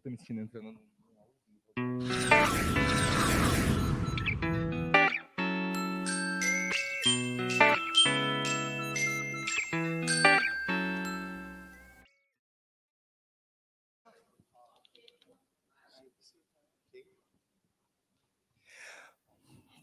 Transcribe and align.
Eu 0.00 0.04
tô 0.04 0.10
me 0.10 0.16
sentindo 0.16 0.40
entrando 0.40 0.72
no. 0.72 0.80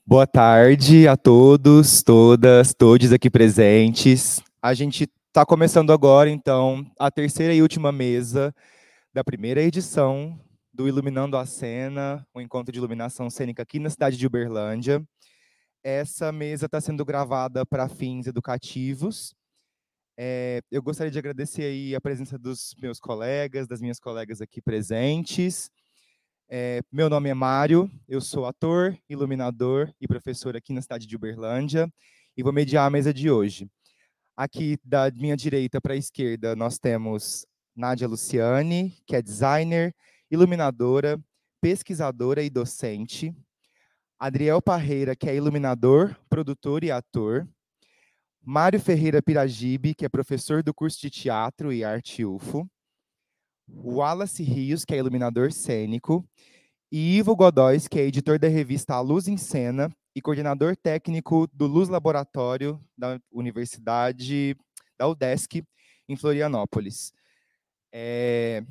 Boa 0.03 0.25
tarde 0.25 1.07
a 1.07 1.15
todos, 1.15 2.01
todas, 2.01 2.73
todos 2.73 3.13
aqui 3.13 3.29
presentes. 3.29 4.41
A 4.59 4.73
gente 4.73 5.07
está 5.27 5.45
começando 5.45 5.93
agora, 5.93 6.27
então, 6.27 6.83
a 6.97 7.11
terceira 7.11 7.53
e 7.53 7.61
última 7.61 7.91
mesa 7.91 8.51
da 9.13 9.23
primeira 9.23 9.61
edição 9.61 10.39
do 10.73 10.87
Iluminando 10.87 11.37
a 11.37 11.45
Cena, 11.45 12.25
um 12.35 12.41
encontro 12.41 12.71
de 12.71 12.77
iluminação 12.77 13.29
cênica 13.29 13.63
aqui 13.63 13.79
na 13.79 13.89
cidade 13.89 14.17
de 14.17 14.27
Uberlândia. 14.27 15.03
Essa 15.83 16.31
mesa 16.31 16.67
está 16.67 16.79
sendo 16.79 17.03
gravada 17.03 17.65
para 17.65 17.89
fins 17.89 18.27
educativos. 18.27 19.33
É, 20.17 20.61
eu 20.69 20.81
gostaria 20.81 21.11
de 21.11 21.17
agradecer 21.17 21.95
a 21.95 22.01
presença 22.01 22.37
dos 22.37 22.75
meus 22.81 22.99
colegas, 22.99 23.67
das 23.67 23.81
minhas 23.81 23.99
colegas 23.99 24.41
aqui 24.41 24.61
presentes. 24.61 25.71
É, 26.49 26.81
meu 26.91 27.09
nome 27.09 27.29
é 27.29 27.33
Mário, 27.33 27.91
eu 28.07 28.21
sou 28.21 28.45
ator, 28.45 28.97
iluminador 29.09 29.91
e 29.99 30.07
professor 30.07 30.55
aqui 30.55 30.73
na 30.73 30.81
cidade 30.81 31.05
de 31.05 31.15
Uberlândia 31.15 31.91
e 32.37 32.43
vou 32.43 32.53
mediar 32.53 32.87
a 32.87 32.89
mesa 32.89 33.13
de 33.13 33.29
hoje. 33.29 33.69
Aqui 34.35 34.77
da 34.83 35.09
minha 35.11 35.35
direita 35.35 35.81
para 35.81 35.93
a 35.93 35.97
esquerda 35.97 36.55
nós 36.55 36.77
temos 36.77 37.45
Nádia 37.77 38.07
Luciane, 38.07 38.97
que 39.05 39.15
é 39.15 39.21
designer, 39.21 39.95
iluminadora, 40.31 41.23
pesquisadora 41.61 42.41
e 42.41 42.49
docente. 42.49 43.31
Adriel 44.17 44.59
Parreira, 44.59 45.15
que 45.15 45.29
é 45.29 45.35
iluminador, 45.35 46.17
produtor 46.27 46.83
e 46.83 46.89
ator. 46.89 47.47
Mário 48.43 48.79
Ferreira 48.79 49.21
Piragibe, 49.21 49.93
que 49.93 50.03
é 50.03 50.09
professor 50.09 50.63
do 50.63 50.73
curso 50.73 50.99
de 50.99 51.11
teatro 51.11 51.71
e 51.71 51.83
arte 51.83 52.25
UFO. 52.25 52.67
Wallace 53.69 54.41
Rios, 54.41 54.83
que 54.83 54.95
é 54.95 54.97
iluminador 54.97 55.51
cênico, 55.51 56.27
e 56.91 57.17
Ivo 57.17 57.35
Godóis, 57.35 57.87
que 57.87 57.99
é 57.99 58.07
editor 58.07 58.39
da 58.39 58.47
revista 58.47 58.95
A 58.95 59.01
Luz 59.01 59.27
em 59.27 59.37
Cena 59.37 59.95
e 60.15 60.21
coordenador 60.21 60.75
técnico 60.75 61.47
do 61.53 61.67
Luz 61.67 61.89
Laboratório 61.89 62.81
da 62.97 63.19
Universidade 63.31 64.57
da 64.97 65.07
UDESC, 65.07 65.63
em 66.09 66.15
Florianópolis. 66.15 67.13
É, 67.99 68.63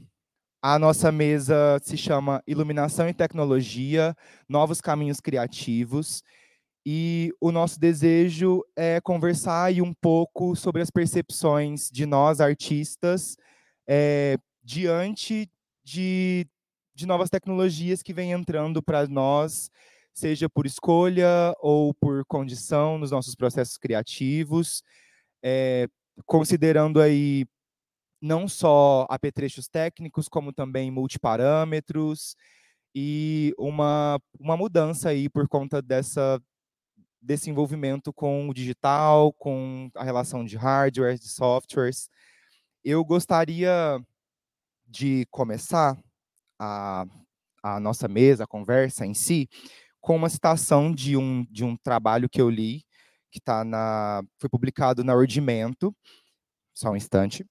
a 0.62 0.78
nossa 0.78 1.10
mesa 1.10 1.80
se 1.82 1.96
chama 1.96 2.40
Iluminação 2.46 3.08
e 3.08 3.12
Tecnologia, 3.12 4.16
Novos 4.48 4.80
Caminhos 4.80 5.18
Criativos, 5.18 6.22
e 6.86 7.32
o 7.40 7.50
nosso 7.50 7.80
desejo 7.80 8.64
é 8.76 9.00
conversar 9.00 9.64
aí 9.64 9.82
um 9.82 9.92
pouco 9.92 10.54
sobre 10.54 10.80
as 10.80 10.92
percepções 10.92 11.90
de 11.90 12.06
nós, 12.06 12.40
artistas, 12.40 13.36
é, 13.84 14.38
diante 14.62 15.50
de, 15.84 16.46
de 16.94 17.04
novas 17.04 17.28
tecnologias 17.28 18.04
que 18.04 18.14
vêm 18.14 18.30
entrando 18.30 18.80
para 18.80 19.08
nós, 19.08 19.72
seja 20.14 20.48
por 20.48 20.66
escolha 20.66 21.52
ou 21.58 21.92
por 21.94 22.24
condição 22.26 22.96
nos 22.96 23.10
nossos 23.10 23.34
processos 23.34 23.76
criativos, 23.76 24.84
é, 25.42 25.88
considerando 26.24 27.00
aí 27.00 27.44
não 28.26 28.48
só 28.48 29.06
apetrechos 29.08 29.68
técnicos, 29.68 30.28
como 30.28 30.52
também 30.52 30.90
multiparâmetros 30.90 32.34
e 32.94 33.54
uma, 33.56 34.20
uma 34.38 34.56
mudança 34.56 35.10
aí 35.10 35.28
por 35.28 35.48
conta 35.48 35.80
dessa 35.80 36.40
desse 37.20 37.50
envolvimento 37.50 38.12
com 38.12 38.48
o 38.48 38.54
digital, 38.54 39.32
com 39.32 39.90
a 39.96 40.04
relação 40.04 40.44
de 40.44 40.56
hardware, 40.56 41.18
de 41.18 41.28
softwares. 41.28 42.08
Eu 42.84 43.04
gostaria 43.04 44.00
de 44.86 45.26
começar 45.30 45.98
a, 46.56 47.04
a 47.64 47.80
nossa 47.80 48.06
mesa, 48.06 48.44
a 48.44 48.46
conversa 48.46 49.04
em 49.04 49.12
si, 49.12 49.48
com 50.00 50.14
uma 50.14 50.28
citação 50.28 50.92
de 50.92 51.16
um, 51.16 51.44
de 51.50 51.64
um 51.64 51.76
trabalho 51.76 52.28
que 52.28 52.40
eu 52.40 52.48
li, 52.48 52.84
que 53.28 53.40
tá 53.40 53.64
na, 53.64 54.22
foi 54.38 54.48
publicado 54.48 55.02
na 55.02 55.14
Ordimento. 55.14 55.92
Só 56.72 56.92
um 56.92 56.96
instante. 56.96 57.44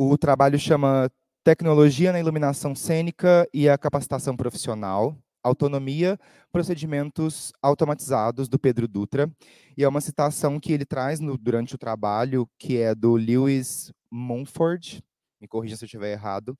O 0.00 0.16
trabalho 0.16 0.56
chama 0.60 1.10
Tecnologia 1.42 2.12
na 2.12 2.20
Iluminação 2.20 2.72
Cênica 2.72 3.48
e 3.52 3.68
a 3.68 3.76
Capacitação 3.76 4.36
Profissional, 4.36 5.18
Autonomia, 5.42 6.16
Procedimentos 6.52 7.52
Automatizados, 7.60 8.48
do 8.48 8.60
Pedro 8.60 8.86
Dutra, 8.86 9.28
e 9.76 9.82
é 9.82 9.88
uma 9.88 10.00
citação 10.00 10.60
que 10.60 10.72
ele 10.72 10.84
traz 10.84 11.18
no, 11.18 11.36
durante 11.36 11.74
o 11.74 11.78
trabalho, 11.78 12.48
que 12.60 12.80
é 12.80 12.94
do 12.94 13.16
Lewis 13.16 13.92
Mumford, 14.08 15.02
me 15.40 15.48
corrija 15.48 15.76
se 15.76 15.82
eu 15.82 15.86
estiver 15.86 16.12
errado, 16.12 16.56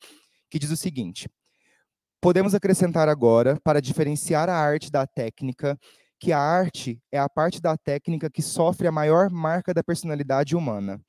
que 0.51 0.59
diz 0.59 0.73
o 0.73 0.77
seguinte: 0.77 1.31
Podemos 2.21 2.57
acrescentar 2.57 3.09
agora, 3.09 3.57
para 3.63 3.81
diferenciar 3.81 4.49
a 4.49 4.57
arte 4.57 4.91
da 4.91 5.07
técnica, 5.07 5.79
que 6.19 6.33
a 6.33 6.41
arte 6.41 7.01
é 7.13 7.21
a 7.21 7.29
parte 7.29 7.61
da 7.61 7.77
técnica 7.77 8.29
que 8.29 8.43
sofre 8.43 8.89
a 8.89 8.93
maior 8.93 9.31
marca 9.31 9.73
da 9.73 9.85
personalidade 9.85 10.57
humana. 10.57 11.01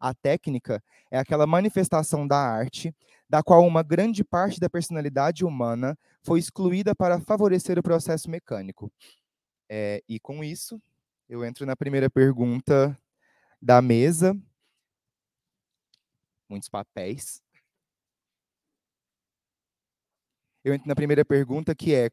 A 0.00 0.14
técnica 0.14 0.82
é 1.10 1.18
aquela 1.18 1.46
manifestação 1.46 2.26
da 2.26 2.38
arte 2.38 2.94
da 3.28 3.42
qual 3.42 3.66
uma 3.66 3.82
grande 3.82 4.22
parte 4.22 4.60
da 4.60 4.70
personalidade 4.70 5.44
humana 5.44 5.98
foi 6.22 6.38
excluída 6.38 6.94
para 6.94 7.20
favorecer 7.20 7.78
o 7.78 7.82
processo 7.82 8.30
mecânico. 8.30 8.90
É, 9.68 10.02
e 10.08 10.20
com 10.20 10.44
isso, 10.44 10.80
eu 11.28 11.44
entro 11.44 11.66
na 11.66 11.74
primeira 11.74 12.08
pergunta 12.08 12.96
da 13.60 13.82
mesa. 13.82 14.36
Muitos 16.48 16.68
papéis. 16.68 17.42
Eu 20.64 20.74
entro 20.74 20.88
na 20.88 20.94
primeira 20.94 21.24
pergunta, 21.24 21.74
que 21.74 21.94
é: 21.94 22.10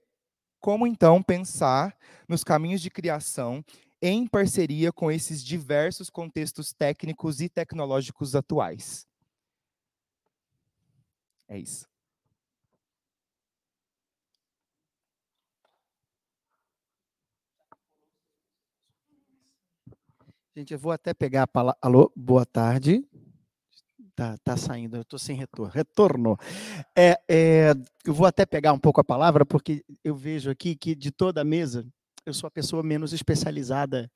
como 0.60 0.88
então 0.88 1.22
pensar 1.22 1.96
nos 2.28 2.44
caminhos 2.44 2.82
de 2.82 2.90
criação 2.90 3.64
em 4.06 4.28
parceria 4.28 4.92
com 4.92 5.10
esses 5.10 5.42
diversos 5.42 6.10
contextos 6.10 6.74
técnicos 6.74 7.40
e 7.40 7.48
tecnológicos 7.48 8.36
atuais? 8.36 9.08
É 11.48 11.58
isso. 11.58 11.88
Gente, 20.54 20.74
eu 20.74 20.80
vou 20.80 20.92
até 20.92 21.14
pegar 21.14 21.44
a 21.44 21.48
palavra. 21.48 21.80
Alô, 21.82 22.12
boa 22.14 22.46
tarde. 22.46 23.08
Tá, 24.14 24.38
tá 24.44 24.58
saindo, 24.58 24.98
eu 24.98 25.02
estou 25.02 25.18
sem 25.18 25.38
retorno. 25.38 25.72
Retorno. 25.72 26.38
É, 26.94 27.18
é, 27.28 27.72
eu 28.06 28.14
vou 28.14 28.28
até 28.28 28.46
pegar 28.46 28.74
um 28.74 28.80
pouco 28.80 29.00
a 29.00 29.04
palavra, 29.04 29.46
porque 29.46 29.82
eu 30.04 30.14
vejo 30.14 30.52
aqui 30.52 30.76
que 30.76 30.94
de 30.94 31.10
toda 31.10 31.40
a 31.40 31.46
mesa, 31.46 31.88
eu 32.26 32.34
sou 32.34 32.48
a 32.48 32.52
pessoa 32.52 32.84
menos 32.84 33.14
especializada 33.14 34.12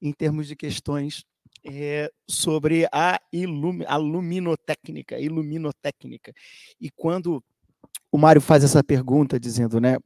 em 0.00 0.12
termos 0.12 0.46
de 0.46 0.56
questões 0.56 1.24
é, 1.64 2.10
sobre 2.28 2.86
a, 2.92 3.20
ilum, 3.32 3.80
a 3.86 3.96
luminotécnica, 3.96 5.18
iluminotécnica. 5.18 6.32
E 6.80 6.90
quando 6.90 7.42
o 8.10 8.18
Mário 8.18 8.40
faz 8.40 8.64
essa 8.64 8.82
pergunta, 8.82 9.38
dizendo, 9.38 9.80
né, 9.80 9.96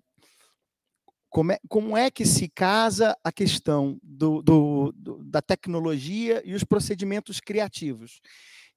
como 1.28 1.52
é, 1.52 1.58
como 1.68 1.96
é 1.96 2.10
que 2.10 2.26
se 2.26 2.48
casa 2.48 3.16
a 3.22 3.30
questão 3.30 3.98
do, 4.02 4.42
do, 4.42 4.92
do, 4.96 5.24
da 5.24 5.40
tecnologia 5.40 6.42
e 6.44 6.54
os 6.54 6.64
procedimentos 6.64 7.40
criativos? 7.40 8.20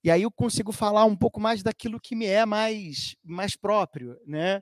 E 0.03 0.11
aí 0.11 0.21
eu 0.21 0.31
consigo 0.31 0.71
falar 0.71 1.05
um 1.05 1.15
pouco 1.15 1.39
mais 1.39 1.63
daquilo 1.63 1.99
que 1.99 2.15
me 2.15 2.25
é 2.25 2.45
mais, 2.45 3.15
mais 3.23 3.55
próprio, 3.55 4.19
né? 4.27 4.61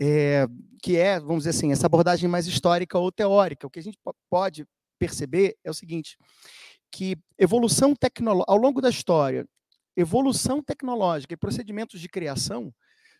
É, 0.00 0.46
que 0.82 0.96
é, 0.96 1.20
vamos 1.20 1.44
dizer 1.44 1.50
assim, 1.50 1.72
essa 1.72 1.86
abordagem 1.86 2.28
mais 2.28 2.46
histórica 2.46 2.98
ou 2.98 3.12
teórica. 3.12 3.66
O 3.66 3.70
que 3.70 3.78
a 3.78 3.82
gente 3.82 3.98
pode 4.30 4.66
perceber 4.98 5.56
é 5.62 5.70
o 5.70 5.74
seguinte: 5.74 6.16
que 6.90 7.16
evolução 7.38 7.94
tecnológica, 7.94 8.50
ao 8.50 8.58
longo 8.58 8.80
da 8.80 8.88
história, 8.90 9.46
evolução 9.96 10.62
tecnológica 10.62 11.34
e 11.34 11.36
procedimentos 11.36 12.00
de 12.00 12.08
criação 12.08 12.72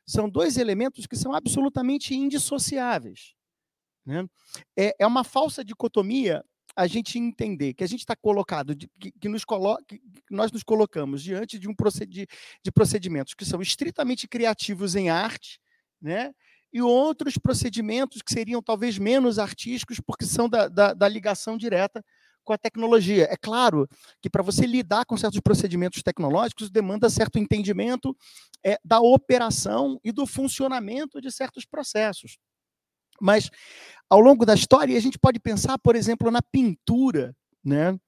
são 0.06 0.28
dois 0.28 0.56
elementos 0.56 1.06
que 1.06 1.16
são 1.16 1.32
absolutamente 1.32 2.14
indissociáveis. 2.14 3.34
Né? 4.04 4.26
É, 4.76 4.96
é 4.98 5.06
uma 5.06 5.22
falsa 5.22 5.64
dicotomia 5.64 6.42
a 6.74 6.86
gente 6.86 7.18
entender 7.18 7.74
que 7.74 7.84
a 7.84 7.86
gente 7.86 8.00
está 8.00 8.16
colocado, 8.16 8.74
de, 8.74 8.88
que, 8.98 9.12
que, 9.12 9.28
nos 9.28 9.44
colo 9.44 9.76
que 9.86 10.00
nós 10.30 10.50
nos 10.52 10.62
colocamos 10.62 11.22
diante 11.22 11.58
de 11.58 11.68
um 11.68 11.74
procedi 11.74 12.26
de 12.64 12.72
procedimentos 12.72 13.34
que 13.34 13.44
são 13.44 13.60
estritamente 13.60 14.28
criativos 14.28 14.94
em 14.94 15.10
arte, 15.10 15.60
né? 16.00 16.32
E 16.72 16.80
outros 16.80 17.36
procedimentos 17.36 18.22
que 18.22 18.32
seriam 18.32 18.62
talvez 18.62 18.98
menos 18.98 19.38
artísticos, 19.38 20.00
porque 20.00 20.24
são 20.24 20.48
da, 20.48 20.68
da, 20.68 20.94
da 20.94 21.08
ligação 21.08 21.56
direta 21.56 22.04
com 22.44 22.52
a 22.52 22.58
tecnologia. 22.58 23.28
É 23.30 23.36
claro 23.36 23.88
que 24.20 24.30
para 24.30 24.42
você 24.42 24.66
lidar 24.66 25.04
com 25.04 25.16
certos 25.16 25.40
procedimentos 25.40 26.02
tecnológicos 26.02 26.70
demanda 26.70 27.10
certo 27.10 27.38
entendimento 27.38 28.16
é, 28.64 28.78
da 28.84 29.00
operação 29.00 30.00
e 30.04 30.12
do 30.12 30.26
funcionamento 30.26 31.20
de 31.20 31.30
certos 31.30 31.64
processos. 31.64 32.38
Mas 33.20 33.50
ao 34.08 34.20
longo 34.20 34.46
da 34.46 34.54
história 34.54 34.96
a 34.96 35.00
gente 35.00 35.18
pode 35.18 35.38
pensar, 35.38 35.78
por 35.78 35.94
exemplo, 35.94 36.30
na 36.30 36.40
pintura, 36.40 37.36
né? 37.62 37.98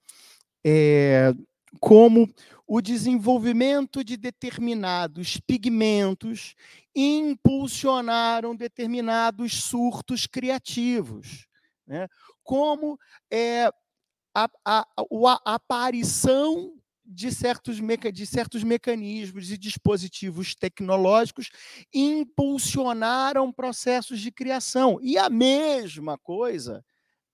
É, 0.64 1.34
como 1.80 2.32
o 2.66 2.80
desenvolvimento 2.80 4.02
de 4.04 4.16
determinados 4.16 5.38
pigmentos 5.38 6.54
impulsionaram 6.94 8.54
determinados 8.54 9.64
surtos 9.64 10.26
criativos, 10.26 11.46
né? 11.86 12.08
como 12.42 12.98
é, 13.30 13.70
a, 14.34 14.48
a, 14.64 14.86
a, 14.96 15.54
aparição 15.54 16.74
de 17.04 17.30
certos, 17.30 17.78
meca, 17.78 18.10
de 18.10 18.24
certos 18.26 18.62
mecanismos 18.62 19.50
e 19.50 19.58
dispositivos 19.58 20.54
tecnológicos 20.54 21.50
impulsionaram 21.92 23.52
processos 23.52 24.20
de 24.20 24.30
criação. 24.30 24.98
E 25.02 25.18
a 25.18 25.28
mesma 25.28 26.16
coisa, 26.16 26.84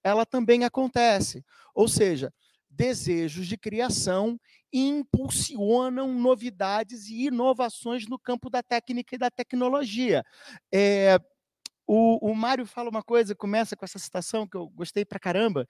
ela 0.03 0.27
também 0.27 0.65
acontece. 0.65 1.45
Ou 1.75 1.87
seja, 1.87 2.33
desejos 2.79 3.49
de 3.49 3.59
criação 3.59 4.39
impulsionam 4.73 6.15
novidades 6.15 7.09
e 7.09 7.27
inovações 7.27 8.07
no 8.07 8.19
campo 8.19 8.49
da 8.49 8.63
técnica 8.63 9.17
e 9.17 9.19
da 9.19 9.31
tecnologia. 9.31 10.25
É, 10.73 11.19
o, 11.85 12.31
o 12.31 12.35
Mário 12.37 12.65
fala 12.65 12.89
uma 12.89 13.03
coisa, 13.03 13.35
começa 13.35 13.75
com 13.75 13.85
essa 13.85 13.99
citação 13.99 14.47
que 14.47 14.57
eu 14.57 14.69
gostei 14.69 15.05
pra 15.05 15.19
caramba, 15.19 15.67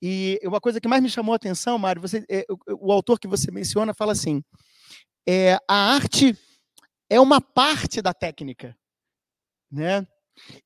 e 0.00 0.38
uma 0.44 0.60
coisa 0.60 0.80
que 0.80 0.86
mais 0.86 1.02
me 1.02 1.10
chamou 1.10 1.32
a 1.32 1.36
atenção, 1.36 1.78
Mário, 1.78 2.00
você, 2.00 2.24
é, 2.28 2.44
o, 2.48 2.88
o, 2.88 2.92
autor 2.92 3.18
que 3.18 3.26
você 3.26 3.50
menciona 3.50 3.92
fala 3.92 4.12
assim: 4.12 4.44
é, 5.26 5.56
a 5.68 5.94
arte 5.94 6.38
é 7.10 7.18
uma 7.18 7.40
parte 7.40 8.00
da 8.00 8.14
técnica, 8.14 8.76
né? 9.70 10.06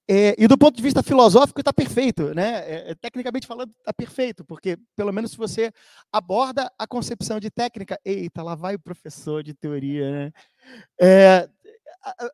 É, 0.08 0.34
e 0.38 0.46
do 0.46 0.56
ponto 0.56 0.76
de 0.76 0.82
vista 0.82 1.02
filosófico 1.02 1.60
está 1.60 1.72
perfeito, 1.72 2.34
né? 2.34 2.58
É, 2.70 2.90
é, 2.90 2.94
tecnicamente 2.94 3.46
falando 3.46 3.72
está 3.78 3.92
perfeito, 3.92 4.44
porque 4.44 4.78
pelo 4.94 5.12
menos 5.12 5.32
se 5.32 5.36
você 5.36 5.72
aborda 6.12 6.70
a 6.78 6.86
concepção 6.86 7.40
de 7.40 7.50
técnica, 7.50 7.98
eita, 8.04 8.42
lá 8.42 8.54
vai 8.54 8.76
o 8.76 8.80
professor 8.80 9.42
de 9.42 9.54
teoria, 9.54 10.10
né? 10.10 10.32
É, 11.00 11.48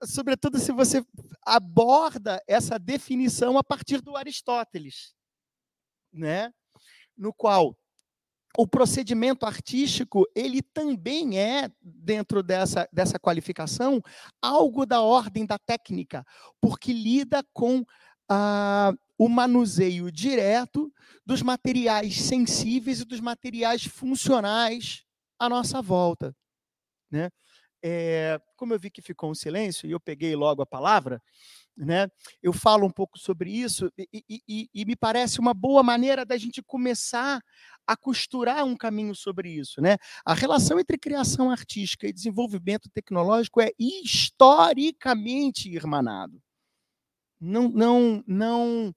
sobretudo 0.04 0.58
se 0.58 0.72
você 0.72 1.04
aborda 1.44 2.42
essa 2.46 2.78
definição 2.78 3.56
a 3.56 3.64
partir 3.64 4.00
do 4.00 4.16
Aristóteles, 4.16 5.14
né? 6.12 6.52
No 7.16 7.32
qual 7.32 7.76
o 8.56 8.66
procedimento 8.66 9.46
artístico 9.46 10.26
ele 10.34 10.62
também 10.62 11.38
é 11.38 11.70
dentro 11.80 12.42
dessa, 12.42 12.88
dessa 12.92 13.18
qualificação 13.18 14.02
algo 14.40 14.84
da 14.84 15.00
ordem 15.00 15.46
da 15.46 15.58
técnica, 15.58 16.24
porque 16.60 16.92
lida 16.92 17.42
com 17.52 17.84
ah, 18.28 18.92
o 19.18 19.28
manuseio 19.28 20.10
direto 20.10 20.92
dos 21.24 21.42
materiais 21.42 22.20
sensíveis 22.20 23.00
e 23.00 23.04
dos 23.04 23.20
materiais 23.20 23.84
funcionais 23.84 25.04
à 25.38 25.48
nossa 25.48 25.80
volta, 25.80 26.34
né? 27.10 27.30
É, 27.84 28.40
como 28.56 28.72
eu 28.72 28.78
vi 28.78 28.90
que 28.90 29.02
ficou 29.02 29.28
um 29.28 29.34
silêncio 29.34 29.88
e 29.88 29.90
eu 29.90 29.98
peguei 29.98 30.36
logo 30.36 30.62
a 30.62 30.66
palavra, 30.66 31.20
né? 31.76 32.08
Eu 32.42 32.52
falo 32.52 32.86
um 32.86 32.90
pouco 32.90 33.18
sobre 33.18 33.50
isso 33.50 33.90
e, 33.96 34.22
e, 34.48 34.68
e, 34.74 34.84
me 34.84 34.94
parece 34.94 35.40
uma 35.40 35.54
boa 35.54 35.82
maneira 35.82 36.24
da 36.24 36.36
gente 36.36 36.62
começar 36.62 37.40
a 37.86 37.96
costurar 37.96 38.64
um 38.64 38.76
caminho 38.76 39.14
sobre 39.14 39.50
isso, 39.50 39.80
né? 39.80 39.96
A 40.24 40.34
relação 40.34 40.78
entre 40.78 40.98
criação 40.98 41.50
artística 41.50 42.06
e 42.06 42.12
desenvolvimento 42.12 42.88
tecnológico 42.90 43.60
é 43.60 43.70
historicamente 43.78 45.68
irmanado. 45.68 46.40
Não, 47.40 47.68
não, 47.68 48.22
não. 48.26 48.94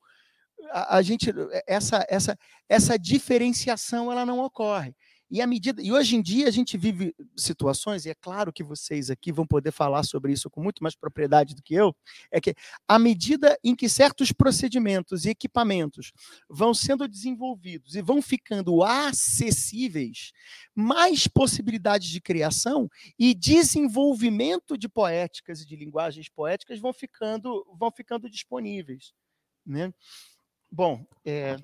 A, 0.71 0.97
a 0.97 1.01
gente 1.01 1.31
essa 1.67 2.05
essa 2.09 2.37
essa 2.69 2.97
diferenciação 2.97 4.11
ela 4.11 4.25
não 4.25 4.39
ocorre. 4.39 4.95
E 5.29 5.41
à 5.41 5.47
medida 5.47 5.81
e 5.81 5.91
hoje 5.91 6.15
em 6.15 6.21
dia 6.21 6.47
a 6.47 6.51
gente 6.51 6.77
vive 6.77 7.15
situações 7.35 8.05
e 8.05 8.09
é 8.09 8.15
claro 8.15 8.53
que 8.53 8.63
vocês 8.63 9.09
aqui 9.09 9.31
vão 9.31 9.45
poder 9.45 9.71
falar 9.71 10.03
sobre 10.03 10.31
isso 10.31 10.49
com 10.49 10.61
muito 10.61 10.83
mais 10.83 10.95
propriedade 10.95 11.55
do 11.55 11.63
que 11.63 11.73
eu, 11.73 11.95
é 12.31 12.39
que 12.39 12.53
à 12.87 12.99
medida 12.99 13.57
em 13.63 13.75
que 13.75 13.89
certos 13.89 14.31
procedimentos 14.31 15.25
e 15.25 15.29
equipamentos 15.29 16.13
vão 16.47 16.73
sendo 16.73 17.07
desenvolvidos 17.07 17.95
e 17.95 18.01
vão 18.01 18.21
ficando 18.21 18.83
acessíveis, 18.83 20.31
mais 20.75 21.27
possibilidades 21.27 22.09
de 22.09 22.21
criação 22.21 22.87
e 23.17 23.33
desenvolvimento 23.33 24.77
de 24.77 24.87
poéticas 24.87 25.61
e 25.61 25.65
de 25.65 25.75
linguagens 25.75 26.29
poéticas 26.29 26.79
vão 26.79 26.93
ficando 26.93 27.65
vão 27.79 27.89
ficando 27.89 28.29
disponíveis, 28.29 29.11
né? 29.65 29.91
Bom, 30.71 31.03
é... 31.25 31.55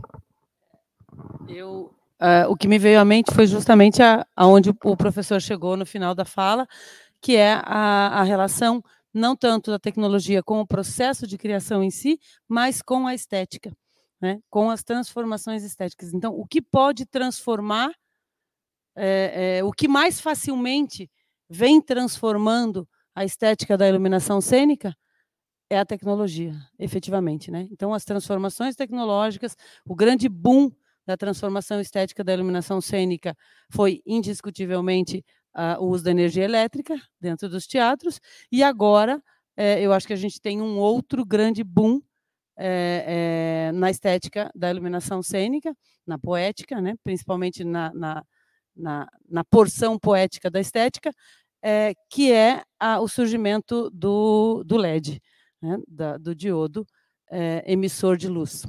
eu 1.47 1.93
Uh, 2.21 2.51
o 2.51 2.55
que 2.55 2.67
me 2.67 2.77
veio 2.77 2.99
à 2.99 3.05
mente 3.05 3.33
foi 3.33 3.47
justamente 3.47 3.99
aonde 4.35 4.69
o 4.83 4.95
professor 4.95 5.41
chegou 5.41 5.75
no 5.75 5.87
final 5.87 6.13
da 6.13 6.23
fala, 6.23 6.67
que 7.19 7.35
é 7.35 7.53
a, 7.63 8.19
a 8.19 8.23
relação 8.23 8.83
não 9.11 9.35
tanto 9.35 9.71
da 9.71 9.79
tecnologia 9.79 10.43
com 10.43 10.59
o 10.59 10.67
processo 10.67 11.25
de 11.25 11.37
criação 11.37 11.83
em 11.83 11.89
si, 11.89 12.19
mas 12.47 12.81
com 12.81 13.07
a 13.07 13.15
estética, 13.15 13.75
né? 14.21 14.39
com 14.49 14.69
as 14.69 14.83
transformações 14.83 15.63
estéticas. 15.63 16.13
Então, 16.13 16.33
o 16.33 16.45
que 16.45 16.61
pode 16.61 17.05
transformar, 17.07 17.91
é, 18.95 19.57
é, 19.57 19.63
o 19.63 19.71
que 19.71 19.87
mais 19.87 20.21
facilmente 20.21 21.09
vem 21.49 21.81
transformando 21.81 22.87
a 23.15 23.25
estética 23.25 23.77
da 23.77 23.89
iluminação 23.89 24.39
cênica 24.39 24.95
é 25.69 25.79
a 25.79 25.85
tecnologia, 25.85 26.53
efetivamente. 26.77 27.49
Né? 27.49 27.67
Então, 27.71 27.93
as 27.93 28.05
transformações 28.05 28.75
tecnológicas, 28.75 29.55
o 29.85 29.95
grande 29.95 30.29
boom 30.29 30.71
da 31.05 31.17
transformação 31.17 31.79
estética 31.79 32.23
da 32.23 32.33
iluminação 32.33 32.79
cênica 32.79 33.35
foi 33.69 34.01
indiscutivelmente 34.05 35.23
uh, 35.55 35.83
o 35.83 35.89
uso 35.89 36.03
da 36.03 36.11
energia 36.11 36.43
elétrica 36.43 36.99
dentro 37.19 37.49
dos 37.49 37.67
teatros, 37.67 38.19
e 38.51 38.63
agora 38.63 39.21
é, 39.57 39.81
eu 39.81 39.91
acho 39.93 40.07
que 40.07 40.13
a 40.13 40.17
gente 40.17 40.39
tem 40.39 40.61
um 40.61 40.77
outro 40.77 41.25
grande 41.25 41.63
boom 41.63 42.01
é, 42.57 43.69
é, 43.69 43.71
na 43.73 43.89
estética 43.89 44.49
da 44.55 44.69
iluminação 44.69 45.21
cênica, 45.21 45.75
na 46.05 46.17
poética, 46.17 46.79
né, 46.81 46.95
principalmente 47.03 47.63
na, 47.63 47.93
na, 47.93 48.25
na, 48.75 49.07
na 49.29 49.43
porção 49.43 49.99
poética 49.99 50.49
da 50.49 50.59
estética, 50.59 51.11
que 52.09 52.31
é 52.31 52.63
a, 52.79 52.99
o 52.99 53.07
surgimento 53.07 53.91
do, 53.91 54.63
do 54.63 54.77
LED, 54.77 55.21
né, 55.61 55.77
da, 55.87 56.17
do 56.17 56.33
diodo 56.33 56.85
emissor 57.65 58.17
de 58.17 58.27
luz. 58.27 58.65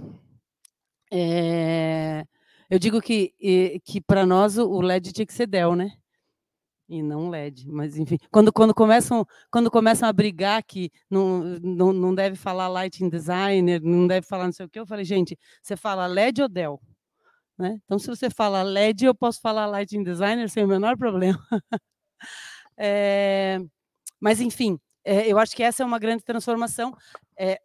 É, 1.14 2.24
eu 2.70 2.78
digo 2.78 2.98
que, 3.00 3.34
que 3.84 4.00
para 4.00 4.24
nós 4.24 4.56
o 4.56 4.80
LED 4.80 5.12
tinha 5.12 5.26
que 5.26 5.34
ser 5.34 5.46
Dell, 5.46 5.76
né? 5.76 5.92
E 6.88 7.02
não 7.02 7.28
LED, 7.28 7.70
mas 7.70 7.96
enfim, 7.98 8.18
quando, 8.30 8.52
quando, 8.52 8.74
começam, 8.74 9.26
quando 9.50 9.70
começam 9.70 10.08
a 10.08 10.12
brigar 10.12 10.62
que 10.62 10.90
não, 11.10 11.42
não, 11.62 11.92
não 11.92 12.14
deve 12.14 12.36
falar 12.36 12.68
Lighting 12.68 13.08
Designer, 13.08 13.80
não 13.82 14.06
deve 14.06 14.26
falar 14.26 14.44
não 14.44 14.52
sei 14.52 14.66
o 14.66 14.68
que, 14.68 14.78
eu 14.78 14.86
falei, 14.86 15.04
gente, 15.04 15.38
você 15.62 15.76
fala 15.76 16.06
LED 16.06 16.42
ou 16.42 16.48
Dell? 16.48 16.80
Né? 17.58 17.78
Então, 17.84 17.98
se 17.98 18.06
você 18.06 18.30
fala 18.30 18.62
LED, 18.62 19.04
eu 19.04 19.14
posso 19.14 19.40
falar 19.40 19.66
Lighting 19.66 20.02
Designer 20.02 20.48
sem 20.48 20.64
o 20.64 20.68
menor 20.68 20.96
problema. 20.96 21.38
é, 22.76 23.58
mas, 24.20 24.40
enfim, 24.40 24.78
é, 25.04 25.30
eu 25.30 25.38
acho 25.38 25.54
que 25.54 25.62
essa 25.62 25.82
é 25.82 25.86
uma 25.86 25.98
grande 25.98 26.24
transformação. 26.24 26.96
É, 27.38 27.60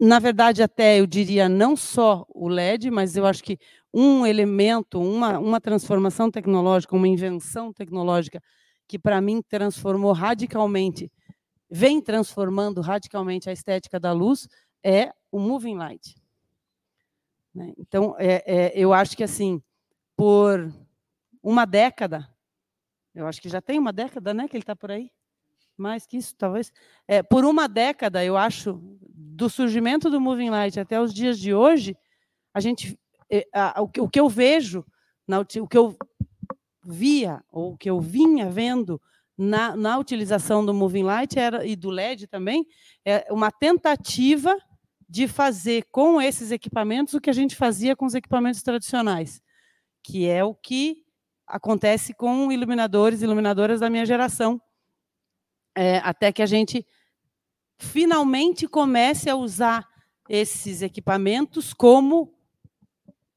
na 0.00 0.18
verdade, 0.18 0.62
até 0.62 0.98
eu 0.98 1.06
diria 1.06 1.48
não 1.48 1.76
só 1.76 2.24
o 2.28 2.48
LED, 2.48 2.90
mas 2.90 3.16
eu 3.16 3.26
acho 3.26 3.44
que 3.44 3.58
um 3.92 4.24
elemento, 4.24 5.00
uma, 5.00 5.38
uma 5.38 5.60
transformação 5.60 6.30
tecnológica, 6.30 6.96
uma 6.96 7.08
invenção 7.08 7.72
tecnológica 7.72 8.42
que, 8.88 8.98
para 8.98 9.20
mim, 9.20 9.42
transformou 9.42 10.12
radicalmente, 10.12 11.12
vem 11.70 12.00
transformando 12.00 12.80
radicalmente 12.80 13.50
a 13.50 13.52
estética 13.52 14.00
da 14.00 14.12
luz, 14.12 14.48
é 14.82 15.12
o 15.30 15.38
Moving 15.38 15.76
Light. 15.76 16.16
Né? 17.54 17.74
Então, 17.76 18.16
é, 18.18 18.42
é, 18.46 18.72
eu 18.74 18.92
acho 18.94 19.16
que, 19.16 19.22
assim, 19.22 19.62
por 20.16 20.72
uma 21.42 21.66
década, 21.66 22.28
eu 23.14 23.26
acho 23.26 23.40
que 23.40 23.48
já 23.48 23.60
tem 23.60 23.78
uma 23.78 23.92
década, 23.92 24.32
né, 24.32 24.48
que 24.48 24.56
ele 24.56 24.62
está 24.62 24.74
por 24.74 24.90
aí, 24.90 25.10
mais 25.76 26.06
que 26.06 26.16
isso, 26.16 26.34
talvez. 26.36 26.72
É, 27.08 27.22
por 27.22 27.44
uma 27.44 27.66
década, 27.68 28.24
eu 28.24 28.36
acho, 28.36 28.80
do 29.40 29.48
surgimento 29.48 30.10
do 30.10 30.20
Moving 30.20 30.50
Light 30.50 30.78
até 30.78 31.00
os 31.00 31.14
dias 31.14 31.38
de 31.38 31.54
hoje, 31.54 31.96
a 32.52 32.60
gente, 32.60 33.00
é, 33.30 33.48
a, 33.54 33.80
o, 33.80 33.88
que, 33.88 33.98
o 33.98 34.06
que 34.06 34.20
eu 34.20 34.28
vejo, 34.28 34.84
na, 35.26 35.40
o 35.40 35.46
que 35.46 35.78
eu 35.78 35.96
via, 36.84 37.42
ou 37.50 37.72
o 37.72 37.78
que 37.78 37.88
eu 37.88 37.98
vinha 38.00 38.50
vendo 38.50 39.00
na, 39.38 39.74
na 39.74 39.96
utilização 39.96 40.62
do 40.64 40.74
Moving 40.74 41.04
Light 41.04 41.38
era, 41.38 41.64
e 41.64 41.74
do 41.74 41.88
LED 41.88 42.26
também, 42.26 42.66
é 43.02 43.32
uma 43.32 43.50
tentativa 43.50 44.54
de 45.08 45.26
fazer 45.26 45.86
com 45.90 46.20
esses 46.20 46.50
equipamentos 46.50 47.14
o 47.14 47.20
que 47.20 47.30
a 47.30 47.32
gente 47.32 47.56
fazia 47.56 47.96
com 47.96 48.04
os 48.04 48.14
equipamentos 48.14 48.62
tradicionais, 48.62 49.40
que 50.02 50.28
é 50.28 50.44
o 50.44 50.54
que 50.54 51.02
acontece 51.46 52.12
com 52.12 52.52
iluminadores 52.52 53.22
e 53.22 53.24
iluminadoras 53.24 53.80
da 53.80 53.88
minha 53.88 54.04
geração, 54.04 54.60
é, 55.74 55.96
até 56.04 56.30
que 56.30 56.42
a 56.42 56.46
gente 56.46 56.86
finalmente 57.80 58.68
comece 58.68 59.28
a 59.28 59.36
usar 59.36 59.86
esses 60.28 60.82
equipamentos 60.82 61.72
como 61.72 62.34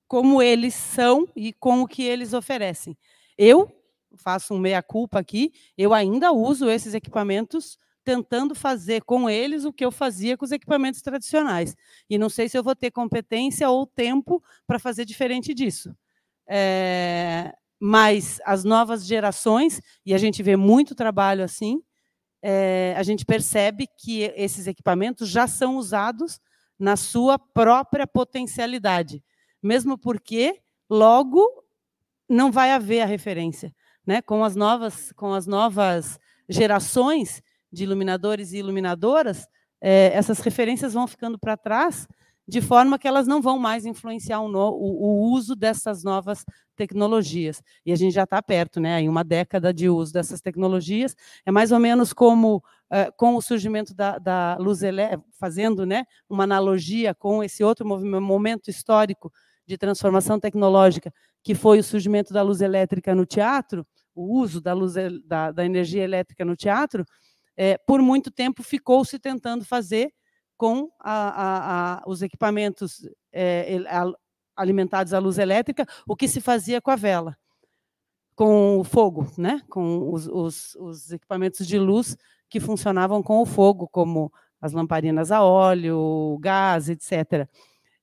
como 0.07 0.43
eles 0.43 0.75
são 0.75 1.27
e 1.35 1.51
com 1.53 1.81
o 1.81 1.87
que 1.87 2.03
eles 2.03 2.33
oferecem. 2.33 2.95
Eu 3.35 3.71
faço 4.15 4.53
um 4.53 4.59
meia-culpa 4.59 5.17
aqui, 5.17 5.51
eu 5.75 5.91
ainda 5.91 6.31
uso 6.31 6.69
esses 6.69 6.93
equipamentos 6.93 7.79
tentando 8.03 8.53
fazer 8.53 9.01
com 9.01 9.27
eles 9.27 9.65
o 9.65 9.73
que 9.73 9.83
eu 9.83 9.91
fazia 9.91 10.37
com 10.37 10.45
os 10.45 10.51
equipamentos 10.51 11.01
tradicionais. 11.01 11.75
E 12.07 12.17
não 12.17 12.29
sei 12.29 12.47
se 12.47 12.55
eu 12.55 12.63
vou 12.63 12.75
ter 12.75 12.91
competência 12.91 13.67
ou 13.69 13.87
tempo 13.87 14.43
para 14.67 14.77
fazer 14.77 15.03
diferente 15.05 15.51
disso. 15.51 15.95
É, 16.47 17.53
mas 17.79 18.39
as 18.45 18.63
novas 18.63 19.05
gerações, 19.05 19.81
e 20.05 20.13
a 20.13 20.17
gente 20.17 20.43
vê 20.43 20.55
muito 20.55 20.93
trabalho 20.93 21.43
assim, 21.43 21.81
é, 22.43 22.93
a 22.97 23.03
gente 23.03 23.25
percebe 23.25 23.87
que 23.87 24.23
esses 24.35 24.67
equipamentos 24.67 25.29
já 25.29 25.47
são 25.47 25.77
usados 25.77 26.41
na 26.77 26.97
sua 26.97 27.39
própria 27.39 28.05
potencialidade, 28.05 29.23
mesmo 29.61 29.97
porque 29.97 30.59
logo 30.89 31.41
não 32.27 32.51
vai 32.51 32.71
haver 32.71 32.99
a 32.99 33.05
referência, 33.05 33.73
né? 34.05 34.21
Com 34.21 34.43
as 34.43 34.55
novas, 34.55 35.13
com 35.13 35.33
as 35.33 35.47
novas 35.47 36.19
gerações 36.49 37.41
de 37.71 37.83
iluminadores 37.83 38.51
e 38.51 38.57
iluminadoras, 38.57 39.47
é, 39.79 40.11
essas 40.13 40.39
referências 40.39 40.93
vão 40.93 41.07
ficando 41.07 41.39
para 41.39 41.55
trás 41.55 42.07
de 42.47 42.61
forma 42.61 42.99
que 42.99 43.07
elas 43.07 43.25
não 43.25 43.41
vão 43.41 43.57
mais 43.57 43.85
influenciar 43.85 44.41
o, 44.41 44.47
no, 44.47 44.69
o, 44.71 45.05
o 45.05 45.31
uso 45.31 45.55
dessas 45.55 46.03
novas 46.03 46.43
tecnologias. 46.75 47.61
E 47.85 47.91
a 47.91 47.95
gente 47.95 48.13
já 48.13 48.23
está 48.23 48.41
perto, 48.41 48.79
né? 48.79 49.01
Em 49.01 49.07
uma 49.07 49.23
década 49.23 49.73
de 49.73 49.89
uso 49.89 50.11
dessas 50.11 50.41
tecnologias, 50.41 51.15
é 51.45 51.51
mais 51.51 51.71
ou 51.71 51.79
menos 51.79 52.11
como 52.11 52.57
uh, 52.57 53.11
com 53.17 53.35
o 53.35 53.41
surgimento 53.41 53.93
da, 53.93 54.17
da 54.17 54.57
luz 54.59 54.83
elétrica, 54.83 55.23
fazendo 55.39 55.85
né, 55.85 56.05
uma 56.29 56.43
analogia 56.43 57.13
com 57.13 57.43
esse 57.43 57.63
outro 57.63 57.85
momento 57.85 58.69
histórico 58.69 59.31
de 59.65 59.77
transformação 59.77 60.39
tecnológica, 60.39 61.13
que 61.41 61.55
foi 61.55 61.79
o 61.79 61.83
surgimento 61.83 62.33
da 62.33 62.41
luz 62.41 62.61
elétrica 62.61 63.15
no 63.15 63.25
teatro, 63.25 63.85
o 64.13 64.39
uso 64.39 64.61
da, 64.61 64.73
luz, 64.73 64.93
da, 65.25 65.51
da 65.51 65.65
energia 65.65 66.03
elétrica 66.03 66.43
no 66.43 66.55
teatro, 66.55 67.05
é, 67.55 67.77
por 67.77 68.01
muito 68.01 68.29
tempo 68.29 68.63
ficou 68.63 69.05
se 69.05 69.17
tentando 69.17 69.63
fazer 69.63 70.11
com 70.63 70.89
a, 70.97 71.11
a, 71.11 71.93
a, 71.97 72.03
os 72.07 72.21
equipamentos 72.21 73.05
é, 73.33 73.81
alimentados 74.55 75.13
à 75.13 75.19
luz 75.19 75.37
elétrica, 75.37 75.85
o 76.07 76.15
que 76.15 76.25
se 76.25 76.39
fazia 76.39 76.79
com 76.79 76.89
a 76.89 76.95
vela, 76.95 77.37
com 78.33 78.79
o 78.79 78.83
fogo, 78.85 79.29
né? 79.37 79.59
com 79.69 80.09
os, 80.13 80.25
os, 80.25 80.75
os 80.75 81.11
equipamentos 81.11 81.67
de 81.67 81.77
luz 81.77 82.15
que 82.49 82.61
funcionavam 82.61 83.21
com 83.21 83.41
o 83.41 83.45
fogo, 83.45 83.89
como 83.89 84.31
as 84.61 84.71
lamparinas 84.71 85.33
a 85.33 85.43
óleo, 85.43 86.37
gás, 86.39 86.87
etc. 86.87 87.45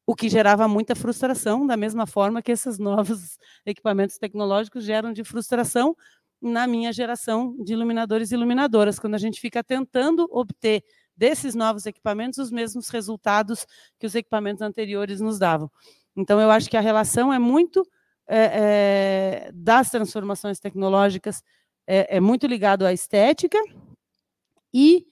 O 0.06 0.14
que 0.14 0.28
gerava 0.28 0.68
muita 0.68 0.94
frustração, 0.94 1.66
da 1.66 1.78
mesma 1.78 2.06
forma 2.06 2.42
que 2.42 2.52
esses 2.52 2.78
novos 2.78 3.38
equipamentos 3.64 4.18
tecnológicos 4.18 4.84
geram 4.84 5.14
de 5.14 5.24
frustração 5.24 5.96
na 6.42 6.66
minha 6.66 6.92
geração 6.92 7.56
de 7.64 7.72
iluminadores 7.72 8.30
e 8.30 8.34
iluminadoras, 8.34 8.98
quando 8.98 9.14
a 9.14 9.18
gente 9.18 9.40
fica 9.40 9.64
tentando 9.64 10.28
obter 10.30 10.84
desses 11.20 11.54
novos 11.54 11.84
equipamentos 11.84 12.38
os 12.38 12.50
mesmos 12.50 12.88
resultados 12.88 13.66
que 13.98 14.06
os 14.06 14.14
equipamentos 14.14 14.62
anteriores 14.62 15.20
nos 15.20 15.38
davam. 15.38 15.70
Então, 16.16 16.40
eu 16.40 16.50
acho 16.50 16.70
que 16.70 16.78
a 16.78 16.80
relação 16.80 17.30
é 17.30 17.38
muito 17.38 17.86
é, 18.26 19.44
é, 19.46 19.50
das 19.52 19.90
transformações 19.90 20.58
tecnológicas, 20.58 21.42
é, 21.86 22.16
é 22.16 22.20
muito 22.20 22.46
ligado 22.46 22.86
à 22.86 22.92
estética 22.92 23.58
e 24.72 25.06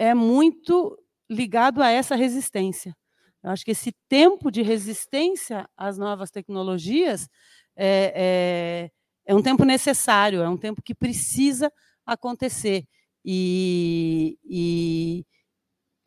é 0.00 0.12
muito 0.14 0.98
ligado 1.30 1.80
a 1.80 1.90
essa 1.90 2.16
resistência. 2.16 2.96
Eu 3.40 3.50
acho 3.50 3.64
que 3.64 3.70
esse 3.70 3.92
tempo 4.08 4.50
de 4.50 4.62
resistência 4.62 5.68
às 5.76 5.96
novas 5.96 6.30
tecnologias 6.30 7.28
é, 7.76 8.12
é, 8.16 8.90
é 9.26 9.34
um 9.34 9.42
tempo 9.42 9.64
necessário, 9.64 10.42
é 10.42 10.48
um 10.48 10.56
tempo 10.56 10.82
que 10.82 10.94
precisa 10.94 11.72
acontecer. 12.04 12.84
E, 13.24 14.36
e, 14.44 15.24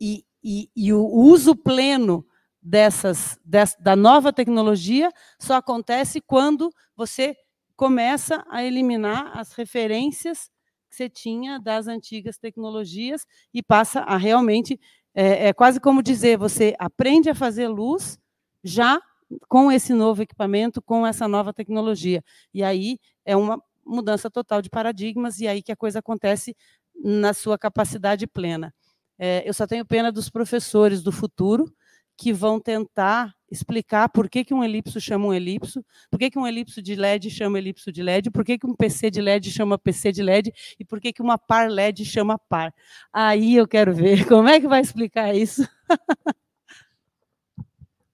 e, 0.00 0.24
e, 0.42 0.70
e 0.74 0.92
o 0.92 1.04
uso 1.04 1.54
pleno 1.54 2.26
dessas, 2.62 3.38
dessa, 3.44 3.76
da 3.80 3.94
nova 3.94 4.32
tecnologia 4.32 5.10
só 5.38 5.54
acontece 5.54 6.20
quando 6.20 6.72
você 6.96 7.36
começa 7.76 8.44
a 8.50 8.64
eliminar 8.64 9.38
as 9.38 9.52
referências 9.52 10.50
que 10.88 10.96
você 10.96 11.08
tinha 11.08 11.60
das 11.60 11.86
antigas 11.86 12.38
tecnologias 12.38 13.24
e 13.52 13.62
passa 13.62 14.00
a 14.00 14.16
realmente 14.16 14.80
é, 15.14 15.48
é 15.48 15.52
quase 15.52 15.80
como 15.80 16.02
dizer 16.02 16.38
você 16.38 16.74
aprende 16.78 17.30
a 17.30 17.34
fazer 17.34 17.68
luz 17.68 18.18
já 18.64 19.00
com 19.48 19.70
esse 19.72 19.92
novo 19.92 20.22
equipamento, 20.22 20.80
com 20.80 21.06
essa 21.06 21.26
nova 21.26 21.52
tecnologia. 21.52 22.22
E 22.54 22.62
aí 22.62 22.98
é 23.24 23.36
uma 23.36 23.60
mudança 23.84 24.30
total 24.30 24.60
de 24.60 24.70
paradigmas 24.70 25.38
e 25.40 25.46
aí 25.46 25.62
que 25.62 25.72
a 25.72 25.76
coisa 25.76 26.00
acontece 26.00 26.56
na 26.94 27.32
sua 27.32 27.58
capacidade 27.58 28.26
plena. 28.26 28.74
É, 29.18 29.48
eu 29.48 29.54
só 29.54 29.66
tenho 29.66 29.84
pena 29.84 30.12
dos 30.12 30.28
professores 30.28 31.02
do 31.02 31.10
futuro 31.10 31.72
que 32.16 32.32
vão 32.32 32.58
tentar 32.58 33.34
explicar 33.50 34.08
por 34.08 34.28
que, 34.28 34.44
que 34.44 34.54
um 34.54 34.64
elipso 34.64 35.00
chama 35.00 35.26
um 35.26 35.34
elipso, 35.34 35.84
por 36.10 36.18
que, 36.18 36.30
que 36.30 36.38
um 36.38 36.46
elipso 36.46 36.82
de 36.82 36.96
LED 36.96 37.30
chama 37.30 37.58
elipso 37.58 37.92
de 37.92 38.02
LED, 38.02 38.30
por 38.30 38.44
que, 38.44 38.58
que 38.58 38.66
um 38.66 38.74
PC 38.74 39.10
de 39.10 39.20
LED 39.20 39.50
chama 39.50 39.78
PC 39.78 40.12
de 40.12 40.22
LED 40.22 40.52
e 40.80 40.84
por 40.84 41.00
que, 41.00 41.12
que 41.12 41.22
uma 41.22 41.38
par 41.38 41.70
LED 41.70 42.04
chama 42.04 42.38
par. 42.38 42.74
Aí 43.12 43.54
eu 43.54 43.68
quero 43.68 43.94
ver 43.94 44.24
como 44.26 44.48
é 44.48 44.58
que 44.58 44.66
vai 44.66 44.80
explicar 44.80 45.34
isso. 45.34 45.68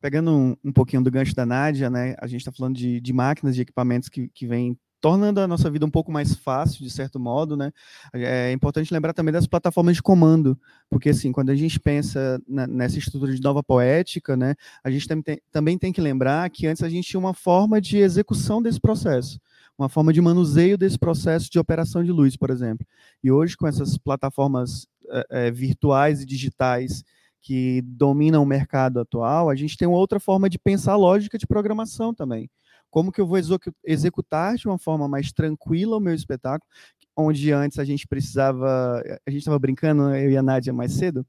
Pegando 0.00 0.32
um, 0.32 0.56
um 0.64 0.72
pouquinho 0.72 1.02
do 1.02 1.10
gancho 1.10 1.34
da 1.34 1.46
Nádia, 1.46 1.88
né, 1.88 2.16
a 2.18 2.26
gente 2.26 2.40
está 2.40 2.50
falando 2.50 2.74
de, 2.74 3.00
de 3.00 3.12
máquinas, 3.12 3.54
de 3.54 3.62
equipamentos 3.62 4.08
que, 4.08 4.28
que 4.28 4.46
vêm 4.46 4.76
tornando 5.02 5.40
a 5.40 5.48
nossa 5.48 5.68
vida 5.68 5.84
um 5.84 5.90
pouco 5.90 6.12
mais 6.12 6.36
fácil, 6.36 6.84
de 6.84 6.88
certo 6.88 7.18
modo, 7.18 7.56
né? 7.56 7.72
É 8.14 8.52
importante 8.52 8.94
lembrar 8.94 9.12
também 9.12 9.32
das 9.32 9.48
plataformas 9.48 9.96
de 9.96 10.02
comando, 10.02 10.56
porque, 10.88 11.10
assim, 11.10 11.32
quando 11.32 11.50
a 11.50 11.56
gente 11.56 11.80
pensa 11.80 12.40
nessa 12.46 12.98
estrutura 12.98 13.34
de 13.34 13.42
nova 13.42 13.64
poética, 13.64 14.36
né, 14.36 14.54
a 14.82 14.90
gente 14.90 15.08
também 15.50 15.76
tem, 15.76 15.92
que 15.92 16.00
lembrar 16.00 16.48
que 16.50 16.68
antes 16.68 16.84
a 16.84 16.88
gente 16.88 17.08
tinha 17.08 17.18
uma 17.18 17.34
forma 17.34 17.80
de 17.80 17.98
execução 17.98 18.62
desse 18.62 18.80
processo, 18.80 19.40
uma 19.76 19.88
forma 19.88 20.12
de 20.12 20.20
manuseio 20.20 20.78
desse 20.78 20.98
processo 20.98 21.50
de 21.50 21.58
operação 21.58 22.04
de 22.04 22.12
luz, 22.12 22.36
por 22.36 22.50
exemplo. 22.50 22.86
E 23.24 23.32
hoje, 23.32 23.56
com 23.56 23.66
essas 23.66 23.98
plataformas 23.98 24.86
é, 25.10 25.26
é, 25.30 25.50
virtuais 25.50 26.22
e 26.22 26.26
digitais 26.26 27.02
que 27.40 27.82
dominam 27.82 28.40
o 28.40 28.46
mercado 28.46 29.00
atual, 29.00 29.50
a 29.50 29.56
gente 29.56 29.76
tem 29.76 29.88
outra 29.88 30.20
forma 30.20 30.48
de 30.48 30.60
pensar 30.60 30.92
a 30.92 30.96
lógica 30.96 31.36
de 31.36 31.44
programação 31.44 32.14
também 32.14 32.48
como 32.92 33.10
que 33.10 33.22
eu 33.22 33.26
vou 33.26 33.38
executar 33.82 34.54
de 34.56 34.68
uma 34.68 34.78
forma 34.78 35.08
mais 35.08 35.32
tranquila 35.32 35.96
o 35.96 36.00
meu 36.00 36.14
espetáculo, 36.14 36.70
onde 37.16 37.50
antes 37.50 37.78
a 37.78 37.84
gente 37.84 38.06
precisava, 38.06 39.02
a 39.26 39.30
gente 39.30 39.40
estava 39.40 39.58
brincando, 39.58 40.14
eu 40.14 40.30
e 40.30 40.36
a 40.36 40.42
Nádia 40.42 40.74
mais 40.74 40.92
cedo, 40.92 41.26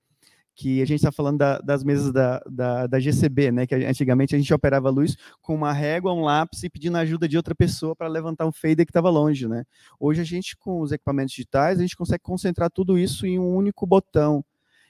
que 0.53 0.81
a 0.81 0.85
gente 0.85 0.97
está 0.99 1.11
falando 1.11 1.37
da, 1.37 1.59
das 1.59 1.81
mesas 1.81 2.11
da, 2.11 2.43
da, 2.51 2.85
da, 2.85 2.99
GCB, 2.99 3.51
né? 3.53 3.65
Que 3.65 3.75
antigamente 3.75 4.35
a 4.35 4.37
gente 4.37 4.53
operava 4.53 4.89
a 4.89 4.91
luz 4.91 5.15
com 5.41 5.55
uma 5.55 5.71
régua, 5.71 6.13
um 6.13 6.23
lápis 6.23 6.63
e 6.63 6.69
pedindo 6.69 6.97
ajuda 6.97 7.29
de 7.29 7.37
outra 7.37 7.55
pessoa 7.55 7.95
para 7.95 8.09
levantar 8.09 8.45
um 8.45 8.51
fader 8.51 8.85
que 8.85 8.91
estava 8.91 9.09
longe, 9.09 9.47
né? 9.47 9.63
Hoje 9.97 10.19
a 10.19 10.25
gente, 10.25 10.57
com 10.57 10.81
os 10.81 10.91
equipamentos 10.91 11.33
digitais, 11.33 11.79
a 11.79 11.81
gente 11.81 11.95
consegue 11.95 12.21
concentrar 12.21 12.69
tudo 12.69 12.99
isso 12.99 13.25
em 13.25 13.39
um 13.39 13.55
único 13.55 13.87
botão 13.87 14.43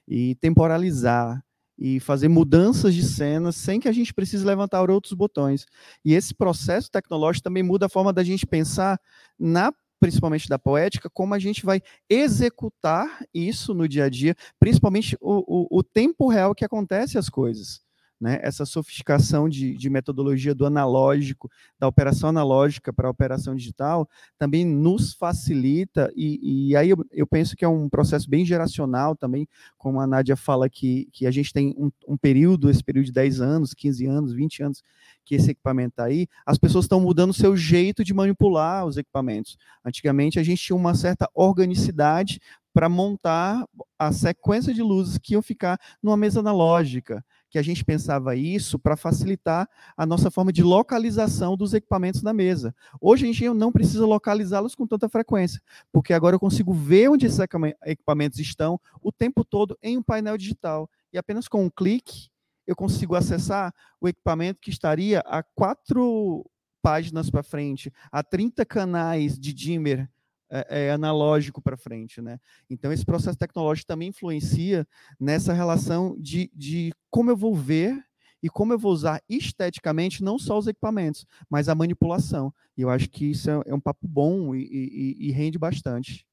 e 0.07 0.33
temporalizar 0.35 1.41
e 1.77 1.99
fazer 1.99 2.27
mudanças 2.27 2.93
de 2.93 3.03
cenas 3.03 3.55
sem 3.55 3.79
que 3.79 3.87
a 3.87 3.91
gente 3.91 4.13
precise 4.13 4.45
levantar 4.45 4.89
outros 4.89 5.13
botões. 5.13 5.65
E 6.03 6.13
esse 6.13 6.33
processo 6.33 6.91
tecnológico 6.91 7.43
também 7.43 7.63
muda 7.63 7.87
a 7.87 7.89
forma 7.89 8.13
da 8.13 8.23
gente 8.23 8.45
pensar 8.45 8.99
na 9.39 9.73
principalmente 9.99 10.49
da 10.49 10.59
poética, 10.59 11.09
como 11.09 11.33
a 11.33 11.39
gente 11.39 11.65
vai 11.65 11.81
executar 12.09 13.25
isso 13.33 13.73
no 13.73 13.87
dia 13.87 14.03
a 14.03 14.09
dia, 14.09 14.35
principalmente 14.59 15.15
o, 15.21 15.61
o, 15.61 15.79
o 15.79 15.81
tempo 15.81 16.27
real 16.27 16.53
que 16.53 16.65
acontece 16.65 17.17
as 17.17 17.29
coisas 17.29 17.81
né, 18.23 18.39
essa 18.41 18.65
sofisticação 18.65 19.49
de, 19.49 19.75
de, 19.75 19.89
metodologia 19.89 20.55
do 20.55 20.65
analógico, 20.65 21.51
da 21.77 21.89
operação 21.89 22.29
analógica 22.29 22.93
para 22.93 23.05
a 23.05 23.11
operação 23.11 23.53
digital, 23.53 24.09
também 24.39 24.65
nos 24.65 25.13
facilita, 25.13 26.09
e, 26.15 26.69
e 26.69 26.75
aí 26.77 26.89
eu, 26.89 27.05
eu, 27.11 27.27
penso 27.27 27.53
que 27.53 27.65
é 27.65 27.67
um 27.67 27.89
processo 27.89 28.29
bem 28.29 28.45
geracional 28.45 29.13
também, 29.13 29.45
como 29.77 29.99
a 29.99 30.07
Nádia 30.07 30.37
fala 30.37 30.69
que, 30.69 31.09
que 31.11 31.27
a 31.27 31.31
gente 31.31 31.51
tem 31.51 31.75
um, 31.77 31.91
um 32.07 32.15
período, 32.15 32.69
esse 32.69 32.81
período 32.81 33.07
de 33.07 33.11
10 33.11 33.41
anos, 33.41 33.73
15 33.73 34.05
anos, 34.05 34.31
20 34.31 34.63
anos, 34.63 34.83
que 35.25 35.35
esse 35.35 35.51
equipamento 35.51 35.89
está 35.89 36.05
aí, 36.05 36.25
as 36.45 36.57
pessoas 36.57 36.85
estão 36.85 37.01
mudando 37.01 37.31
o 37.31 37.33
seu 37.33 37.57
jeito 37.57 38.05
de 38.05 38.13
manipular 38.13 38.85
os 38.85 38.95
equipamentos. 38.95 39.57
Antigamente 39.83 40.39
a 40.39 40.43
gente 40.43 40.63
tinha 40.63 40.77
uma 40.77 40.95
certa 40.95 41.29
organicidade 41.33 42.39
para 42.73 42.87
montar 42.87 43.67
a 43.99 44.13
sequência 44.13 44.73
de 44.73 44.81
luzes 44.81 45.17
que 45.17 45.33
iam 45.33 45.41
ficar 45.41 45.77
numa 46.01 46.15
mesa 46.15 46.39
analógica 46.39 47.21
que 47.53 47.59
a 47.59 47.61
gente 47.61 47.85
pensava 47.85 48.35
isso 48.35 48.79
para 48.79 48.97
facilitar 48.97 49.69
a 49.95 50.07
nossa 50.07 50.31
forma 50.31 50.51
de 50.51 50.63
localização 50.63 51.55
dos 51.55 51.75
equipamentos 51.75 52.23
da 52.23 52.33
mesa. 52.33 52.75
Hoje 52.99 53.25
a 53.25 53.27
gente 53.27 53.47
não 53.49 53.71
precisa 53.71 54.07
localizá-los 54.07 54.73
com 54.73 54.87
tanta 54.87 55.07
frequência, 55.07 55.61
porque 55.91 56.13
agora 56.13 56.35
eu 56.35 56.39
consigo 56.39 56.73
ver 56.73 57.11
onde 57.11 57.27
esses 57.27 57.39
equipamentos 57.85 58.39
estão 58.39 58.81
o 59.03 59.11
tempo 59.11 59.45
todo 59.45 59.77
em 59.83 59.99
um 59.99 60.01
painel 60.01 60.35
digital. 60.35 60.89
E 61.13 61.17
apenas 61.19 61.47
com 61.47 61.63
um 61.63 61.69
clique 61.69 62.27
eu 62.65 62.75
consigo 62.75 63.13
acessar 63.13 63.71
o 64.01 64.07
equipamento 64.07 64.59
que 64.59 64.71
estaria 64.71 65.19
a 65.19 65.43
quatro 65.43 66.43
páginas 66.81 67.29
para 67.29 67.43
frente, 67.43 67.93
a 68.11 68.23
30 68.23 68.65
canais 68.65 69.37
de 69.37 69.53
dimmer 69.53 70.09
é, 70.53 70.85
é, 70.85 70.91
analógico 70.91 71.59
para 71.59 71.75
frente. 71.75 72.21
Né? 72.21 72.39
Então, 72.69 72.93
esse 72.93 73.03
processo 73.03 73.37
tecnológico 73.37 73.87
também 73.87 74.09
influencia 74.09 74.87
nessa 75.19 75.51
relação 75.51 76.15
de, 76.19 76.51
de 76.53 76.93
como 77.09 77.31
eu 77.31 77.35
vou 77.35 77.55
ver 77.55 77.99
e 78.41 78.49
como 78.49 78.71
eu 78.71 78.77
vou 78.77 78.91
usar 78.91 79.23
esteticamente 79.27 80.23
não 80.23 80.37
só 80.37 80.57
os 80.57 80.67
equipamentos, 80.67 81.25
mas 81.49 81.67
a 81.69 81.73
manipulação. 81.73 82.53
E 82.77 82.83
eu 82.83 82.89
acho 82.91 83.09
que 83.09 83.31
isso 83.31 83.49
é, 83.49 83.63
é 83.65 83.73
um 83.73 83.79
papo 83.79 84.07
bom 84.07 84.53
e, 84.53 84.61
e, 84.61 85.29
e 85.29 85.31
rende 85.31 85.57
bastante. 85.57 86.23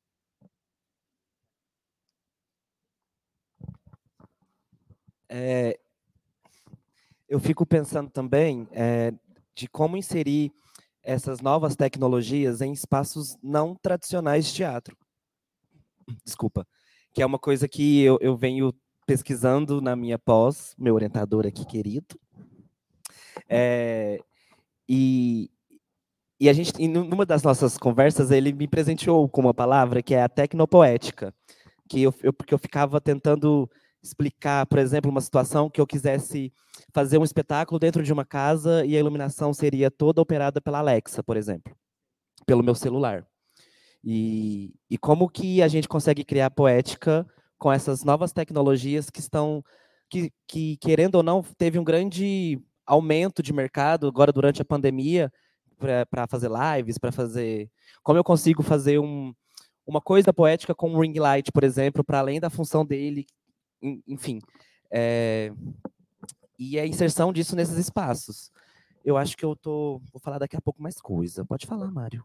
É, 5.30 5.78
eu 7.26 7.40
fico 7.40 7.64
pensando 7.64 8.10
também 8.10 8.68
é, 8.72 9.14
de 9.54 9.66
como 9.68 9.96
inserir 9.96 10.52
essas 11.02 11.40
novas 11.40 11.76
tecnologias 11.76 12.60
em 12.60 12.72
espaços 12.72 13.36
não 13.42 13.74
tradicionais 13.74 14.46
de 14.46 14.54
teatro. 14.54 14.96
Desculpa. 16.24 16.66
Que 17.12 17.22
é 17.22 17.26
uma 17.26 17.38
coisa 17.38 17.68
que 17.68 18.02
eu, 18.02 18.18
eu 18.20 18.36
venho 18.36 18.72
pesquisando 19.06 19.80
na 19.80 19.96
minha 19.96 20.18
pós, 20.18 20.74
meu 20.78 20.94
orientador 20.94 21.46
aqui 21.46 21.64
querido. 21.64 22.18
É, 23.48 24.18
e, 24.88 25.50
e 26.38 26.48
a 26.48 26.52
gente, 26.52 26.86
numa 26.86 27.26
das 27.26 27.42
nossas 27.42 27.76
conversas, 27.76 28.30
ele 28.30 28.52
me 28.52 28.68
presenteou 28.68 29.28
com 29.28 29.40
uma 29.40 29.54
palavra 29.54 30.02
que 30.02 30.14
é 30.14 30.22
a 30.22 30.28
tecnopoética, 30.28 31.34
que 31.88 32.02
eu, 32.02 32.14
eu, 32.22 32.32
porque 32.32 32.54
eu 32.54 32.58
ficava 32.58 33.00
tentando 33.00 33.68
explicar, 34.02 34.66
por 34.66 34.78
exemplo, 34.78 35.10
uma 35.10 35.20
situação 35.20 35.68
que 35.68 35.80
eu 35.80 35.86
quisesse 35.86 36.52
fazer 36.92 37.18
um 37.18 37.24
espetáculo 37.24 37.78
dentro 37.78 38.02
de 38.02 38.12
uma 38.12 38.24
casa 38.24 38.84
e 38.84 38.96
a 38.96 38.98
iluminação 38.98 39.52
seria 39.52 39.90
toda 39.90 40.20
operada 40.20 40.60
pela 40.60 40.78
Alexa, 40.78 41.22
por 41.22 41.36
exemplo, 41.36 41.74
pelo 42.46 42.62
meu 42.62 42.74
celular. 42.74 43.26
E, 44.02 44.74
e 44.88 44.96
como 44.96 45.28
que 45.28 45.62
a 45.62 45.68
gente 45.68 45.88
consegue 45.88 46.24
criar 46.24 46.50
poética 46.50 47.26
com 47.58 47.70
essas 47.70 48.02
novas 48.02 48.32
tecnologias 48.32 49.10
que 49.10 49.20
estão, 49.20 49.62
que, 50.08 50.32
que 50.48 50.78
querendo 50.78 51.16
ou 51.16 51.22
não, 51.22 51.42
teve 51.42 51.78
um 51.78 51.84
grande 51.84 52.58
aumento 52.86 53.42
de 53.42 53.52
mercado 53.52 54.08
agora 54.08 54.32
durante 54.32 54.62
a 54.62 54.64
pandemia 54.64 55.30
para 55.78 56.26
fazer 56.26 56.50
lives, 56.50 56.98
para 56.98 57.12
fazer. 57.12 57.70
Como 58.02 58.18
eu 58.18 58.24
consigo 58.24 58.62
fazer 58.62 58.98
um, 58.98 59.34
uma 59.86 60.00
coisa 60.00 60.32
poética 60.32 60.74
com 60.74 60.90
um 60.90 61.00
ring 61.00 61.18
light, 61.18 61.52
por 61.52 61.62
exemplo, 61.62 62.02
para 62.02 62.18
além 62.18 62.40
da 62.40 62.50
função 62.50 62.84
dele, 62.84 63.26
enfim. 63.82 64.40
É, 64.90 65.52
e 66.58 66.78
a 66.78 66.86
inserção 66.86 67.32
disso 67.32 67.56
nesses 67.56 67.76
espaços. 67.76 68.52
Eu 69.04 69.16
acho 69.16 69.36
que 69.36 69.44
eu 69.44 69.56
tô. 69.56 70.00
Vou 70.12 70.20
falar 70.20 70.38
daqui 70.38 70.56
a 70.56 70.60
pouco 70.60 70.82
mais 70.82 71.00
coisa. 71.00 71.44
Pode 71.44 71.66
falar, 71.66 71.90
Mário. 71.90 72.24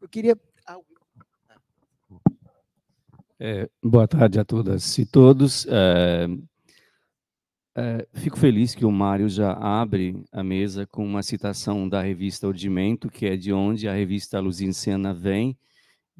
Eu 0.00 0.08
queria. 0.08 0.38
É, 3.42 3.70
boa 3.82 4.06
tarde 4.06 4.38
a 4.38 4.44
todas 4.44 4.98
e 4.98 5.06
todos. 5.06 5.66
É, 5.66 6.26
é, 7.74 8.06
fico 8.12 8.38
feliz 8.38 8.74
que 8.74 8.84
o 8.84 8.90
Mário 8.90 9.28
já 9.28 9.52
abre 9.52 10.22
a 10.32 10.42
mesa 10.42 10.86
com 10.86 11.04
uma 11.06 11.22
citação 11.22 11.88
da 11.88 12.02
revista 12.02 12.46
Ordimento, 12.46 13.08
que 13.08 13.24
é 13.24 13.36
de 13.36 13.52
onde 13.52 13.88
a 13.88 13.94
revista 13.94 14.40
Luz 14.40 14.60
em 14.60 14.72
Cena 14.72 15.14
vem, 15.14 15.56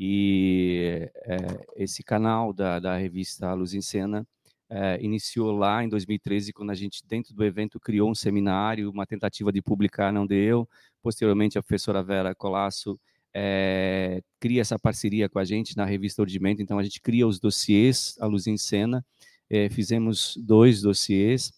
e 0.03 1.11
é, 1.27 1.37
esse 1.77 2.03
canal 2.03 2.55
da, 2.55 2.81
da 2.81 2.97
revista 2.97 3.53
Luz 3.53 3.75
em 3.75 3.83
Cena 3.83 4.27
é, 4.71 4.99
iniciou 5.03 5.53
lá 5.53 5.85
em 5.85 5.91
2013, 5.91 6.55
quando 6.55 6.71
a 6.71 6.75
gente, 6.75 7.07
dentro 7.07 7.35
do 7.35 7.45
evento, 7.45 7.79
criou 7.79 8.11
um 8.11 8.15
seminário, 8.15 8.91
uma 8.91 9.05
tentativa 9.05 9.53
de 9.53 9.61
publicar 9.61 10.11
não 10.11 10.27
deu. 10.27 10.67
Posteriormente, 11.03 11.59
a 11.59 11.63
professora 11.63 12.03
Vera 12.03 12.35
Colasso 12.35 12.99
é, 13.35 14.23
cria 14.41 14.63
essa 14.63 14.79
parceria 14.79 15.29
com 15.29 15.39
a 15.39 15.45
gente 15.45 15.77
na 15.77 15.85
revista 15.85 16.23
Ordimento, 16.23 16.63
então 16.63 16.79
a 16.79 16.83
gente 16.83 16.99
cria 16.99 17.27
os 17.27 17.39
dossiês, 17.39 18.17
a 18.21 18.27
Luz 18.27 18.47
em 18.47 18.57
Cena, 18.57 19.05
é, 19.51 19.69
fizemos 19.69 20.35
dois 20.39 20.81
dossiês, 20.81 21.53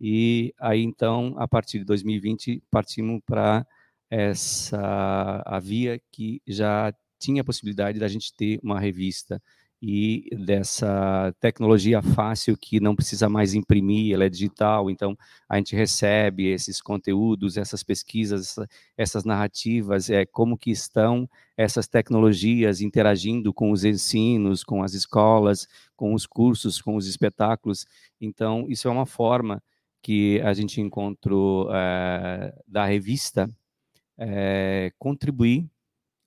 e 0.00 0.54
aí 0.60 0.84
então, 0.84 1.34
a 1.36 1.48
partir 1.48 1.80
de 1.80 1.84
2020, 1.84 2.62
partimos 2.70 3.20
para 3.26 3.66
essa 4.08 5.42
a 5.44 5.58
via 5.58 6.00
que 6.12 6.40
já 6.46 6.94
tinha 7.18 7.42
a 7.42 7.44
possibilidade 7.44 7.98
da 7.98 8.08
gente 8.08 8.32
ter 8.34 8.58
uma 8.62 8.78
revista 8.78 9.40
e 9.80 10.28
dessa 10.44 11.32
tecnologia 11.38 12.02
fácil 12.02 12.56
que 12.56 12.80
não 12.80 12.96
precisa 12.96 13.28
mais 13.28 13.54
imprimir, 13.54 14.12
ela 14.12 14.24
é 14.24 14.28
digital, 14.28 14.90
então 14.90 15.16
a 15.48 15.56
gente 15.56 15.76
recebe 15.76 16.46
esses 16.48 16.80
conteúdos, 16.80 17.56
essas 17.56 17.84
pesquisas, 17.84 18.56
essas 18.96 19.24
narrativas, 19.24 20.10
é 20.10 20.26
como 20.26 20.58
que 20.58 20.70
estão 20.70 21.28
essas 21.56 21.86
tecnologias 21.86 22.80
interagindo 22.80 23.54
com 23.54 23.70
os 23.70 23.84
ensinos, 23.84 24.64
com 24.64 24.82
as 24.82 24.94
escolas, 24.94 25.68
com 25.96 26.12
os 26.12 26.26
cursos, 26.26 26.82
com 26.82 26.96
os 26.96 27.06
espetáculos. 27.06 27.86
Então 28.20 28.66
isso 28.68 28.88
é 28.88 28.90
uma 28.90 29.06
forma 29.06 29.62
que 30.02 30.40
a 30.40 30.52
gente 30.54 30.80
encontrou 30.80 31.68
é, 31.72 32.52
da 32.66 32.84
revista 32.84 33.48
é, 34.18 34.92
contribuir 34.98 35.68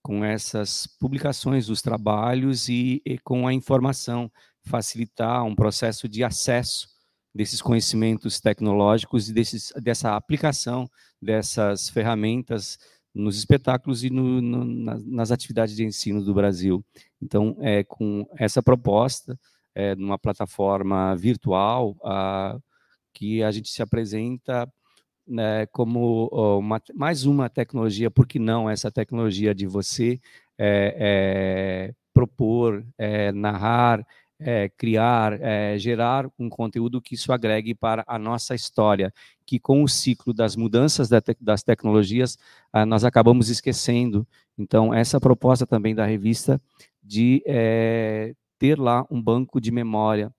com 0.01 0.23
essas 0.25 0.87
publicações 0.99 1.67
dos 1.67 1.81
trabalhos 1.81 2.67
e, 2.69 3.01
e, 3.05 3.17
com 3.19 3.47
a 3.47 3.53
informação, 3.53 4.31
facilitar 4.63 5.43
um 5.43 5.55
processo 5.55 6.07
de 6.07 6.23
acesso 6.23 6.87
desses 7.33 7.61
conhecimentos 7.61 8.39
tecnológicos 8.39 9.29
e 9.29 9.33
desses, 9.33 9.71
dessa 9.81 10.15
aplicação 10.15 10.89
dessas 11.21 11.89
ferramentas 11.89 12.77
nos 13.13 13.37
espetáculos 13.37 14.03
e 14.03 14.09
no, 14.09 14.41
no, 14.41 14.65
nas 14.65 15.31
atividades 15.31 15.75
de 15.75 15.83
ensino 15.83 16.23
do 16.23 16.33
Brasil. 16.33 16.83
Então, 17.21 17.55
é 17.59 17.83
com 17.83 18.25
essa 18.37 18.63
proposta, 18.63 19.37
é, 19.75 19.95
numa 19.95 20.17
plataforma 20.17 21.15
virtual, 21.15 21.95
a, 22.03 22.57
que 23.13 23.43
a 23.43 23.51
gente 23.51 23.69
se 23.69 23.81
apresenta 23.81 24.71
né, 25.31 25.65
como 25.67 26.27
uma, 26.59 26.81
mais 26.93 27.25
uma 27.25 27.49
tecnologia, 27.49 28.11
por 28.11 28.27
que 28.27 28.37
não 28.37 28.69
essa 28.69 28.91
tecnologia 28.91 29.55
de 29.55 29.65
você 29.65 30.19
é, 30.57 31.89
é, 31.89 31.93
propor, 32.13 32.85
é, 32.97 33.31
narrar, 33.31 34.05
criar, 34.75 35.37
gerar 35.77 36.27
um 36.39 36.49
conteúdo 36.49 36.99
que 36.99 37.13
isso 37.13 37.31
agregue 37.31 37.75
para 37.75 38.03
a 38.07 38.17
nossa 38.17 38.55
história, 38.55 39.13
que 39.45 39.59
com 39.59 39.83
o 39.83 39.87
ciclo 39.87 40.33
das 40.33 40.55
mudanças 40.55 41.09
das 41.39 41.61
tecnologias, 41.61 42.39
nós 42.87 43.03
acabamos 43.03 43.49
esquecendo. 43.49 44.27
Então, 44.57 44.91
essa 44.91 45.21
proposta 45.21 45.67
também 45.67 45.93
da 45.93 46.07
revista 46.07 46.59
de 47.03 47.43
ter 48.57 48.79
lá 48.79 49.05
um 49.11 49.21
banco 49.21 49.61
de 49.61 49.69
memória, 49.69 50.33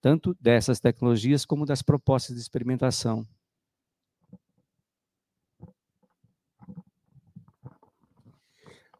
tanto 0.00 0.34
dessas 0.40 0.80
tecnologias 0.80 1.44
como 1.44 1.66
das 1.66 1.82
propostas 1.82 2.34
de 2.34 2.40
experimentação. 2.40 3.26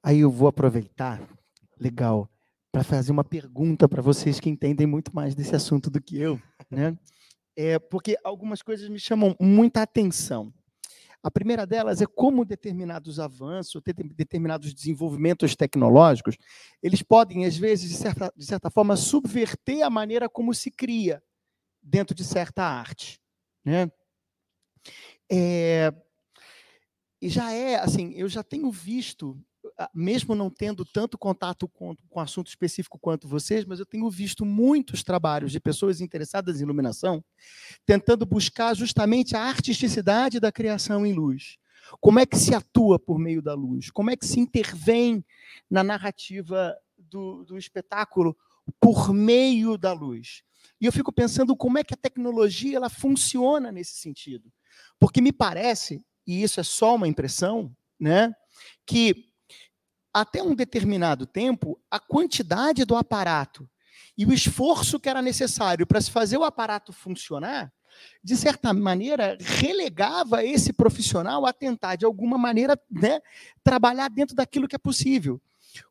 Aí 0.03 0.21
eu 0.21 0.31
vou 0.31 0.49
aproveitar, 0.49 1.21
legal, 1.79 2.29
para 2.73 2.83
fazer 2.83 3.13
uma 3.13 3.23
pergunta 3.23 3.89
para 3.89 4.03
vocês 4.03 4.41
que 4.41 4.51
entendem 4.51 4.87
muito 4.87 5.15
mais 5.15 5.35
desse 5.35 5.55
assunto 5.55 5.89
do 5.89 6.01
que 6.01 6.19
eu, 6.19 6.41
né? 6.71 6.99
É 7.55 7.79
porque 7.79 8.17
algumas 8.25 8.63
coisas 8.63 8.89
me 8.89 8.99
chamam 8.99 9.37
muita 9.39 9.83
atenção. 9.83 10.53
A 11.23 11.31
primeira 11.31 11.65
delas 11.65 12.01
é 12.03 12.07
como 12.07 12.45
determinados 12.45 13.21
avanços, 13.21 13.81
determinados 14.17 14.75
desenvolvimentos 14.75 15.55
tecnológicos, 15.55 16.37
eles 16.83 17.01
podem, 17.01 17.45
às 17.45 17.57
vezes, 17.57 17.91
de 17.91 17.97
certa, 17.97 18.33
de 18.37 18.45
certa 18.45 18.71
forma, 18.71 18.97
subverter 18.97 19.85
a 19.85 19.91
maneira 19.91 20.29
como 20.29 20.53
se 20.53 20.69
cria 20.71 21.23
dentro 21.81 22.13
de 22.13 22.25
certa 22.25 22.65
arte. 22.65 23.21
Né? 23.65 23.89
É, 25.31 25.93
e 27.21 27.29
já 27.29 27.53
é, 27.53 27.77
assim, 27.77 28.13
eu 28.15 28.29
já 28.29 28.43
tenho 28.43 28.69
visto 28.73 29.41
mesmo 29.95 30.35
não 30.35 30.51
tendo 30.51 30.85
tanto 30.85 31.17
contato 31.19 31.69
com, 31.69 31.97
com 32.09 32.21
assunto 32.21 32.49
específico 32.49 32.99
quanto 32.99 33.29
vocês, 33.29 33.65
mas 33.65 33.79
eu 33.79 33.87
tenho 33.87 34.09
visto 34.11 34.45
muitos 34.45 35.03
trabalhos 35.03 35.53
de 35.53 35.61
pessoas 35.61 36.01
interessadas 36.01 36.61
em 36.61 36.65
iluminação 36.65 37.25
tentando 37.85 38.25
buscar 38.25 38.75
justamente 38.75 39.37
a 39.37 39.43
artisticidade 39.43 40.39
da 40.39 40.53
criação 40.53 41.05
em 41.05 41.13
luz. 41.13 41.57
Como 42.01 42.19
é 42.19 42.27
que 42.27 42.39
se 42.39 42.55
atua 42.55 42.99
por 42.99 43.19
meio 43.19 43.43
da 43.43 43.55
luz? 43.55 43.91
Como 43.91 44.11
é 44.11 44.17
que 44.17 44.27
se 44.27 44.39
intervém 44.39 45.25
na 45.69 45.83
narrativa 45.83 46.75
do, 46.97 47.45
do 47.45 47.59
espetáculo 47.59 48.37
por 48.81 49.13
meio 49.13 49.77
da 49.77 49.93
luz. 49.93 50.43
E 50.81 50.87
eu 50.87 50.93
fico 50.93 51.13
pensando 51.13 51.57
como 51.57 51.79
é 51.79 51.85
que 51.85 51.95
a 51.95 51.97
tecnologia 51.97 52.77
ela 52.77 52.89
funciona 52.89 53.73
nesse 53.73 53.95
sentido. 53.95 54.53
Porque 54.99 55.21
me 55.21 55.33
parece, 55.33 56.05
e 56.27 56.43
isso 56.43 56.61
é 56.61 56.63
só 56.63 56.95
uma 56.95 57.09
impressão, 57.09 57.75
né, 57.99 58.35
que 58.87 59.32
até 60.13 60.43
um 60.43 60.55
determinado 60.55 61.27
tempo, 61.27 61.81
a 61.91 61.99
quantidade 61.99 62.85
do 62.85 62.97
aparato 62.97 63.69
e 64.17 64.27
o 64.27 64.33
esforço 64.33 65.01
que 65.01 65.09
era 65.09 65.23
necessário 65.23 65.87
para 65.87 66.01
se 66.01 66.11
fazer 66.11 66.37
o 66.37 66.45
aparato 66.45 66.93
funcionar, 66.93 67.73
de 68.23 68.37
certa 68.37 68.73
maneira, 68.73 69.37
relegava 69.41 70.45
esse 70.45 70.73
profissional 70.73 71.47
a 71.47 71.53
tentar, 71.53 71.97
de 71.97 72.05
alguma 72.05 72.39
maneira, 72.39 72.79
né, 72.91 73.21
trabalhar 73.63 74.09
dentro 74.09 74.35
daquilo 74.35 74.69
que 74.69 74.77
é 74.77 74.79
possível. 74.79 75.41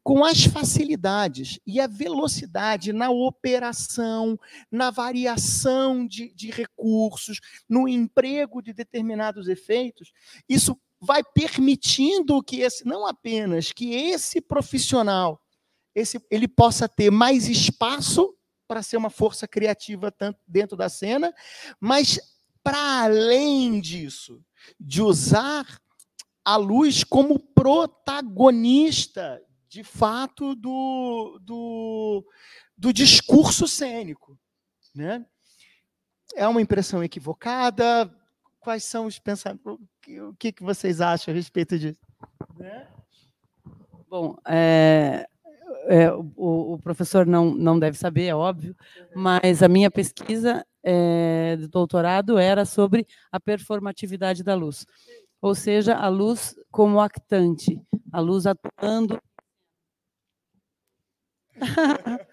Com 0.03 0.23
as 0.23 0.43
facilidades 0.45 1.59
e 1.65 1.79
a 1.79 1.87
velocidade 1.87 2.93
na 2.93 3.09
operação, 3.09 4.39
na 4.71 4.91
variação 4.91 6.05
de, 6.05 6.31
de 6.35 6.51
recursos, 6.51 7.39
no 7.67 7.87
emprego 7.87 8.61
de 8.61 8.73
determinados 8.73 9.47
efeitos, 9.47 10.11
isso 10.47 10.79
vai 11.01 11.23
permitindo 11.23 12.41
que 12.43 12.61
esse, 12.61 12.85
não 12.85 13.07
apenas 13.07 13.71
que 13.71 13.93
esse 13.93 14.39
profissional 14.39 15.41
esse, 15.95 16.23
ele 16.29 16.47
possa 16.47 16.87
ter 16.87 17.11
mais 17.11 17.49
espaço 17.49 18.33
para 18.67 18.81
ser 18.81 18.97
uma 18.97 19.09
força 19.09 19.47
criativa 19.47 20.11
tanto 20.11 20.39
dentro 20.47 20.77
da 20.77 20.87
cena, 20.87 21.33
mas 21.79 22.19
para 22.63 23.03
além 23.03 23.81
disso, 23.81 24.41
de 24.79 25.01
usar 25.01 25.65
a 26.45 26.55
luz 26.55 27.03
como 27.03 27.39
protagonista, 27.39 29.41
de 29.67 29.83
fato, 29.83 30.55
do, 30.55 31.39
do, 31.41 32.25
do 32.77 32.93
discurso 32.93 33.67
cênico. 33.67 34.39
Né? 34.95 35.25
É 36.35 36.47
uma 36.47 36.61
impressão 36.61 37.03
equivocada? 37.03 38.09
Quais 38.61 38.83
são 38.83 39.07
os 39.07 39.17
pensamentos? 39.17 39.73
O 39.73 40.35
que, 40.37 40.51
que 40.51 40.63
vocês 40.63 41.01
acham 41.01 41.33
a 41.33 41.35
respeito 41.35 41.79
disso? 41.79 41.97
Né? 42.57 42.87
Bom, 44.07 44.37
é, 44.47 45.27
é, 45.87 46.11
o, 46.11 46.73
o, 46.73 46.79
professor 46.79 47.25
não, 47.25 47.55
não 47.55 47.79
deve 47.79 47.97
saber, 47.97 48.25
é 48.25 48.35
óbvio, 48.35 48.75
mas 49.15 49.63
a 49.63 49.67
minha 49.67 49.89
pesquisa 49.89 50.63
é, 50.83 51.55
de 51.55 51.67
doutorado 51.67 52.37
era 52.37 52.63
sobre 52.63 53.07
a 53.31 53.39
performatividade 53.39 54.43
da 54.43 54.53
luz, 54.53 54.85
ou 55.41 55.55
seja, 55.55 55.95
a 55.95 56.07
luz 56.07 56.55
como 56.69 56.99
actante, 56.99 57.81
a 58.11 58.19
luz 58.19 58.45
atuando. 58.45 59.19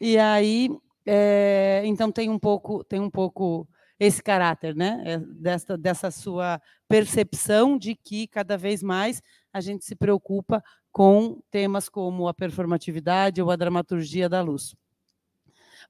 e 0.00 0.16
aí, 0.18 0.70
é, 1.04 1.82
então 1.84 2.12
tem 2.12 2.30
um 2.30 2.38
pouco, 2.38 2.84
tem 2.84 3.00
um 3.00 3.10
pouco 3.10 3.66
esse 3.98 4.22
caráter, 4.22 4.74
né? 4.74 5.02
É, 5.04 5.18
dessa, 5.18 5.76
dessa 5.76 6.10
sua 6.10 6.60
percepção 6.88 7.78
de 7.78 7.94
que 7.94 8.26
cada 8.26 8.56
vez 8.56 8.82
mais 8.82 9.22
a 9.52 9.60
gente 9.60 9.84
se 9.84 9.94
preocupa 9.94 10.62
com 10.90 11.40
temas 11.50 11.88
como 11.88 12.28
a 12.28 12.34
performatividade 12.34 13.42
ou 13.42 13.50
a 13.50 13.56
dramaturgia 13.56 14.28
da 14.28 14.40
luz. 14.40 14.74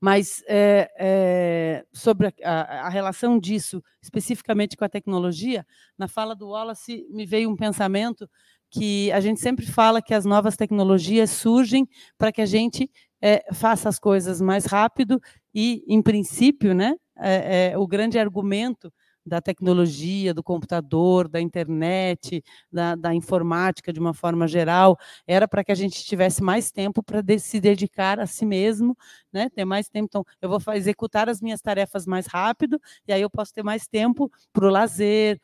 Mas 0.01 0.43
é, 0.49 0.91
é, 0.99 1.85
sobre 1.93 2.33
a, 2.43 2.87
a, 2.87 2.89
relação 2.89 3.39
disso, 3.39 3.83
especificamente 4.03 4.77
com 4.77 4.85
a 4.85 4.89
tecnologia, 4.89 5.67
na 5.97 6.09
fala 6.09 6.35
do 6.35 6.49
Wallace 6.49 7.07
me 7.11 7.25
veio 7.25 7.51
um 7.51 7.57
pensamento 7.57 8.29
que 8.71 9.13
a 9.13 9.21
gente 9.21 9.41
sempre 9.41 9.65
fala 9.67 10.03
que 10.03 10.13
as 10.13 10.25
novas 10.25 10.57
tecnologias 10.57 11.31
surgem 11.31 11.89
para 12.19 12.33
que 12.33 12.43
a 12.43 12.47
gente 12.47 12.91
é, 13.23 13.45
faça 13.55 13.89
as 13.89 13.99
coisas 13.99 14.41
mais 14.41 14.65
rápido 14.65 15.21
e, 15.55 15.85
em 15.87 16.03
princípio, 16.03 16.75
né, 16.75 16.97
é, 17.17 17.73
é, 17.73 17.79
o 17.79 17.87
grande 17.87 18.19
argumento 18.19 18.93
da 19.27 19.41
tecnologia, 19.41 20.35
do 20.35 20.43
computador, 20.43 21.29
da 21.29 21.41
internet, 21.41 22.45
da, 22.71 22.95
da, 22.95 23.15
informática 23.15 23.93
de 23.93 23.99
uma 23.99 24.13
forma 24.13 24.47
geral, 24.47 24.99
era 25.27 25.49
para 25.49 25.65
que 25.65 25.73
a 25.73 25.75
gente 25.75 26.05
tivesse 26.05 26.43
mais 26.43 26.71
tempo 26.71 27.03
para 27.03 27.23
de, 27.23 27.39
se 27.39 27.59
dedicar 27.59 28.21
a 28.21 28.27
si 28.27 28.45
mesmo, 28.45 28.97
né? 29.33 29.49
ter 29.49 29.65
mais 29.65 29.89
tempo. 29.89 30.07
Então, 30.07 30.25
eu 30.43 30.49
vou 30.49 30.61
executar 30.75 31.29
as 31.29 31.41
minhas 31.41 31.63
tarefas 31.63 32.07
mais 32.07 32.27
rápido, 32.27 32.79
e 33.09 33.13
aí 33.13 33.23
eu 33.23 33.31
posso 33.31 33.53
ter 33.55 33.63
mais 33.63 33.87
tempo 33.87 34.31
para 34.53 34.67
o 34.67 34.71
lazer, 34.71 35.41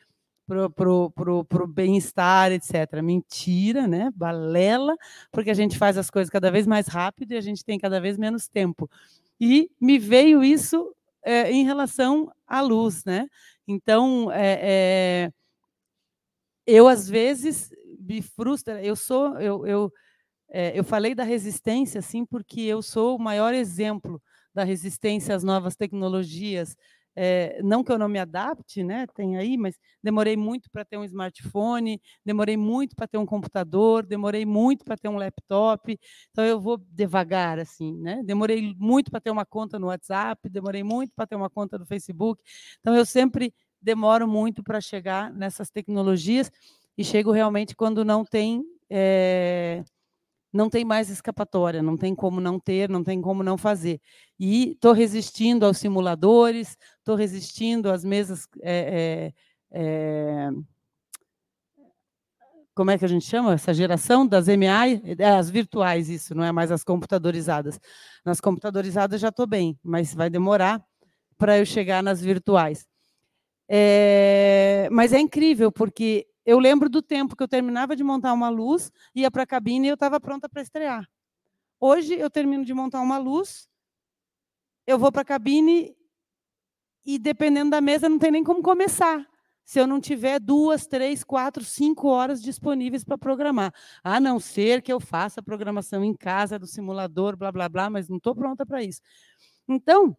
para 0.47 1.63
o 1.63 1.67
bem-estar, 1.67 2.51
etc. 2.51 3.01
Mentira, 3.01 3.87
né? 3.87 4.11
Balela, 4.13 4.95
porque 5.31 5.49
a 5.49 5.53
gente 5.53 5.77
faz 5.77 5.97
as 5.97 6.09
coisas 6.09 6.29
cada 6.29 6.51
vez 6.51 6.67
mais 6.67 6.87
rápido 6.87 7.31
e 7.31 7.37
a 7.37 7.41
gente 7.41 7.63
tem 7.63 7.79
cada 7.79 8.01
vez 8.01 8.17
menos 8.17 8.47
tempo. 8.47 8.89
E 9.39 9.71
me 9.79 9.97
veio 9.97 10.43
isso 10.43 10.93
é, 11.23 11.51
em 11.51 11.63
relação 11.63 12.31
à 12.47 12.61
luz, 12.61 13.03
né? 13.05 13.27
Então, 13.67 14.31
é, 14.31 15.29
eu 16.65 16.87
às 16.87 17.07
vezes 17.09 17.69
me 17.99 18.21
frustra. 18.21 18.83
Eu 18.83 18.95
sou, 18.95 19.39
eu, 19.39 19.65
eu, 19.65 19.91
eu 20.75 20.83
falei 20.83 21.15
da 21.15 21.23
resistência, 21.23 21.99
assim, 21.99 22.25
porque 22.25 22.61
eu 22.61 22.81
sou 22.81 23.15
o 23.17 23.19
maior 23.21 23.53
exemplo 23.53 24.21
da 24.53 24.63
resistência 24.63 25.35
às 25.35 25.43
novas 25.43 25.75
tecnologias, 25.75 26.75
é, 27.15 27.61
não 27.63 27.83
que 27.83 27.91
eu 27.91 27.97
não 27.97 28.07
me 28.07 28.19
adapte, 28.19 28.83
né? 28.83 29.05
Tem 29.15 29.37
aí, 29.37 29.57
mas 29.57 29.77
demorei 30.03 30.37
muito 30.37 30.69
para 30.71 30.85
ter 30.85 30.97
um 30.97 31.03
smartphone, 31.03 32.01
demorei 32.25 32.57
muito 32.57 32.95
para 32.95 33.07
ter 33.07 33.17
um 33.17 33.25
computador, 33.25 34.05
demorei 34.05 34.45
muito 34.45 34.85
para 34.85 34.97
ter 34.97 35.09
um 35.09 35.17
laptop. 35.17 35.99
Então 36.31 36.45
eu 36.45 36.59
vou 36.59 36.77
devagar, 36.77 37.59
assim, 37.59 37.97
né? 37.99 38.21
Demorei 38.23 38.73
muito 38.77 39.11
para 39.11 39.19
ter 39.19 39.31
uma 39.31 39.45
conta 39.45 39.77
no 39.77 39.87
WhatsApp, 39.87 40.49
demorei 40.49 40.83
muito 40.83 41.13
para 41.15 41.27
ter 41.27 41.35
uma 41.35 41.49
conta 41.49 41.77
no 41.77 41.85
Facebook. 41.85 42.41
Então 42.79 42.95
eu 42.95 43.05
sempre 43.05 43.53
demoro 43.81 44.27
muito 44.27 44.63
para 44.63 44.79
chegar 44.79 45.33
nessas 45.33 45.69
tecnologias 45.69 46.51
e 46.97 47.03
chego 47.03 47.31
realmente 47.31 47.75
quando 47.75 48.05
não 48.05 48.23
tem 48.23 48.63
é, 48.89 49.83
não 50.51 50.69
tem 50.69 50.83
mais 50.83 51.09
escapatória, 51.09 51.81
não 51.81 51.95
tem 51.95 52.13
como 52.13 52.41
não 52.41 52.59
ter, 52.59 52.89
não 52.89 53.03
tem 53.03 53.21
como 53.21 53.43
não 53.43 53.57
fazer. 53.57 54.01
E 54.39 54.71
estou 54.71 54.93
resistindo 54.93 55.65
aos 55.65 55.77
simuladores, 55.77 56.77
estou 56.97 57.15
resistindo 57.15 57.89
às 57.89 58.03
mesas. 58.03 58.47
É, 58.61 59.33
é, 59.71 60.49
como 62.73 62.91
é 62.91 62.97
que 62.97 63.05
a 63.05 63.07
gente 63.07 63.25
chama 63.25 63.53
essa 63.53 63.73
geração 63.73 64.25
das 64.25 64.47
MI? 64.47 65.15
É, 65.17 65.29
as 65.29 65.49
virtuais, 65.49 66.09
isso, 66.09 66.33
não 66.35 66.43
é 66.43 66.51
mais 66.51 66.71
as 66.71 66.83
computadorizadas. 66.83 67.79
Nas 68.25 68.41
computadorizadas 68.41 69.21
já 69.21 69.29
estou 69.29 69.47
bem, 69.47 69.77
mas 69.83 70.13
vai 70.13 70.29
demorar 70.29 70.83
para 71.37 71.57
eu 71.57 71.65
chegar 71.65 72.03
nas 72.03 72.21
virtuais. 72.21 72.87
É, 73.69 74.89
mas 74.91 75.13
é 75.13 75.19
incrível, 75.19 75.71
porque 75.71 76.27
eu 76.45 76.59
lembro 76.59 76.89
do 76.89 77.01
tempo 77.01 77.35
que 77.35 77.43
eu 77.43 77.47
terminava 77.47 77.95
de 77.95 78.03
montar 78.03 78.33
uma 78.33 78.49
luz, 78.49 78.91
ia 79.13 79.29
para 79.29 79.43
a 79.43 79.47
cabine 79.47 79.87
e 79.87 79.89
eu 79.89 79.93
estava 79.95 80.19
pronta 80.19 80.49
para 80.49 80.61
estrear. 80.61 81.07
Hoje 81.79 82.13
eu 82.13 82.29
termino 82.29 82.63
de 82.65 82.73
montar 82.73 83.01
uma 83.01 83.17
luz, 83.17 83.67
eu 84.85 84.97
vou 84.99 85.11
para 85.11 85.21
a 85.21 85.25
cabine 85.25 85.95
e 87.05 87.17
dependendo 87.17 87.71
da 87.71 87.81
mesa 87.81 88.07
não 88.07 88.19
tem 88.19 88.31
nem 88.31 88.43
como 88.43 88.61
começar. 88.61 89.27
Se 89.63 89.79
eu 89.79 89.87
não 89.87 90.01
tiver 90.01 90.39
duas, 90.39 90.85
três, 90.85 91.23
quatro, 91.23 91.63
cinco 91.63 92.07
horas 92.09 92.41
disponíveis 92.41 93.03
para 93.03 93.17
programar. 93.17 93.73
A 94.03 94.19
não 94.19 94.39
ser 94.39 94.81
que 94.81 94.91
eu 94.91 94.99
faça 94.99 95.39
a 95.39 95.43
programação 95.43 96.03
em 96.03 96.13
casa, 96.13 96.59
do 96.59 96.67
simulador, 96.67 97.37
blá, 97.37 97.51
blá, 97.51 97.69
blá, 97.69 97.89
mas 97.89 98.09
não 98.09 98.17
estou 98.17 98.35
pronta 98.35 98.65
para 98.65 98.83
isso. 98.83 99.01
Então, 99.67 100.17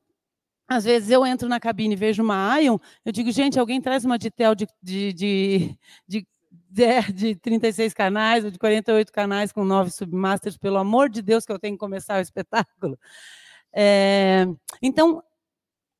às 0.72 0.84
vezes 0.84 1.10
eu 1.10 1.24
entro 1.26 1.48
na 1.48 1.60
cabine 1.60 1.94
e 1.94 1.96
vejo 1.96 2.22
uma 2.22 2.58
Ion, 2.60 2.78
eu 3.04 3.12
digo, 3.12 3.30
gente, 3.30 3.58
alguém 3.58 3.80
traz 3.80 4.04
uma 4.04 4.18
Ditel 4.18 4.54
de, 4.54 4.66
de, 4.82 5.12
de, 5.12 5.78
de, 6.08 6.26
de, 6.70 7.12
de 7.12 7.34
36 7.36 7.94
canais 7.94 8.44
ou 8.44 8.50
de 8.50 8.58
48 8.58 9.12
canais 9.12 9.52
com 9.52 9.64
nove 9.64 9.90
submasters, 9.90 10.56
pelo 10.56 10.78
amor 10.78 11.08
de 11.08 11.22
Deus 11.22 11.44
que 11.44 11.52
eu 11.52 11.58
tenho 11.58 11.74
que 11.74 11.80
começar 11.80 12.18
o 12.18 12.22
espetáculo. 12.22 12.98
É, 13.72 14.46
então, 14.80 15.22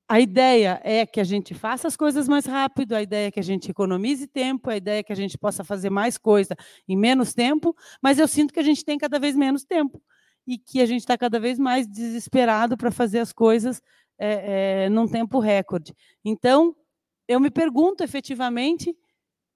a 0.08 0.20
ideia 0.20 0.78
é 0.84 1.06
que 1.06 1.20
a 1.20 1.24
gente 1.24 1.54
faça 1.54 1.88
as 1.88 1.96
coisas 1.96 2.28
mais 2.28 2.44
rápido, 2.44 2.94
a 2.94 3.02
ideia 3.02 3.28
é 3.28 3.30
que 3.30 3.40
a 3.40 3.42
gente 3.42 3.70
economize 3.70 4.26
tempo, 4.26 4.68
a 4.68 4.76
ideia 4.76 5.00
é 5.00 5.02
que 5.02 5.12
a 5.12 5.16
gente 5.16 5.38
possa 5.38 5.64
fazer 5.64 5.88
mais 5.88 6.18
coisa 6.18 6.54
em 6.86 6.96
menos 6.96 7.32
tempo, 7.32 7.74
mas 8.02 8.18
eu 8.18 8.28
sinto 8.28 8.52
que 8.52 8.60
a 8.60 8.62
gente 8.62 8.84
tem 8.84 8.98
cada 8.98 9.18
vez 9.18 9.34
menos 9.34 9.64
tempo 9.64 10.02
e 10.46 10.58
que 10.58 10.80
a 10.80 10.86
gente 10.86 11.00
está 11.00 11.16
cada 11.16 11.40
vez 11.40 11.58
mais 11.58 11.86
desesperado 11.86 12.76
para 12.76 12.90
fazer 12.90 13.20
as 13.20 13.32
coisas 13.32 13.80
é, 14.24 14.84
é, 14.84 14.88
num 14.88 15.08
tempo 15.08 15.40
recorde. 15.40 15.92
Então, 16.24 16.76
eu 17.26 17.40
me 17.40 17.50
pergunto 17.50 18.04
efetivamente 18.04 18.96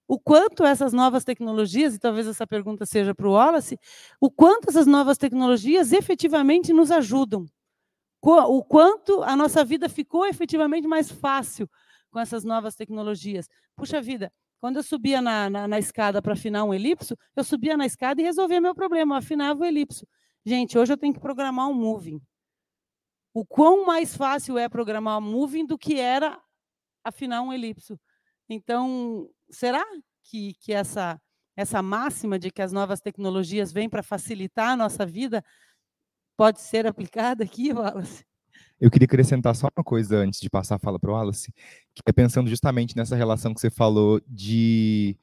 o 0.09 0.18
quanto 0.18 0.64
essas 0.64 0.92
novas 0.92 1.24
tecnologias, 1.24 1.94
e 1.94 1.98
talvez 2.00 2.26
essa 2.26 2.46
pergunta 2.46 2.85
seja 2.85 3.14
para 3.14 3.29
o 3.29 3.33
Wallace, 3.33 3.79
o 4.20 4.29
quanto 4.29 4.68
essas 4.68 4.87
novas 4.87 5.18
tecnologias 5.18 5.92
efetivamente 5.92 6.72
nos 6.72 6.90
ajudam, 6.90 7.46
o 8.20 8.64
quanto 8.64 9.22
a 9.22 9.37
nossa 9.37 9.64
vida 9.64 9.88
ficou 9.88 10.26
efetivamente 10.26 10.88
mais 10.88 11.11
fácil 11.11 11.68
com 12.11 12.18
essas 12.18 12.42
novas 12.42 12.74
tecnologias. 12.74 13.48
Puxa 13.76 14.00
vida, 14.00 14.33
quando 14.59 14.79
eu 14.79 14.83
subia 14.83 15.20
na, 15.20 15.48
na, 15.48 15.68
na 15.68 15.79
escada 15.79 16.20
para 16.20 16.33
afinar 16.33 16.64
um 16.64 16.74
elipso, 16.74 17.16
eu 17.37 17.44
subia 17.44 17.76
na 17.76 17.87
escada 17.87 18.20
e 18.20 18.24
resolvia 18.24 18.61
meu 18.61 18.74
problema, 18.74 19.14
eu 19.14 19.18
afinava 19.18 19.61
o 19.61 19.64
elipso. 19.64 20.07
Gente, 20.44 20.76
hoje 20.76 20.92
eu 20.92 20.96
tenho 20.96 21.14
que 21.14 21.20
programar 21.20 21.68
um 21.68 21.74
moving. 21.74 22.20
O 23.37 23.44
quão 23.44 23.85
mais 23.85 24.16
fácil 24.16 24.57
é 24.57 24.66
programar 24.66 25.20
moving 25.20 25.66
do 25.66 25.77
que 25.77 26.01
era 26.01 26.40
afinar 27.05 27.42
um 27.42 27.53
elipso. 27.53 28.01
Então, 28.49 29.29
será 29.51 29.85
que, 30.22 30.55
que 30.55 30.72
essa, 30.72 31.20
essa 31.55 31.83
máxima 31.83 32.38
de 32.38 32.51
que 32.51 32.62
as 32.62 32.72
novas 32.72 32.99
tecnologias 32.99 33.70
vêm 33.70 33.90
para 33.90 34.03
facilitar 34.03 34.70
a 34.70 34.77
nossa 34.77 35.05
vida 35.05 35.44
pode 36.35 36.62
ser 36.62 36.87
aplicada 36.87 37.44
aqui, 37.44 37.72
Wallace? 37.77 38.25
Eu 38.81 38.90
queria 38.90 39.05
acrescentar 39.05 39.55
só 39.55 39.68
uma 39.77 39.85
coisa 39.85 40.16
antes 40.16 40.40
de 40.40 40.49
passar 40.49 40.77
a 40.77 40.79
fala 40.79 40.99
para 40.99 41.11
o 41.11 41.12
Wallace, 41.12 41.53
que 41.94 42.01
é 42.07 42.12
pensando 42.12 42.49
justamente 42.49 42.96
nessa 42.96 43.16
relação 43.16 43.53
que 43.53 43.61
você 43.61 43.68
falou 43.68 44.18
de 44.27 45.14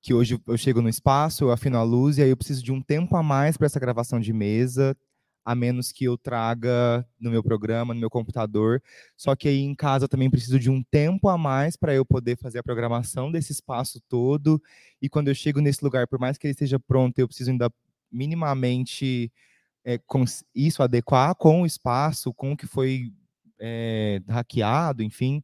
que 0.00 0.14
hoje 0.14 0.40
eu 0.46 0.56
chego 0.56 0.80
no 0.80 0.88
espaço, 0.88 1.44
eu 1.44 1.52
afino 1.52 1.76
a 1.76 1.82
luz 1.82 2.16
e 2.16 2.22
aí 2.22 2.30
eu 2.30 2.36
preciso 2.36 2.64
de 2.64 2.72
um 2.72 2.80
tempo 2.80 3.14
a 3.14 3.22
mais 3.22 3.58
para 3.58 3.66
essa 3.66 3.78
gravação 3.78 4.18
de 4.18 4.32
mesa, 4.32 4.96
a 5.44 5.54
menos 5.54 5.90
que 5.90 6.04
eu 6.04 6.16
traga 6.16 7.06
no 7.18 7.30
meu 7.30 7.42
programa, 7.42 7.94
no 7.94 8.00
meu 8.00 8.10
computador. 8.10 8.82
Só 9.16 9.34
que 9.34 9.48
aí 9.48 9.60
em 9.60 9.74
casa 9.74 10.04
eu 10.04 10.08
também 10.08 10.30
preciso 10.30 10.58
de 10.58 10.70
um 10.70 10.82
tempo 10.82 11.28
a 11.28 11.36
mais 11.36 11.76
para 11.76 11.94
eu 11.94 12.04
poder 12.04 12.36
fazer 12.36 12.58
a 12.58 12.62
programação 12.62 13.30
desse 13.30 13.52
espaço 13.52 14.00
todo. 14.08 14.62
E 15.00 15.08
quando 15.08 15.28
eu 15.28 15.34
chego 15.34 15.60
nesse 15.60 15.84
lugar, 15.84 16.06
por 16.06 16.18
mais 16.18 16.38
que 16.38 16.46
ele 16.46 16.52
esteja 16.52 16.78
pronto, 16.78 17.18
eu 17.18 17.26
preciso 17.26 17.50
ainda 17.50 17.70
minimamente 18.10 19.32
é, 19.84 19.98
isso 20.54 20.82
adequar 20.82 21.34
com 21.34 21.62
o 21.62 21.66
espaço, 21.66 22.32
com 22.34 22.52
o 22.52 22.56
que 22.56 22.66
foi 22.66 23.12
é, 23.60 24.20
hackeado, 24.28 25.02
enfim. 25.02 25.42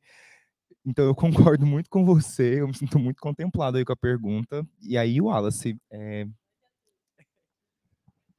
Então 0.84 1.04
eu 1.04 1.14
concordo 1.54 1.66
muito 1.66 1.90
com 1.90 2.04
você, 2.04 2.60
eu 2.60 2.68
me 2.68 2.74
sinto 2.74 2.98
muito 2.98 3.20
contemplado 3.20 3.78
aí 3.78 3.84
com 3.84 3.92
a 3.92 3.96
pergunta. 3.96 4.66
E 4.80 4.96
aí, 4.96 5.20
Wallace, 5.20 5.76
é, 5.90 6.26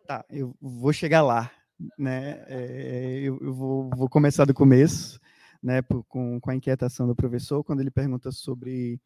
Tá, 0.09 0.25
eu 0.27 0.55
vou 0.59 0.91
chegar 0.91 1.21
lá, 1.21 1.51
né? 1.95 2.43
É, 2.47 3.19
eu, 3.21 3.37
eu 3.41 3.53
vou, 3.53 3.91
vou, 3.95 4.09
começar 4.09 4.43
do 4.43 4.55
começo, 4.55 5.19
né? 5.61 5.83
Por, 5.83 6.03
com, 6.05 6.39
com 6.41 6.49
a 6.49 6.55
inquietação 6.55 7.05
do 7.05 7.15
professor, 7.15 7.63
quando 7.63 7.81
ele 7.81 7.91
pergunta 7.91 8.31
sobre 8.31 8.99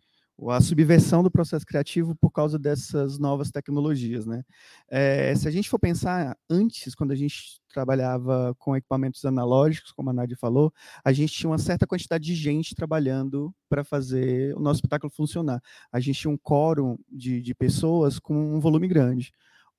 a 0.47 0.61
subversão 0.61 1.21
do 1.21 1.29
processo 1.29 1.65
criativo 1.65 2.15
por 2.15 2.31
causa 2.31 2.57
dessas 2.57 3.19
novas 3.19 3.51
tecnologias, 3.51 4.25
né? 4.25 4.45
É, 4.89 5.35
se 5.35 5.45
a 5.45 5.51
gente 5.51 5.69
for 5.69 5.77
pensar 5.77 6.37
antes, 6.49 6.95
quando 6.95 7.11
a 7.11 7.15
gente 7.15 7.59
trabalhava 7.73 8.55
com 8.57 8.73
equipamentos 8.73 9.25
analógicos, 9.25 9.91
como 9.91 10.09
a 10.09 10.13
Nádia 10.13 10.37
falou, 10.37 10.73
a 11.03 11.11
gente 11.11 11.33
tinha 11.33 11.49
uma 11.49 11.57
certa 11.57 11.85
quantidade 11.85 12.23
de 12.23 12.33
gente 12.33 12.73
trabalhando 12.73 13.53
para 13.67 13.83
fazer 13.83 14.55
o 14.55 14.61
nosso 14.61 14.77
espetáculo 14.77 15.11
funcionar. 15.11 15.61
A 15.91 15.99
gente 15.99 16.21
tinha 16.21 16.31
um 16.31 16.37
quórum 16.37 16.97
de, 17.11 17.41
de 17.41 17.53
pessoas 17.53 18.19
com 18.19 18.55
um 18.55 18.61
volume 18.61 18.87
grande. 18.87 19.33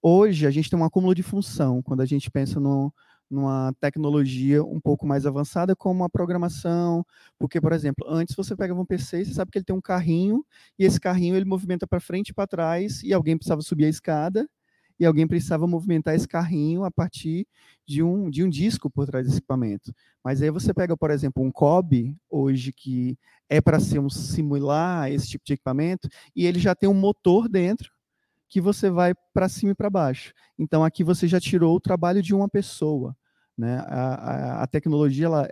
Hoje, 0.07 0.47
a 0.47 0.51
gente 0.51 0.69
tem 0.69 0.79
um 0.79 0.85
acúmulo 0.85 1.15
de 1.15 1.23
função, 1.23 1.81
quando 1.83 2.03
a 2.03 2.05
gente 2.05 2.31
pensa 2.31 2.61
no, 2.61 2.93
numa 3.31 3.73
tecnologia 3.81 4.63
um 4.63 4.79
pouco 4.79 5.07
mais 5.07 5.25
avançada, 5.25 5.75
como 5.75 6.05
a 6.05 6.11
programação, 6.11 7.07
porque, 7.39 7.59
por 7.59 7.73
exemplo, 7.73 8.07
antes 8.07 8.37
você 8.37 8.55
pegava 8.55 8.79
um 8.79 8.85
PC 8.85 9.23
e 9.23 9.25
você 9.25 9.33
sabe 9.33 9.51
que 9.51 9.57
ele 9.57 9.65
tem 9.65 9.75
um 9.75 9.81
carrinho, 9.81 10.45
e 10.79 10.85
esse 10.85 11.01
carrinho 11.01 11.35
ele 11.37 11.47
movimenta 11.47 11.87
para 11.87 12.01
frente 12.01 12.29
e 12.29 12.35
para 12.35 12.47
trás, 12.47 13.03
e 13.03 13.15
alguém 13.15 13.35
precisava 13.39 13.63
subir 13.63 13.87
a 13.87 13.89
escada, 13.89 14.47
e 15.01 15.07
alguém 15.07 15.27
precisava 15.27 15.67
movimentar 15.67 16.15
esse 16.15 16.29
carrinho 16.29 16.85
a 16.85 16.91
partir 16.91 17.47
de 17.87 18.03
um, 18.03 18.29
de 18.29 18.45
um 18.45 18.49
disco 18.51 18.91
por 18.91 19.07
trás 19.07 19.25
desse 19.27 19.39
equipamento. 19.39 19.91
Mas 20.23 20.43
aí 20.43 20.51
você 20.51 20.75
pega, 20.75 20.95
por 20.99 21.11
exemplo, 21.11 21.43
um 21.43 21.51
COB, 21.51 22.15
hoje, 22.29 22.75
que 22.75 23.19
é 23.49 23.59
para 23.59 23.81
ser 23.81 24.01
um 24.01 24.11
simular 24.11 25.11
esse 25.11 25.29
tipo 25.29 25.47
de 25.47 25.55
equipamento, 25.55 26.11
e 26.37 26.45
ele 26.45 26.59
já 26.59 26.75
tem 26.75 26.91
um 26.91 26.95
motor 26.95 27.49
dentro, 27.49 27.94
que 28.55 28.61
você 28.61 28.89
vai 28.89 29.13
para 29.33 29.49
cima 29.49 29.73
e 29.73 29.75
para 29.75 29.91
baixo. 29.91 30.33
Então 30.57 30.85
aqui 30.85 31.03
você 31.03 31.27
já 31.27 31.41
tirou 31.41 31.75
o 31.75 31.81
trabalho 31.81 32.23
de 32.23 32.33
uma 32.33 32.49
pessoa. 32.49 33.17
Né? 33.59 33.79
A, 33.89 34.15
a, 34.15 34.63
a 34.63 34.67
tecnologia, 34.69 35.27
ela, 35.27 35.49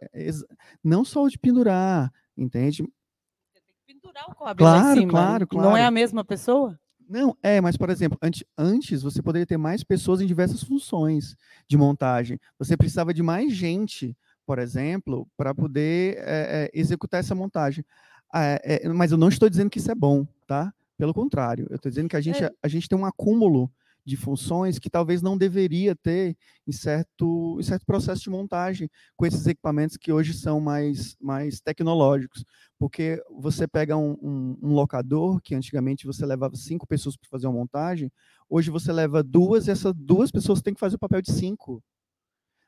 não 0.85 1.05
só 1.05 1.25
o 1.25 1.29
de 1.29 1.37
pendurar, 1.37 2.13
entende? 2.39 2.85
Você 2.85 3.61
tem 3.61 3.75
que 3.75 3.95
pendurar 3.95 4.31
o 4.31 4.35
cobre 4.37 4.57
claro, 4.57 5.01
cima, 5.01 5.11
claro, 5.11 5.47
claro. 5.49 5.69
Não 5.69 5.77
é 5.77 5.85
a 5.85 5.91
mesma 5.91 6.25
pessoa? 6.25 6.79
Não, 7.09 7.37
é, 7.43 7.61
mas, 7.61 7.77
por 7.77 7.91
exemplo, 7.91 8.17
antes, 8.23 8.45
antes 8.57 9.03
você 9.03 9.21
poderia 9.21 9.47
ter 9.47 9.57
mais 9.57 9.83
pessoas 9.83 10.21
em 10.21 10.27
diversas 10.27 10.63
funções 10.63 11.35
de 11.67 11.77
montagem. 11.77 12.39
Você 12.57 12.77
precisava 12.77 13.13
de 13.13 13.21
mais 13.21 13.53
gente, 13.53 14.17
por 14.47 14.61
exemplo, 14.61 15.27
para 15.37 15.53
poder 15.53 16.19
é, 16.19 16.23
é, 16.23 16.71
executar 16.73 17.19
essa 17.19 17.35
montagem. 17.35 17.85
É, 18.33 18.89
mas 18.91 19.11
eu 19.11 19.19
não 19.19 19.29
estou 19.29 19.51
dizendo 19.51 19.71
que 19.71 19.79
isso 19.79 19.91
é 19.91 19.95
bom, 19.95 20.25
tá? 20.47 20.73
Pelo 21.03 21.13
contrário, 21.13 21.67
eu 21.69 21.75
estou 21.75 21.91
dizendo 21.91 22.09
que 22.09 22.15
a 22.15 22.21
gente, 22.21 22.45
é. 22.45 22.51
a 22.63 22.69
gente 22.69 22.89
tem 22.89 22.97
um 22.97 23.05
acúmulo 23.05 23.69
de 24.07 24.17
funções 24.17 24.79
que 24.79 24.89
talvez 24.89 25.21
não 25.21 25.37
deveria 25.37 25.97
ter 25.97 26.37
em 26.65 26.71
certo, 26.71 27.59
em 27.59 27.63
certo 27.65 27.85
processo 27.85 28.23
de 28.23 28.31
montagem 28.31 28.89
com 29.17 29.27
esses 29.27 29.45
equipamentos 29.49 29.97
que 29.97 30.13
hoje 30.13 30.33
são 30.33 30.61
mais, 30.61 31.17
mais 31.21 31.61
tecnológicos. 31.61 32.45
Porque 32.79 33.21
você 33.29 33.67
pega 33.67 33.97
um, 33.97 34.13
um, 34.23 34.59
um 34.63 34.73
locador, 34.75 35.41
que 35.41 35.57
antigamente 35.57 36.07
você 36.07 36.25
levava 36.25 36.55
cinco 36.55 36.87
pessoas 36.87 37.17
para 37.17 37.29
fazer 37.29 37.49
uma 37.49 37.59
montagem, 37.59 38.09
hoje 38.49 38.71
você 38.71 38.93
leva 38.93 39.25
duas 39.25 39.67
e 39.67 39.73
essas 39.73 39.93
duas 39.97 40.31
pessoas 40.31 40.63
têm 40.63 40.73
que 40.73 40.79
fazer 40.79 40.95
o 40.95 41.01
papel 41.01 41.21
de 41.21 41.33
cinco. 41.33 41.83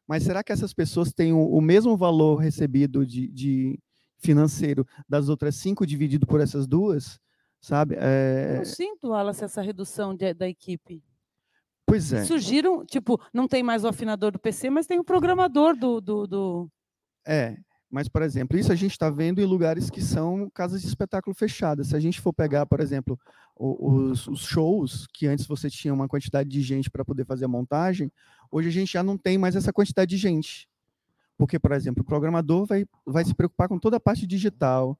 Mas 0.09 0.25
será 0.25 0.43
que 0.43 0.51
essas 0.51 0.75
pessoas 0.75 1.13
têm 1.13 1.33
o, 1.33 1.39
o 1.39 1.61
mesmo 1.61 1.97
valor 1.97 2.39
recebido 2.39 3.07
de, 3.07 3.29
de 3.29 3.79
financeiro 4.19 4.85
das 5.09 5.29
outras 5.29 5.55
cinco 5.55 5.87
dividido 5.87 6.27
por 6.27 6.41
essas 6.41 6.67
duas? 6.67 7.23
Sabe? 7.65 7.97
É... 7.99 8.59
Eu 8.59 8.65
sinto, 8.67 9.09
Wallace, 9.09 9.43
essa 9.43 9.63
redução 9.63 10.15
de, 10.15 10.35
da 10.35 10.47
equipe. 10.47 11.03
Pois 11.87 12.13
é. 12.13 12.25
Surgiram, 12.25 12.85
tipo, 12.85 13.21
não 13.33 13.49
tem 13.49 13.63
mais 13.63 13.85
o 13.85 13.89
afinador 13.89 14.33
do 14.33 14.39
PC, 14.39 14.69
mas 14.69 14.87
tem 14.87 14.99
o 14.99 15.05
programador 15.05 15.75
do. 15.77 16.01
do, 16.01 16.27
do... 16.27 16.71
É, 17.27 17.57
mas, 17.91 18.07
por 18.07 18.23
exemplo, 18.23 18.59
isso 18.59 18.71
a 18.71 18.75
gente 18.75 18.93
está 18.93 19.09
vendo 19.09 19.41
em 19.41 19.47
lugares 19.47 19.89
que 19.89 20.03
são 20.03 20.51
casas 20.51 20.83
de 20.83 20.89
espetáculo 20.89 21.35
fechadas. 21.35 21.89
Se 21.89 21.97
a 21.97 22.01
gente 22.01 22.21
for 22.21 22.35
pegar, 22.35 22.67
por 22.67 22.81
exemplo, 22.81 23.19
os, 23.57 24.27
os 24.27 24.41
shows, 24.41 25.07
que 25.15 25.27
antes 25.27 25.47
você 25.47 25.71
tinha 25.71 25.95
uma 25.95 26.09
quantidade 26.09 26.49
de 26.49 26.61
gente 26.61 26.91
para 26.91 27.05
poder 27.05 27.25
fazer 27.25 27.47
a 27.47 27.49
montagem, 27.49 28.13
hoje 28.51 28.69
a 28.69 28.73
gente 28.73 28.93
já 28.93 29.03
não 29.03 29.17
tem 29.17 29.39
mais 29.39 29.57
essa 29.57 29.73
quantidade 29.73 30.11
de 30.11 30.17
gente. 30.19 30.69
Porque, 31.39 31.59
por 31.59 31.73
exemplo, 31.73 32.03
o 32.03 32.07
programador 32.07 32.67
vai, 32.67 32.85
vai 33.07 33.25
se 33.25 33.35
preocupar 33.35 33.69
com 33.69 33.79
toda 33.79 33.97
a 33.97 34.01
parte 34.01 34.27
digital, 34.27 34.99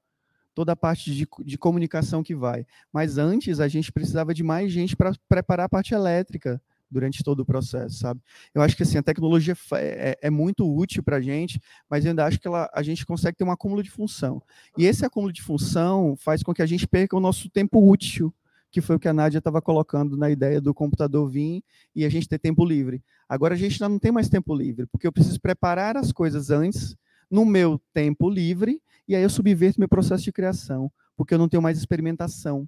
toda 0.55 0.71
a 0.71 0.75
parte 0.75 1.13
de, 1.13 1.27
de 1.43 1.57
comunicação 1.57 2.23
que 2.23 2.33
vai. 2.33 2.65
Mas 2.91 3.17
antes 3.17 3.59
a 3.59 3.67
gente 3.67 3.91
precisava 3.91 4.33
de 4.33 4.41
mais 4.41 4.71
gente 4.71 4.95
para 4.95 5.13
preparar 5.27 5.65
a 5.65 5.69
parte 5.69 5.93
elétrica 5.93 6.59
durante 6.89 7.23
todo 7.23 7.41
o 7.41 7.45
processo, 7.45 7.97
sabe? 7.97 8.21
Eu 8.53 8.61
acho 8.61 8.75
que 8.75 8.83
assim 8.83 8.97
a 8.97 9.03
tecnologia 9.03 9.55
é, 9.73 10.17
é, 10.21 10.27
é 10.27 10.29
muito 10.29 10.65
útil 10.65 11.03
para 11.03 11.17
a 11.17 11.21
gente, 11.21 11.59
mas 11.89 12.05
ainda 12.05 12.25
acho 12.25 12.39
que 12.39 12.47
ela, 12.47 12.69
a 12.73 12.81
gente 12.81 13.05
consegue 13.05 13.37
ter 13.37 13.43
um 13.43 13.51
acúmulo 13.51 13.83
de 13.83 13.91
função. 13.91 14.41
E 14.77 14.85
esse 14.85 15.05
acúmulo 15.05 15.33
de 15.33 15.41
função 15.41 16.15
faz 16.15 16.41
com 16.41 16.53
que 16.53 16.61
a 16.61 16.65
gente 16.65 16.87
perca 16.87 17.17
o 17.17 17.19
nosso 17.19 17.49
tempo 17.49 17.85
útil, 17.85 18.33
que 18.71 18.81
foi 18.81 18.95
o 18.95 18.99
que 18.99 19.07
a 19.07 19.13
Nádia 19.13 19.39
estava 19.39 19.61
colocando 19.61 20.15
na 20.15 20.29
ideia 20.29 20.61
do 20.61 20.73
computador 20.73 21.29
vir 21.29 21.63
e 21.93 22.05
a 22.05 22.09
gente 22.09 22.29
ter 22.29 22.39
tempo 22.39 22.63
livre. 22.63 23.03
Agora 23.27 23.55
a 23.55 23.57
gente 23.57 23.79
não 23.81 23.99
tem 23.99 24.11
mais 24.11 24.29
tempo 24.29 24.55
livre, 24.55 24.85
porque 24.87 25.07
eu 25.07 25.11
preciso 25.11 25.39
preparar 25.41 25.97
as 25.97 26.11
coisas 26.11 26.49
antes, 26.49 26.95
no 27.29 27.45
meu 27.45 27.81
tempo 27.93 28.29
livre, 28.29 28.81
e 29.07 29.15
aí 29.15 29.23
eu 29.23 29.29
subverto 29.29 29.79
meu 29.79 29.89
processo 29.89 30.23
de 30.23 30.31
criação, 30.31 30.91
porque 31.15 31.33
eu 31.33 31.37
não 31.37 31.49
tenho 31.49 31.61
mais 31.63 31.77
experimentação. 31.77 32.67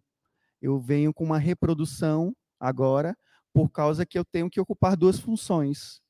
Eu 0.62 0.80
venho 0.80 1.14
com 1.14 1.24
uma 1.24 1.38
reprodução 1.38 2.36
agora, 2.60 3.16
por 3.54 3.70
causa 3.70 4.06
que 4.06 4.18
eu 4.18 4.26
tenho 4.26 4.50
que 4.50 4.60
ocupar 4.60 4.96
duas 4.96 5.20
funções, 5.20 6.02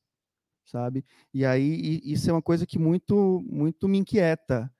sabe? 0.65 1.05
E 1.33 1.45
aí 1.45 2.01
isso 2.03 2.29
é 2.29 2.33
uma 2.33 2.41
coisa 2.41 2.65
que 2.65 2.79
muito 2.79 3.43
muito 3.45 3.87
me 3.87 3.97
inquieta 3.97 4.71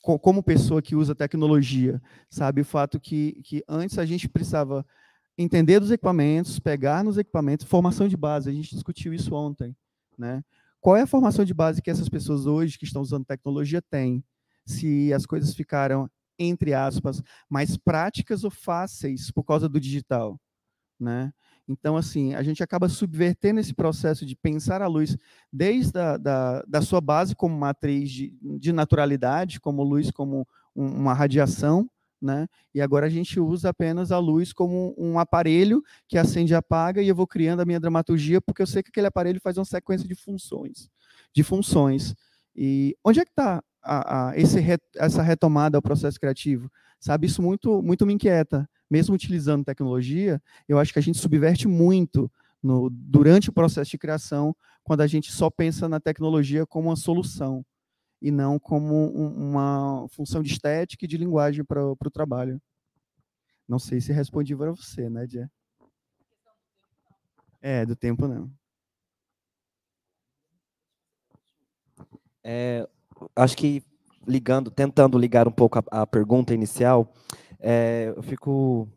como 0.00 0.42
pessoa 0.42 0.80
que 0.80 0.94
usa 0.94 1.14
tecnologia, 1.14 2.00
sabe? 2.30 2.60
O 2.60 2.64
fato 2.64 3.00
que, 3.00 3.42
que 3.42 3.62
antes 3.68 3.98
a 3.98 4.06
gente 4.06 4.28
precisava 4.28 4.86
entender 5.36 5.80
dos 5.80 5.90
equipamentos, 5.90 6.58
pegar 6.58 7.04
nos 7.04 7.18
equipamentos, 7.18 7.66
formação 7.66 8.08
de 8.08 8.16
base, 8.16 8.48
a 8.48 8.52
gente 8.52 8.70
discutiu 8.70 9.12
isso 9.12 9.34
ontem, 9.34 9.76
né? 10.16 10.42
Qual 10.80 10.96
é 10.96 11.02
a 11.02 11.06
formação 11.06 11.44
de 11.44 11.52
base 11.52 11.82
que 11.82 11.90
essas 11.90 12.08
pessoas 12.08 12.46
hoje 12.46 12.78
que 12.78 12.84
estão 12.84 13.02
usando 13.02 13.24
tecnologia 13.24 13.82
têm? 13.82 14.24
Se 14.68 15.12
as 15.12 15.26
coisas 15.26 15.54
ficaram, 15.54 16.10
entre 16.38 16.74
aspas, 16.74 17.22
mais 17.48 17.76
práticas 17.76 18.44
ou 18.44 18.50
fáceis 18.50 19.30
por 19.30 19.44
causa 19.44 19.68
do 19.68 19.80
digital. 19.80 20.38
Né? 20.98 21.32
Então, 21.68 21.96
assim, 21.96 22.34
a 22.34 22.42
gente 22.42 22.62
acaba 22.62 22.88
subvertendo 22.88 23.60
esse 23.60 23.74
processo 23.74 24.24
de 24.24 24.34
pensar 24.34 24.82
a 24.82 24.86
luz 24.86 25.16
desde 25.52 25.98
a, 25.98 26.16
da, 26.16 26.62
da 26.62 26.82
sua 26.82 27.00
base 27.00 27.36
como 27.36 27.56
matriz 27.56 28.10
de, 28.10 28.34
de 28.58 28.72
naturalidade, 28.72 29.60
como 29.60 29.82
luz 29.82 30.10
como 30.10 30.46
um, 30.74 30.86
uma 30.86 31.12
radiação, 31.12 31.88
né? 32.20 32.48
E 32.74 32.80
agora 32.80 33.06
a 33.06 33.10
gente 33.10 33.38
usa 33.38 33.68
apenas 33.68 34.10
a 34.10 34.18
luz 34.18 34.52
como 34.52 34.94
um 34.98 35.18
aparelho 35.18 35.82
que 36.08 36.18
acende 36.18 36.52
e 36.52 36.56
apaga 36.56 37.00
e 37.00 37.08
eu 37.08 37.14
vou 37.14 37.26
criando 37.26 37.60
a 37.60 37.64
minha 37.64 37.78
dramaturgia 37.78 38.40
porque 38.40 38.60
eu 38.60 38.66
sei 38.66 38.82
que 38.82 38.88
aquele 38.88 39.06
aparelho 39.06 39.40
faz 39.40 39.56
uma 39.56 39.64
sequência 39.64 40.08
de 40.08 40.16
funções, 40.16 40.90
de 41.32 41.44
funções. 41.44 42.14
E 42.56 42.96
onde 43.04 43.20
é 43.20 43.24
que 43.24 43.30
está 43.30 43.62
a, 43.88 44.28
a 44.30 44.38
esse, 44.38 44.58
essa 44.96 45.22
retomada 45.22 45.78
ao 45.78 45.82
processo 45.82 46.20
criativo, 46.20 46.70
sabe? 47.00 47.26
Isso 47.26 47.42
muito, 47.42 47.82
muito 47.82 48.04
me 48.04 48.12
inquieta. 48.12 48.68
Mesmo 48.90 49.14
utilizando 49.14 49.64
tecnologia, 49.64 50.42
eu 50.68 50.78
acho 50.78 50.92
que 50.92 50.98
a 50.98 51.02
gente 51.02 51.18
subverte 51.18 51.66
muito 51.66 52.30
no, 52.62 52.90
durante 52.90 53.50
o 53.50 53.52
processo 53.52 53.90
de 53.90 53.98
criação, 53.98 54.54
quando 54.82 55.00
a 55.00 55.06
gente 55.06 55.32
só 55.32 55.50
pensa 55.50 55.88
na 55.88 56.00
tecnologia 56.00 56.66
como 56.66 56.88
uma 56.88 56.96
solução 56.96 57.64
e 58.20 58.30
não 58.30 58.58
como 58.58 58.94
um, 58.94 59.50
uma 59.50 60.06
função 60.10 60.42
de 60.42 60.52
estética 60.52 61.04
e 61.04 61.08
de 61.08 61.16
linguagem 61.16 61.64
para 61.64 61.84
o 61.84 62.10
trabalho. 62.10 62.60
Não 63.66 63.78
sei 63.78 64.00
se 64.00 64.12
respondi 64.12 64.56
para 64.56 64.72
você, 64.72 65.08
né, 65.08 65.26
Jé? 65.26 65.48
É, 67.60 67.84
do 67.84 67.94
tempo 67.94 68.26
não. 68.26 68.50
É, 72.42 72.88
acho 73.34 73.56
que 73.56 73.82
ligando, 74.26 74.70
tentando 74.70 75.18
ligar 75.18 75.48
um 75.48 75.52
pouco 75.52 75.78
a, 75.78 76.02
a 76.02 76.06
pergunta 76.06 76.54
inicial, 76.54 77.12
é, 77.60 78.12
eu 78.16 78.22
fico 78.22 78.88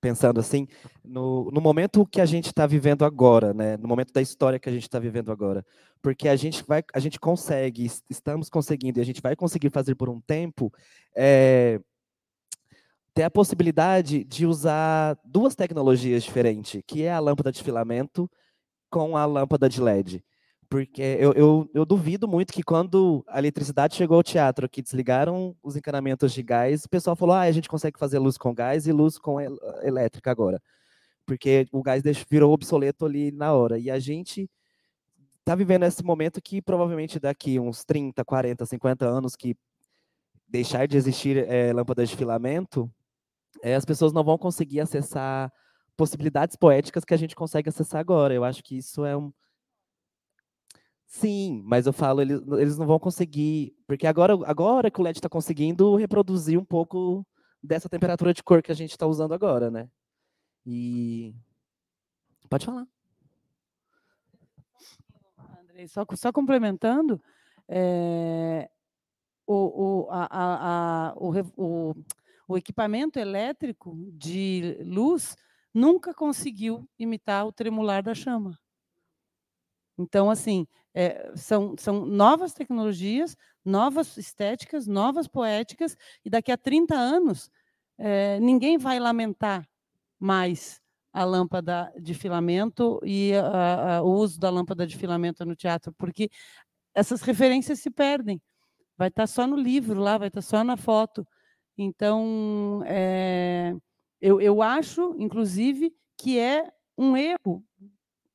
pensando 0.00 0.38
assim, 0.38 0.66
no, 1.04 1.50
no 1.50 1.60
momento 1.60 2.06
que 2.06 2.20
a 2.20 2.26
gente 2.26 2.46
está 2.46 2.66
vivendo 2.66 3.04
agora, 3.04 3.52
né, 3.52 3.76
no 3.76 3.88
momento 3.88 4.12
da 4.12 4.22
história 4.22 4.58
que 4.58 4.68
a 4.68 4.72
gente 4.72 4.84
está 4.84 4.98
vivendo 4.98 5.32
agora, 5.32 5.66
porque 6.00 6.28
a 6.28 6.36
gente 6.36 6.62
vai, 6.66 6.84
a 6.94 7.00
gente 7.00 7.18
consegue, 7.18 7.90
estamos 8.08 8.48
conseguindo 8.48 9.00
e 9.00 9.02
a 9.02 9.04
gente 9.04 9.20
vai 9.20 9.34
conseguir 9.34 9.70
fazer 9.70 9.96
por 9.96 10.08
um 10.08 10.20
tempo, 10.20 10.72
é, 11.16 11.80
ter 13.12 13.24
a 13.24 13.30
possibilidade 13.30 14.22
de 14.22 14.46
usar 14.46 15.18
duas 15.24 15.56
tecnologias 15.56 16.22
diferentes, 16.22 16.80
que 16.86 17.02
é 17.02 17.12
a 17.12 17.18
lâmpada 17.18 17.50
de 17.50 17.62
filamento 17.62 18.30
com 18.88 19.16
a 19.16 19.26
lâmpada 19.26 19.68
de 19.68 19.80
LED. 19.80 20.24
Porque 20.70 21.00
eu, 21.00 21.32
eu, 21.32 21.70
eu, 21.72 21.86
duvido 21.86 22.28
muito 22.28 22.52
que 22.52 22.62
quando 22.62 23.24
a 23.26 23.38
eletricidade 23.38 23.96
chegou 23.96 24.18
ao 24.18 24.22
teatro, 24.22 24.68
que 24.68 24.82
desligaram 24.82 25.56
os 25.62 25.76
encanamentos 25.76 26.32
de 26.32 26.42
gás, 26.42 26.84
o 26.84 26.88
pessoal 26.90 27.16
falou: 27.16 27.34
ah, 27.34 27.40
a 27.40 27.52
gente 27.52 27.68
consegue 27.68 27.98
fazer 27.98 28.18
luz 28.18 28.36
com 28.36 28.54
gás 28.54 28.86
e 28.86 28.92
luz 28.92 29.18
com 29.18 29.40
el 29.40 29.56
elétrica 29.82 30.30
agora. 30.30 30.62
Porque 31.24 31.66
o 31.72 31.82
gás 31.82 32.02
virou 32.30 32.52
obsoleto 32.52 33.06
ali 33.06 33.32
na 33.32 33.52
hora. 33.54 33.78
E 33.78 33.90
a 33.90 33.98
gente 33.98 34.50
está 35.40 35.54
vivendo 35.54 35.84
esse 35.84 36.04
momento 36.04 36.40
que 36.42 36.60
provavelmente 36.60 37.18
daqui 37.18 37.58
uns 37.58 37.82
30, 37.84 38.22
40, 38.22 38.66
50 38.66 39.06
anos 39.06 39.34
que 39.34 39.56
deixar 40.46 40.86
de 40.86 40.98
existir 40.98 41.38
é, 41.48 41.72
lâmpadas 41.72 42.10
de 42.10 42.16
filamento, 42.16 42.90
é, 43.62 43.74
as 43.74 43.86
pessoas 43.86 44.12
não 44.12 44.22
vão 44.22 44.36
conseguir 44.36 44.80
acessar 44.80 45.50
possibilidades 45.96 46.56
poéticas 46.56 47.04
que 47.04 47.14
a 47.14 47.16
gente 47.16 47.34
consegue 47.34 47.70
acessar 47.70 48.00
agora. 48.00 48.34
Eu 48.34 48.44
acho 48.44 48.62
que 48.62 48.76
isso 48.76 49.04
é 49.04 49.16
um 49.16 49.32
Sim, 51.08 51.62
mas 51.64 51.86
eu 51.86 51.92
falo, 51.92 52.20
eles, 52.20 52.38
eles 52.58 52.76
não 52.76 52.86
vão 52.86 52.98
conseguir, 52.98 53.74
porque 53.86 54.06
agora, 54.06 54.34
agora 54.44 54.90
que 54.90 55.00
o 55.00 55.02
LED 55.02 55.16
está 55.16 55.28
conseguindo 55.28 55.96
reproduzir 55.96 56.58
um 56.58 56.64
pouco 56.64 57.26
dessa 57.62 57.88
temperatura 57.88 58.34
de 58.34 58.42
cor 58.42 58.62
que 58.62 58.70
a 58.70 58.74
gente 58.74 58.90
está 58.90 59.06
usando 59.06 59.32
agora, 59.32 59.70
né? 59.70 59.88
E 60.66 61.34
pode 62.50 62.66
falar. 62.66 62.86
Andrei, 65.62 65.88
só, 65.88 66.04
só 66.14 66.30
complementando, 66.30 67.18
é, 67.66 68.68
o, 69.46 69.54
o, 70.04 70.10
a, 70.10 70.28
a, 70.30 71.08
a, 71.08 71.14
o, 71.16 71.32
o, 71.56 71.94
o 72.48 72.58
equipamento 72.58 73.18
elétrico 73.18 73.96
de 74.12 74.76
luz 74.84 75.34
nunca 75.72 76.12
conseguiu 76.12 76.86
imitar 76.98 77.46
o 77.46 77.52
tremular 77.52 78.02
da 78.02 78.14
chama. 78.14 78.58
Então, 79.98 80.30
assim, 80.30 80.66
é, 80.94 81.32
são, 81.34 81.74
são 81.76 82.06
novas 82.06 82.54
tecnologias, 82.54 83.36
novas 83.64 84.16
estéticas, 84.16 84.86
novas 84.86 85.26
poéticas, 85.26 85.96
e 86.24 86.30
daqui 86.30 86.52
a 86.52 86.56
30 86.56 86.94
anos, 86.94 87.50
é, 87.98 88.38
ninguém 88.40 88.78
vai 88.78 89.00
lamentar 89.00 89.68
mais 90.18 90.80
a 91.12 91.24
lâmpada 91.24 91.92
de 92.00 92.14
filamento 92.14 93.00
e 93.02 93.34
a, 93.34 93.96
a, 93.96 94.02
o 94.02 94.12
uso 94.12 94.38
da 94.38 94.50
lâmpada 94.50 94.86
de 94.86 94.96
filamento 94.96 95.44
no 95.44 95.56
teatro, 95.56 95.92
porque 95.98 96.30
essas 96.94 97.22
referências 97.22 97.80
se 97.80 97.90
perdem. 97.90 98.40
Vai 98.96 99.08
estar 99.08 99.26
só 99.26 99.46
no 99.46 99.56
livro 99.56 100.00
lá, 100.00 100.18
vai 100.18 100.28
estar 100.28 100.42
só 100.42 100.64
na 100.64 100.76
foto. 100.76 101.26
Então, 101.76 102.82
é, 102.86 103.74
eu, 104.20 104.40
eu 104.40 104.60
acho, 104.62 105.14
inclusive, 105.18 105.94
que 106.16 106.38
é 106.38 106.68
um 106.96 107.16
erro 107.16 107.64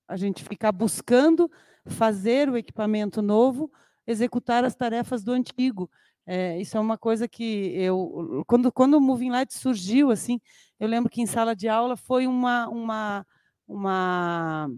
a 0.08 0.16
gente 0.16 0.44
ficar 0.44 0.72
buscando 0.72 1.50
fazer 1.86 2.50
o 2.50 2.58
equipamento 2.58 3.22
novo, 3.22 3.72
executar 4.06 4.64
as 4.64 4.76
tarefas 4.76 5.24
do 5.24 5.32
antigo. 5.32 5.90
É, 6.26 6.60
isso 6.60 6.78
é 6.78 6.80
uma 6.80 6.98
coisa 6.98 7.28
que 7.28 7.74
eu, 7.76 8.44
quando, 8.48 8.72
quando 8.72 8.94
o 8.94 9.02
Moving 9.02 9.32
Light 9.32 9.54
surgiu, 9.54 10.10
assim, 10.10 10.40
eu 10.80 10.88
lembro 10.88 11.10
que 11.10 11.22
em 11.22 11.26
sala 11.26 11.56
de 11.56 11.68
aula 11.68 11.98
foi 11.98 12.28
uma, 12.28 12.70
uma, 12.70 13.26
uma 13.68 14.70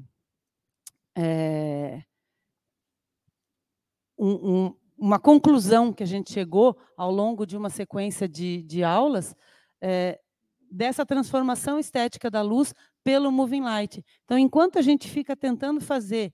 é, 1.15 2.01
um, 4.17 4.65
um, 4.65 4.75
uma 4.97 5.19
conclusão 5.19 5.93
que 5.93 6.03
a 6.03 6.07
gente 6.07 6.31
chegou 6.31 6.75
ao 6.97 7.11
longo 7.11 7.45
de 7.45 7.55
uma 7.55 7.69
sequência 7.69 8.27
de, 8.27 8.63
de 8.63 8.83
aulas 8.83 9.35
é, 9.81 10.19
dessa 10.71 11.05
transformação 11.05 11.77
estética 11.77 12.31
da 12.31 12.41
luz 12.41 12.73
pelo 13.05 13.31
Moving 13.31 13.61
Light. 13.61 14.03
Então, 14.23 14.35
enquanto 14.37 14.79
a 14.79 14.81
gente 14.81 15.07
fica 15.07 15.35
tentando 15.35 15.79
fazer 15.79 16.33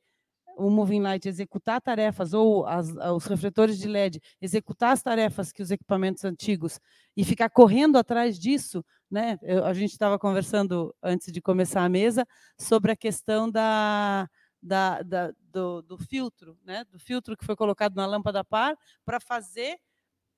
o 0.58 0.70
Moving 0.70 1.02
Light 1.02 1.28
executar 1.28 1.82
tarefas, 1.82 2.34
ou 2.34 2.66
as, 2.66 2.90
os 2.90 3.26
refletores 3.26 3.78
de 3.78 3.90
LED 3.90 4.22
executar 4.42 4.94
as 4.94 5.04
tarefas 5.04 5.52
que 5.52 5.62
os 5.62 5.70
equipamentos 5.70 6.24
antigos, 6.24 6.80
e 7.16 7.26
ficar 7.26 7.50
correndo 7.50 7.98
atrás 7.98 8.40
disso, 8.40 8.84
né? 9.10 9.38
Eu, 9.42 9.66
a 9.66 9.74
gente 9.74 9.92
estava 9.92 10.18
conversando 10.18 10.96
antes 11.04 11.30
de 11.30 11.42
começar 11.42 11.84
a 11.84 11.90
mesa 11.90 12.26
sobre 12.58 12.94
a 12.94 12.96
questão 12.96 13.52
da, 13.52 14.30
da, 14.64 15.02
da 15.02 15.34
do, 15.42 15.82
do, 15.82 15.98
filtro, 15.98 16.58
né? 16.64 16.86
do 16.86 16.98
filtro 16.98 17.36
que 17.36 17.46
foi 17.46 17.58
colocado 17.58 17.96
na 17.96 18.06
lâmpada 18.06 18.46
par 18.46 18.78
para 19.04 19.20
fazer 19.20 19.78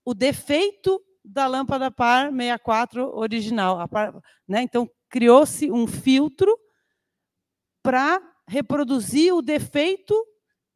o 0.04 0.16
defeito 0.16 1.00
da 1.24 1.46
lâmpada 1.46 1.92
par 1.92 2.32
64 2.32 3.16
original. 3.16 3.88
Par, 3.88 4.20
né? 4.48 4.64
Então, 4.64 4.90
criou-se 5.14 5.72
um 5.72 5.86
filtro 5.86 6.58
para 7.84 8.20
reproduzir 8.48 9.32
o 9.32 9.44
defeito 9.44 10.16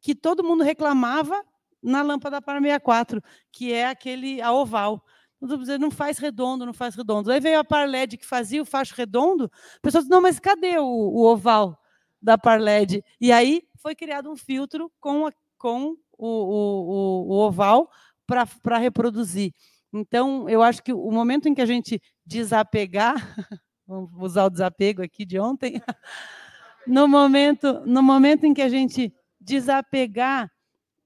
que 0.00 0.14
todo 0.14 0.44
mundo 0.44 0.62
reclamava 0.62 1.44
na 1.82 2.02
lâmpada 2.02 2.40
par 2.40 2.60
64, 2.60 3.20
que 3.50 3.72
é 3.72 3.88
aquele 3.88 4.40
a 4.40 4.52
oval. 4.52 5.04
Não 5.40 5.90
faz 5.90 6.18
redondo, 6.18 6.64
não 6.64 6.72
faz 6.72 6.94
redondo. 6.94 7.32
Aí 7.32 7.40
veio 7.40 7.58
a 7.58 7.64
par 7.64 7.88
LED 7.88 8.16
que 8.16 8.24
fazia 8.24 8.62
o 8.62 8.64
facho 8.64 8.94
redondo. 8.94 9.50
A 9.76 9.80
pessoa 9.82 10.02
disse, 10.02 10.10
não, 10.10 10.22
mas 10.22 10.38
cadê 10.38 10.78
o, 10.78 10.84
o 10.84 11.24
oval 11.24 11.76
da 12.22 12.38
par 12.38 12.60
LED? 12.60 13.04
E 13.20 13.32
aí 13.32 13.64
foi 13.82 13.96
criado 13.96 14.30
um 14.30 14.36
filtro 14.36 14.88
com, 15.00 15.26
a, 15.26 15.32
com 15.58 15.96
o, 16.16 16.28
o, 16.28 17.28
o 17.28 17.38
oval 17.40 17.90
para 18.24 18.78
reproduzir. 18.78 19.52
Então, 19.92 20.48
eu 20.48 20.62
acho 20.62 20.80
que 20.80 20.92
o 20.92 21.10
momento 21.10 21.48
em 21.48 21.54
que 21.54 21.62
a 21.62 21.66
gente 21.66 22.00
desapegar 22.24 23.16
vamos 23.88 24.10
usar 24.20 24.44
o 24.44 24.50
desapego 24.50 25.02
aqui 25.02 25.24
de 25.24 25.40
ontem, 25.40 25.82
no 26.86 27.08
momento, 27.08 27.80
no 27.86 28.02
momento 28.02 28.44
em 28.44 28.52
que 28.52 28.60
a 28.60 28.68
gente 28.68 29.12
desapegar 29.40 30.52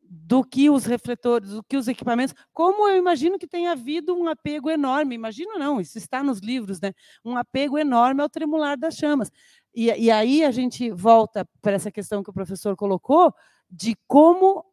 do 0.03 0.45
que 0.45 0.69
os 0.69 0.85
refletores, 0.85 1.51
do 1.51 1.63
que 1.63 1.77
os 1.77 1.89
equipamentos, 1.89 2.35
como 2.53 2.87
eu 2.89 2.99
imagino 2.99 3.39
que 3.39 3.47
tenha 3.47 3.73
havido 3.73 4.15
um 4.15 4.29
apego 4.29 4.69
enorme, 4.69 5.15
imagino 5.15 5.59
não, 5.59 5.81
isso 5.81 5.97
está 5.97 6.23
nos 6.23 6.41
livros, 6.41 6.81
né? 6.81 6.93
Um 7.25 7.35
apego 7.37 7.79
enorme 7.79 8.21
ao 8.21 8.29
tremular 8.29 8.77
das 8.77 8.97
chamas. 8.97 9.31
E, 9.75 9.87
e 9.87 10.11
aí 10.11 10.45
a 10.45 10.51
gente 10.51 10.91
volta 10.91 11.49
para 11.63 11.73
essa 11.73 11.91
questão 11.91 12.23
que 12.23 12.29
o 12.29 12.35
professor 12.35 12.77
colocou, 12.77 13.33
de 13.71 13.97
como 14.07 14.67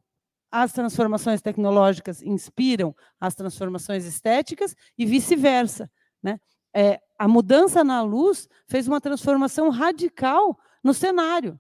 as 0.52 0.74
transformações 0.74 1.42
tecnológicas 1.42 2.22
inspiram 2.22 2.94
as 3.20 3.36
transformações 3.36 4.06
estéticas 4.06 4.76
e 4.98 5.06
vice-versa. 5.06 5.90
Né? 6.22 6.38
É, 6.74 7.02
a 7.18 7.28
mudança 7.28 7.84
na 7.84 8.02
luz 8.02 8.48
fez 8.68 8.88
uma 8.88 9.02
transformação 9.02 9.70
radical 9.70 10.58
no 10.84 10.94
cenário, 10.94 11.60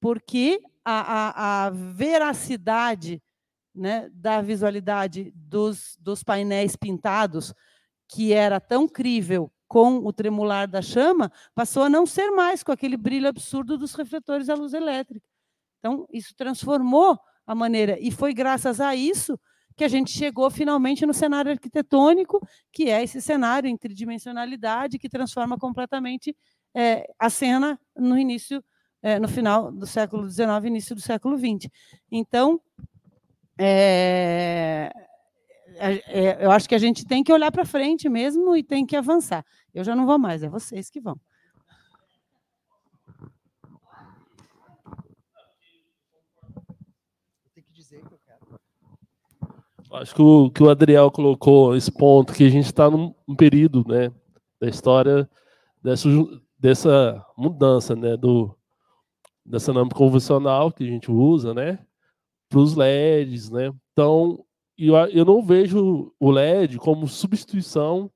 porque 0.00 0.60
a, 0.84 1.00
a, 1.00 1.66
a 1.66 1.70
veracidade 1.70 3.22
né, 3.74 4.08
da 4.12 4.40
visualidade 4.40 5.32
dos, 5.34 5.96
dos 6.00 6.22
painéis 6.22 6.76
pintados, 6.76 7.52
que 8.08 8.32
era 8.32 8.60
tão 8.60 8.86
crível 8.86 9.50
com 9.66 9.96
o 9.98 10.12
tremular 10.12 10.68
da 10.68 10.80
chama, 10.80 11.32
passou 11.54 11.82
a 11.82 11.88
não 11.88 12.06
ser 12.06 12.30
mais 12.30 12.62
com 12.62 12.70
aquele 12.70 12.96
brilho 12.96 13.28
absurdo 13.28 13.76
dos 13.76 13.94
refletores 13.94 14.48
à 14.48 14.54
luz 14.54 14.72
elétrica. 14.74 15.26
Então, 15.80 16.06
isso 16.12 16.34
transformou 16.36 17.18
a 17.46 17.54
maneira, 17.54 17.98
e 18.00 18.10
foi 18.10 18.32
graças 18.32 18.80
a 18.80 18.94
isso 18.94 19.38
que 19.76 19.84
a 19.84 19.88
gente 19.88 20.10
chegou 20.10 20.50
finalmente 20.50 21.04
no 21.04 21.12
cenário 21.12 21.50
arquitetônico, 21.50 22.40
que 22.72 22.90
é 22.90 23.02
esse 23.02 23.20
cenário 23.20 23.68
em 23.68 23.76
tridimensionalidade 23.76 24.98
que 24.98 25.08
transforma 25.08 25.58
completamente 25.58 26.36
é, 26.74 27.06
a 27.18 27.28
cena 27.28 27.78
no 27.96 28.18
início, 28.18 28.62
é, 29.02 29.18
no 29.18 29.28
final 29.28 29.72
do 29.72 29.86
século 29.86 30.28
XIX, 30.28 30.64
início 30.64 30.94
do 30.94 31.00
século 31.00 31.36
XX. 31.36 31.70
Então, 32.10 32.60
é, 33.58 34.92
é, 35.76 36.44
eu 36.44 36.50
acho 36.50 36.68
que 36.68 36.74
a 36.74 36.78
gente 36.78 37.04
tem 37.04 37.22
que 37.22 37.32
olhar 37.32 37.50
para 37.50 37.64
frente 37.64 38.08
mesmo 38.08 38.56
e 38.56 38.62
tem 38.62 38.86
que 38.86 38.96
avançar. 38.96 39.44
Eu 39.72 39.84
já 39.84 39.94
não 39.94 40.06
vou 40.06 40.18
mais, 40.18 40.42
é 40.42 40.48
vocês 40.48 40.88
que 40.90 41.00
vão. 41.00 41.18
Acho 49.94 50.14
que 50.14 50.22
o 50.22 50.50
que 50.50 50.62
o 50.62 50.68
Adriel 50.68 51.08
colocou 51.10 51.76
esse 51.76 51.90
ponto 51.90 52.32
que 52.32 52.44
a 52.44 52.48
gente 52.48 52.66
está 52.66 52.90
num 52.90 53.14
período, 53.36 53.84
né, 53.86 54.10
da 54.60 54.68
história 54.68 55.28
dessa, 55.80 56.08
dessa 56.58 57.24
mudança, 57.36 57.94
né, 57.94 58.16
do 58.16 58.56
dessa 59.46 59.72
lâmpada 59.72 59.94
convencional 59.94 60.72
que 60.72 60.82
a 60.82 60.86
gente 60.86 61.10
usa, 61.12 61.52
né, 61.54 61.78
para 62.48 62.58
os 62.58 62.74
LEDs, 62.74 63.50
né. 63.50 63.72
Então, 63.92 64.44
eu, 64.76 64.96
eu 64.96 65.24
não 65.24 65.40
vejo 65.42 66.12
o 66.18 66.30
LED 66.30 66.78
como 66.78 67.06
substituição 67.06 68.10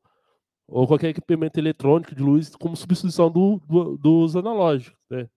ou 0.67 0.87
qualquer 0.87 1.11
equipamento 1.11 1.61
eletrônico 1.61 2.15
de 2.15 2.23
luz 2.23 2.57
como 2.57 2.77
substituição 2.77 3.31
do, 3.31 3.61
do 3.69 3.97
dos 3.99 4.35
analógicos, 4.35 4.99
né. 5.09 5.29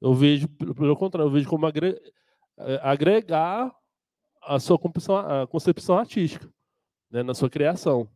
Eu 0.00 0.14
vejo, 0.14 0.46
pelo 0.48 0.96
contrário, 0.96 1.28
eu 1.28 1.32
vejo 1.32 1.48
como 1.48 1.66
eh, 1.66 2.80
agregar 2.82 3.74
a 4.42 4.58
sua 4.58 4.78
concepção, 4.78 5.16
a 5.16 5.46
concepção 5.46 5.98
artística 5.98 6.48
né, 7.10 7.22
na 7.22 7.34
sua 7.34 7.50
criação. 7.50 8.08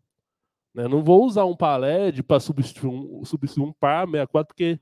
Né? 0.75 0.89
Não 0.89 1.03
vou 1.03 1.25
usar 1.25 1.45
um 1.45 1.57
par 1.57 1.79
LED 1.79 2.23
para 2.23 2.41
substituir 2.41 2.89
um, 2.89 3.25
substituir 3.25 3.65
um 3.65 3.73
par 3.73 4.07
64, 4.07 4.49
porque 4.49 4.81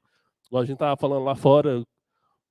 a 0.52 0.60
gente 0.60 0.74
estava 0.74 0.96
falando 0.96 1.24
lá 1.24 1.34
fora, 1.34 1.82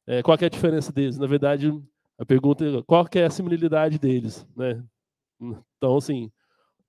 é, 0.07 0.23
qual 0.23 0.37
é 0.41 0.45
a 0.45 0.49
diferença 0.49 0.91
deles? 0.91 1.17
Na 1.17 1.27
verdade, 1.27 1.71
a 2.17 2.25
pergunta 2.25 2.65
é 2.65 2.81
qual 2.83 3.07
é 3.13 3.23
a 3.23 3.29
similaridade 3.29 3.99
deles, 3.99 4.45
né? 4.55 4.83
Então, 5.77 5.97
assim, 5.97 6.31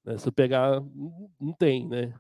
né, 0.05 0.19
se 0.19 0.29
eu 0.29 0.33
pegar, 0.33 0.83
não 1.41 1.53
tem, 1.59 1.89
né? 1.89 2.15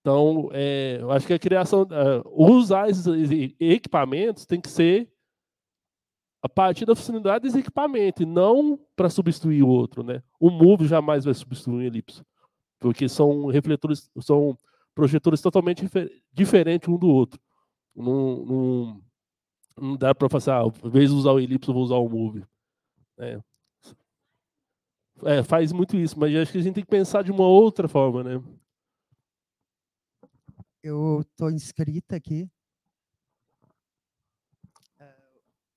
Então, 0.00 0.48
é, 0.52 0.98
eu 1.00 1.10
acho 1.10 1.26
que 1.26 1.34
a 1.34 1.38
criação, 1.38 1.82
uh, 1.82 2.42
usar 2.42 2.88
esses 2.88 3.06
equipamentos 3.60 4.46
tem 4.46 4.60
que 4.60 4.70
ser 4.70 5.10
a 6.42 6.48
partir 6.48 6.86
da 6.86 6.96
funcionalidade 6.96 7.44
desse 7.44 7.58
equipamento, 7.58 8.22
e 8.22 8.26
não 8.26 8.78
para 8.96 9.10
substituir 9.10 9.62
o 9.62 9.68
outro. 9.68 10.02
Né? 10.02 10.22
O 10.38 10.50
Move 10.50 10.86
jamais 10.86 11.24
vai 11.24 11.34
substituir 11.34 11.74
um 11.74 11.82
elipso, 11.82 12.24
porque 12.78 13.08
são 13.08 13.46
refletores, 13.46 14.10
são 14.20 14.56
projetores 14.94 15.40
totalmente 15.40 15.86
diferentes 16.32 16.88
um 16.88 16.98
do 16.98 17.08
outro. 17.08 17.40
Não, 17.94 18.44
não, 18.44 19.02
não 19.78 19.96
dá 19.96 20.14
para 20.14 20.28
fazer, 20.28 20.52
ah, 20.52 20.62
em 20.84 20.90
vez 20.90 21.10
de 21.10 21.16
usar 21.16 21.32
o 21.32 21.40
elipso, 21.40 21.70
eu 21.70 21.74
vou 21.74 21.84
usar 21.84 21.96
o 21.96 22.08
Move. 22.08 22.44
É. 23.18 23.38
é, 25.24 25.42
faz 25.42 25.72
muito 25.72 25.94
isso, 25.96 26.18
mas 26.18 26.34
acho 26.34 26.52
que 26.52 26.58
a 26.58 26.62
gente 26.62 26.74
tem 26.74 26.84
que 26.84 26.90
pensar 26.90 27.22
de 27.22 27.30
uma 27.30 27.46
outra 27.46 27.86
forma, 27.86 28.24
né? 28.24 28.42
Eu 30.82 31.20
estou 31.20 31.50
inscrita 31.50 32.16
aqui 32.16 32.48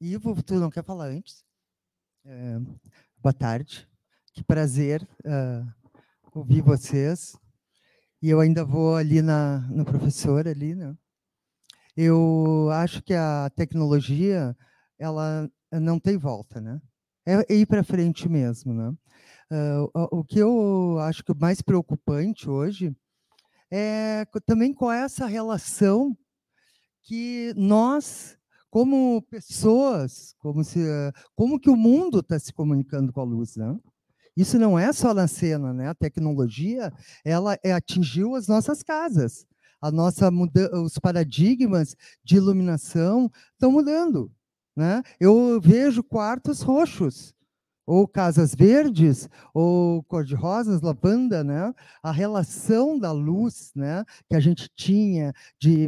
Ivo, 0.06 0.44
tu 0.44 0.56
não 0.56 0.70
quer 0.70 0.84
falar 0.84 1.06
antes? 1.06 1.46
É, 2.26 2.60
boa 3.20 3.32
tarde. 3.32 3.88
Que 4.34 4.44
prazer 4.44 5.02
uh, 5.24 5.66
ouvir 6.34 6.62
vocês. 6.62 7.38
E 8.22 8.30
eu 8.30 8.42
ainda 8.42 8.66
vou 8.66 8.98
ali 8.98 9.22
na, 9.22 9.60
no 9.70 9.86
professor 9.86 10.46
ali, 10.46 10.76
né? 10.76 10.94
Eu 11.96 12.70
acho 12.74 13.02
que 13.02 13.14
a 13.14 13.50
tecnologia, 13.56 14.54
ela 15.00 15.50
não 15.72 15.98
tem 15.98 16.18
volta, 16.18 16.60
né? 16.60 16.82
É 17.26 17.54
ir 17.54 17.66
para 17.66 17.82
frente 17.82 18.28
mesmo, 18.28 18.74
né? 18.74 18.90
Uh, 19.50 19.90
o 20.12 20.22
que 20.26 20.38
eu 20.38 21.00
acho 21.00 21.24
que 21.24 21.34
mais 21.34 21.62
preocupante 21.62 22.50
hoje 22.50 22.94
é 23.72 24.26
também 24.46 24.74
com 24.74 24.92
essa 24.92 25.28
relação 25.28 26.14
que 27.04 27.54
nós 27.56 28.38
como 28.74 29.22
pessoas, 29.30 30.34
como 30.40 30.64
se, 30.64 30.80
como 31.36 31.60
que 31.60 31.70
o 31.70 31.76
mundo 31.76 32.22
está 32.22 32.40
se 32.40 32.52
comunicando 32.52 33.14
com 33.14 33.22
a 33.22 33.24
luz, 33.24 33.56
né? 33.56 33.78
Isso 34.36 34.58
não 34.58 34.80
é 34.80 34.92
só 34.92 35.14
na 35.14 35.28
cena, 35.28 35.72
né? 35.72 35.90
A 35.90 35.94
tecnologia, 35.94 36.92
ela 37.24 37.56
é, 37.64 37.72
atingiu 37.72 38.34
as 38.34 38.48
nossas 38.48 38.82
casas. 38.82 39.46
A 39.80 39.92
nossa 39.92 40.32
muda 40.32 40.72
os 40.82 40.98
paradigmas 40.98 41.96
de 42.24 42.38
iluminação 42.38 43.30
estão 43.52 43.72
mudando, 43.72 44.32
né? 44.76 45.04
Eu 45.20 45.62
vejo 45.62 46.04
quartos 46.04 46.64
roxos 46.64 47.32
ou 47.86 48.08
casas 48.08 48.56
verdes, 48.56 49.30
ou 49.54 50.02
cor-de-rosas, 50.06 50.82
lavanda, 50.82 51.44
né? 51.44 51.72
A 52.02 52.12
relação 52.12 52.98
da 52.98 53.12
luz, 53.12 53.72
né? 53.76 54.04
Que 54.28 54.36
a 54.36 54.40
gente 54.40 54.68
tinha 54.76 55.32
de 55.60 55.88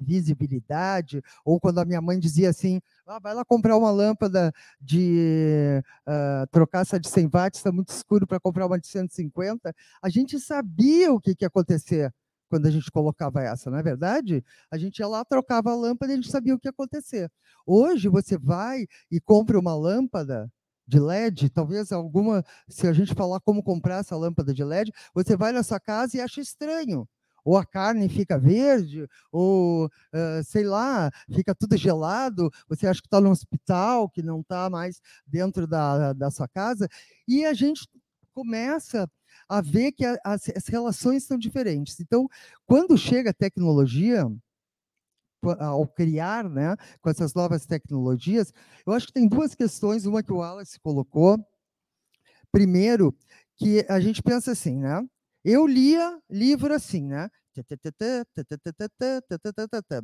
visibilidade, 0.00 1.22
ou 1.44 1.60
quando 1.60 1.78
a 1.78 1.84
minha 1.84 2.00
mãe 2.00 2.18
dizia 2.18 2.50
assim, 2.50 2.80
ah, 3.06 3.18
vai 3.18 3.34
lá 3.34 3.44
comprar 3.44 3.76
uma 3.76 3.90
lâmpada 3.90 4.52
de 4.80 5.82
uh, 6.06 6.46
trocar 6.50 6.82
essa 6.82 6.98
de 6.98 7.08
100 7.08 7.28
watts, 7.28 7.60
está 7.60 7.72
muito 7.72 7.90
escuro 7.90 8.26
para 8.26 8.40
comprar 8.40 8.66
uma 8.66 8.78
de 8.78 8.86
150, 8.86 9.74
a 10.02 10.08
gente 10.08 10.38
sabia 10.38 11.12
o 11.12 11.20
que, 11.20 11.34
que 11.34 11.44
ia 11.44 11.48
acontecer 11.48 12.12
quando 12.48 12.66
a 12.66 12.70
gente 12.70 12.90
colocava 12.90 13.42
essa, 13.42 13.70
não 13.70 13.78
é 13.78 13.82
verdade? 13.82 14.44
A 14.70 14.78
gente 14.78 14.98
ia 14.98 15.08
lá, 15.08 15.24
trocava 15.24 15.72
a 15.72 15.74
lâmpada 15.74 16.12
e 16.12 16.14
a 16.14 16.16
gente 16.16 16.30
sabia 16.30 16.54
o 16.54 16.58
que 16.58 16.68
ia 16.68 16.70
acontecer. 16.70 17.30
Hoje 17.66 18.08
você 18.08 18.38
vai 18.38 18.86
e 19.10 19.20
compra 19.20 19.58
uma 19.58 19.74
lâmpada, 19.74 20.48
de 20.86 21.00
LED, 21.00 21.50
talvez 21.50 21.90
alguma, 21.92 22.44
se 22.68 22.86
a 22.86 22.92
gente 22.92 23.14
falar 23.14 23.40
como 23.40 23.62
comprar 23.62 24.00
essa 24.00 24.16
lâmpada 24.16 24.52
de 24.52 24.62
LED, 24.62 24.92
você 25.14 25.36
vai 25.36 25.52
na 25.52 25.62
sua 25.62 25.80
casa 25.80 26.16
e 26.16 26.20
acha 26.20 26.40
estranho. 26.40 27.08
Ou 27.44 27.56
a 27.56 27.64
carne 27.64 28.08
fica 28.08 28.38
verde, 28.38 29.06
ou 29.30 29.86
uh, 29.86 30.44
sei 30.44 30.64
lá, 30.64 31.10
fica 31.32 31.54
tudo 31.54 31.76
gelado, 31.76 32.50
você 32.68 32.86
acha 32.86 33.00
que 33.00 33.06
está 33.06 33.20
no 33.20 33.30
hospital, 33.30 34.08
que 34.08 34.22
não 34.22 34.40
está 34.40 34.70
mais 34.70 35.00
dentro 35.26 35.66
da, 35.66 36.12
da 36.12 36.30
sua 36.30 36.48
casa, 36.48 36.88
e 37.28 37.44
a 37.44 37.52
gente 37.52 37.86
começa 38.32 39.08
a 39.48 39.60
ver 39.60 39.92
que 39.92 40.04
a, 40.04 40.16
as, 40.24 40.48
as 40.48 40.66
relações 40.66 41.24
são 41.24 41.38
diferentes. 41.38 42.00
Então, 42.00 42.28
quando 42.66 42.96
chega 42.96 43.30
a 43.30 43.34
tecnologia, 43.34 44.26
ao 45.58 45.86
criar, 45.86 46.48
né, 46.48 46.74
com 47.00 47.10
essas 47.10 47.34
novas 47.34 47.66
tecnologias, 47.66 48.52
eu 48.86 48.92
acho 48.92 49.08
que 49.08 49.12
tem 49.12 49.28
duas 49.28 49.54
questões, 49.54 50.06
uma 50.06 50.22
que 50.22 50.32
o 50.32 50.36
Wallace 50.36 50.80
colocou. 50.80 51.38
Primeiro, 52.50 53.14
que 53.56 53.84
a 53.88 54.00
gente 54.00 54.22
pensa 54.22 54.52
assim, 54.52 54.78
né? 54.78 55.06
Eu 55.44 55.66
lia 55.66 56.18
livro 56.30 56.72
assim, 56.72 57.02
né? 57.02 57.28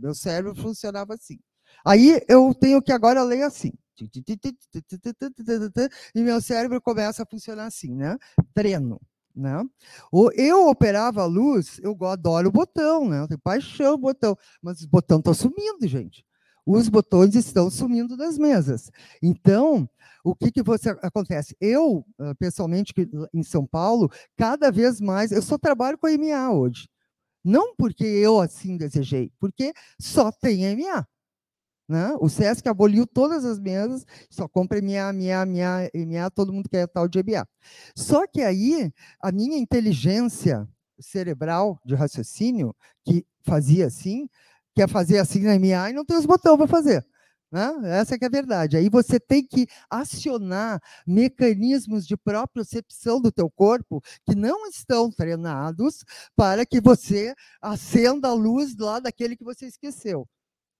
Meu 0.01 0.15
cérebro 0.15 0.55
funcionava 0.55 1.15
assim. 1.15 1.39
Aí 1.85 2.21
eu 2.29 2.55
tenho 2.55 2.83
que 2.83 2.93
agora 2.93 3.23
ler 3.23 3.43
assim. 3.43 3.73
E 6.15 6.23
meu 6.23 6.41
cérebro 6.41 6.81
começa 6.81 7.23
a 7.23 7.27
funcionar 7.27 7.67
assim, 7.67 7.95
né? 7.95 8.17
Treino. 8.55 9.01
Né? 9.35 9.65
Eu 10.35 10.69
operava 10.69 11.23
a 11.23 11.27
luz, 11.27 11.81
eu 11.83 11.97
adoro 12.05 12.49
o 12.49 12.53
botão, 12.53 13.09
né? 13.09 13.21
Eu 13.21 13.29
tenho 13.29 13.41
paixão 13.41 13.95
o 13.95 13.99
botão, 13.99 14.37
mas 14.61 14.81
os 14.81 14.87
botões 14.87 15.19
estão 15.21 15.35
sumindo, 15.35 15.87
gente. 15.87 16.25
Os 16.67 16.89
botões 16.89 17.35
estão 17.35 17.71
sumindo 17.71 18.17
das 18.17 18.39
mesas. 18.39 18.91
Então, 19.23 19.89
o 20.23 20.35
que, 20.35 20.51
que 20.53 20.63
você 20.63 20.91
acontece? 21.03 21.57
Eu, 21.61 22.05
ah, 22.19 22.35
pessoalmente, 22.35 22.93
em 23.33 23.43
São 23.43 23.67
Paulo, 23.67 24.11
cada 24.37 24.71
vez 24.71 25.01
mais, 25.01 25.33
eu 25.33 25.43
só 25.43 25.59
trabalho 25.59 25.99
com 25.99 26.07
a 26.07 26.13
MA 26.13 26.53
hoje. 26.53 26.89
Não 27.45 27.75
porque 27.75 28.05
eu 28.05 28.41
assim 28.41 28.77
desejei, 28.77 29.33
porque 29.39 29.73
só 29.99 30.31
tem 30.31 30.77
MA. 30.77 31.07
Né? 31.89 32.15
O 32.21 32.29
SESC 32.29 32.69
aboliu 32.69 33.05
todas 33.05 33.45
as 33.45 33.59
mesas, 33.59 34.07
só 34.31 34.47
compra 34.47 34.81
MA, 34.81 35.13
MA, 35.13 35.45
MA, 35.45 35.91
MA, 36.07 36.31
todo 36.31 36.53
mundo 36.53 36.69
quer 36.69 36.87
tal 36.87 37.09
de 37.09 37.19
EBA. 37.19 37.49
Só 37.97 38.29
que 38.29 38.43
aí, 38.43 38.93
a 39.21 39.33
minha 39.33 39.59
inteligência 39.59 40.69
cerebral 41.01 41.81
de 41.85 41.97
raciocínio, 41.97 42.77
que 43.05 43.27
fazia 43.43 43.87
assim, 43.87 44.29
quer 44.75 44.89
fazer 44.89 45.19
assim 45.19 45.41
na 45.41 45.59
MA 45.59 45.91
e 45.91 45.93
não 45.93 46.05
tem 46.05 46.17
os 46.17 46.27
botões 46.27 46.57
para 46.57 46.67
fazer. 46.67 47.07
Né? 47.53 47.69
Essa 47.99 48.15
é, 48.15 48.25
a 48.25 48.29
verdade. 48.29 48.77
Aí 48.77 48.89
você 48.89 49.19
tem 49.19 49.45
que 49.45 49.67
acionar 49.89 50.81
mecanismos 51.05 52.07
de 52.07 52.17
propriocepção 52.17 53.21
do 53.21 53.33
teu 53.33 53.51
corpo 53.51 54.01
que 54.25 54.37
não 54.37 54.69
estão 54.69 55.11
treinados 55.11 56.05
para 56.37 56.65
que 56.65 56.81
você 56.81 57.35
acenda 57.61 58.29
a 58.29 58.35
luz 58.35 58.77
lá 58.77 59.01
daquele 59.01 59.37
que 59.37 59.45
você 59.45 59.67
esqueceu. 59.67 60.29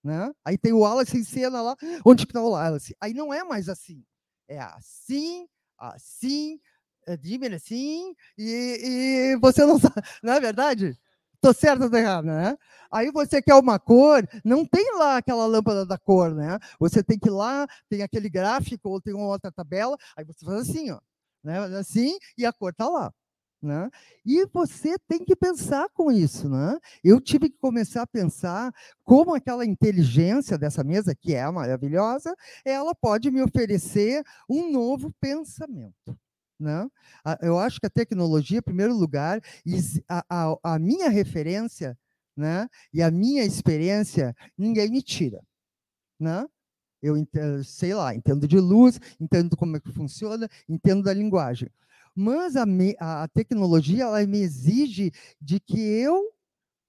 Né? 0.03 0.31
Aí 0.45 0.57
tem 0.57 0.71
o 0.71 0.79
Wallace 0.79 1.17
em 1.17 1.23
cena 1.23 1.61
lá, 1.61 1.75
onde 2.05 2.23
está 2.23 2.41
o 2.41 2.51
Wallace? 2.51 2.95
Aí 3.01 3.13
não 3.13 3.33
é 3.33 3.43
mais 3.43 3.67
assim. 3.67 4.03
É 4.47 4.59
assim, 4.59 5.47
assim, 5.77 6.59
é 7.07 7.13
assim, 7.55 8.15
e, 8.37 9.33
e 9.33 9.37
você 9.39 9.65
não 9.65 9.77
sabe, 9.79 10.01
não 10.23 10.33
é 10.33 10.39
verdade? 10.39 10.97
Tô 11.41 11.53
certo 11.53 11.83
ou 11.83 11.89
tô 11.89 11.97
errado, 11.97 12.25
né? 12.25 12.55
Aí 12.91 13.11
você 13.11 13.41
quer 13.41 13.55
uma 13.55 13.79
cor, 13.79 14.27
não 14.45 14.63
tem 14.63 14.95
lá 14.97 15.17
aquela 15.17 15.45
lâmpada 15.47 15.85
da 15.85 15.97
cor, 15.97 16.35
né? 16.35 16.59
Você 16.79 17.03
tem 17.03 17.17
que 17.17 17.29
ir 17.29 17.31
lá, 17.31 17.67
tem 17.89 18.03
aquele 18.03 18.29
gráfico 18.29 18.89
ou 18.89 19.01
tem 19.01 19.13
uma 19.13 19.25
outra 19.25 19.51
tabela, 19.51 19.97
aí 20.15 20.23
você 20.23 20.45
faz 20.45 20.69
assim, 20.69 20.91
ó, 20.91 20.99
né? 21.43 21.57
Assim, 21.77 22.17
e 22.37 22.45
a 22.45 22.53
cor 22.53 22.73
tá 22.73 22.87
lá. 22.87 23.11
Né? 23.63 23.91
E 24.25 24.43
você 24.47 24.97
tem 25.07 25.23
que 25.23 25.35
pensar 25.35 25.87
com 25.93 26.11
isso. 26.11 26.49
Né? 26.49 26.79
Eu 27.03 27.21
tive 27.21 27.47
que 27.47 27.59
começar 27.59 28.01
a 28.01 28.07
pensar 28.07 28.73
como 29.03 29.35
aquela 29.35 29.63
inteligência 29.63 30.57
dessa 30.57 30.83
mesa, 30.83 31.13
que 31.13 31.35
é 31.35 31.49
maravilhosa, 31.51 32.35
ela 32.65 32.95
pode 32.95 33.29
me 33.29 33.41
oferecer 33.43 34.23
um 34.49 34.71
novo 34.71 35.13
pensamento. 35.21 36.17
Né? 36.61 36.87
Eu 37.41 37.57
acho 37.57 37.79
que 37.79 37.87
a 37.87 37.89
tecnologia, 37.89 38.59
em 38.59 38.61
primeiro 38.61 38.95
lugar, 38.95 39.41
a, 40.07 40.23
a, 40.29 40.75
a 40.75 40.79
minha 40.79 41.09
referência 41.09 41.97
né, 42.37 42.69
e 42.93 43.01
a 43.01 43.09
minha 43.09 43.43
experiência, 43.43 44.35
ninguém 44.55 44.89
me 44.89 45.01
tira. 45.01 45.41
Né? 46.19 46.45
Eu 47.01 47.15
sei 47.63 47.95
lá, 47.95 48.13
entendo 48.13 48.47
de 48.47 48.59
luz, 48.59 48.99
entendo 49.19 49.57
como 49.57 49.75
é 49.75 49.79
que 49.79 49.91
funciona, 49.91 50.47
entendo 50.69 51.01
da 51.01 51.13
linguagem. 51.13 51.67
Mas 52.15 52.55
a, 52.55 52.63
a, 52.99 53.27
tecnologia 53.29 54.03
ela 54.03 54.25
me 54.27 54.39
exige 54.39 55.11
de 55.41 55.59
que 55.59 55.79
eu 55.79 56.31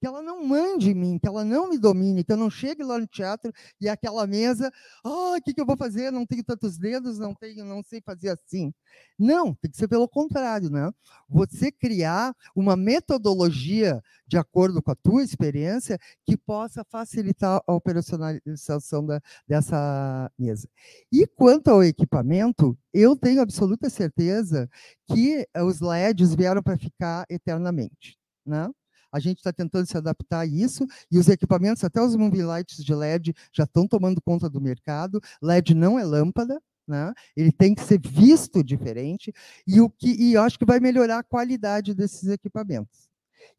que 0.03 0.07
ela 0.07 0.21
não 0.21 0.45
mande 0.45 0.91
em 0.91 0.93
mim, 0.93 1.17
que 1.17 1.25
ela 1.25 1.45
não 1.45 1.69
me 1.69 1.77
domine, 1.77 2.25
que 2.25 2.33
eu 2.33 2.35
não 2.35 2.49
chegue 2.49 2.83
lá 2.83 2.99
no 2.99 3.07
teatro 3.07 3.53
e 3.79 3.87
aquela 3.87 4.27
mesa, 4.27 4.69
ah, 5.01 5.09
oh, 5.09 5.37
o 5.37 5.41
que, 5.41 5.53
que 5.53 5.61
eu 5.61 5.65
vou 5.65 5.77
fazer? 5.77 6.11
Não 6.11 6.25
tenho 6.25 6.43
tantos 6.43 6.77
dedos, 6.77 7.17
não 7.17 7.33
tenho, 7.33 7.63
não 7.63 7.81
sei 7.81 8.01
fazer 8.01 8.27
assim. 8.27 8.73
Não, 9.17 9.53
tem 9.55 9.71
que 9.71 9.77
ser 9.77 9.87
pelo 9.87 10.05
contrário, 10.09 10.69
né? 10.69 10.91
Você 11.29 11.71
criar 11.71 12.35
uma 12.53 12.75
metodologia 12.75 14.03
de 14.27 14.37
acordo 14.37 14.83
com 14.83 14.91
a 14.91 14.95
tua 14.95 15.23
experiência 15.23 15.97
que 16.25 16.35
possa 16.35 16.83
facilitar 16.83 17.61
a 17.65 17.73
operacionalização 17.73 19.05
da, 19.05 19.21
dessa 19.47 20.29
mesa. 20.37 20.67
E 21.13 21.25
quanto 21.25 21.69
ao 21.69 21.81
equipamento, 21.81 22.77
eu 22.93 23.15
tenho 23.15 23.41
absoluta 23.41 23.89
certeza 23.89 24.69
que 25.07 25.47
os 25.63 25.79
LEDs 25.79 26.35
vieram 26.35 26.61
para 26.61 26.77
ficar 26.77 27.25
eternamente, 27.29 28.17
né? 28.45 28.69
A 29.13 29.19
gente 29.19 29.37
está 29.37 29.53
tentando 29.53 29.85
se 29.85 29.95
adaptar 29.95 30.39
a 30.39 30.45
isso 30.45 30.87
e 31.11 31.19
os 31.19 31.29
equipamentos, 31.29 31.83
até 31.83 32.01
os 32.01 32.15
movie 32.15 32.41
lights 32.41 32.83
de 32.83 32.95
LED, 32.95 33.33
já 33.53 33.63
estão 33.63 33.87
tomando 33.87 34.19
conta 34.19 34.49
do 34.49 34.59
mercado. 34.59 35.21
LED 35.41 35.75
não 35.75 35.99
é 35.99 36.03
lâmpada, 36.03 36.59
né? 36.87 37.13
Ele 37.37 37.51
tem 37.51 37.75
que 37.75 37.83
ser 37.83 37.99
visto 37.99 38.63
diferente 38.63 39.31
e 39.67 39.79
o 39.79 39.89
que 39.89 40.09
e 40.11 40.35
acho 40.35 40.57
que 40.57 40.65
vai 40.65 40.79
melhorar 40.79 41.19
a 41.19 41.23
qualidade 41.23 41.93
desses 41.93 42.27
equipamentos. 42.27 43.07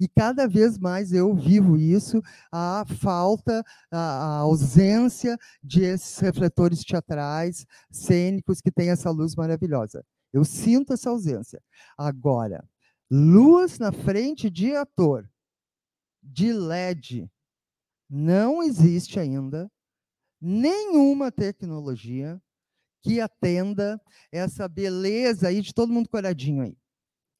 E 0.00 0.08
cada 0.08 0.48
vez 0.48 0.78
mais 0.78 1.12
eu 1.12 1.34
vivo 1.34 1.76
isso, 1.76 2.20
a 2.50 2.84
falta, 3.00 3.62
a, 3.90 4.38
ausência 4.38 5.38
de 5.62 5.82
esses 5.82 6.18
refletores 6.18 6.82
teatrais, 6.82 7.66
cênicos 7.90 8.60
que 8.60 8.72
têm 8.72 8.90
essa 8.90 9.10
luz 9.10 9.34
maravilhosa. 9.36 10.04
Eu 10.32 10.44
sinto 10.44 10.92
essa 10.92 11.10
ausência. 11.10 11.62
Agora, 11.96 12.64
luz 13.10 13.78
na 13.78 13.92
frente 13.92 14.50
de 14.50 14.74
ator, 14.74 15.28
de 16.24 16.52
LED, 16.52 17.30
não 18.08 18.62
existe 18.62 19.20
ainda 19.20 19.70
nenhuma 20.40 21.30
tecnologia 21.30 22.40
que 23.02 23.20
atenda 23.20 24.00
essa 24.32 24.66
beleza 24.66 25.48
aí 25.48 25.60
de 25.60 25.74
todo 25.74 25.92
mundo 25.92 26.08
coradinho 26.08 26.62
aí. 26.62 26.76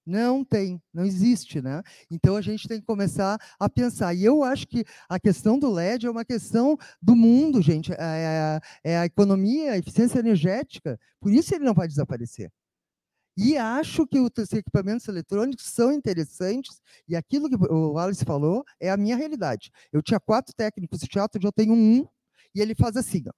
Não 0.06 0.44
tem, 0.44 0.82
não 0.92 1.04
existe, 1.04 1.62
né? 1.62 1.82
Então 2.10 2.36
a 2.36 2.42
gente 2.42 2.68
tem 2.68 2.78
que 2.78 2.86
começar 2.86 3.38
a 3.58 3.70
pensar. 3.70 4.12
E 4.12 4.22
eu 4.22 4.44
acho 4.44 4.66
que 4.66 4.84
a 5.08 5.18
questão 5.18 5.58
do 5.58 5.70
LED 5.70 6.06
é 6.06 6.10
uma 6.10 6.26
questão 6.26 6.76
do 7.00 7.16
mundo, 7.16 7.62
gente. 7.62 7.90
É, 7.92 7.96
é, 8.84 8.92
é 8.92 8.98
a 8.98 9.06
economia, 9.06 9.72
a 9.72 9.78
eficiência 9.78 10.18
energética. 10.18 11.00
Por 11.18 11.32
isso 11.32 11.54
ele 11.54 11.64
não 11.64 11.72
vai 11.72 11.88
desaparecer. 11.88 12.52
E 13.36 13.56
acho 13.56 14.06
que 14.06 14.20
os 14.20 14.52
equipamentos 14.52 15.08
eletrônicos 15.08 15.66
são 15.66 15.92
interessantes, 15.92 16.80
e 17.08 17.16
aquilo 17.16 17.48
que 17.48 17.56
o 17.56 17.98
Alice 17.98 18.24
falou 18.24 18.64
é 18.78 18.90
a 18.90 18.96
minha 18.96 19.16
realidade. 19.16 19.72
Eu 19.92 20.02
tinha 20.02 20.20
quatro 20.20 20.54
técnicos 20.54 21.00
de 21.00 21.08
teatro, 21.08 21.38
hoje 21.38 21.46
eu 21.48 21.52
tenho 21.52 21.72
um, 21.72 22.06
e 22.54 22.60
ele 22.60 22.74
faz 22.74 22.96
assim. 22.96 23.24
Ó. 23.26 23.32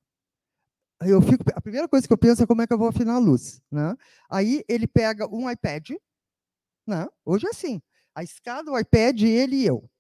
Eu 1.07 1.21
fico, 1.23 1.45
a 1.55 1.61
primeira 1.61 1.89
coisa 1.89 2.07
que 2.07 2.13
eu 2.13 2.19
penso 2.19 2.43
é 2.43 2.47
como 2.47 2.63
é 2.63 2.67
que 2.67 2.73
eu 2.73 2.79
vou 2.79 2.89
afinar 2.89 3.15
a 3.15 3.19
luz. 3.19 3.61
Né? 3.71 3.95
Aí 4.31 4.63
ele 4.69 4.87
pega 4.87 5.27
um 5.35 5.51
iPad, 5.51 5.91
né? 6.87 7.07
hoje 7.25 7.47
é 7.47 7.51
assim, 7.51 7.81
a 8.15 8.23
escada, 8.23 8.71
o 8.71 8.79
iPad, 8.79 9.23
ele 9.23 9.57
e 9.57 9.67
eu. 9.67 9.91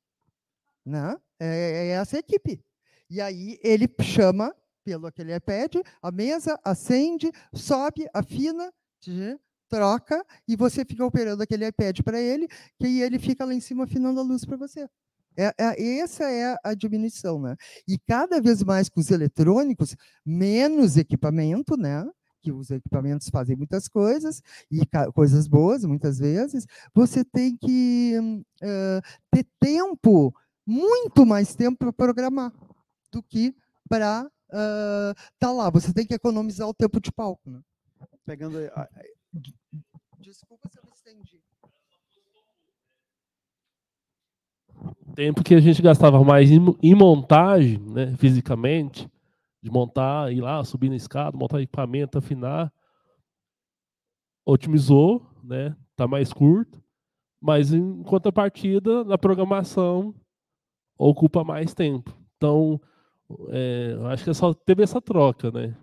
Né? 0.85 1.17
É, 1.41 1.47
é 1.47 1.89
essa 1.89 2.19
equipe. 2.19 2.63
E 3.09 3.21
aí 3.21 3.59
ele 3.63 3.89
chama 4.03 4.55
pelo 4.85 5.07
aquele 5.07 5.35
iPad, 5.35 5.77
a 6.01 6.13
mesa, 6.13 6.59
acende, 6.65 7.31
sobe, 7.53 8.09
afina, 8.15 8.73
troca 9.69 10.25
e 10.47 10.57
você 10.57 10.85
fica 10.85 11.05
operando 11.05 11.43
aquele 11.43 11.67
iPad 11.67 12.01
para 12.03 12.21
ele, 12.21 12.49
que 12.79 13.01
ele 13.01 13.19
fica 13.19 13.45
lá 13.45 13.55
em 13.55 13.61
cima 13.61 13.85
afinando 13.85 14.21
a 14.21 14.23
luz 14.23 14.45
para 14.45 14.57
você. 14.57 14.89
É, 15.37 15.53
é, 15.59 15.99
essa 15.99 16.25
é 16.25 16.57
a 16.65 16.75
diminuição, 16.75 17.39
né? 17.39 17.57
E 17.87 17.99
cada 17.99 18.41
vez 18.41 18.63
mais 18.63 18.89
com 18.89 19.01
os 19.01 19.11
eletrônicos, 19.11 19.95
menos 20.25 20.97
equipamento, 20.97 21.77
né? 21.77 22.09
Que 22.41 22.51
os 22.51 22.71
equipamentos 22.71 23.29
fazem 23.29 23.55
muitas 23.55 23.87
coisas, 23.87 24.43
e 24.71 24.81
coisas 25.13 25.47
boas, 25.47 25.85
muitas 25.85 26.19
vezes, 26.19 26.67
você 26.95 27.23
tem 27.25 27.57
que 27.57 28.15
uh, 28.63 29.03
ter 29.31 29.47
tempo, 29.61 30.35
muito 30.67 31.27
mais 31.27 31.55
tempo 31.55 31.77
para 31.77 31.93
programar 31.93 32.53
do 33.13 33.23
que 33.23 33.55
para 33.89 34.29
estar 34.49 35.13
uh, 35.13 35.31
tá 35.39 35.53
lá. 35.53 35.69
Você 35.71 35.93
tem 35.93 36.07
que 36.07 36.15
economizar 36.15 36.67
o 36.67 36.75
tempo 36.75 36.99
de 36.99 37.13
palco. 37.13 37.51
Né? 37.51 37.61
Pegando 38.25 38.59
Desculpa 40.19 40.69
se 40.69 40.79
eu 40.79 40.83
me 40.85 40.91
estendi. 40.91 41.43
Tempo 45.15 45.43
que 45.43 45.55
a 45.55 45.61
gente 45.61 45.81
gastava 45.81 46.23
mais 46.23 46.51
em, 46.51 46.61
em 46.83 46.95
montagem, 46.95 47.79
né, 47.79 48.15
fisicamente, 48.17 49.11
de 49.63 49.71
montar, 49.71 50.33
ir 50.33 50.41
lá, 50.41 50.63
subir 50.65 50.91
na 50.91 50.97
escada, 50.97 51.37
montar 51.37 51.61
equipamento, 51.61 52.19
afinar, 52.19 52.73
otimizou, 54.45 55.27
né, 55.43 55.75
tá 55.97 56.07
mais 56.07 56.33
curto, 56.33 56.83
mas 57.41 57.73
em 57.73 58.03
contrapartida, 58.03 59.05
na 59.05 59.17
programação, 59.17 60.15
ocupa 60.99 61.43
mais 61.45 61.75
tempo. 61.75 62.17
Então, 62.37 62.81
é, 63.49 63.97
acho 64.13 64.25
que 64.25 64.31
é 64.31 64.35
só 64.35 64.53
teve 64.53 64.83
essa 64.83 65.01
troca, 65.01 65.51
né? 65.51 65.77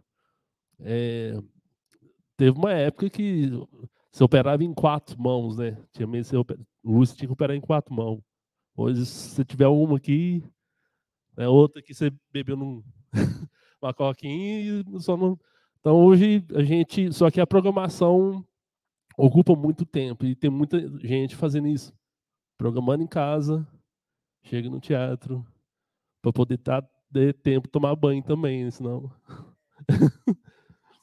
É, 0.80 1.38
teve 2.38 2.58
uma 2.58 2.74
época 2.74 3.10
que 3.10 3.50
você 4.12 4.24
operava 4.24 4.64
em 4.64 4.74
quatro 4.74 5.20
mãos, 5.20 5.58
né? 5.58 5.78
Tinha 5.92 6.08
mesmo, 6.08 6.30
você 6.30 6.38
oper... 6.38 6.60
Luz 6.84 7.14
tinha 7.14 7.28
que 7.28 7.34
operar 7.34 7.56
em 7.56 7.62
quatro 7.62 7.94
mãos. 7.94 8.22
Hoje, 8.76 9.06
se 9.06 9.30
você 9.30 9.46
tiver 9.46 9.68
uma 9.68 9.98
aqui, 9.98 10.44
né, 11.38 11.48
outra 11.48 11.82
que 11.82 11.94
você 11.94 12.12
bebeu 12.32 12.58
num... 12.58 12.84
uma 13.82 13.94
coquinha 13.94 14.62
e 14.62 15.02
só 15.02 15.18
não. 15.18 15.40
Então 15.80 15.98
hoje 15.98 16.46
a 16.56 16.64
gente. 16.64 17.12
Só 17.12 17.30
que 17.30 17.42
a 17.42 17.48
programação 17.48 18.46
ocupa 19.18 19.56
muito 19.56 19.86
tempo 19.86 20.26
e 20.26 20.36
tem 20.36 20.50
muita 20.50 20.80
gente 21.00 21.36
fazendo 21.36 21.68
isso. 21.68 21.94
Programando 22.58 23.04
em 23.04 23.08
casa, 23.08 23.68
chega 24.44 24.70
no 24.70 24.80
teatro, 24.80 25.46
para 26.22 26.32
poder 26.32 26.58
tá, 26.58 26.82
ter 27.12 27.34
tempo 27.34 27.68
tomar 27.68 27.96
banho 27.96 28.24
também, 28.24 28.70
senão. 28.72 29.12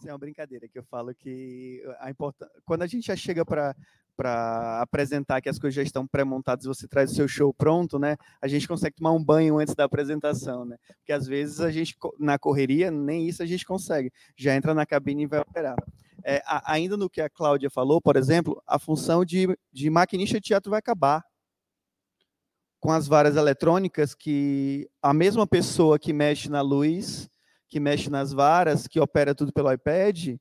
Isso 0.00 0.08
é 0.08 0.12
uma 0.12 0.18
brincadeira 0.18 0.66
que 0.66 0.78
eu 0.78 0.82
falo 0.82 1.14
que 1.14 1.84
a 1.98 2.10
importância 2.10 2.54
quando 2.64 2.82
a 2.82 2.86
gente 2.86 3.06
já 3.06 3.14
chega 3.14 3.44
para 3.44 3.76
para 4.16 4.82
apresentar 4.82 5.40
que 5.40 5.48
as 5.48 5.58
coisas 5.58 5.74
já 5.74 5.82
estão 5.82 6.06
pré-montadas, 6.06 6.66
você 6.66 6.86
traz 6.86 7.10
o 7.10 7.14
seu 7.14 7.26
show 7.26 7.54
pronto, 7.54 7.98
né? 7.98 8.18
A 8.42 8.46
gente 8.46 8.68
consegue 8.68 8.96
tomar 8.96 9.12
um 9.12 9.24
banho 9.24 9.58
antes 9.58 9.74
da 9.74 9.84
apresentação, 9.84 10.66
né? 10.66 10.76
Porque 10.98 11.12
às 11.12 11.26
vezes 11.26 11.58
a 11.60 11.70
gente 11.70 11.96
na 12.18 12.38
correria 12.38 12.90
nem 12.90 13.26
isso 13.26 13.42
a 13.42 13.46
gente 13.46 13.64
consegue. 13.64 14.12
Já 14.36 14.54
entra 14.54 14.74
na 14.74 14.84
cabine 14.84 15.22
e 15.22 15.26
vai 15.26 15.40
operar. 15.40 15.76
É, 16.22 16.42
ainda 16.66 16.98
no 16.98 17.08
que 17.08 17.22
a 17.22 17.30
Cláudia 17.30 17.70
falou, 17.70 17.98
por 17.98 18.14
exemplo, 18.14 18.62
a 18.66 18.78
função 18.78 19.24
de, 19.24 19.56
de 19.72 19.88
maquinista 19.88 20.38
de 20.38 20.48
teatro 20.48 20.70
vai 20.70 20.80
acabar 20.80 21.24
com 22.78 22.92
as 22.92 23.06
varas 23.06 23.36
eletrônicas 23.36 24.14
que 24.14 24.86
a 25.00 25.14
mesma 25.14 25.46
pessoa 25.46 25.98
que 25.98 26.12
mexe 26.12 26.50
na 26.50 26.60
luz 26.60 27.30
que 27.70 27.78
mexe 27.80 28.10
nas 28.10 28.32
varas, 28.32 28.86
que 28.88 28.98
opera 28.98 29.34
tudo 29.34 29.52
pelo 29.52 29.72
iPad, 29.72 30.36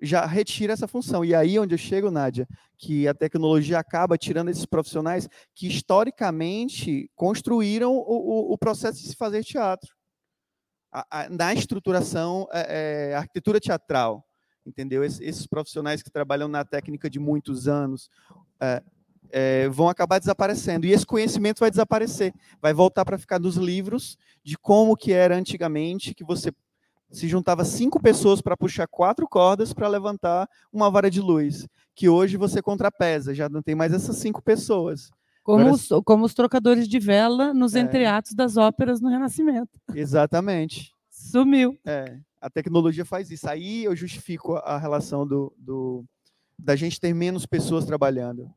já 0.00 0.24
retira 0.24 0.72
essa 0.72 0.88
função. 0.88 1.24
E 1.24 1.34
aí 1.34 1.58
onde 1.58 1.74
eu 1.74 1.78
chego, 1.78 2.10
Nádia, 2.10 2.48
que 2.76 3.06
a 3.06 3.14
tecnologia 3.14 3.78
acaba 3.78 4.18
tirando 4.18 4.48
esses 4.48 4.66
profissionais 4.66 5.28
que 5.54 5.68
historicamente 5.68 7.10
construíram 7.14 7.94
o, 7.94 8.00
o, 8.00 8.52
o 8.52 8.58
processo 8.58 9.00
de 9.00 9.08
se 9.08 9.16
fazer 9.16 9.44
teatro. 9.44 9.94
Na 11.30 11.52
estruturação, 11.52 12.46
é, 12.52 13.10
é, 13.10 13.14
arquitetura 13.16 13.60
teatral, 13.60 14.24
entendeu? 14.64 15.02
Es, 15.02 15.20
esses 15.20 15.46
profissionais 15.46 16.02
que 16.02 16.10
trabalham 16.10 16.48
na 16.48 16.64
técnica 16.64 17.10
de 17.10 17.18
muitos 17.18 17.66
anos, 17.66 18.08
é, 18.60 18.80
é, 19.36 19.68
vão 19.68 19.88
acabar 19.88 20.20
desaparecendo. 20.20 20.86
E 20.86 20.92
esse 20.92 21.04
conhecimento 21.04 21.58
vai 21.58 21.68
desaparecer, 21.70 22.32
vai 22.62 22.72
voltar 22.72 23.04
para 23.04 23.18
ficar 23.18 23.40
nos 23.40 23.56
livros 23.56 24.16
de 24.44 24.56
como 24.56 24.96
que 24.96 25.12
era 25.12 25.36
antigamente, 25.36 26.14
que 26.14 26.22
você 26.22 26.52
se 27.10 27.26
juntava 27.26 27.64
cinco 27.64 28.00
pessoas 28.00 28.40
para 28.40 28.56
puxar 28.56 28.86
quatro 28.86 29.26
cordas 29.28 29.72
para 29.72 29.88
levantar 29.88 30.48
uma 30.72 30.88
vara 30.90 31.10
de 31.10 31.20
luz, 31.20 31.66
que 31.94 32.08
hoje 32.08 32.36
você 32.36 32.62
contrapesa, 32.62 33.34
já 33.34 33.48
não 33.48 33.60
tem 33.62 33.74
mais 33.74 33.92
essas 33.92 34.16
cinco 34.16 34.40
pessoas. 34.40 35.10
Como, 35.42 35.60
Agora- 35.60 35.74
os, 35.74 35.88
como 36.04 36.24
os 36.24 36.32
trocadores 36.34 36.86
de 36.88 36.98
vela 37.00 37.52
nos 37.52 37.74
É. 37.74 37.80
entreatos 37.80 38.34
das 38.34 38.56
óperas 38.56 39.00
no 39.00 39.08
Renascimento. 39.10 39.68
Exatamente. 39.94 40.92
Sumiu. 41.10 41.76
É, 41.84 42.18
a 42.40 42.48
tecnologia 42.48 43.04
faz 43.04 43.30
isso. 43.30 43.48
Aí 43.48 43.84
eu 43.84 43.94
justifico 43.96 44.54
a 44.56 44.78
relação 44.78 45.26
do, 45.26 45.52
do- 45.58 46.04
da 46.58 46.76
gente 46.76 46.98
ter 47.00 47.12
menos 47.12 47.44
pessoas 47.46 47.84
trabalhando. 47.84 48.48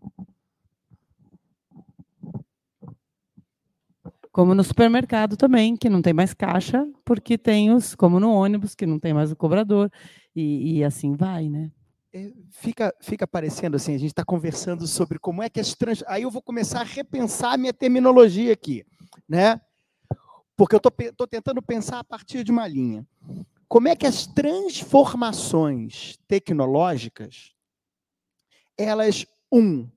Como 4.37 4.53
no 4.53 4.63
supermercado 4.63 5.35
também, 5.35 5.75
que 5.75 5.89
não 5.89 5.99
tem 5.99 6.13
mais 6.13 6.31
caixa, 6.31 6.87
porque 7.03 7.39
tem 7.39 7.73
os, 7.73 7.95
como 7.95 8.19
no 8.19 8.31
ônibus, 8.31 8.75
que 8.75 8.85
não 8.85 8.99
tem 8.99 9.11
mais 9.11 9.31
o 9.31 9.35
cobrador, 9.35 9.91
e, 10.35 10.77
e 10.77 10.83
assim 10.83 11.15
vai, 11.15 11.49
né? 11.49 11.71
É, 12.13 12.31
Fica, 12.51 12.93
fica 13.01 13.25
parecendo 13.25 13.77
assim, 13.77 13.95
a 13.95 13.97
gente 13.97 14.11
está 14.11 14.23
conversando 14.23 14.85
sobre 14.85 15.17
como 15.17 15.41
é 15.41 15.49
que 15.49 15.59
as 15.59 15.73
trans... 15.73 16.03
Aí 16.05 16.21
eu 16.21 16.29
vou 16.29 16.43
começar 16.43 16.81
a 16.81 16.83
repensar 16.83 17.53
a 17.53 17.57
minha 17.57 17.73
terminologia 17.73 18.53
aqui, 18.53 18.85
né? 19.27 19.59
Porque 20.55 20.75
eu 20.75 20.81
estou 21.09 21.25
tentando 21.25 21.59
pensar 21.59 21.97
a 21.97 22.03
partir 22.03 22.43
de 22.43 22.51
uma 22.51 22.67
linha. 22.67 23.07
Como 23.67 23.87
é 23.87 23.95
que 23.95 24.05
as 24.05 24.27
transformações 24.27 26.15
tecnológicas, 26.27 27.55
elas, 28.77 29.25
um, 29.51 29.89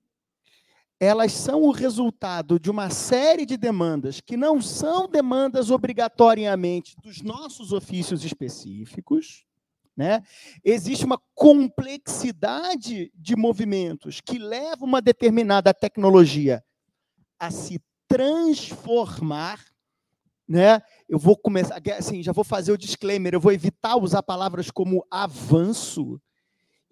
elas 1.01 1.33
são 1.33 1.63
o 1.63 1.71
resultado 1.71 2.61
de 2.61 2.71
uma 2.71 2.91
série 2.91 3.47
de 3.47 3.57
demandas 3.57 4.21
que 4.21 4.37
não 4.37 4.61
são 4.61 5.09
demandas 5.09 5.71
obrigatoriamente 5.71 6.95
dos 7.03 7.23
nossos 7.23 7.73
ofícios 7.73 8.23
específicos, 8.23 9.47
né? 9.97 10.23
Existe 10.63 11.07
uma 11.07 11.19
complexidade 11.35 13.11
de 13.15 13.35
movimentos 13.35 14.21
que 14.21 14.39
leva 14.39 14.85
uma 14.85 15.01
determinada 15.01 15.73
tecnologia 15.73 16.63
a 17.39 17.51
se 17.51 17.81
transformar, 18.07 19.59
né? 20.47 20.83
Eu 21.09 21.19
vou 21.19 21.35
começar, 21.35 21.81
assim, 21.97 22.23
já 22.23 22.33
vou 22.33 22.45
fazer 22.45 22.73
o 22.73 22.79
disclaimer, 22.79 23.33
eu 23.33 23.41
vou 23.41 23.53
evitar 23.53 23.97
usar 23.97 24.23
palavras 24.23 24.71
como 24.71 25.07
avanço 25.11 26.21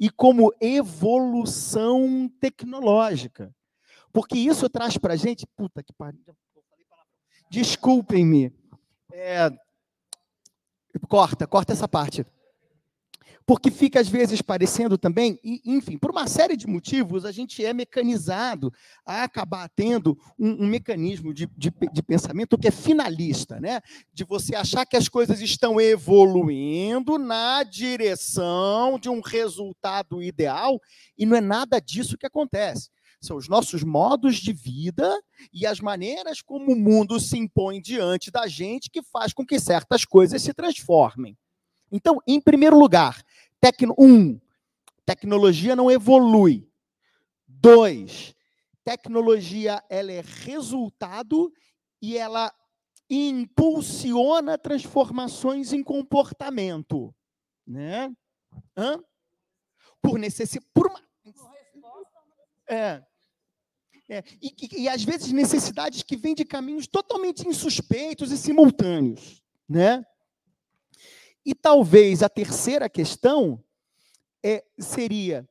e 0.01 0.09
como 0.09 0.51
evolução 0.63 2.31
tecnológica. 2.41 3.55
Porque 4.13 4.39
isso 4.39 4.69
traz 4.69 4.97
para 4.97 5.15
a 5.15 5.17
gente. 5.17 5.47
Puta 5.47 5.83
que 5.83 5.93
pariu. 5.93 6.21
Desculpem-me. 7.51 8.53
É, 9.13 9.51
corta, 11.09 11.47
corta 11.47 11.73
essa 11.73 11.89
parte. 11.89 12.25
Porque 13.49 13.71
fica, 13.71 13.99
às 13.99 14.09
vezes, 14.09 14.43
parecendo 14.43 14.99
também, 14.99 15.41
e, 15.43 15.63
enfim, 15.65 15.97
por 15.97 16.11
uma 16.11 16.27
série 16.27 16.55
de 16.55 16.67
motivos, 16.67 17.25
a 17.25 17.33
gente 17.33 17.65
é 17.65 17.73
mecanizado 17.73 18.71
a 19.07 19.23
acabar 19.23 19.71
tendo 19.71 20.19
um, 20.39 20.65
um 20.65 20.67
mecanismo 20.67 21.33
de, 21.33 21.47
de, 21.57 21.73
de 21.91 22.03
pensamento 22.03 22.59
que 22.59 22.69
é 22.69 22.71
finalista, 22.71 23.59
né? 23.59 23.81
De 24.13 24.23
você 24.23 24.55
achar 24.55 24.85
que 24.85 24.99
as 24.99 25.09
coisas 25.09 25.41
estão 25.41 25.81
evoluindo 25.81 27.17
na 27.17 27.63
direção 27.63 28.99
de 28.99 29.09
um 29.09 29.23
resultado 29.23 30.23
ideal, 30.23 30.79
e 31.17 31.25
não 31.25 31.35
é 31.35 31.41
nada 31.41 31.81
disso 31.81 32.19
que 32.19 32.27
acontece 32.27 32.91
são 33.21 33.37
os 33.37 33.49
nossos 33.49 33.83
modos 33.83 34.37
de 34.37 34.53
vida 34.53 35.13
e 35.53 35.67
as 35.67 35.81
maneiras 35.81 36.41
como 36.41 36.73
o 36.73 36.77
mundo 36.77 37.19
se 37.19 37.37
impõe 37.37 37.81
diante 37.81 38.31
da 38.31 38.47
gente 38.47 38.91
que 38.91 39.03
faz 39.03 39.33
com 39.33 39.45
que 39.45 39.59
certas 39.59 40.05
coisas 40.05 40.41
se 40.43 40.55
transformem. 40.55 41.37
Então, 41.91 42.19
em 42.27 42.41
primeiro 42.41 42.79
lugar, 42.79 43.23
tecno, 43.61 43.95
um, 43.99 44.39
tecnologia 45.05 45.75
não 45.75 45.91
evolui. 45.91 46.69
Dois, 47.47 48.35
tecnologia 48.85 49.83
ela 49.89 50.13
é 50.13 50.23
resultado 50.45 51.53
e 52.01 52.17
ela 52.17 52.53
impulsiona 53.11 54.59
transformações 54.59 55.73
em 55.73 55.83
comportamento, 55.83 57.15
né? 57.67 58.15
Hã? 58.77 59.03
Por 60.01 60.19
necessidade, 60.19 60.71
por 60.73 60.87
uma 60.87 61.09
é. 62.69 63.03
É, 64.09 64.25
e, 64.41 64.83
e, 64.83 64.89
às 64.89 65.05
vezes 65.05 65.33
necessidades 65.33 66.03
que 66.03 66.17
vêm 66.17 66.35
de 66.35 66.45
caminhos 66.45 66.87
totalmente 66.87 67.47
insuspeitos 67.47 68.33
e 68.33 68.39
simultâneos, 68.39 69.43
né? 69.69 70.03
E 71.45 71.55
talvez 71.55 72.23
a 72.23 72.29
terceira 72.29 72.89
questão 72.89 73.63
é, 74.43 74.65
seria 74.79 75.47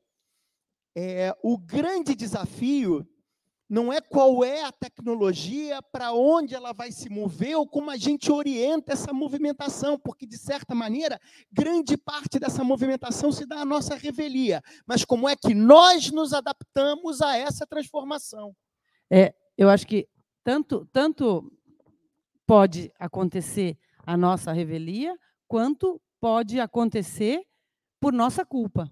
é, 0.95 1.35
o 1.43 1.55
grande 1.55 2.15
desafio 2.15 3.07
não 3.69 3.91
é 3.91 3.99
qual 3.99 4.43
é 4.43 4.63
a 4.63 4.71
tecnologia, 4.71 5.81
para 5.91 6.13
onde 6.13 6.55
ela 6.55 6.71
vai 6.71 6.91
se 6.91 7.09
mover 7.09 7.57
ou 7.57 7.67
como 7.67 7.91
a 7.91 7.97
gente 7.97 8.31
orienta 8.31 8.93
essa 8.93 9.11
movimentação, 9.11 9.99
porque, 9.99 10.25
de 10.25 10.37
certa 10.37 10.73
maneira, 10.73 11.19
grande 11.51 11.97
parte 11.97 12.39
dessa 12.39 12.63
movimentação 12.63 13.31
se 13.31 13.45
dá 13.45 13.61
à 13.61 13.65
nossa 13.65 13.95
revelia. 13.95 14.61
Mas 14.85 15.03
como 15.03 15.27
é 15.27 15.35
que 15.35 15.53
nós 15.53 16.11
nos 16.11 16.33
adaptamos 16.33 17.21
a 17.21 17.35
essa 17.35 17.67
transformação? 17.67 18.55
É, 19.11 19.33
eu 19.57 19.69
acho 19.69 19.85
que 19.85 20.07
tanto, 20.43 20.87
tanto 20.93 21.51
pode 22.45 22.91
acontecer 22.97 23.77
a 24.05 24.15
nossa 24.15 24.53
revelia, 24.53 25.13
quanto 25.45 26.01
pode 26.21 26.59
acontecer 26.59 27.43
por 27.99 28.13
nossa 28.13 28.45
culpa. 28.45 28.89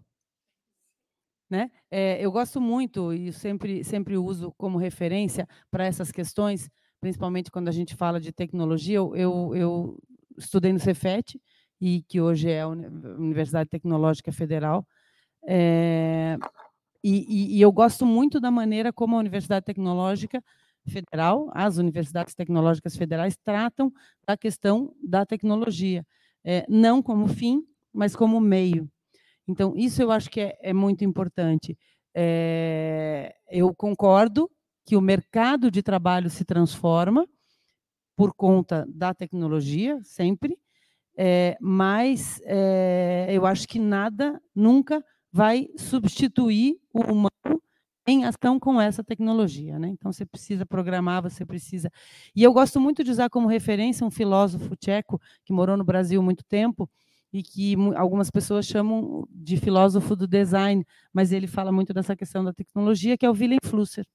Né? 1.50 1.70
É, 1.92 2.24
eu 2.24 2.32
gosto 2.32 2.60
muito 2.60 3.14
e 3.14 3.32
sempre, 3.32 3.84
sempre 3.84 4.18
uso 4.18 4.52
como 4.58 4.78
referência 4.78 5.48
para 5.70 5.86
essas 5.86 6.12
questões, 6.12 6.70
principalmente 7.00 7.52
quando 7.52 7.68
a 7.68 7.72
gente 7.72 7.96
fala 7.96 8.20
de 8.20 8.32
tecnologia. 8.32 8.96
Eu, 8.96 9.16
eu, 9.16 9.56
eu 9.56 10.00
estudei 10.38 10.74
no 10.74 10.80
Cefet, 10.80 11.40
e 11.80 12.04
que 12.08 12.22
hoje 12.22 12.50
é 12.50 12.62
a 12.62 12.68
Universidade 12.68 13.70
Tecnológica 13.70 14.32
Federal, 14.32 14.88
é, 15.48 16.38
e, 17.04 17.54
e, 17.54 17.58
e 17.58 17.62
eu 17.62 17.72
gosto 17.72 18.06
muito 18.06 18.40
da 18.40 18.50
maneira 18.50 18.92
como 18.92 19.16
a 19.16 19.20
Universidade 19.20 19.66
Tecnológica 19.66 20.44
Federal, 20.88 21.52
as 21.54 21.78
universidades 21.78 22.34
tecnológicas 22.34 22.96
federais 22.96 23.38
tratam 23.44 23.92
da 24.26 24.38
questão 24.38 24.96
da 25.04 25.26
tecnologia, 25.26 26.06
é, 26.44 26.66
não 26.70 27.02
como 27.02 27.28
fim, 27.28 27.64
mas 27.94 28.16
como 28.16 28.40
meio. 28.40 28.90
Então, 29.48 29.74
isso 29.76 30.02
eu 30.02 30.12
acho 30.12 30.30
que 30.30 30.42
é, 30.42 30.58
é 30.62 30.74
muito 30.74 31.04
importante. 31.04 31.78
É, 32.14 33.36
eu 33.50 33.74
concordo 33.76 34.50
que 34.86 34.96
o 34.96 35.02
mercado 35.02 35.70
de 35.70 35.82
trabalho 35.84 36.30
se 36.30 36.46
transforma 36.46 37.28
por 38.16 38.34
conta 38.34 38.86
da 38.88 39.14
tecnologia, 39.14 40.00
sempre, 40.04 40.58
é, 41.18 41.58
mas 41.60 42.42
eu 43.28 43.46
acho 43.46 43.68
que 43.68 43.80
nada 43.80 44.42
nunca 44.54 45.04
vai 45.32 45.68
substituir 45.78 46.78
o 46.94 47.02
humano 47.02 47.62
em 48.08 48.24
ação 48.24 48.60
com 48.60 48.80
essa 48.80 49.04
tecnologia. 49.04 49.78
Né? 49.80 49.90
Então, 49.90 50.12
você 50.12 50.26
precisa 50.26 50.66
programar, 50.66 51.24
você 51.24 51.46
precisa. 51.46 51.92
E 52.36 52.44
eu 52.44 52.54
gosto 52.54 52.80
muito 52.80 53.04
de 53.04 53.12
usar 53.12 53.30
como 53.30 53.48
referência 53.48 54.06
um 54.06 54.12
filósofo 54.12 54.76
tcheco 54.76 55.20
que 55.44 55.52
morou 55.52 55.76
no 55.76 55.84
Brasil 55.84 56.22
muito 56.22 56.44
tempo 56.46 56.90
e 57.36 57.44
que 57.44 57.76
algumas 57.98 58.32
pessoas 58.32 58.66
chamam 58.66 59.28
de 59.30 59.58
filósofo 59.58 60.16
do 60.16 60.26
design, 60.26 60.88
mas 61.12 61.34
ele 61.34 61.48
fala 61.48 61.70
muito 61.70 61.94
dessa 61.94 62.16
questão 62.16 62.46
da 62.46 62.54
tecnologia, 62.54 63.18
que 63.18 63.26
é 63.26 63.30
o 63.30 63.34
Willem 63.34 63.58
Flusser. 63.62 64.06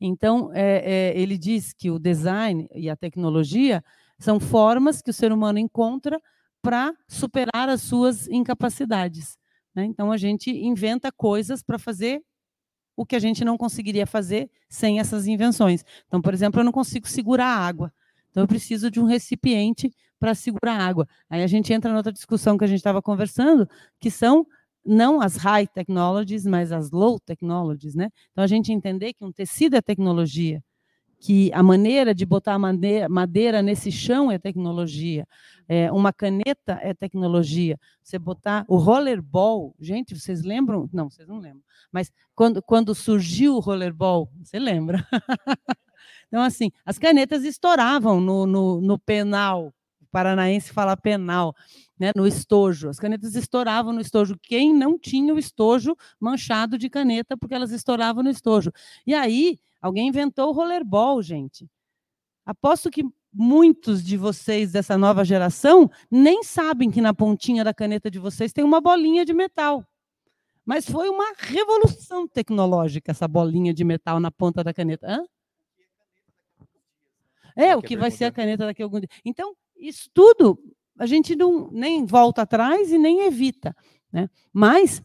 Então, 0.00 0.50
é, 0.52 1.12
é, 1.14 1.16
ele 1.16 1.38
diz 1.38 1.72
que 1.72 1.88
o 1.88 2.00
design 2.00 2.68
e 2.74 2.90
a 2.90 2.96
tecnologia 2.96 3.84
são 4.18 4.40
formas 4.40 5.00
que 5.00 5.10
o 5.10 5.14
ser 5.14 5.30
humano 5.30 5.60
encontra 5.60 6.20
para 6.60 6.92
superar 7.06 7.68
as 7.68 7.82
suas 7.82 8.26
incapacidades. 8.26 9.38
Né? 9.72 9.84
Então, 9.84 10.10
a 10.10 10.16
gente 10.16 10.50
inventa 10.50 11.12
coisas 11.12 11.62
para 11.62 11.78
fazer 11.78 12.20
o 12.96 13.06
que 13.06 13.14
a 13.14 13.20
gente 13.20 13.44
não 13.44 13.56
conseguiria 13.56 14.08
fazer 14.08 14.50
sem 14.68 14.98
essas 14.98 15.28
invenções. 15.28 15.84
Então, 16.08 16.20
por 16.20 16.34
exemplo, 16.34 16.58
eu 16.60 16.64
não 16.64 16.72
consigo 16.72 17.06
segurar 17.06 17.46
a 17.46 17.64
água. 17.64 17.92
Então, 18.36 18.44
eu 18.44 18.48
preciso 18.48 18.90
de 18.90 19.00
um 19.00 19.04
recipiente 19.04 19.90
para 20.20 20.34
segurar 20.34 20.78
água. 20.78 21.08
Aí 21.30 21.42
a 21.42 21.46
gente 21.46 21.72
entra 21.72 21.90
noutra 21.90 22.12
discussão 22.12 22.58
que 22.58 22.64
a 22.64 22.66
gente 22.66 22.76
estava 22.76 23.00
conversando, 23.00 23.66
que 23.98 24.10
são 24.10 24.46
não 24.84 25.22
as 25.22 25.36
high 25.36 25.66
technologies, 25.66 26.44
mas 26.44 26.70
as 26.70 26.90
low 26.90 27.18
technologies. 27.18 27.94
Né? 27.94 28.10
Então, 28.32 28.44
a 28.44 28.46
gente 28.46 28.70
entender 28.70 29.14
que 29.14 29.24
um 29.24 29.32
tecido 29.32 29.74
é 29.74 29.80
tecnologia, 29.80 30.62
que 31.18 31.50
a 31.54 31.62
maneira 31.62 32.14
de 32.14 32.26
botar 32.26 32.58
madeira 32.58 33.62
nesse 33.62 33.90
chão 33.90 34.30
é 34.30 34.38
tecnologia, 34.38 35.26
é, 35.66 35.90
uma 35.90 36.12
caneta 36.12 36.78
é 36.82 36.92
tecnologia. 36.92 37.78
Você 38.02 38.18
botar 38.18 38.66
o 38.68 38.76
rollerball, 38.76 39.74
gente, 39.80 40.14
vocês 40.14 40.42
lembram? 40.42 40.90
Não, 40.92 41.08
vocês 41.08 41.26
não 41.26 41.38
lembram. 41.38 41.62
Mas 41.90 42.12
quando, 42.34 42.62
quando 42.62 42.94
surgiu 42.94 43.54
o 43.54 43.60
rollerball, 43.60 44.30
você 44.42 44.58
lembra? 44.58 45.02
então, 46.28 46.42
assim, 46.42 46.70
as 46.84 46.98
canetas 46.98 47.44
estouravam 47.44 48.20
no, 48.20 48.46
no, 48.46 48.80
no 48.80 48.98
penal 48.98 49.72
paranaense 50.16 50.72
fala 50.72 50.96
penal, 50.96 51.54
né, 51.98 52.10
no 52.16 52.26
estojo. 52.26 52.88
As 52.88 52.98
canetas 52.98 53.34
estouravam 53.34 53.92
no 53.92 54.00
estojo. 54.00 54.34
Quem 54.42 54.72
não 54.72 54.98
tinha 54.98 55.34
o 55.34 55.38
estojo 55.38 55.94
manchado 56.18 56.78
de 56.78 56.88
caneta, 56.88 57.36
porque 57.36 57.54
elas 57.54 57.70
estouravam 57.70 58.22
no 58.22 58.30
estojo. 58.30 58.72
E 59.06 59.12
aí, 59.12 59.58
alguém 59.78 60.08
inventou 60.08 60.48
o 60.48 60.52
rollerball, 60.52 61.20
gente. 61.22 61.68
Aposto 62.46 62.90
que 62.90 63.04
muitos 63.30 64.02
de 64.02 64.16
vocês 64.16 64.72
dessa 64.72 64.96
nova 64.96 65.22
geração 65.22 65.90
nem 66.10 66.42
sabem 66.42 66.90
que 66.90 67.02
na 67.02 67.12
pontinha 67.12 67.62
da 67.62 67.74
caneta 67.74 68.10
de 68.10 68.18
vocês 68.18 68.54
tem 68.54 68.64
uma 68.64 68.80
bolinha 68.80 69.22
de 69.22 69.34
metal. 69.34 69.84
Mas 70.64 70.88
foi 70.88 71.10
uma 71.10 71.34
revolução 71.36 72.26
tecnológica 72.26 73.12
essa 73.12 73.28
bolinha 73.28 73.74
de 73.74 73.84
metal 73.84 74.18
na 74.18 74.30
ponta 74.30 74.64
da 74.64 74.72
caneta. 74.72 75.06
Hã? 75.06 75.22
É, 77.56 77.74
o 77.74 77.80
que 77.80 77.96
vai 77.96 78.10
ser 78.10 78.26
a 78.26 78.30
caneta 78.30 78.66
daqui 78.66 78.82
a 78.82 78.84
algum 78.84 79.00
dia. 79.00 79.08
Então, 79.24 79.56
isso 79.76 80.10
tudo 80.12 80.58
a 80.98 81.06
gente 81.06 81.36
não 81.36 81.70
nem 81.70 82.04
volta 82.04 82.42
atrás 82.42 82.90
e 82.90 82.98
nem 82.98 83.26
evita. 83.26 83.74
Né? 84.12 84.28
Mas, 84.52 85.02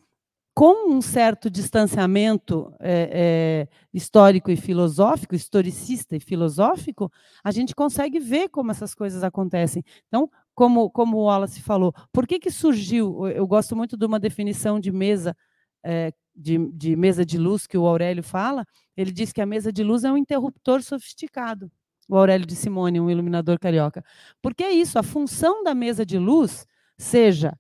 com 0.53 0.91
um 0.91 1.01
certo 1.01 1.49
distanciamento 1.49 2.73
é, 2.79 3.67
é, 3.69 3.75
histórico 3.93 4.51
e 4.51 4.55
filosófico, 4.55 5.35
historicista 5.35 6.15
e 6.15 6.19
filosófico, 6.19 7.11
a 7.43 7.51
gente 7.51 7.75
consegue 7.75 8.19
ver 8.19 8.49
como 8.49 8.71
essas 8.71 8.93
coisas 8.93 9.23
acontecem. 9.23 9.83
Então, 10.07 10.29
como, 10.53 10.89
como 10.89 11.17
o 11.17 11.23
Wallace 11.23 11.61
falou, 11.61 11.93
por 12.11 12.27
que, 12.27 12.39
que 12.39 12.51
surgiu? 12.51 13.27
Eu 13.27 13.47
gosto 13.47 13.75
muito 13.75 13.97
de 13.97 14.05
uma 14.05 14.19
definição 14.19 14.79
de 14.79 14.91
mesa, 14.91 15.35
é, 15.83 16.13
de, 16.35 16.57
de 16.71 16.95
mesa 16.95 17.25
de 17.25 17.37
luz 17.37 17.65
que 17.65 17.77
o 17.77 17.85
Aurélio 17.85 18.23
fala. 18.23 18.65
Ele 18.95 19.11
diz 19.11 19.31
que 19.33 19.41
a 19.41 19.45
mesa 19.45 19.71
de 19.71 19.83
luz 19.83 20.03
é 20.03 20.11
um 20.11 20.17
interruptor 20.17 20.81
sofisticado 20.81 21.71
o 22.11 22.17
Aurélio 22.17 22.45
de 22.45 22.57
Simone, 22.57 22.99
um 22.99 23.09
iluminador 23.09 23.57
carioca. 23.57 24.03
Porque 24.41 24.65
é 24.65 24.71
isso, 24.71 24.99
a 24.99 25.03
função 25.03 25.63
da 25.63 25.73
mesa 25.73 26.05
de 26.05 26.19
luz, 26.19 26.67
seja 26.97 27.57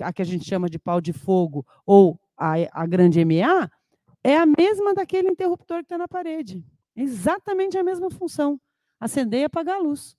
a 0.00 0.12
que 0.12 0.22
a 0.22 0.24
gente 0.24 0.44
chama 0.44 0.70
de 0.70 0.78
pau 0.78 1.00
de 1.00 1.12
fogo 1.12 1.66
ou 1.84 2.20
a, 2.36 2.52
a 2.70 2.86
grande 2.86 3.24
MA, 3.24 3.68
é 4.22 4.36
a 4.36 4.46
mesma 4.46 4.94
daquele 4.94 5.28
interruptor 5.28 5.78
que 5.78 5.86
está 5.86 5.98
na 5.98 6.06
parede. 6.06 6.64
Exatamente 6.94 7.76
a 7.76 7.82
mesma 7.82 8.08
função. 8.08 8.60
Acender 9.00 9.40
e 9.40 9.44
apagar 9.44 9.80
a 9.80 9.82
luz. 9.82 10.16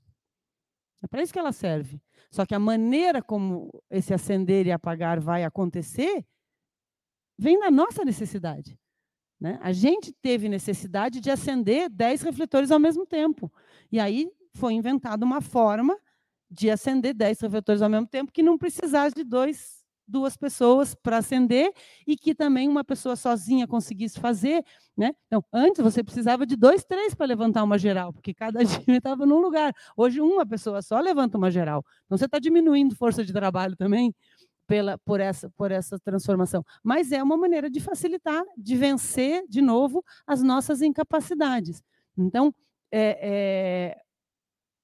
É 1.01 1.07
para 1.07 1.21
isso 1.21 1.31
que 1.31 1.39
ela 1.39 1.53
serve. 1.53 2.01
Só 2.29 2.45
que 2.45 2.53
a 2.53 2.59
maneira 2.59 3.21
como 3.21 3.71
esse 3.89 4.13
acender 4.13 4.67
e 4.67 4.73
apagar 4.73 5.21
vai 5.21 5.45
acontecer 5.45 6.25
vem 7.37 7.57
da 7.59 7.71
nossa 7.71 8.03
necessidade. 8.03 8.77
Né? 9.43 9.59
A 9.61 9.73
gente 9.73 10.13
teve 10.13 10.47
necessidade 10.47 11.19
de 11.19 11.29
acender 11.29 11.89
10 11.89 12.21
refletores 12.21 12.71
ao 12.71 12.79
mesmo 12.79 13.05
tempo. 13.05 13.51
E 13.91 13.99
aí 13.99 14.31
foi 14.53 14.71
inventada 14.71 15.25
uma 15.25 15.41
forma 15.41 15.97
de 16.49 16.69
acender 16.69 17.13
10 17.13 17.41
refletores 17.41 17.81
ao 17.81 17.89
mesmo 17.89 18.07
tempo 18.07 18.31
que 18.31 18.41
não 18.41 18.57
precisasse 18.57 19.13
de 19.13 19.25
dois, 19.25 19.83
duas 20.07 20.37
pessoas 20.37 20.95
para 20.95 21.17
acender 21.17 21.73
e 22.07 22.15
que 22.15 22.33
também 22.33 22.69
uma 22.69 22.85
pessoa 22.85 23.17
sozinha 23.17 23.67
conseguisse 23.67 24.17
fazer. 24.17 24.63
Né? 24.95 25.11
Então, 25.27 25.43
antes 25.51 25.83
você 25.83 26.01
precisava 26.01 26.45
de 26.45 26.55
dois, 26.55 26.85
três 26.85 27.13
para 27.13 27.25
levantar 27.25 27.65
uma 27.65 27.77
geral, 27.77 28.13
porque 28.13 28.33
cada 28.33 28.63
dia 28.63 28.95
estava 28.95 29.25
num 29.25 29.41
lugar. 29.41 29.73
Hoje, 29.97 30.21
uma 30.21 30.45
pessoa 30.45 30.81
só 30.81 31.01
levanta 31.01 31.37
uma 31.37 31.51
geral. 31.51 31.83
Então, 32.05 32.17
você 32.17 32.25
está 32.25 32.39
diminuindo 32.39 32.95
força 32.95 33.25
de 33.25 33.33
trabalho 33.33 33.75
também 33.75 34.15
pela, 34.67 34.97
por, 34.99 35.19
essa, 35.19 35.49
por 35.51 35.71
essa 35.71 35.99
transformação. 35.99 36.63
Mas 36.83 37.11
é 37.11 37.21
uma 37.21 37.37
maneira 37.37 37.69
de 37.69 37.79
facilitar, 37.79 38.43
de 38.57 38.75
vencer, 38.75 39.45
de 39.47 39.61
novo, 39.61 40.03
as 40.25 40.41
nossas 40.41 40.81
incapacidades. 40.81 41.83
Então, 42.17 42.53
é, 42.91 43.19
é, 43.21 44.01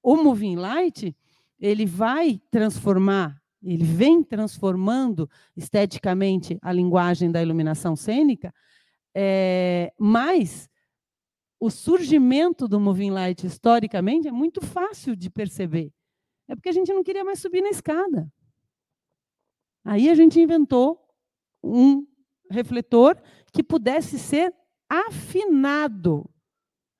o 0.02 0.16
Moving 0.16 0.56
Light, 0.56 1.16
ele 1.58 1.86
vai 1.86 2.40
transformar, 2.50 3.40
ele 3.62 3.84
vem 3.84 4.22
transformando 4.22 5.28
esteticamente 5.56 6.58
a 6.62 6.72
linguagem 6.72 7.30
da 7.30 7.42
iluminação 7.42 7.94
cênica, 7.94 8.52
é, 9.14 9.92
mas 9.98 10.68
o 11.58 11.70
surgimento 11.70 12.66
do 12.66 12.80
Moving 12.80 13.10
Light 13.10 13.46
historicamente 13.46 14.26
é 14.26 14.32
muito 14.32 14.64
fácil 14.64 15.14
de 15.14 15.28
perceber. 15.28 15.92
É 16.48 16.56
porque 16.56 16.70
a 16.70 16.72
gente 16.72 16.92
não 16.92 17.04
queria 17.04 17.22
mais 17.22 17.38
subir 17.38 17.60
na 17.60 17.68
escada. 17.68 18.32
Aí 19.90 20.08
a 20.08 20.14
gente 20.14 20.40
inventou 20.40 21.04
um 21.60 22.06
refletor 22.48 23.20
que 23.52 23.60
pudesse 23.60 24.20
ser 24.20 24.54
afinado 24.88 26.30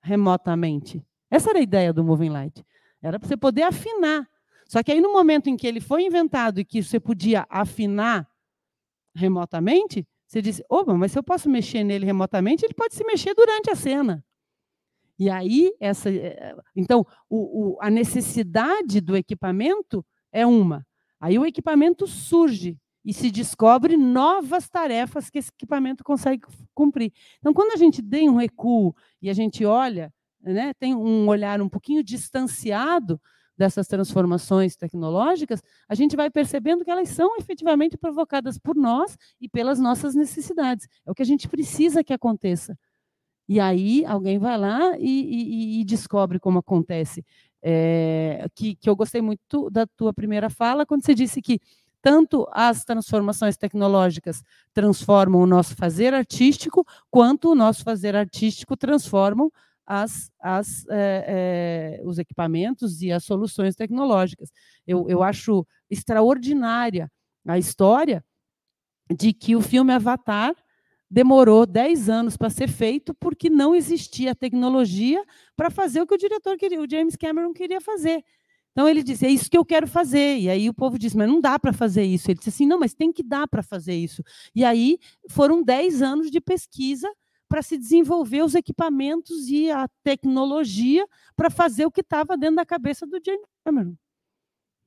remotamente. 0.03 1.01
Essa 1.29 1.51
era 1.51 1.59
a 1.59 1.61
ideia 1.61 1.93
do 1.93 2.03
Moving 2.03 2.31
Light. 2.31 2.65
Era 3.01 3.17
para 3.17 3.29
você 3.29 3.37
poder 3.37 3.63
afinar. 3.63 4.29
Só 4.67 4.83
que 4.83 4.91
aí, 4.91 4.99
no 4.99 5.13
momento 5.13 5.49
em 5.49 5.55
que 5.55 5.65
ele 5.65 5.79
foi 5.79 6.03
inventado 6.03 6.59
e 6.59 6.65
que 6.65 6.83
você 6.83 6.99
podia 6.99 7.47
afinar 7.49 8.29
remotamente, 9.15 10.05
você 10.27 10.41
disse: 10.41 10.61
opa, 10.69 10.93
mas 10.93 11.13
se 11.13 11.17
eu 11.17 11.23
posso 11.23 11.49
mexer 11.49 11.85
nele 11.85 12.05
remotamente, 12.05 12.65
ele 12.65 12.73
pode 12.73 12.93
se 12.93 13.05
mexer 13.05 13.33
durante 13.33 13.71
a 13.71 13.75
cena. 13.75 14.21
E 15.17 15.29
aí, 15.29 15.73
essa, 15.79 16.09
eh, 16.09 16.57
então, 16.75 17.07
o, 17.29 17.75
o, 17.75 17.77
a 17.79 17.89
necessidade 17.89 18.99
do 18.99 19.15
equipamento 19.15 20.05
é 20.29 20.45
uma. 20.45 20.85
Aí 21.21 21.37
o 21.37 21.45
equipamento 21.45 22.07
surge 22.07 22.79
e 23.05 23.13
se 23.13 23.29
descobre 23.29 23.95
novas 23.95 24.67
tarefas 24.67 25.29
que 25.29 25.37
esse 25.37 25.51
equipamento 25.55 26.03
consegue 26.03 26.41
cumprir. 26.73 27.13
Então, 27.39 27.53
quando 27.53 27.73
a 27.73 27.77
gente 27.77 28.01
tem 28.01 28.27
um 28.27 28.37
recuo 28.37 28.95
e 29.21 29.29
a 29.29 29.33
gente 29.33 29.63
olha, 29.63 30.11
né, 30.41 30.73
tem 30.79 30.95
um 30.95 31.27
olhar 31.27 31.61
um 31.61 31.69
pouquinho 31.69 32.03
distanciado 32.03 33.21
dessas 33.55 33.87
transformações 33.87 34.75
tecnológicas, 34.75 35.61
a 35.87 35.93
gente 35.93 36.15
vai 36.15 36.31
percebendo 36.31 36.83
que 36.83 36.89
elas 36.89 37.09
são 37.09 37.37
efetivamente 37.37 37.95
provocadas 37.95 38.57
por 38.57 38.75
nós 38.75 39.15
e 39.39 39.47
pelas 39.47 39.79
nossas 39.79 40.15
necessidades. 40.15 40.87
É 41.05 41.11
o 41.11 41.13
que 41.13 41.21
a 41.21 41.25
gente 41.25 41.47
precisa 41.47 42.03
que 42.03 42.13
aconteça. 42.13 42.75
E 43.47 43.59
aí 43.59 44.05
alguém 44.05 44.39
vai 44.39 44.57
lá 44.57 44.97
e, 44.97 45.01
e, 45.01 45.81
e 45.81 45.85
descobre 45.85 46.39
como 46.39 46.59
acontece 46.59 47.23
é, 47.63 48.45
que, 48.55 48.75
que 48.75 48.89
eu 48.89 48.95
gostei 48.95 49.21
muito 49.21 49.69
da 49.69 49.85
tua 49.85 50.13
primeira 50.13 50.49
fala, 50.49 50.85
quando 50.85 51.05
você 51.05 51.13
disse 51.13 51.41
que 51.41 51.59
tanto 52.01 52.47
as 52.51 52.83
transformações 52.83 53.55
tecnológicas 53.55 54.43
transformam 54.73 55.41
o 55.41 55.45
nosso 55.45 55.75
fazer 55.75 56.13
artístico, 56.13 56.85
quanto 57.09 57.51
o 57.51 57.55
nosso 57.55 57.83
fazer 57.83 58.15
artístico 58.15 58.75
transformam 58.75 59.51
as, 59.85 60.31
as, 60.39 60.85
é, 60.89 61.99
é, 61.99 62.01
os 62.03 62.17
equipamentos 62.17 63.01
e 63.01 63.11
as 63.11 63.23
soluções 63.23 63.75
tecnológicas. 63.75 64.49
Eu, 64.87 65.07
eu 65.09 65.21
acho 65.21 65.65
extraordinária 65.89 67.11
a 67.47 67.57
história 67.57 68.23
de 69.15 69.33
que 69.33 69.55
o 69.55 69.61
filme 69.61 69.93
Avatar 69.93 70.55
demorou 71.11 71.65
10 71.65 72.09
anos 72.09 72.37
para 72.37 72.49
ser 72.49 72.69
feito 72.69 73.13
porque 73.15 73.49
não 73.49 73.75
existia 73.75 74.33
tecnologia 74.35 75.23
para 75.57 75.69
fazer 75.69 76.01
o 76.01 76.07
que 76.07 76.15
o 76.15 76.17
diretor 76.17 76.57
queria, 76.57 76.81
o 76.81 76.89
James 76.89 77.17
Cameron 77.17 77.53
queria 77.53 77.81
fazer. 77.81 78.23
Então 78.71 78.87
ele 78.87 79.03
disse: 79.03 79.25
"É 79.25 79.29
isso 79.29 79.49
que 79.49 79.57
eu 79.57 79.65
quero 79.65 79.87
fazer". 79.87 80.37
E 80.39 80.49
aí 80.49 80.69
o 80.69 80.73
povo 80.73 80.97
disse: 80.97 81.17
"Mas 81.17 81.27
não 81.27 81.41
dá 81.41 81.59
para 81.59 81.73
fazer 81.73 82.03
isso". 82.03 82.31
Ele 82.31 82.37
disse 82.39 82.49
assim: 82.49 82.65
"Não, 82.65 82.79
mas 82.79 82.93
tem 82.93 83.11
que 83.11 83.23
dar 83.23 83.47
para 83.47 83.61
fazer 83.63 83.93
isso". 83.95 84.23
E 84.55 84.63
aí 84.63 84.97
foram 85.29 85.61
10 85.63 86.01
anos 86.01 86.31
de 86.31 86.39
pesquisa 86.41 87.09
para 87.49 87.61
se 87.61 87.77
desenvolver 87.77 88.43
os 88.43 88.55
equipamentos 88.55 89.49
e 89.49 89.69
a 89.71 89.87
tecnologia 90.03 91.05
para 91.35 91.49
fazer 91.49 91.85
o 91.85 91.91
que 91.91 91.99
estava 92.01 92.37
dentro 92.37 92.55
da 92.57 92.65
cabeça 92.65 93.05
do 93.05 93.19
James 93.25 93.45
Cameron, 93.65 93.95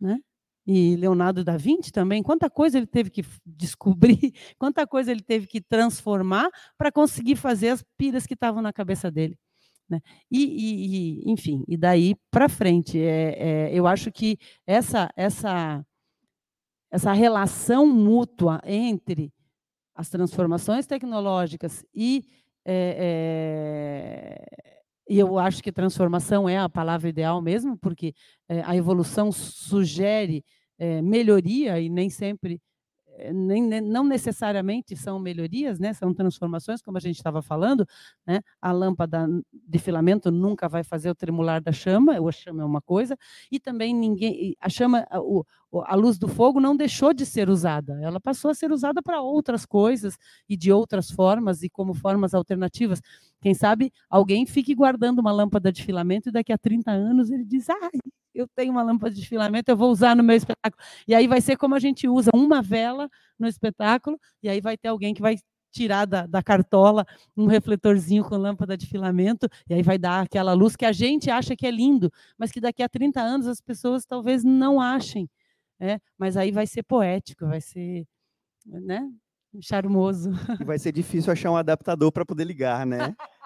né? 0.00 0.20
E 0.66 0.96
Leonardo 0.96 1.44
da 1.44 1.56
Vinci 1.56 1.92
também, 1.92 2.22
quanta 2.22 2.48
coisa 2.48 2.78
ele 2.78 2.86
teve 2.86 3.10
que 3.10 3.24
descobrir, 3.44 4.32
quanta 4.58 4.86
coisa 4.86 5.10
ele 5.10 5.22
teve 5.22 5.46
que 5.46 5.60
transformar 5.60 6.48
para 6.78 6.90
conseguir 6.90 7.36
fazer 7.36 7.68
as 7.68 7.84
piras 7.96 8.26
que 8.26 8.34
estavam 8.34 8.62
na 8.62 8.72
cabeça 8.72 9.10
dele. 9.10 9.38
Né? 9.88 10.00
E, 10.30 11.20
e, 11.22 11.30
enfim, 11.30 11.62
e 11.68 11.76
daí 11.76 12.16
para 12.30 12.48
frente, 12.48 12.98
é, 12.98 13.68
é, 13.68 13.70
eu 13.74 13.86
acho 13.86 14.10
que 14.10 14.38
essa, 14.66 15.10
essa, 15.14 15.84
essa 16.90 17.12
relação 17.12 17.86
mútua 17.86 18.60
entre 18.64 19.30
as 19.94 20.08
transformações 20.08 20.86
tecnológicas 20.86 21.84
e 21.94 22.24
é, 22.64 24.40
é 24.40 24.73
e 25.08 25.18
eu 25.18 25.38
acho 25.38 25.62
que 25.62 25.72
transformação 25.72 26.48
é 26.48 26.58
a 26.58 26.68
palavra 26.68 27.08
ideal 27.08 27.40
mesmo, 27.42 27.76
porque 27.78 28.14
é, 28.48 28.62
a 28.62 28.76
evolução 28.76 29.30
sugere 29.32 30.44
é, 30.78 31.02
melhoria 31.02 31.80
e 31.80 31.88
nem 31.88 32.08
sempre, 32.10 32.60
nem, 33.32 33.80
não 33.80 34.04
necessariamente 34.04 34.96
são 34.96 35.18
melhorias, 35.18 35.78
né? 35.78 35.92
são 35.92 36.12
transformações, 36.12 36.82
como 36.82 36.96
a 36.96 37.00
gente 37.00 37.16
estava 37.16 37.42
falando. 37.42 37.86
Né? 38.26 38.40
A 38.60 38.72
lâmpada 38.72 39.26
de 39.52 39.78
filamento 39.78 40.30
nunca 40.30 40.68
vai 40.68 40.82
fazer 40.82 41.10
o 41.10 41.14
tremular 41.14 41.62
da 41.62 41.72
chama, 41.72 42.18
ou 42.20 42.28
a 42.28 42.32
chama 42.32 42.62
é 42.62 42.66
uma 42.66 42.80
coisa, 42.80 43.16
e 43.50 43.60
também 43.60 43.94
ninguém. 43.94 44.56
A 44.60 44.68
chama, 44.68 45.06
a, 45.10 45.18
a 45.86 45.94
luz 45.94 46.18
do 46.18 46.28
fogo 46.28 46.60
não 46.60 46.76
deixou 46.76 47.12
de 47.12 47.26
ser 47.26 47.48
usada, 47.48 47.98
ela 48.02 48.20
passou 48.20 48.50
a 48.50 48.54
ser 48.54 48.70
usada 48.70 49.02
para 49.02 49.20
outras 49.20 49.66
coisas 49.66 50.16
e 50.48 50.56
de 50.56 50.72
outras 50.72 51.10
formas 51.10 51.62
e 51.62 51.68
como 51.68 51.94
formas 51.94 52.34
alternativas. 52.34 53.00
Quem 53.40 53.54
sabe 53.54 53.92
alguém 54.08 54.46
fique 54.46 54.74
guardando 54.74 55.18
uma 55.18 55.32
lâmpada 55.32 55.72
de 55.72 55.82
filamento 55.82 56.28
e 56.28 56.32
daqui 56.32 56.52
a 56.52 56.58
30 56.58 56.90
anos 56.90 57.30
ele 57.30 57.44
diz: 57.44 57.68
ai, 57.68 57.90
eu 58.34 58.48
tenho 58.48 58.72
uma 58.72 58.82
lâmpada 58.82 59.14
de 59.14 59.26
filamento, 59.26 59.70
eu 59.70 59.76
vou 59.76 59.90
usar 59.90 60.16
no 60.16 60.22
meu 60.22 60.36
espetáculo. 60.36 60.82
E 61.06 61.14
aí 61.14 61.26
vai 61.26 61.40
ser 61.40 61.56
como 61.56 61.74
a 61.74 61.78
gente 61.78 62.08
usa 62.08 62.30
uma 62.34 62.60
vela 62.60 63.08
no 63.38 63.46
espetáculo, 63.46 64.18
e 64.42 64.48
aí 64.48 64.60
vai 64.60 64.76
ter 64.76 64.88
alguém 64.88 65.14
que 65.14 65.22
vai 65.22 65.36
tirar 65.70 66.06
da, 66.06 66.26
da 66.26 66.42
cartola 66.42 67.04
um 67.36 67.46
refletorzinho 67.46 68.24
com 68.24 68.36
lâmpada 68.36 68.76
de 68.76 68.86
filamento, 68.86 69.48
e 69.68 69.74
aí 69.74 69.82
vai 69.82 69.98
dar 69.98 70.22
aquela 70.22 70.52
luz 70.52 70.76
que 70.76 70.84
a 70.84 70.92
gente 70.92 71.30
acha 71.30 71.56
que 71.56 71.66
é 71.66 71.70
lindo, 71.70 72.10
mas 72.38 72.52
que 72.52 72.60
daqui 72.60 72.82
a 72.82 72.88
30 72.88 73.20
anos 73.20 73.46
as 73.46 73.60
pessoas 73.60 74.06
talvez 74.06 74.44
não 74.44 74.80
achem. 74.80 75.28
É, 75.80 75.98
mas 76.16 76.36
aí 76.36 76.52
vai 76.52 76.66
ser 76.66 76.84
poético, 76.84 77.46
vai 77.46 77.60
ser 77.60 78.06
né, 78.64 79.10
charmoso. 79.60 80.30
E 80.60 80.64
vai 80.64 80.78
ser 80.78 80.92
difícil 80.92 81.32
achar 81.32 81.50
um 81.50 81.56
adaptador 81.56 82.12
para 82.12 82.24
poder 82.24 82.44
ligar, 82.44 82.86
né? 82.86 82.98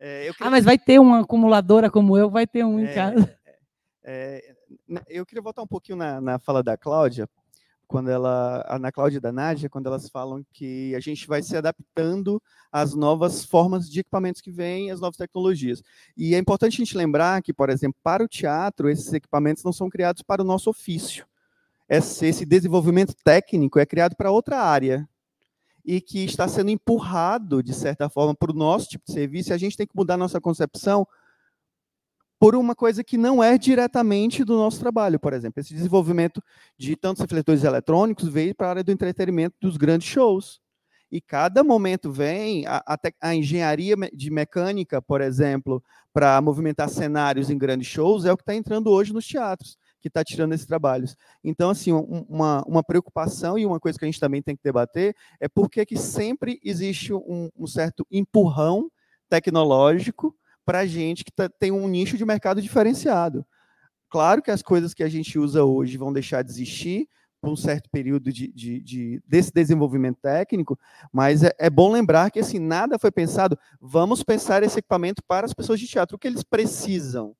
É, 0.00 0.30
queria... 0.32 0.46
Ah, 0.46 0.50
mas 0.50 0.64
vai 0.64 0.78
ter 0.78 1.00
uma 1.00 1.22
acumuladora 1.22 1.90
como 1.90 2.16
eu, 2.16 2.30
vai 2.30 2.46
ter 2.46 2.64
um 2.64 2.78
é, 2.78 2.84
em 2.84 2.94
casa. 2.94 3.37
É, 4.10 4.54
é 4.90 5.02
eu 5.06 5.26
queria 5.26 5.42
voltar 5.42 5.62
um 5.62 5.66
pouquinho 5.66 5.98
na, 5.98 6.18
na 6.18 6.38
fala 6.38 6.62
da 6.62 6.78
Cláudia, 6.78 7.28
quando 7.86 8.10
ela, 8.10 8.64
na 8.80 8.90
Cláudia 8.90 9.18
e 9.18 9.20
da 9.20 9.30
Nádia, 9.30 9.68
quando 9.68 9.86
elas 9.86 10.08
falam 10.08 10.44
que 10.52 10.94
a 10.94 11.00
gente 11.00 11.26
vai 11.26 11.42
se 11.42 11.56
adaptando 11.56 12.40
às 12.72 12.94
novas 12.94 13.44
formas 13.44 13.88
de 13.88 14.00
equipamentos 14.00 14.40
que 14.40 14.50
vêm, 14.50 14.90
às 14.90 15.00
novas 15.00 15.16
tecnologias. 15.16 15.82
E 16.16 16.34
é 16.34 16.38
importante 16.38 16.74
a 16.74 16.84
gente 16.84 16.96
lembrar 16.96 17.42
que, 17.42 17.52
por 17.52 17.68
exemplo, 17.68 17.98
para 18.02 18.24
o 18.24 18.28
teatro, 18.28 18.88
esses 18.88 19.12
equipamentos 19.12 19.62
não 19.62 19.72
são 19.72 19.88
criados 19.90 20.22
para 20.22 20.42
o 20.42 20.44
nosso 20.44 20.70
ofício. 20.70 21.26
Esse, 21.88 22.26
esse 22.26 22.44
desenvolvimento 22.44 23.14
técnico 23.24 23.78
é 23.78 23.86
criado 23.86 24.14
para 24.16 24.30
outra 24.30 24.58
área 24.58 25.08
e 25.82 26.00
que 26.02 26.24
está 26.24 26.46
sendo 26.46 26.70
empurrado, 26.70 27.62
de 27.62 27.72
certa 27.72 28.10
forma, 28.10 28.34
para 28.34 28.52
o 28.52 28.54
nosso 28.54 28.88
tipo 28.88 29.06
de 29.06 29.12
serviço, 29.12 29.50
e 29.50 29.54
a 29.54 29.58
gente 29.58 29.76
tem 29.76 29.86
que 29.86 29.96
mudar 29.96 30.18
nossa 30.18 30.38
concepção 30.38 31.06
por 32.38 32.54
uma 32.54 32.74
coisa 32.74 33.02
que 33.02 33.18
não 33.18 33.42
é 33.42 33.58
diretamente 33.58 34.44
do 34.44 34.56
nosso 34.56 34.78
trabalho, 34.78 35.18
por 35.18 35.32
exemplo. 35.32 35.60
Esse 35.60 35.74
desenvolvimento 35.74 36.42
de 36.78 36.94
tantos 36.94 37.20
refletores 37.20 37.64
eletrônicos 37.64 38.28
veio 38.28 38.54
para 38.54 38.68
a 38.68 38.70
área 38.70 38.84
do 38.84 38.92
entretenimento 38.92 39.56
dos 39.60 39.76
grandes 39.76 40.08
shows. 40.08 40.60
E 41.10 41.20
cada 41.20 41.64
momento 41.64 42.12
vem 42.12 42.66
a, 42.66 42.82
a, 42.86 42.98
a 43.22 43.34
engenharia 43.34 43.96
de 44.12 44.30
mecânica, 44.30 45.00
por 45.00 45.20
exemplo, 45.20 45.82
para 46.12 46.40
movimentar 46.40 46.88
cenários 46.88 47.50
em 47.50 47.56
grandes 47.56 47.88
shows, 47.88 48.24
é 48.24 48.32
o 48.32 48.36
que 48.36 48.42
está 48.42 48.54
entrando 48.54 48.90
hoje 48.90 49.12
nos 49.12 49.26
teatros 49.26 49.76
que 50.00 50.08
está 50.08 50.22
tirando 50.22 50.52
esses 50.52 50.66
trabalhos. 50.66 51.16
Então, 51.42 51.70
assim, 51.70 51.92
uma, 51.92 52.62
uma 52.66 52.84
preocupação 52.84 53.58
e 53.58 53.66
uma 53.66 53.80
coisa 53.80 53.98
que 53.98 54.04
a 54.04 54.08
gente 54.08 54.20
também 54.20 54.40
tem 54.40 54.54
que 54.54 54.62
debater 54.62 55.14
é 55.40 55.48
por 55.48 55.68
que 55.68 55.96
sempre 55.96 56.60
existe 56.62 57.12
um, 57.12 57.50
um 57.56 57.66
certo 57.66 58.06
empurrão 58.10 58.90
tecnológico 59.28 60.34
para 60.68 60.84
gente 60.84 61.24
que 61.24 61.32
tá, 61.32 61.48
tem 61.48 61.72
um 61.72 61.88
nicho 61.88 62.18
de 62.18 62.26
mercado 62.26 62.60
diferenciado. 62.60 63.42
Claro 64.10 64.42
que 64.42 64.50
as 64.50 64.60
coisas 64.60 64.92
que 64.92 65.02
a 65.02 65.08
gente 65.08 65.38
usa 65.38 65.64
hoje 65.64 65.96
vão 65.96 66.12
deixar 66.12 66.42
de 66.42 66.50
existir 66.50 67.08
por 67.40 67.50
um 67.50 67.56
certo 67.56 67.88
período 67.88 68.30
de, 68.30 68.52
de, 68.52 68.80
de 68.82 69.22
desse 69.26 69.50
desenvolvimento 69.50 70.18
técnico, 70.20 70.78
mas 71.10 71.42
é, 71.42 71.52
é, 71.58 71.70
bom 71.70 71.90
lembrar 71.90 72.30
que 72.30 72.40
assim 72.40 72.58
nada 72.58 72.98
foi 72.98 73.10
pensado. 73.10 73.58
Vamos 73.80 74.22
pensar 74.22 74.62
esse 74.62 74.78
equipamento 74.78 75.22
para 75.26 75.46
as 75.46 75.54
pessoas 75.54 75.80
de 75.80 75.86
teatro, 75.86 76.16
o 76.16 76.18
que 76.18 76.28
eles 76.28 76.42
precisam 76.42 77.34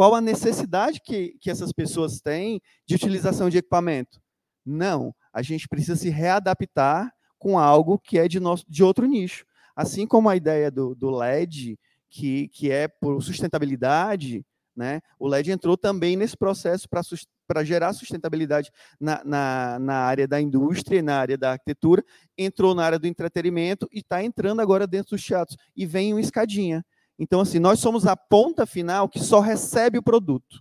qual 0.00 0.14
a 0.14 0.20
necessidade 0.22 0.98
que, 1.04 1.36
que 1.38 1.50
essas 1.50 1.72
pessoas 1.72 2.22
têm 2.22 2.62
de 2.86 2.94
utilização 2.94 3.50
de 3.50 3.58
equipamento? 3.58 4.18
Não, 4.64 5.14
a 5.30 5.42
gente 5.42 5.68
precisa 5.68 5.94
se 5.94 6.08
readaptar 6.08 7.12
com 7.38 7.58
algo 7.58 7.98
que 7.98 8.18
é 8.18 8.26
de, 8.26 8.40
nosso, 8.40 8.64
de 8.66 8.82
outro 8.82 9.06
nicho. 9.06 9.44
Assim 9.76 10.06
como 10.06 10.30
a 10.30 10.36
ideia 10.36 10.70
do, 10.70 10.94
do 10.94 11.10
LED, 11.10 11.78
que, 12.10 12.48
que 12.48 12.70
é 12.70 12.88
por 12.88 13.22
sustentabilidade, 13.22 14.44
né? 14.76 15.00
o 15.18 15.28
LED 15.28 15.52
entrou 15.52 15.76
também 15.76 16.16
nesse 16.16 16.36
processo 16.36 16.88
para 17.46 17.64
gerar 17.64 17.92
sustentabilidade 17.92 18.70
na, 18.98 19.22
na, 19.24 19.78
na, 19.78 19.94
área 19.94 20.26
da 20.26 20.40
indústria, 20.40 21.02
na 21.02 21.18
área 21.18 21.38
da 21.38 21.52
arquitetura, 21.52 22.04
entrou 22.36 22.74
na 22.74 22.84
área 22.84 22.98
do 22.98 23.06
entretenimento 23.06 23.88
e 23.92 24.00
está 24.00 24.22
entrando 24.22 24.60
agora 24.60 24.86
dentro 24.86 25.16
dos 25.16 25.24
teatros. 25.24 25.56
E 25.76 25.86
vem 25.86 26.12
uma 26.12 26.20
escadinha. 26.20 26.84
Então, 27.18 27.40
assim, 27.40 27.58
nós 27.58 27.78
somos 27.78 28.06
a 28.06 28.16
ponta 28.16 28.64
final 28.64 29.08
que 29.08 29.20
só 29.20 29.40
recebe 29.40 29.98
o 29.98 30.02
produto. 30.02 30.60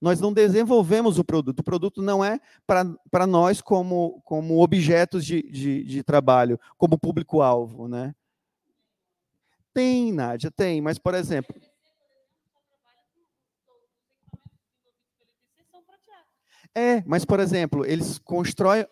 Nós 0.00 0.20
não 0.20 0.32
desenvolvemos 0.32 1.18
o 1.18 1.24
produto. 1.24 1.60
O 1.60 1.64
produto 1.64 2.00
não 2.00 2.24
é 2.24 2.38
para 2.64 3.26
nós 3.26 3.60
como, 3.60 4.20
como 4.24 4.62
objetos 4.62 5.24
de, 5.24 5.42
de, 5.42 5.82
de 5.82 6.02
trabalho, 6.04 6.60
como 6.76 6.96
público-alvo. 6.96 7.88
Né? 7.88 8.14
Tem, 9.78 10.12
Nádia, 10.12 10.50
tem. 10.50 10.80
Mas, 10.80 10.98
por 10.98 11.14
exemplo, 11.14 11.54
É, 16.74 17.02
mas, 17.06 17.24
por 17.24 17.38
exemplo, 17.38 17.86
eles 17.86 18.18
constroem. 18.18 18.84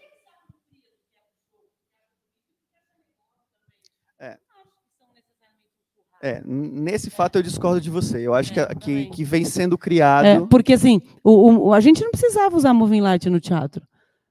É, 6.23 6.41
nesse 6.45 7.11
fato 7.11 7.37
eu 7.37 7.43
discordo 7.43 7.81
de 7.81 7.91
você. 7.91 8.25
Eu 8.25 8.33
acho 8.33 8.53
é, 8.59 8.67
que, 8.67 8.75
que, 8.77 9.07
que, 9.11 9.25
vem 9.25 9.45
sendo 9.45 9.77
criado. 9.77 10.25
É, 10.25 10.47
porque 10.47 10.73
assim, 10.73 11.03
o, 11.23 11.69
o, 11.69 11.73
a 11.73 11.81
gente 11.81 12.03
não 12.03 12.11
precisava 12.11 12.57
usar 12.57 12.73
moving 12.73 13.01
light 13.01 13.29
no 13.29 13.41
teatro. 13.41 13.87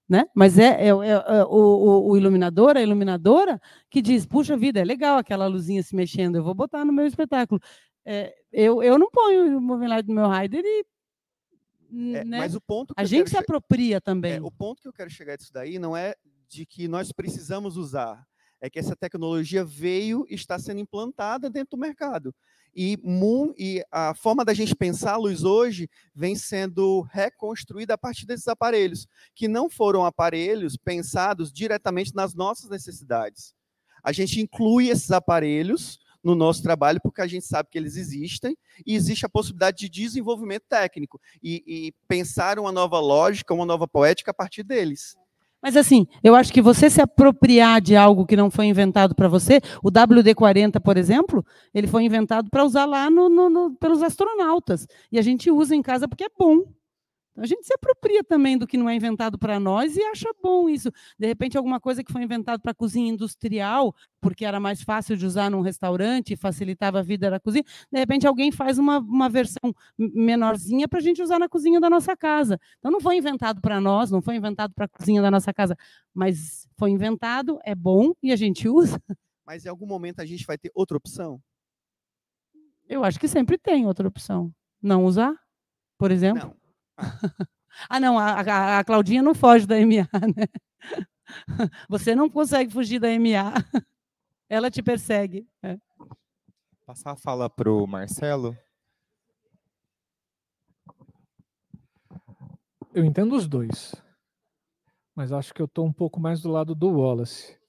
Né? 0.08 0.26
Mas 0.36 0.60
é, 0.60 0.66
é, 0.66 0.90
é, 0.90 0.90
é 0.90 1.44
o, 1.46 2.10
o, 2.10 2.18
iluminador, 2.18 2.78
a 2.78 2.82
iluminadora, 2.82 3.60
que 3.90 4.02
diz: 4.02 4.26
puxa 4.26 4.56
vida, 4.56 4.80
é 4.80 4.84
legal 4.84 5.18
aquela 5.18 5.48
luzinha 5.48 5.82
se 5.82 5.96
mexendo, 5.96 6.36
eu 6.36 6.44
vou 6.44 6.54
botar 6.54 6.86
no 6.86 6.94
meu 6.94 7.08
espetáculo. 7.08 7.60
É, 8.06 8.36
eu, 8.52 8.84
eu 8.84 9.00
não 9.00 9.10
ponho 9.10 9.58
o 9.58 9.62
moving 9.62 9.88
light 9.88 10.08
no 10.08 10.14
meu 10.14 10.30
rider 10.30 10.64
e. 10.64 10.86
É, 12.16 12.24
né? 12.24 12.38
Mas 12.40 12.56
o 12.56 12.62
ponto 12.62 12.94
a 12.96 13.04
gente 13.04 13.32
se 13.32 13.38
apropria 13.38 14.00
também. 14.00 14.34
É, 14.34 14.42
o 14.42 14.52
ponto 14.52 14.82
que 14.82 14.88
eu 14.88 14.94
quero 14.94 15.10
chegar 15.10 15.38
disso 15.38 15.52
daí 15.52 15.80
não 15.80 15.98
é 15.98 16.14
de 16.48 16.66
que 16.66 16.88
nós 16.88 17.12
precisamos 17.12 17.76
usar 17.76 18.24
é 18.62 18.70
que 18.70 18.80
essa 18.80 18.96
tecnologia 18.96 19.64
veio 19.64 20.26
e 20.30 20.36
está 20.36 20.58
sendo 20.58 20.80
implantada 20.80 21.50
dentro 21.50 21.78
do 21.78 21.82
mercado. 21.82 22.34
E, 22.76 23.00
e, 23.58 23.86
a 23.90 24.14
forma 24.14 24.44
da 24.44 24.54
gente 24.54 24.76
pensar 24.76 25.14
a 25.14 25.18
luz 25.18 25.44
hoje 25.44 25.90
vem 26.14 26.36
sendo 26.36 27.02
reconstruída 27.10 27.94
a 27.94 27.98
partir 27.98 28.26
desses 28.26 28.48
aparelhos, 28.50 29.08
que 29.34 29.48
não 29.48 29.70
foram 29.70 30.06
aparelhos 30.06 30.76
pensados 30.76 31.54
diretamente 31.54 32.14
nas 32.14 32.34
nossas 32.34 32.70
necessidades. 32.70 33.54
A 34.04 34.12
gente 34.12 34.42
inclui 34.42 34.90
esses 34.90 35.10
aparelhos 35.12 36.00
no 36.22 36.36
nosso 36.36 36.62
trabalho 36.62 37.00
porque 37.02 37.22
a 37.22 37.28
gente 37.28 37.46
sabe 37.46 37.70
que 37.72 37.78
eles 37.78 37.96
existem 37.96 38.58
e 38.86 38.96
existe 38.96 39.26
a 39.26 39.30
possibilidade 39.30 39.78
de 39.78 39.90
desenvolvimento 39.90 40.64
técnico 40.68 41.22
e, 41.42 41.64
e 41.66 41.94
pensar 42.08 42.60
uma 42.60 42.72
nova 42.72 43.00
lógica, 43.00 43.54
uma 43.54 43.66
nova 43.66 43.88
poética 43.88 44.32
a 44.32 44.34
partir 44.34 44.64
deles. 44.64 45.16
Mas 45.66 45.76
assim, 45.76 46.06
eu 46.24 46.36
acho 46.36 46.54
que 46.54 46.62
você 46.62 46.92
se 46.92 47.02
apropriar 47.02 47.82
de 47.82 47.96
algo 47.96 48.24
que 48.24 48.36
não 48.36 48.52
foi 48.52 48.68
inventado 48.68 49.16
para 49.16 49.28
você, 49.28 49.60
o 49.84 49.90
WD-40, 49.90 50.80
por 50.80 50.96
exemplo, 50.96 51.44
ele 51.74 51.88
foi 51.88 52.04
inventado 52.04 52.52
para 52.52 52.64
usar 52.64 52.86
lá 52.86 53.10
no, 53.10 53.28
no, 53.28 53.50
no, 53.50 53.72
pelos 53.72 54.04
astronautas. 54.04 54.86
E 55.12 55.18
a 55.18 55.24
gente 55.24 55.50
usa 55.50 55.76
em 55.76 55.82
casa 55.82 56.08
porque 56.08 56.26
é 56.26 56.30
bom. 56.38 56.66
A 57.38 57.46
gente 57.46 57.66
se 57.66 57.74
apropria 57.74 58.24
também 58.24 58.58
do 58.58 58.66
que 58.66 58.78
não 58.78 58.90
é 58.90 58.96
inventado 58.96 59.38
para 59.38 59.60
nós 59.60 59.98
e 59.98 60.02
acha 60.04 60.30
bom 60.42 60.70
isso. 60.70 60.90
De 61.20 61.28
repente, 61.28 61.58
alguma 61.58 61.82
coisa 61.82 62.02
que 62.02 62.12
foi 62.12 62.24
inventado 62.24 62.62
para 62.62 62.74
cozinha 62.74 63.12
industrial, 63.12 63.94
porque 64.22 64.46
era 64.46 64.60
mais 64.60 64.82
fácil 64.82 65.18
de 65.18 65.26
usar 65.26 65.52
num 65.52 65.60
restaurante 65.60 66.32
e 66.34 66.38
facilitava 66.38 67.00
a 67.00 67.02
vida 67.02 67.30
da 67.30 67.40
cozinha, 67.40 67.64
de 67.92 68.00
repente 68.00 68.26
alguém 68.26 68.52
faz 68.52 68.78
uma, 68.78 69.00
uma 69.00 69.28
versão 69.28 69.76
menorzinha 69.98 70.88
para 70.88 71.00
a 71.00 71.02
gente 71.02 71.22
usar 71.22 71.38
na 71.38 71.50
cozinha 71.50 71.80
da 71.80 71.90
nossa 71.90 72.16
casa. 72.16 72.60
Então, 72.80 72.90
não 72.90 73.02
foi 73.02 73.18
inventado 73.18 73.60
para 73.60 73.82
nós, 73.82 74.10
não 74.10 74.22
foi 74.22 74.36
inventado 74.36 74.74
para 74.74 74.86
a 74.86 74.90
cozinha 74.90 75.22
da 75.22 75.30
nossa 75.30 75.54
casa, 75.54 75.76
mas 76.14 76.68
foi 76.78 76.92
inventado, 76.92 77.60
é 77.66 77.76
bom 77.76 78.14
e 78.24 78.32
a 78.32 78.36
gente 78.38 78.70
usa. 78.70 79.02
Mas 79.46 79.66
em 79.66 79.70
algum 79.70 79.86
momento 79.86 80.22
a 80.22 80.26
gente 80.26 80.46
vai 80.46 80.58
ter 80.58 80.72
outra 80.74 80.98
opção? 80.98 81.40
Eu 82.88 83.04
acho 83.04 83.20
que 83.20 83.28
sempre 83.28 83.58
tem 83.58 83.86
outra 83.86 84.08
opção. 84.08 84.54
Não 84.82 85.06
usar, 85.06 85.36
por 85.98 86.12
exemplo? 86.12 86.50
Não. 86.50 86.65
Ah, 87.90 88.00
não, 88.00 88.18
a, 88.18 88.42
a, 88.42 88.80
a, 88.80 88.84
Claudinha 88.84 89.22
não 89.22 89.36
foge 89.36 89.66
da 89.66 89.76
MA, 89.76 90.08
né? 90.36 90.48
Você 91.90 92.16
não 92.16 92.30
consegue 92.30 92.72
fugir 92.72 93.00
da 93.00 93.08
MA. 93.20 93.54
Ela 94.48 94.70
te 94.70 94.82
persegue. 94.82 95.48
É. 95.64 95.78
Passar 96.86 97.12
a 97.12 97.16
fala 97.16 97.50
para 97.50 97.72
o 97.72 97.88
Marcelo. 97.88 98.56
Eu 102.94 103.04
entendo 103.04 103.36
os 103.36 103.48
dois, 103.48 103.94
mas 105.14 105.34
acho 105.34 105.54
que 105.54 105.62
eu 105.62 105.66
estou 105.66 105.86
um 105.86 105.92
pouco 105.92 106.18
mais 106.18 106.42
do 106.42 106.50
lado 106.50 106.74
do 106.74 106.90
Wallace. 106.90 107.60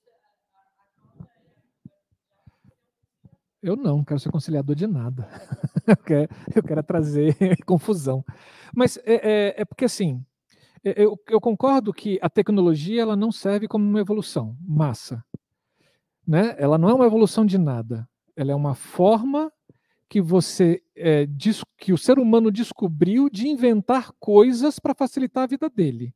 Eu 3.67 3.75
não, 3.75 4.05
quero 4.05 4.21
ser 4.21 4.31
conciliador 4.31 4.77
de 4.77 4.87
nada. 4.87 5.29
eu, 5.89 5.97
quero, 5.97 6.29
eu 6.55 6.63
quero 6.63 6.83
trazer 6.85 7.37
confusão. 7.67 8.25
Mas 8.73 8.97
é, 8.99 9.15
é, 9.15 9.55
é 9.59 9.65
porque, 9.65 9.87
assim, 9.87 10.25
é, 10.85 11.03
eu, 11.03 11.21
eu, 11.29 11.41
concordo 11.41 11.93
que 11.93 12.17
a 12.23 12.31
tecnologia 12.31 13.03
ela 13.03 13.17
não 13.17 13.33
serve 13.33 13.67
como 13.67 13.85
uma 13.85 13.99
evolução, 13.99 14.57
massa. 14.61 15.25
Né? 16.25 16.55
Ela 16.59 16.79
não 16.79 16.89
é 16.89 16.95
uma 16.95 17.07
evolução 17.07 17.45
de 17.45 17.59
nada. 17.59 18.09
Ela 18.37 18.53
é 18.53 18.55
uma 18.55 18.77
forma 18.77 19.53
que 20.09 20.21
você 20.21 20.81
é, 20.95 21.27
que 21.77 21.93
o 21.93 21.99
ser 21.99 22.21
humano 22.21 22.53
descobriu 22.53 23.29
de 23.29 23.49
inventar 23.49 24.13
coisas 24.21 24.79
para 24.79 24.95
facilitar 24.95 25.43
a 25.43 25.49
vida 25.49 25.69
dele. 25.69 26.15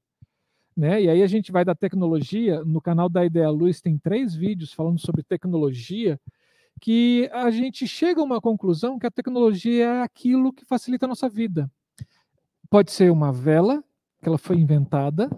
Né? 0.76 1.02
E 1.02 1.10
aí 1.10 1.20
a 1.20 1.26
gente 1.26 1.50
vai 1.50 1.64
da 1.64 1.74
tecnologia, 1.74 2.64
no 2.64 2.80
canal 2.80 3.08
da 3.08 3.24
Ideia 3.24 3.50
Luz 3.50 3.80
tem 3.80 3.98
três 3.98 4.36
vídeos 4.36 4.72
falando 4.72 5.00
sobre 5.00 5.24
tecnologia, 5.24 6.16
que 6.80 7.28
a 7.32 7.50
gente 7.50 7.86
chega 7.86 8.20
a 8.20 8.24
uma 8.24 8.40
conclusão 8.40 8.98
que 8.98 9.06
a 9.06 9.10
tecnologia 9.10 9.84
é 9.84 10.02
aquilo 10.02 10.52
que 10.52 10.64
facilita 10.64 11.06
a 11.06 11.08
nossa 11.08 11.28
vida. 11.28 11.70
Pode 12.68 12.90
ser 12.90 13.10
uma 13.10 13.32
vela, 13.32 13.84
que 14.22 14.28
ela 14.28 14.38
foi 14.38 14.56
inventada, 14.56 15.30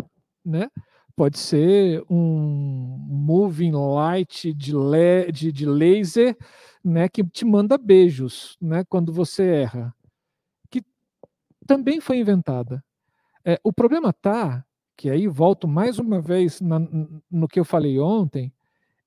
né? 0.45 0.69
pode 1.17 1.39
ser 1.39 2.03
um 2.09 2.97
moving 3.09 3.73
light 3.73 4.53
de, 4.53 4.75
LED, 4.75 5.53
de 5.53 5.67
laser 5.67 6.37
né, 6.83 7.09
que 7.09 7.23
te 7.25 7.45
manda 7.45 7.79
beijos 7.79 8.57
né, 8.61 8.85
quando 8.85 9.13
você 9.13 9.45
erra, 9.45 9.95
que 10.71 10.83
também 11.67 12.01
foi 12.01 12.19
inventada. 12.19 12.83
É, 13.45 13.61
o 13.63 13.73
problema 13.73 14.11
está, 14.11 14.65
que 14.97 15.11
aí 15.11 15.29
volto 15.29 15.69
mais 15.69 15.99
uma 15.99 16.21
vez 16.21 16.61
na, 16.61 16.81
no 17.31 17.49
que 17.49 17.61
eu 17.61 17.65
falei 17.65 17.99
ontem, 17.99 18.53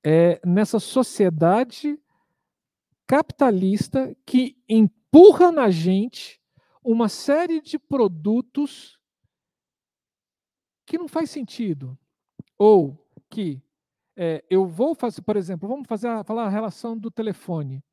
é 0.04 0.40
nessa 0.46 0.80
sociedade 0.80 2.00
capitalista 3.08 4.16
que 4.26 4.58
empurra 4.68 5.52
na 5.52 5.70
gente 5.70 6.42
uma 6.84 7.10
série 7.10 7.62
de 7.62 7.80
produtos 7.80 9.00
que 10.86 10.98
não 10.98 11.08
faz 11.08 11.30
sentido. 11.30 11.98
Ou 12.58 12.98
que 13.30 13.62
é, 14.16 14.44
eu 14.50 14.66
vou 14.66 14.96
fazer, 14.96 15.22
por 15.22 15.36
exemplo, 15.36 15.68
vamos 15.68 15.88
fazer 15.88 16.08
a, 16.08 16.24
falar 16.24 16.46
a 16.46 16.50
relação 16.50 16.98
do 16.98 17.12
telefone. 17.12 17.84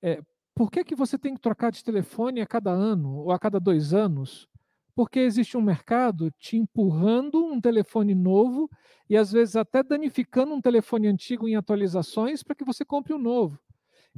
É, 0.00 0.22
por 0.54 0.70
que, 0.70 0.84
que 0.84 0.94
você 0.94 1.18
tem 1.18 1.34
que 1.34 1.40
trocar 1.40 1.70
de 1.70 1.84
telefone 1.84 2.40
a 2.40 2.46
cada 2.46 2.70
ano 2.70 3.16
ou 3.18 3.32
a 3.32 3.38
cada 3.38 3.60
dois 3.60 3.92
anos? 3.92 4.48
Porque 4.94 5.20
existe 5.20 5.56
um 5.56 5.62
mercado 5.62 6.30
te 6.32 6.56
empurrando 6.56 7.44
um 7.44 7.60
telefone 7.60 8.14
novo 8.14 8.68
e 9.08 9.16
às 9.16 9.30
vezes 9.30 9.54
até 9.56 9.82
danificando 9.82 10.54
um 10.54 10.60
telefone 10.60 11.06
antigo 11.06 11.48
em 11.48 11.54
atualizações 11.54 12.42
para 12.42 12.56
que 12.56 12.64
você 12.64 12.84
compre 12.84 13.14
um 13.14 13.18
novo. 13.18 13.60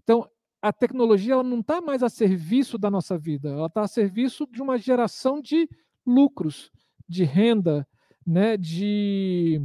Então, 0.02 0.28
a 0.62 0.72
tecnologia 0.72 1.34
ela 1.34 1.42
não 1.42 1.60
está 1.60 1.80
mais 1.80 2.02
a 2.02 2.08
serviço 2.08 2.76
da 2.76 2.90
nossa 2.90 3.18
vida, 3.18 3.48
ela 3.50 3.66
está 3.66 3.82
a 3.82 3.88
serviço 3.88 4.46
de 4.50 4.60
uma 4.60 4.76
geração 4.76 5.40
de 5.40 5.68
lucros, 6.06 6.70
de 7.08 7.24
renda, 7.24 7.86
né, 8.26 8.56
de, 8.56 9.60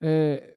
é, 0.00 0.56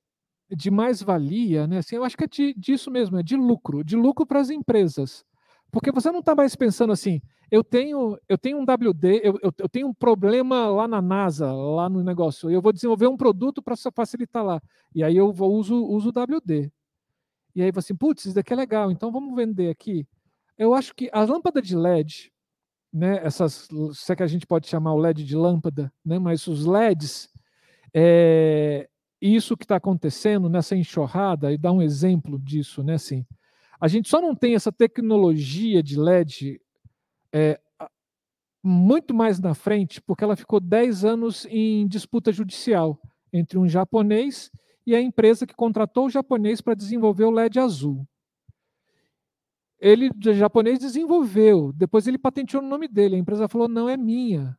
de 0.50 0.72
mais-valia, 0.72 1.68
né? 1.68 1.78
Assim, 1.78 1.96
eu 1.96 2.04
acho 2.04 2.18
que 2.18 2.24
é 2.24 2.28
de, 2.28 2.54
disso 2.56 2.90
mesmo, 2.90 3.18
é 3.18 3.24
de 3.24 3.36
lucro, 3.36 3.84
de 3.84 3.96
lucro 3.96 4.26
para 4.26 4.40
as 4.40 4.50
empresas. 4.50 5.24
Porque 5.72 5.92
você 5.92 6.12
não 6.12 6.20
está 6.20 6.36
mais 6.36 6.56
pensando 6.56 6.94
assim, 6.94 7.22
eu 7.50 7.64
tenho, 7.64 8.18
eu 8.30 8.38
tenho 8.38 8.60
um 8.60 8.64
WD, 8.64 9.22
eu, 9.24 9.40
eu, 9.42 9.52
eu, 9.58 9.70
tenho 9.70 9.88
um 9.88 9.94
problema 9.94 10.68
lá 10.68 10.88
na 10.88 11.02
NASA, 11.02 11.52
lá 11.52 11.90
no 11.90 12.04
negócio, 12.04 12.50
eu 12.50 12.62
vou 12.62 12.72
desenvolver 12.72 13.08
um 13.08 13.18
produto 13.18 13.62
para 13.62 13.76
facilitar 13.96 14.44
lá. 14.44 14.62
E 14.94 15.04
aí 15.04 15.18
eu 15.18 15.32
vou, 15.32 15.52
uso, 15.54 15.76
uso 15.84 16.10
o 16.10 16.12
WD. 16.12 16.72
E 17.56 17.62
aí 17.62 17.72
você, 17.72 17.92
assim, 17.92 17.96
putz, 17.96 18.26
isso 18.26 18.36
daqui 18.36 18.54
é 18.54 18.56
legal, 18.56 18.92
então 18.92 19.12
vamos 19.12 19.36
vender 19.36 19.70
aqui. 19.70 20.08
Eu 20.58 20.74
acho 20.74 20.94
que 20.96 21.10
a 21.12 21.24
lâmpada 21.24 21.62
de 21.62 21.76
LED, 21.76 22.32
né, 22.92 23.20
essas, 23.24 23.68
se 23.94 24.12
é 24.12 24.16
que 24.16 24.24
a 24.24 24.28
gente 24.28 24.46
pode 24.46 24.68
chamar 24.68 24.94
o 24.94 24.98
LED 24.98 25.24
de 25.24 25.36
lâmpada, 25.36 25.92
né, 26.06 26.18
mas 26.20 26.48
os 26.48 26.66
LEDs, 26.66 27.30
é, 27.94 28.90
isso 29.22 29.58
que 29.58 29.66
está 29.66 29.76
acontecendo 29.76 30.50
nessa 30.50 30.76
enxurrada, 30.76 31.52
e 31.52 31.58
dá 31.58 31.72
um 31.72 31.82
exemplo 31.82 32.40
disso, 32.40 32.84
né, 32.84 32.96
assim, 32.96 33.26
a 33.80 33.88
gente 33.88 34.10
só 34.10 34.22
não 34.22 34.36
tem 34.36 34.56
essa 34.56 34.72
tecnologia 34.72 35.84
de 35.84 36.00
LED 36.00 36.62
é, 37.32 37.60
muito 38.64 39.14
mais 39.14 39.40
na 39.40 39.54
frente, 39.54 40.02
porque 40.02 40.24
ela 40.24 40.38
ficou 40.38 40.60
10 40.60 41.04
anos 41.04 41.46
em 41.50 41.86
disputa 41.88 42.32
judicial 42.32 42.98
entre 43.32 43.58
um 43.58 43.68
japonês 43.68 44.50
e 44.86 44.96
a 44.96 45.02
empresa 45.02 45.46
que 45.46 45.56
contratou 45.56 46.06
o 46.06 46.10
japonês 46.10 46.62
para 46.62 46.74
desenvolver 46.74 47.26
o 47.26 47.32
LED 47.32 47.60
azul 47.60 48.08
ele, 49.84 50.10
o 50.10 50.34
japonês, 50.34 50.80
desenvolveu. 50.80 51.74
Depois 51.74 52.08
ele 52.08 52.18
patenteou 52.18 52.64
no 52.64 52.70
nome 52.70 52.88
dele. 52.88 53.18
A 53.18 53.20
empresa 53.20 53.50
falou: 53.50 53.68
não, 53.68 53.90
é 53.90 53.98
minha. 53.98 54.58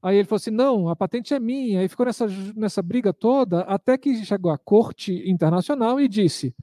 Aí 0.00 0.16
ele 0.16 0.24
falou 0.24 0.36
assim: 0.36 0.52
não, 0.52 0.88
a 0.88 0.94
patente 0.94 1.34
é 1.34 1.40
minha. 1.40 1.80
Aí 1.80 1.88
ficou 1.88 2.06
nessa, 2.06 2.28
nessa 2.54 2.80
briga 2.80 3.12
toda, 3.12 3.62
até 3.62 3.98
que 3.98 4.24
chegou 4.24 4.52
a 4.52 4.56
corte 4.56 5.28
internacional 5.28 6.00
e 6.00 6.06
disse: 6.06 6.54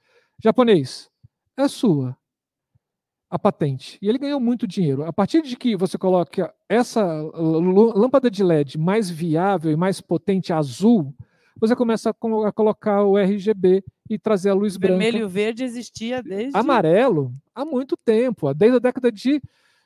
japonês, 0.41 1.09
é 1.57 1.67
sua 1.67 2.17
a 3.29 3.37
patente. 3.37 3.99
E 4.01 4.07
ele 4.07 4.17
ganhou 4.17 4.39
muito 4.39 4.65
dinheiro. 4.65 5.03
A 5.03 5.11
partir 5.11 5.41
de 5.41 5.57
que 5.57 5.75
você 5.75 5.97
coloca 5.97 6.55
essa 6.69 7.03
lâmpada 7.35 8.31
de 8.31 8.41
LED 8.41 8.77
mais 8.77 9.09
viável 9.09 9.69
e 9.69 9.75
mais 9.75 9.99
potente 9.99 10.53
azul, 10.53 11.13
você 11.59 11.75
começa 11.75 12.09
a, 12.09 12.13
colocar 12.51 13.03
o 13.03 13.15
RGB 13.17 13.83
e 14.09 14.17
trazer 14.17 14.49
a 14.49 14.53
luz 14.53 14.75
o 14.75 14.79
branca. 14.79 14.97
Vermelho 14.97 15.25
e 15.25 15.29
verde 15.29 15.63
existia 15.63 16.23
desde. 16.23 16.57
Amarelo 16.57 17.33
há 17.53 17.63
muito 17.65 17.95
tempo, 17.97 18.53
desde 18.53 18.77
a 18.77 18.79
década 18.79 19.11
de, 19.11 19.41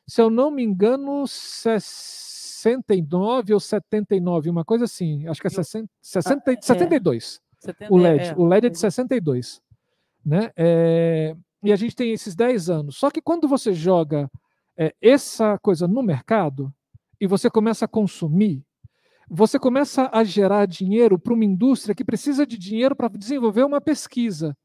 se 0.07 0.21
eu 0.21 0.29
não 0.29 0.51
me 0.51 0.63
engano, 0.63 1.25
69 1.27 3.53
ou 3.53 3.59
79, 3.59 4.49
uma 4.49 4.65
coisa 4.65 4.85
assim. 4.85 5.27
Acho 5.27 5.41
que 5.41 5.47
é 5.47 5.49
60, 5.49 5.89
60, 6.01 6.51
ah, 6.51 6.57
72. 6.61 7.41
É. 7.79 7.87
o 7.89 7.97
LED. 7.97 8.29
É, 8.29 8.35
o 8.35 8.45
LED 8.45 8.67
é 8.67 8.69
de 8.69 8.77
62. 8.77 9.59
Né? 10.25 10.51
É, 10.55 11.35
e 11.63 11.71
a 11.71 11.75
gente 11.75 11.95
tem 11.95 12.11
esses 12.11 12.35
10 12.35 12.69
anos. 12.69 12.97
Só 12.97 13.09
que 13.09 13.21
quando 13.21 13.47
você 13.47 13.73
joga 13.73 14.29
é, 14.77 14.93
essa 15.01 15.57
coisa 15.59 15.87
no 15.87 16.03
mercado 16.03 16.73
e 17.19 17.27
você 17.27 17.49
começa 17.49 17.85
a 17.85 17.87
consumir, 17.87 18.63
você 19.33 19.57
começa 19.57 20.09
a 20.11 20.25
gerar 20.25 20.65
dinheiro 20.65 21.17
para 21.17 21.33
uma 21.33 21.45
indústria 21.45 21.95
que 21.95 22.03
precisa 22.03 22.45
de 22.45 22.57
dinheiro 22.57 22.93
para 22.93 23.07
desenvolver 23.07 23.63
uma 23.63 23.79
pesquisa. 23.79 24.57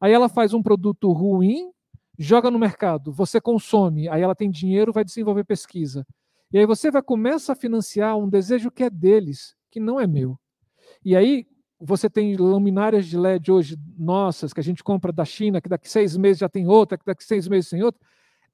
Aí 0.00 0.12
ela 0.12 0.28
faz 0.28 0.54
um 0.54 0.62
produto 0.62 1.10
ruim, 1.10 1.72
joga 2.16 2.48
no 2.48 2.56
mercado, 2.56 3.10
você 3.10 3.40
consome, 3.40 4.08
aí 4.08 4.22
ela 4.22 4.36
tem 4.36 4.48
dinheiro, 4.48 4.92
vai 4.92 5.04
desenvolver 5.04 5.42
pesquisa. 5.42 6.06
E 6.52 6.58
aí 6.58 6.64
você 6.64 6.88
vai 6.88 7.02
começa 7.02 7.52
a 7.52 7.56
financiar 7.56 8.16
um 8.16 8.28
desejo 8.28 8.70
que 8.70 8.84
é 8.84 8.90
deles, 8.90 9.56
que 9.72 9.80
não 9.80 9.98
é 9.98 10.06
meu. 10.06 10.38
E 11.04 11.16
aí 11.16 11.44
você 11.80 12.08
tem 12.08 12.36
luminárias 12.36 13.06
de 13.06 13.18
LED 13.18 13.50
hoje 13.50 13.76
nossas 13.98 14.52
que 14.52 14.60
a 14.60 14.62
gente 14.62 14.84
compra 14.84 15.10
da 15.10 15.24
China, 15.24 15.60
que 15.60 15.68
daqui 15.68 15.90
seis 15.90 16.16
meses 16.16 16.38
já 16.38 16.48
tem 16.48 16.68
outra, 16.68 16.96
que 16.96 17.04
daqui 17.04 17.24
seis 17.24 17.48
meses 17.48 17.70
tem 17.70 17.82
outra. 17.82 18.00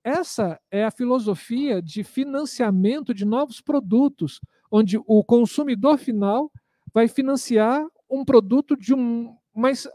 Essa 0.02 0.58
é 0.70 0.82
a 0.82 0.90
filosofia 0.90 1.82
de 1.82 2.02
financiamento 2.02 3.12
de 3.12 3.26
novos 3.26 3.60
produtos, 3.60 4.40
onde 4.72 4.98
o 5.06 5.22
consumidor 5.22 5.98
final 5.98 6.50
vai 6.94 7.06
financiar 7.06 7.86
um 8.10 8.24
produto 8.24 8.74
de 8.74 8.94
um. 8.94 9.36
Mas 9.54 9.86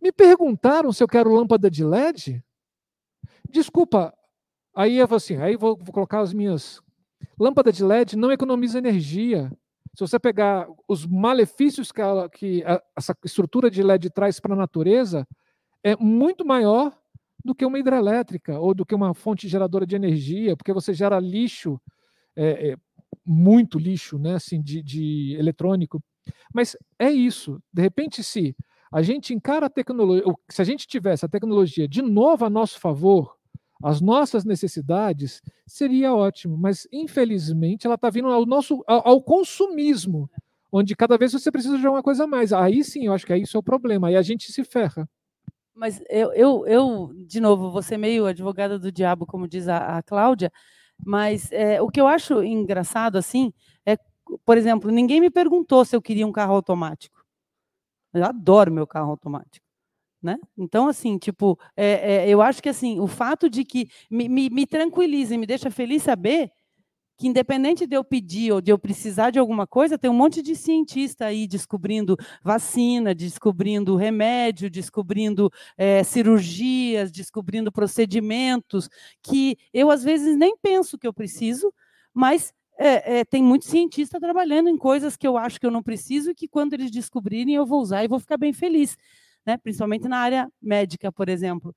me 0.00 0.12
perguntaram 0.12 0.92
se 0.92 1.02
eu 1.02 1.08
quero 1.08 1.32
lâmpada 1.32 1.70
de 1.70 1.82
LED? 1.82 2.44
Desculpa, 3.48 4.12
aí 4.74 4.98
eu 4.98 5.08
vou 5.08 5.16
assim, 5.16 5.36
aí 5.38 5.56
vou, 5.56 5.74
vou 5.74 5.92
colocar 5.92 6.20
as 6.20 6.34
minhas. 6.34 6.82
Lâmpada 7.40 7.72
de 7.72 7.82
LED 7.82 8.14
não 8.16 8.30
economiza 8.30 8.78
energia. 8.78 9.50
Se 9.94 10.00
você 10.00 10.18
pegar 10.18 10.68
os 10.86 11.06
malefícios 11.06 11.90
que, 11.90 12.02
ela, 12.02 12.28
que 12.28 12.62
a, 12.64 12.82
essa 12.94 13.16
estrutura 13.24 13.70
de 13.70 13.82
LED 13.82 14.10
traz 14.10 14.38
para 14.38 14.52
a 14.52 14.56
natureza, 14.56 15.26
é 15.82 15.96
muito 15.96 16.44
maior 16.44 16.94
do 17.42 17.54
que 17.54 17.64
uma 17.64 17.78
hidrelétrica 17.78 18.58
ou 18.58 18.74
do 18.74 18.84
que 18.84 18.94
uma 18.94 19.14
fonte 19.14 19.48
geradora 19.48 19.86
de 19.86 19.96
energia, 19.96 20.56
porque 20.56 20.72
você 20.72 20.92
gera 20.92 21.18
lixo 21.18 21.80
é, 22.34 22.70
é, 22.70 22.76
muito 23.26 23.78
lixo, 23.78 24.18
né, 24.18 24.34
assim, 24.34 24.62
de, 24.62 24.82
de 24.82 25.36
eletrônico. 25.38 26.02
Mas 26.54 26.76
é 26.98 27.10
isso. 27.10 27.60
De 27.72 27.82
repente, 27.82 28.22
se 28.22 28.54
a 28.92 29.02
gente 29.02 29.34
encara 29.34 29.66
a 29.66 29.70
tecnologia, 29.70 30.24
se 30.48 30.62
a 30.62 30.64
gente 30.64 30.86
tivesse 30.86 31.24
a 31.24 31.28
tecnologia 31.28 31.88
de 31.88 32.02
novo 32.02 32.44
a 32.44 32.50
nosso 32.50 32.78
favor, 32.78 33.36
as 33.82 34.00
nossas 34.00 34.44
necessidades, 34.44 35.42
seria 35.66 36.14
ótimo. 36.14 36.56
Mas, 36.56 36.86
infelizmente, 36.92 37.86
ela 37.86 37.96
está 37.96 38.08
vindo 38.08 38.28
ao 38.28 38.46
nosso 38.46 38.82
ao, 38.86 39.06
ao, 39.06 39.22
consumismo, 39.22 40.30
onde 40.72 40.96
cada 40.96 41.18
vez 41.18 41.32
você 41.32 41.50
precisa 41.50 41.78
de 41.78 41.86
uma 41.86 42.02
coisa 42.02 42.24
a 42.24 42.26
mais. 42.26 42.52
Aí 42.52 42.82
sim, 42.82 43.06
eu 43.06 43.12
acho 43.12 43.26
que 43.26 43.32
é 43.32 43.38
isso 43.38 43.56
é 43.56 43.60
o 43.60 43.62
problema. 43.62 44.08
Aí 44.08 44.16
a 44.16 44.22
gente 44.22 44.50
se 44.50 44.64
ferra. 44.64 45.08
Mas 45.74 46.02
eu, 46.08 46.32
eu, 46.32 46.66
eu 46.66 47.10
de 47.26 47.38
novo, 47.38 47.82
ser 47.82 47.98
meio 47.98 48.24
advogada 48.24 48.78
do 48.78 48.90
diabo, 48.90 49.26
como 49.26 49.46
diz 49.46 49.68
a, 49.68 49.98
a 49.98 50.02
Cláudia, 50.02 50.50
mas 51.04 51.50
é, 51.52 51.80
o 51.80 51.88
que 51.88 52.00
eu 52.00 52.06
acho 52.06 52.42
engraçado 52.42 53.16
assim 53.16 53.52
é, 53.84 53.96
por 54.44 54.58
exemplo, 54.58 54.90
ninguém 54.90 55.20
me 55.20 55.30
perguntou 55.30 55.84
se 55.84 55.94
eu 55.94 56.02
queria 56.02 56.26
um 56.26 56.32
carro 56.32 56.54
automático. 56.54 57.24
Eu 58.12 58.24
adoro 58.24 58.72
meu 58.72 58.86
carro 58.86 59.10
automático. 59.10 59.64
Né? 60.22 60.38
Então, 60.56 60.88
assim, 60.88 61.18
tipo, 61.18 61.58
é, 61.76 62.24
é, 62.24 62.28
eu 62.28 62.42
acho 62.42 62.62
que 62.62 62.68
assim, 62.68 62.98
o 62.98 63.06
fato 63.06 63.48
de 63.48 63.64
que 63.64 63.88
me, 64.10 64.28
me, 64.28 64.50
me 64.50 64.66
tranquiliza 64.66 65.34
e 65.34 65.38
me 65.38 65.46
deixa 65.46 65.70
feliz 65.70 66.02
saber 66.02 66.50
que 67.16 67.26
independente 67.26 67.86
de 67.86 67.96
eu 67.96 68.04
pedir 68.04 68.52
ou 68.52 68.60
de 68.60 68.70
eu 68.70 68.78
precisar 68.78 69.30
de 69.30 69.38
alguma 69.38 69.66
coisa, 69.66 69.98
tem 69.98 70.10
um 70.10 70.14
monte 70.14 70.42
de 70.42 70.54
cientista 70.54 71.26
aí 71.26 71.46
descobrindo 71.46 72.16
vacina, 72.42 73.14
descobrindo 73.14 73.96
remédio, 73.96 74.68
descobrindo 74.68 75.50
é, 75.78 76.02
cirurgias, 76.02 77.10
descobrindo 77.10 77.72
procedimentos 77.72 78.88
que 79.22 79.56
eu 79.72 79.90
às 79.90 80.04
vezes 80.04 80.36
nem 80.36 80.56
penso 80.56 80.98
que 80.98 81.06
eu 81.06 81.12
preciso, 81.12 81.72
mas 82.12 82.52
é, 82.78 83.20
é, 83.20 83.24
tem 83.24 83.42
muito 83.42 83.64
cientista 83.64 84.20
trabalhando 84.20 84.68
em 84.68 84.76
coisas 84.76 85.16
que 85.16 85.26
eu 85.26 85.38
acho 85.38 85.58
que 85.58 85.66
eu 85.66 85.70
não 85.70 85.82
preciso 85.82 86.30
e 86.30 86.34
que 86.34 86.46
quando 86.46 86.74
eles 86.74 86.90
descobrirem 86.90 87.54
eu 87.54 87.64
vou 87.64 87.80
usar 87.80 88.04
e 88.04 88.08
vou 88.08 88.20
ficar 88.20 88.36
bem 88.36 88.52
feliz, 88.52 88.96
né? 89.46 89.56
Principalmente 89.56 90.06
na 90.06 90.18
área 90.18 90.48
médica, 90.60 91.10
por 91.10 91.28
exemplo. 91.28 91.74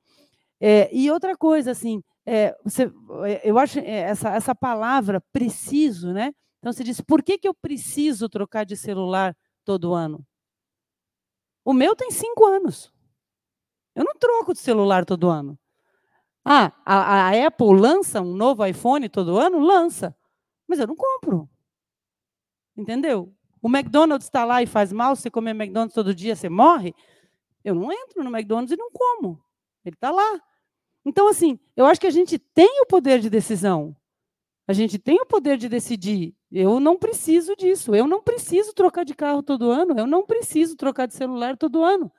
É, 0.60 0.90
e 0.94 1.10
outra 1.10 1.38
coisa, 1.38 1.72
assim, 1.72 2.04
é, 2.32 2.56
você, 2.64 2.84
é, 3.26 3.50
eu 3.50 3.58
acho 3.58 3.80
é, 3.80 4.02
essa, 4.02 4.30
essa 4.30 4.54
palavra 4.54 5.20
preciso, 5.34 6.14
né? 6.14 6.32
Então 6.60 6.72
você 6.72 6.84
diz, 6.84 7.02
por 7.02 7.24
que, 7.24 7.40
que 7.40 7.48
eu 7.48 7.56
preciso 7.56 8.30
trocar 8.30 8.66
de 8.66 8.78
celular 8.78 9.36
todo 9.66 9.96
ano? 9.96 10.24
O 11.66 11.74
meu 11.74 11.96
tem 11.96 12.12
cinco 12.12 12.46
anos. 12.46 12.94
Eu 13.96 14.04
não 14.04 14.14
troco 14.14 14.54
de 14.54 14.60
celular 14.60 15.06
todo 15.06 15.28
ano. 15.28 15.58
Ah, 16.46 16.72
a, 16.86 17.30
a 17.30 17.48
Apple 17.48 17.80
lança 17.80 18.22
um 18.22 18.36
novo 18.36 18.64
iPhone 18.64 19.10
todo 19.10 19.40
ano? 19.40 19.60
Lança. 19.60 20.16
Mas 20.68 20.78
eu 20.78 20.86
não 20.86 20.96
compro. 20.96 21.50
Entendeu? 22.78 23.34
O 23.60 23.68
McDonald's 23.68 24.28
está 24.28 24.46
lá 24.46 24.62
e 24.62 24.68
faz 24.68 24.94
mal, 24.94 25.16
você 25.16 25.32
comer 25.32 25.52
McDonald's 25.52 25.96
todo 25.96 26.14
dia, 26.14 26.36
você 26.36 26.48
morre. 26.48 26.94
Eu 27.64 27.74
não 27.74 27.92
entro 27.92 28.24
no 28.24 28.30
McDonald's 28.30 28.72
e 28.72 28.78
não 28.78 28.92
como. 28.92 29.44
Ele 29.84 29.96
está 29.96 30.12
lá. 30.12 30.40
Então, 31.06 31.28
assim, 31.28 31.60
eu 31.76 31.86
acho 31.86 32.00
que 32.00 32.08
a 32.08 32.12
gente 32.12 32.38
tem 32.38 32.82
o 32.82 32.86
poder 32.86 33.20
de 33.20 33.30
decisão. 33.30 33.96
A 34.68 34.74
gente 34.74 35.00
tem 35.00 35.20
o 35.20 35.26
poder 35.26 35.58
de 35.58 35.68
decidir. 35.68 36.36
Eu 36.52 36.80
não 36.80 36.96
preciso 36.96 37.56
disso. 37.56 37.96
Eu 37.96 38.08
não 38.08 38.22
preciso 38.22 38.74
trocar 38.74 39.04
de 39.04 39.16
carro 39.16 39.42
todo 39.42 39.72
ano. 39.72 39.98
Eu 39.98 40.06
não 40.06 40.26
preciso 40.26 40.76
trocar 40.76 41.08
de 41.08 41.16
celular 41.16 41.58
todo 41.58 41.84
ano. 41.84 42.12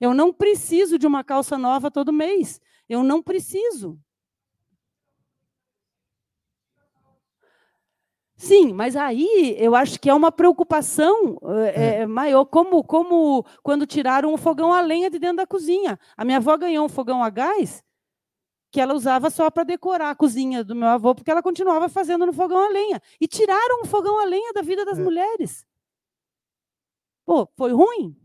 Eu 0.00 0.14
não 0.14 0.32
preciso 0.32 0.98
de 0.98 1.06
uma 1.06 1.22
calça 1.22 1.56
nova 1.56 1.90
todo 1.90 2.12
mês. 2.12 2.60
Eu 2.88 3.04
não 3.04 3.22
preciso. 3.22 3.98
Sim, 8.36 8.72
mas 8.72 8.96
aí 8.96 9.54
eu 9.58 9.76
acho 9.76 10.00
que 10.00 10.08
é 10.08 10.14
uma 10.14 10.32
preocupação 10.32 11.38
é, 11.74 12.06
maior, 12.06 12.46
como, 12.46 12.82
como 12.82 13.44
quando 13.62 13.86
tiraram 13.86 14.32
o 14.32 14.38
fogão 14.38 14.72
a 14.72 14.80
lenha 14.80 15.10
de 15.10 15.18
dentro 15.18 15.36
da 15.36 15.46
cozinha. 15.46 15.98
A 16.16 16.24
minha 16.24 16.38
avó 16.38 16.56
ganhou 16.56 16.86
um 16.86 16.88
fogão 16.88 17.22
a 17.22 17.28
gás 17.28 17.84
que 18.70 18.80
ela 18.80 18.94
usava 18.94 19.30
só 19.30 19.50
para 19.50 19.64
decorar 19.64 20.10
a 20.10 20.14
cozinha 20.14 20.62
do 20.62 20.74
meu 20.74 20.88
avô, 20.88 21.14
porque 21.14 21.30
ela 21.30 21.42
continuava 21.42 21.88
fazendo 21.88 22.24
no 22.24 22.32
fogão 22.32 22.58
a 22.58 22.68
lenha. 22.68 23.00
E 23.20 23.26
tiraram 23.26 23.82
o 23.82 23.86
fogão 23.86 24.20
a 24.20 24.24
lenha 24.24 24.52
da 24.52 24.62
vida 24.62 24.84
das 24.84 24.98
é. 24.98 25.02
mulheres. 25.02 25.66
Pô, 27.24 27.48
foi 27.56 27.72
ruim? 27.72 28.16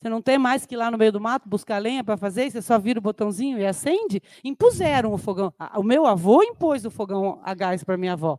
Você 0.00 0.08
não 0.08 0.20
tem 0.20 0.36
mais 0.36 0.66
que 0.66 0.74
ir 0.74 0.78
lá 0.78 0.90
no 0.90 0.98
meio 0.98 1.12
do 1.12 1.20
mato 1.20 1.48
buscar 1.48 1.78
lenha 1.78 2.02
para 2.02 2.16
fazer, 2.16 2.50
você 2.50 2.60
só 2.60 2.76
vira 2.76 2.98
o 2.98 3.02
botãozinho 3.02 3.56
e 3.56 3.64
acende? 3.64 4.20
Impuseram 4.42 5.12
o 5.12 5.18
fogão. 5.18 5.54
O 5.76 5.82
meu 5.84 6.06
avô 6.06 6.42
impôs 6.42 6.84
o 6.84 6.90
fogão 6.90 7.40
a 7.44 7.54
gás 7.54 7.84
para 7.84 7.96
minha 7.96 8.14
avó. 8.14 8.36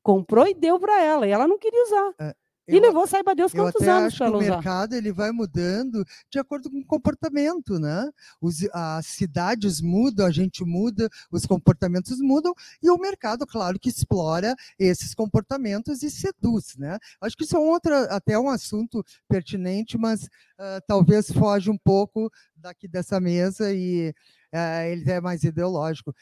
Comprou 0.00 0.46
e 0.46 0.54
deu 0.54 0.78
para 0.78 1.02
ela, 1.02 1.26
e 1.26 1.30
ela 1.30 1.48
não 1.48 1.58
queria 1.58 1.82
usar. 1.82 2.14
É. 2.20 2.36
E 2.68 2.74
eu, 2.74 2.80
levou, 2.80 3.06
saiba 3.06 3.34
Deus 3.34 3.52
quantos 3.52 3.86
anos 3.86 4.12
acho 4.12 4.24
que 4.24 4.30
o 4.30 4.38
mercado 4.38 4.94
ele 4.94 5.12
vai 5.12 5.30
mudando 5.30 6.04
de 6.28 6.38
acordo 6.38 6.68
com 6.68 6.78
o 6.78 6.84
comportamento, 6.84 7.78
né? 7.78 8.10
Os, 8.40 8.66
as 8.72 9.06
cidades 9.06 9.80
mudam, 9.80 10.26
a 10.26 10.32
gente 10.32 10.64
muda, 10.64 11.08
os 11.30 11.46
comportamentos 11.46 12.18
mudam 12.20 12.52
e 12.82 12.90
o 12.90 12.98
mercado, 12.98 13.46
claro, 13.46 13.78
que 13.78 13.88
explora 13.88 14.54
esses 14.78 15.14
comportamentos 15.14 16.02
e 16.02 16.10
seduz, 16.10 16.76
né? 16.76 16.98
Acho 17.20 17.36
que 17.36 17.44
isso 17.44 17.56
é 17.56 17.60
outro, 17.60 17.94
até 18.10 18.36
um 18.36 18.48
assunto 18.48 19.04
pertinente, 19.28 19.96
mas 19.96 20.24
uh, 20.24 20.80
talvez 20.88 21.30
foge 21.30 21.70
um 21.70 21.78
pouco 21.78 22.30
daqui 22.56 22.88
dessa 22.88 23.20
mesa 23.20 23.72
e 23.72 24.12
uh, 24.52 24.82
ele 24.90 25.08
é 25.08 25.20
mais 25.20 25.44
ideológico. 25.44 26.12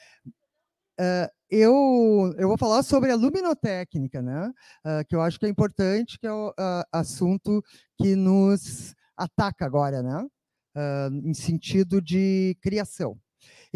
Uh, 1.01 1.29
eu, 1.51 2.35
eu 2.39 2.49
vou 2.49 2.59
falar 2.59 2.83
sobre 2.83 3.11
a 3.11 3.17
luminotécnica, 3.17 4.23
né? 4.23 4.49
Uh, 4.85 5.05
que 5.09 5.15
eu 5.15 5.21
acho 5.21 5.39
que 5.39 5.47
é 5.47 5.49
importante, 5.49 6.19
que 6.19 6.27
é 6.27 6.33
o 6.33 6.51
uh, 6.51 6.85
assunto 6.93 7.63
que 7.99 8.17
nos 8.17 8.95
ataca 9.17 9.65
agora, 9.65 10.03
né? 10.03 10.27
em 11.23 11.33
sentido 11.33 12.03
de 12.03 12.59
criação. 12.61 13.17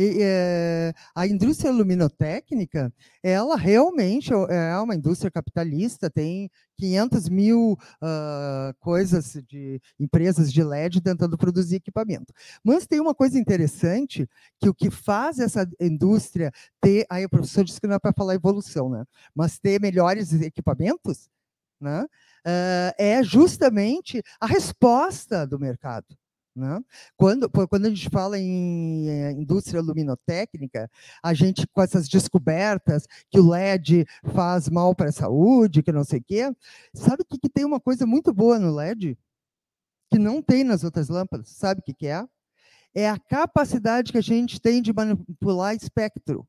E, 0.01 0.19
é, 0.23 0.95
a 1.13 1.27
indústria 1.27 1.73
luminotécnica, 1.73 2.95
ela 3.21 3.57
realmente 3.57 4.33
é 4.33 4.79
uma 4.79 4.95
indústria 4.95 5.29
capitalista, 5.29 6.09
tem 6.09 6.49
500 6.77 7.29
mil 7.29 7.73
uh, 7.73 8.73
coisas 8.79 9.37
de 9.49 9.83
empresas 9.99 10.53
de 10.53 10.63
LED 10.63 11.01
tentando 11.01 11.37
produzir 11.37 11.77
equipamento. 11.77 12.33
Mas 12.63 12.87
tem 12.87 13.01
uma 13.01 13.13
coisa 13.13 13.41
interessante, 13.41 14.29
que 14.61 14.69
o 14.69 14.75
que 14.75 14.89
faz 14.89 15.41
essa 15.41 15.69
indústria 15.81 16.53
ter, 16.81 17.05
aí 17.11 17.25
o 17.25 17.29
professor 17.29 17.65
disse 17.65 17.81
que 17.81 17.89
não 17.89 17.97
é 17.97 17.99
para 17.99 18.13
falar 18.13 18.37
evolução, 18.37 18.89
né? 18.89 19.05
mas 19.35 19.59
ter 19.59 19.81
melhores 19.81 20.33
equipamentos, 20.33 21.29
né? 21.81 22.05
Uh, 22.47 22.95
é 22.97 23.23
justamente 23.23 24.23
a 24.41 24.47
resposta 24.47 25.45
do 25.45 25.59
mercado. 25.59 26.07
Né? 26.59 26.81
Quando, 27.17 27.49
quando 27.49 27.87
a 27.87 27.89
gente 27.89 28.11
fala 28.11 28.37
em 28.37 29.09
eh, 29.09 29.31
indústria 29.31 29.81
luminotécnica, 29.81 30.91
a 31.23 31.33
gente, 31.33 31.65
com 31.69 31.81
essas 31.81 32.09
descobertas 32.09 33.07
que 33.31 33.39
o 33.39 33.49
LED 33.49 34.05
faz 34.35 34.69
mal 34.69 34.93
para 34.93 35.11
a 35.11 35.13
saúde, 35.13 35.85
que 35.85 35.93
não 35.93 36.03
sei 36.03 36.19
o 36.19 36.25
quê, 36.25 36.53
sabe 36.93 37.25
que, 37.25 37.39
que 37.39 37.49
tem 37.49 37.65
uma 37.65 37.79
coisa 37.79 38.05
muito 38.05 38.35
boa 38.35 38.59
no 38.59 38.75
LED? 38.75 39.17
Que 40.11 40.19
não 40.19 40.43
tem 40.43 40.65
nas 40.65 40.83
outras 40.83 41.09
lâmpadas, 41.09 41.49
sabe 41.51 41.81
o 41.81 41.85
que, 41.85 41.95
que 41.95 42.07
é? 42.09 42.27
É 42.93 43.09
a 43.09 43.19
capacidade 43.19 44.11
que 44.11 44.19
a 44.19 44.23
gente 44.23 44.61
tem 44.61 44.83
de 44.83 44.93
manipular 44.93 45.77
espectro. 45.77 46.45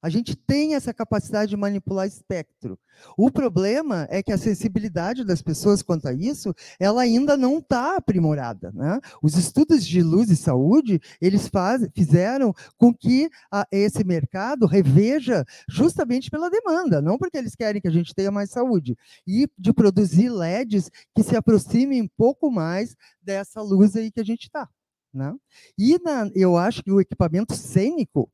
A 0.00 0.08
gente 0.08 0.36
tem 0.36 0.74
essa 0.74 0.94
capacidade 0.94 1.50
de 1.50 1.56
manipular 1.56 2.06
espectro. 2.06 2.78
O 3.16 3.30
problema 3.30 4.06
é 4.10 4.22
que 4.22 4.32
a 4.32 4.38
sensibilidade 4.38 5.24
das 5.24 5.42
pessoas 5.42 5.82
quanto 5.82 6.06
a 6.06 6.12
isso, 6.12 6.54
ela 6.78 7.02
ainda 7.02 7.36
não 7.36 7.58
está 7.58 7.96
aprimorada. 7.96 8.70
Né? 8.72 9.00
Os 9.22 9.36
estudos 9.36 9.84
de 9.84 10.02
luz 10.02 10.30
e 10.30 10.36
saúde, 10.36 11.00
eles 11.20 11.48
faz, 11.48 11.86
fizeram 11.94 12.54
com 12.76 12.94
que 12.94 13.28
a, 13.50 13.66
esse 13.72 14.04
mercado 14.04 14.66
reveja 14.66 15.44
justamente 15.68 16.30
pela 16.30 16.50
demanda, 16.50 17.02
não 17.02 17.18
porque 17.18 17.38
eles 17.38 17.56
querem 17.56 17.80
que 17.80 17.88
a 17.88 17.92
gente 17.92 18.14
tenha 18.14 18.30
mais 18.30 18.50
saúde, 18.50 18.96
e 19.26 19.48
de 19.58 19.72
produzir 19.72 20.28
LEDs 20.28 20.90
que 21.14 21.22
se 21.22 21.36
aproximem 21.36 22.02
um 22.02 22.08
pouco 22.16 22.50
mais 22.50 22.94
dessa 23.20 23.60
luz 23.60 23.96
aí 23.96 24.10
que 24.12 24.20
a 24.20 24.24
gente 24.24 24.44
está. 24.44 24.68
Né? 25.12 25.34
E 25.78 25.98
na, 26.02 26.30
eu 26.34 26.56
acho 26.56 26.82
que 26.82 26.92
o 26.92 27.00
equipamento 27.00 27.54
cênico, 27.54 28.30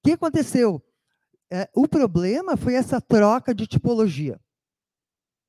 o 0.00 0.08
que 0.08 0.12
aconteceu? 0.12 0.82
É, 1.52 1.68
o 1.74 1.86
problema 1.86 2.56
foi 2.56 2.74
essa 2.74 3.00
troca 3.00 3.54
de 3.54 3.66
tipologia. 3.66 4.40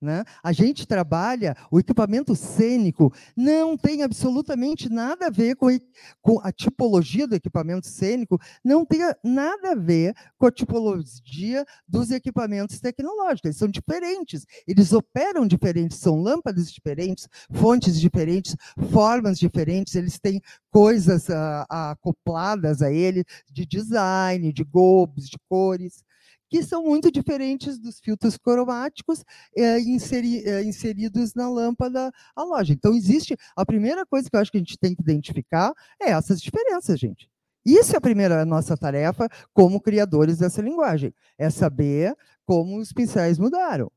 Né? 0.02 0.24
A 0.42 0.52
gente 0.52 0.88
trabalha, 0.88 1.56
o 1.70 1.80
equipamento 1.80 2.36
cênico 2.36 3.14
não 3.38 3.78
tem 3.78 4.02
absolutamente 4.02 4.90
nada 4.90 5.28
a 5.28 5.30
ver 5.30 5.56
com, 5.56 5.68
com, 6.20 6.40
a 6.40 6.52
tipologia 6.52 7.28
do 7.28 7.36
equipamento 7.36 7.86
cênico, 7.86 8.42
não 8.66 8.84
tem 8.84 9.02
nada 9.24 9.74
a 9.74 9.76
ver 9.76 10.16
com 10.40 10.48
a 10.48 10.52
tipologia 10.52 11.64
dos 11.88 12.10
equipamentos 12.10 12.80
tecnológicos. 12.80 13.46
Eles 13.46 13.58
são 13.58 13.68
diferentes, 13.68 14.44
eles 14.68 14.92
operam 14.92 15.46
diferentes, 15.46 16.00
são 16.00 16.20
lâmpadas 16.20 16.72
diferentes, 16.72 17.30
fontes 17.52 18.00
diferentes, 18.02 18.56
formas 18.90 19.38
diferentes, 19.38 19.94
eles 19.94 20.20
têm 20.20 20.42
coisas 20.72 21.30
uh, 21.30 21.64
acopladas 21.70 22.82
a 22.82 22.92
ele 22.92 23.24
de 23.52 23.68
design, 23.68 24.52
de 24.52 24.64
globos, 24.64 25.30
de 25.30 25.38
cores 25.48 26.04
que 26.52 26.62
são 26.62 26.84
muito 26.84 27.10
diferentes 27.10 27.80
dos 27.80 28.02
filtros 28.02 28.38
cromáticos 28.38 29.24
é, 29.56 29.80
inseri, 29.80 30.46
é, 30.46 30.62
inseridos 30.62 31.34
na 31.34 31.50
lâmpada 31.50 32.12
halógena. 32.36 32.76
Então, 32.78 32.94
existe. 32.94 33.38
A 33.56 33.66
primeira 33.66 34.06
coisa 34.06 34.30
que 34.30 34.36
eu 34.36 34.40
acho 34.42 34.52
que 34.52 34.58
a 34.58 34.60
gente 34.60 34.78
tem 34.78 34.94
que 34.94 35.02
identificar 35.02 35.74
é 36.00 36.12
essas 36.12 36.42
diferenças, 36.42 37.00
gente. 37.00 37.32
Isso 37.66 37.94
é 37.94 37.98
a 37.98 38.02
primeira 38.02 38.44
nossa 38.44 38.76
tarefa 38.76 39.30
como 39.54 39.80
criadores 39.80 40.40
dessa 40.40 40.62
linguagem, 40.62 41.14
é 41.38 41.50
saber 41.50 42.14
como 42.46 42.78
os 42.78 42.92
pincéis 42.92 43.40
mudaram. 43.40 43.90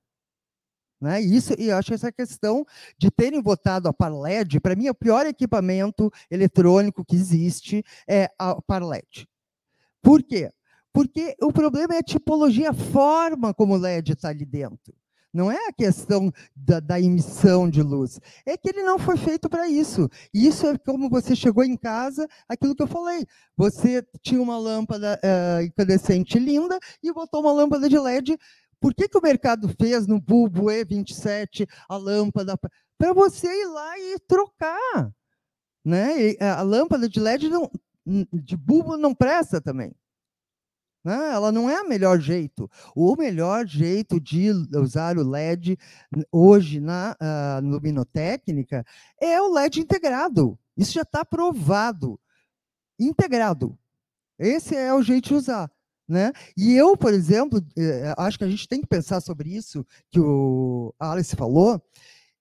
Né? 1.00 1.20
Isso, 1.20 1.54
e 1.58 1.72
acho 1.72 1.92
essa 1.92 2.12
questão 2.12 2.64
de 2.96 3.10
terem 3.10 3.42
votado 3.42 3.88
a 3.88 3.92
Parled, 3.92 4.60
para 4.60 4.76
mim, 4.76 4.86
é 4.86 4.90
o 4.92 4.94
pior 4.94 5.26
equipamento 5.26 6.08
eletrônico 6.30 7.04
que 7.04 7.16
existe 7.16 7.82
é 8.08 8.30
a 8.38 8.62
Parled. 8.62 9.26
Por 10.00 10.22
quê? 10.22 10.50
Porque 10.94 11.34
o 11.42 11.52
problema 11.52 11.96
é 11.96 11.98
a 11.98 12.04
tipologia, 12.04 12.70
a 12.70 12.72
forma 12.72 13.52
como 13.52 13.74
o 13.74 13.76
LED 13.76 14.12
está 14.12 14.28
ali 14.28 14.46
dentro. 14.46 14.94
Não 15.32 15.50
é 15.50 15.66
a 15.66 15.72
questão 15.72 16.32
da, 16.54 16.78
da, 16.78 17.00
emissão 17.00 17.68
de 17.68 17.82
luz. 17.82 18.20
É 18.46 18.56
que 18.56 18.68
ele 18.68 18.84
não 18.84 18.96
foi 18.96 19.16
feito 19.16 19.48
para 19.50 19.68
isso. 19.68 20.08
Isso 20.32 20.64
é 20.68 20.78
como 20.78 21.10
você 21.10 21.34
chegou 21.34 21.64
em 21.64 21.76
casa, 21.76 22.28
aquilo 22.48 22.76
que 22.76 22.82
eu 22.84 22.86
falei. 22.86 23.26
Você 23.56 24.06
tinha 24.22 24.40
uma 24.40 24.56
lâmpada 24.56 25.18
uh, 25.20 25.62
incandescente 25.64 26.38
linda 26.38 26.78
e 27.02 27.12
botou 27.12 27.40
uma 27.40 27.52
lâmpada 27.52 27.88
de 27.88 27.98
LED. 27.98 28.38
Por 28.78 28.94
que, 28.94 29.08
que 29.08 29.18
o 29.18 29.22
mercado 29.22 29.68
fez 29.76 30.06
no 30.06 30.20
bulbo 30.20 30.66
E27 30.66 31.68
a 31.88 31.96
lâmpada? 31.96 32.56
Para 32.96 33.12
você 33.12 33.48
ir 33.48 33.66
lá 33.66 33.98
e 33.98 34.16
trocar. 34.28 35.10
Né? 35.84 36.30
E 36.30 36.38
a 36.40 36.62
lâmpada 36.62 37.08
de 37.08 37.18
LED 37.18 37.48
não, 37.48 37.68
de 38.32 38.56
bulbo 38.56 38.96
não 38.96 39.12
presta 39.12 39.60
também. 39.60 39.92
Né? 41.04 41.32
Ela 41.32 41.52
não 41.52 41.68
é 41.68 41.82
o 41.82 41.88
melhor 41.88 42.18
jeito. 42.18 42.70
O 42.96 43.14
melhor 43.14 43.66
jeito 43.66 44.18
de 44.18 44.50
usar 44.74 45.18
o 45.18 45.28
LED 45.28 45.78
hoje 46.32 46.80
na 46.80 47.14
uh, 47.20 47.64
luminotécnica 47.64 48.84
é 49.20 49.40
o 49.40 49.52
LED 49.52 49.80
integrado. 49.80 50.58
Isso 50.76 50.92
já 50.92 51.02
está 51.02 51.24
provado. 51.24 52.18
Integrado. 52.98 53.78
Esse 54.38 54.74
é 54.74 54.94
o 54.94 55.02
jeito 55.02 55.28
de 55.28 55.34
usar. 55.34 55.70
Né? 56.08 56.32
E 56.56 56.74
eu, 56.74 56.96
por 56.96 57.14
exemplo, 57.14 57.64
eh, 57.78 58.14
acho 58.18 58.36
que 58.36 58.44
a 58.44 58.48
gente 58.48 58.68
tem 58.68 58.80
que 58.82 58.86
pensar 58.86 59.22
sobre 59.22 59.48
isso 59.48 59.86
que 60.10 60.20
o 60.20 60.94
Alice 60.98 61.34
falou. 61.34 61.82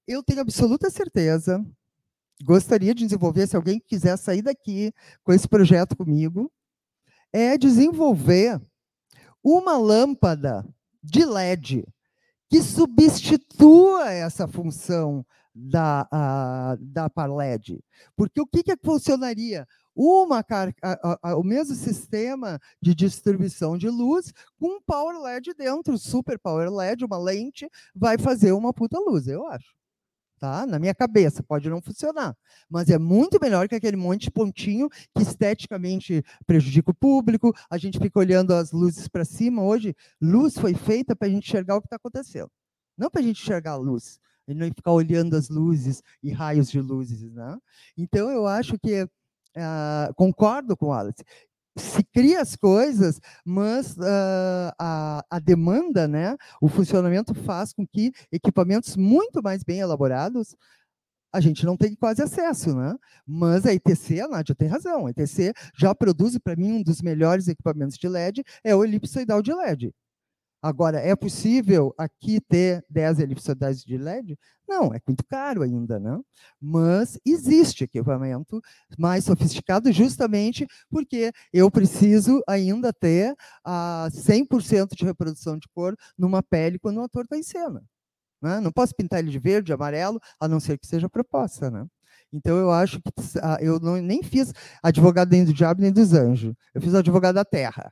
Eu 0.05 0.21
tenho 0.21 0.41
absoluta 0.41 0.89
certeza, 0.89 1.65
gostaria 2.43 2.93
de 2.93 3.05
desenvolver, 3.05 3.47
se 3.47 3.55
alguém 3.55 3.79
quiser 3.79 4.17
sair 4.17 4.41
daqui 4.41 4.93
com 5.23 5.31
esse 5.31 5.47
projeto 5.47 5.95
comigo, 5.95 6.51
é 7.33 7.57
desenvolver 7.57 8.61
uma 9.43 9.77
lâmpada 9.77 10.65
de 11.03 11.25
LED 11.25 11.83
que 12.49 12.61
substitua 12.61 14.11
essa 14.11 14.47
função 14.47 15.25
da, 15.53 16.07
a, 16.11 16.77
da 16.79 17.09
par 17.09 17.29
LED. 17.29 17.83
Porque 18.15 18.39
o 18.39 18.45
que, 18.47 18.63
que 18.63 18.77
funcionaria? 18.77 19.67
Uma, 19.95 20.43
a, 20.81 21.29
a, 21.31 21.35
o 21.35 21.43
mesmo 21.43 21.75
sistema 21.75 22.59
de 22.81 22.95
distribuição 22.95 23.77
de 23.77 23.89
luz 23.89 24.31
com 24.59 24.77
um 24.77 24.81
power 24.81 25.19
LED 25.19 25.53
dentro, 25.55 25.97
super 25.97 26.39
power 26.39 26.71
LED, 26.71 27.05
uma 27.05 27.17
lente, 27.17 27.69
vai 27.95 28.17
fazer 28.17 28.53
uma 28.53 28.73
puta 28.73 28.99
luz, 28.99 29.27
eu 29.27 29.47
acho 29.47 29.73
tá? 30.43 30.67
Na 30.67 30.77
minha 30.77 30.93
cabeça, 30.93 31.41
pode 31.41 31.69
não 31.69 31.81
funcionar, 31.81 32.35
mas 32.69 32.89
é 32.89 32.97
muito 32.97 33.39
melhor 33.41 33.69
que 33.69 33.75
aquele 33.75 33.95
monte 33.95 34.23
de 34.23 34.31
pontinho 34.31 34.89
que 35.15 35.21
esteticamente 35.21 36.21
prejudica 36.45 36.91
o 36.91 36.93
público. 36.93 37.53
A 37.69 37.77
gente 37.77 37.97
fica 37.97 38.19
olhando 38.19 38.53
as 38.53 38.73
luzes 38.73 39.07
para 39.07 39.23
cima. 39.23 39.63
Hoje, 39.63 39.95
luz 40.21 40.57
foi 40.57 40.73
feita 40.73 41.15
para 41.15 41.29
a 41.29 41.31
gente 41.31 41.47
enxergar 41.47 41.77
o 41.77 41.79
que 41.79 41.87
está 41.87 41.95
acontecendo, 41.95 42.51
não 42.97 43.09
para 43.09 43.21
a 43.21 43.23
gente 43.23 43.41
enxergar 43.41 43.71
a 43.71 43.77
luz. 43.77 44.19
E 44.45 44.53
não 44.53 44.67
ficar 44.67 44.91
olhando 44.91 45.37
as 45.37 45.47
luzes 45.47 46.03
e 46.21 46.29
raios 46.29 46.69
de 46.69 46.81
luzes, 46.81 47.31
né? 47.31 47.57
Então, 47.97 48.29
eu 48.29 48.45
acho 48.45 48.77
que 48.77 49.03
uh, 49.03 50.13
concordo 50.17 50.75
com 50.75 50.87
o 50.87 50.93
Alice 50.93 51.23
se 51.75 52.03
cria 52.03 52.41
as 52.41 52.55
coisas, 52.55 53.19
mas 53.45 53.97
uh, 53.97 54.71
a, 54.79 55.25
a 55.29 55.39
demanda, 55.39 56.07
né, 56.07 56.35
o 56.61 56.67
funcionamento 56.67 57.33
faz 57.33 57.73
com 57.73 57.85
que 57.85 58.11
equipamentos 58.31 58.95
muito 58.95 59.41
mais 59.41 59.63
bem 59.63 59.79
elaborados 59.79 60.55
a 61.33 61.41
gente 61.41 61.65
não 61.65 61.75
tem 61.75 61.95
quase 61.95 62.21
acesso, 62.21 62.75
né? 62.75 62.95
Mas 63.25 63.65
a 63.65 63.73
ITC, 63.73 64.21
a 64.21 64.27
Nádia 64.27 64.53
tem 64.53 64.67
razão, 64.67 65.07
a 65.07 65.09
ITC 65.09 65.51
já 65.75 65.95
produz 65.95 66.37
para 66.37 66.55
mim 66.55 66.73
um 66.73 66.83
dos 66.83 67.01
melhores 67.01 67.47
equipamentos 67.47 67.97
de 67.97 68.07
LED, 68.07 68.43
é 68.63 68.75
o 68.75 68.83
elipsoidal 68.83 69.41
de 69.41 69.51
LED. 69.51 69.91
Agora, 70.63 70.97
é 70.97 71.13
possível 71.13 71.93
aqui 71.97 72.39
ter 72.39 72.85
10 72.89 73.19
elipsoidais 73.19 73.83
de 73.83 73.97
LED? 73.97 74.39
Não, 74.65 74.93
é 74.93 74.99
muito 75.05 75.25
caro 75.25 75.61
ainda, 75.61 75.99
né? 75.99 76.17
Mas 76.57 77.19
existe 77.25 77.83
equipamento 77.83 78.61
mais 78.97 79.25
sofisticado 79.25 79.91
justamente 79.91 80.65
porque 80.89 81.33
eu 81.51 81.69
preciso 81.69 82.41
ainda 82.47 82.93
ter 82.93 83.35
a 83.61 84.07
100% 84.09 84.95
de 84.95 85.03
reprodução 85.03 85.57
de 85.57 85.67
cor 85.67 85.97
numa 86.17 86.41
pele 86.41 86.79
quando 86.79 86.99
o 86.99 87.03
ator 87.03 87.25
está 87.25 87.37
em 87.37 87.43
cena. 87.43 87.83
Né? 88.41 88.61
Não 88.61 88.71
posso 88.71 88.95
pintar 88.95 89.19
ele 89.19 89.31
de 89.31 89.39
verde, 89.39 89.73
amarelo, 89.73 90.17
a 90.39 90.47
não 90.47 90.61
ser 90.61 90.77
que 90.77 90.87
seja 90.87 91.09
proposta, 91.09 91.69
né? 91.69 91.85
Então 92.31 92.55
eu 92.55 92.71
acho 92.71 93.01
que 93.01 93.11
ah, 93.41 93.57
eu 93.59 93.81
não, 93.81 93.97
nem 93.97 94.23
fiz 94.23 94.53
advogado 94.81 95.29
nem 95.31 95.43
do 95.43 95.53
diabo 95.53 95.81
nem 95.81 95.91
dos 95.91 96.13
anjos. 96.13 96.55
Eu 96.73 96.81
fiz 96.81 96.95
advogado 96.95 97.35
da 97.35 97.43
terra 97.43 97.91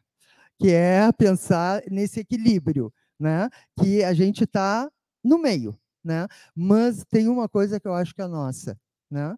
que 0.62 0.70
é 0.72 1.12
pensar 1.12 1.82
nesse 1.90 2.20
equilíbrio, 2.20 2.94
né? 3.20 3.50
Que 3.80 4.04
a 4.04 4.14
gente 4.14 4.44
está 4.44 4.88
no 5.24 5.40
meio, 5.40 5.76
né? 6.04 6.28
Mas 6.56 7.04
tem 7.04 7.28
uma 7.28 7.50
coisa 7.50 7.80
que 7.80 7.88
eu 7.88 7.96
acho 7.96 8.14
que 8.14 8.22
é 8.22 8.28
nossa, 8.28 8.80
né? 9.10 9.36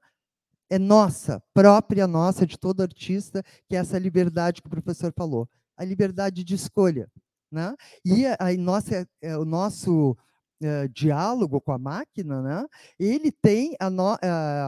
É 0.70 0.78
nossa, 0.78 1.42
própria 1.54 2.06
nossa, 2.08 2.46
de 2.46 2.60
todo 2.60 2.82
artista, 2.82 3.42
que 3.70 3.76
é 3.76 3.80
essa 3.80 3.98
liberdade 3.98 4.62
que 4.62 4.68
o 4.68 4.72
professor 4.72 5.14
falou, 5.16 5.48
a 5.78 5.86
liberdade 5.86 6.44
de 6.44 6.56
escolha, 6.56 7.10
né? 7.50 7.74
E 8.04 8.26
a, 8.26 8.36
a 8.40 8.54
nossa, 8.58 9.08
é, 9.22 9.38
o 9.38 9.46
nosso 9.46 10.18
uh, 10.66 10.90
diálogo 10.90 11.62
com 11.62 11.72
a 11.72 11.78
máquina, 11.78 12.42
né? 12.42 12.66
Ele 13.00 13.32
tem 13.32 13.76
a, 13.80 13.90
no, 13.90 14.14
uh, 14.14 14.18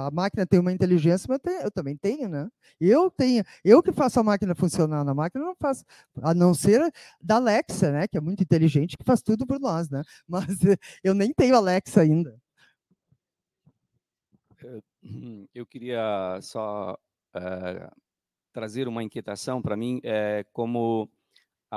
a 0.07 0.09
máquina 0.11 0.45
tem 0.45 0.59
uma 0.59 0.71
inteligência, 0.71 1.27
mas 1.29 1.39
eu 1.63 1.71
também 1.71 1.97
tenho, 1.97 2.29
né? 2.29 2.47
Eu 2.79 3.09
tenho, 3.09 3.43
eu 3.63 3.81
que 3.81 3.91
faço 3.91 4.19
a 4.19 4.23
máquina 4.23 4.55
funcionar 4.55 5.03
na 5.03 5.13
máquina, 5.13 5.45
não 5.45 5.55
faço, 5.55 5.83
a 6.21 6.33
não 6.33 6.53
ser 6.53 6.81
da 7.21 7.35
Alexa, 7.37 7.91
né? 7.91 8.07
Que 8.07 8.17
é 8.17 8.21
muito 8.21 8.43
inteligente, 8.43 8.97
que 8.97 9.03
faz 9.03 9.21
tudo 9.21 9.45
por 9.45 9.59
nós, 9.59 9.89
né? 9.89 10.01
Mas 10.27 10.59
eu 11.03 11.13
nem 11.13 11.33
tenho 11.33 11.55
Alexa 11.55 12.01
ainda. 12.01 12.37
Eu 15.53 15.65
queria 15.65 16.39
só 16.41 16.97
uh, 17.35 17.95
trazer 18.51 18.87
uma 18.87 19.03
inquietação 19.03 19.61
para 19.61 19.75
mim, 19.75 19.99
é, 20.03 20.45
como 20.53 21.09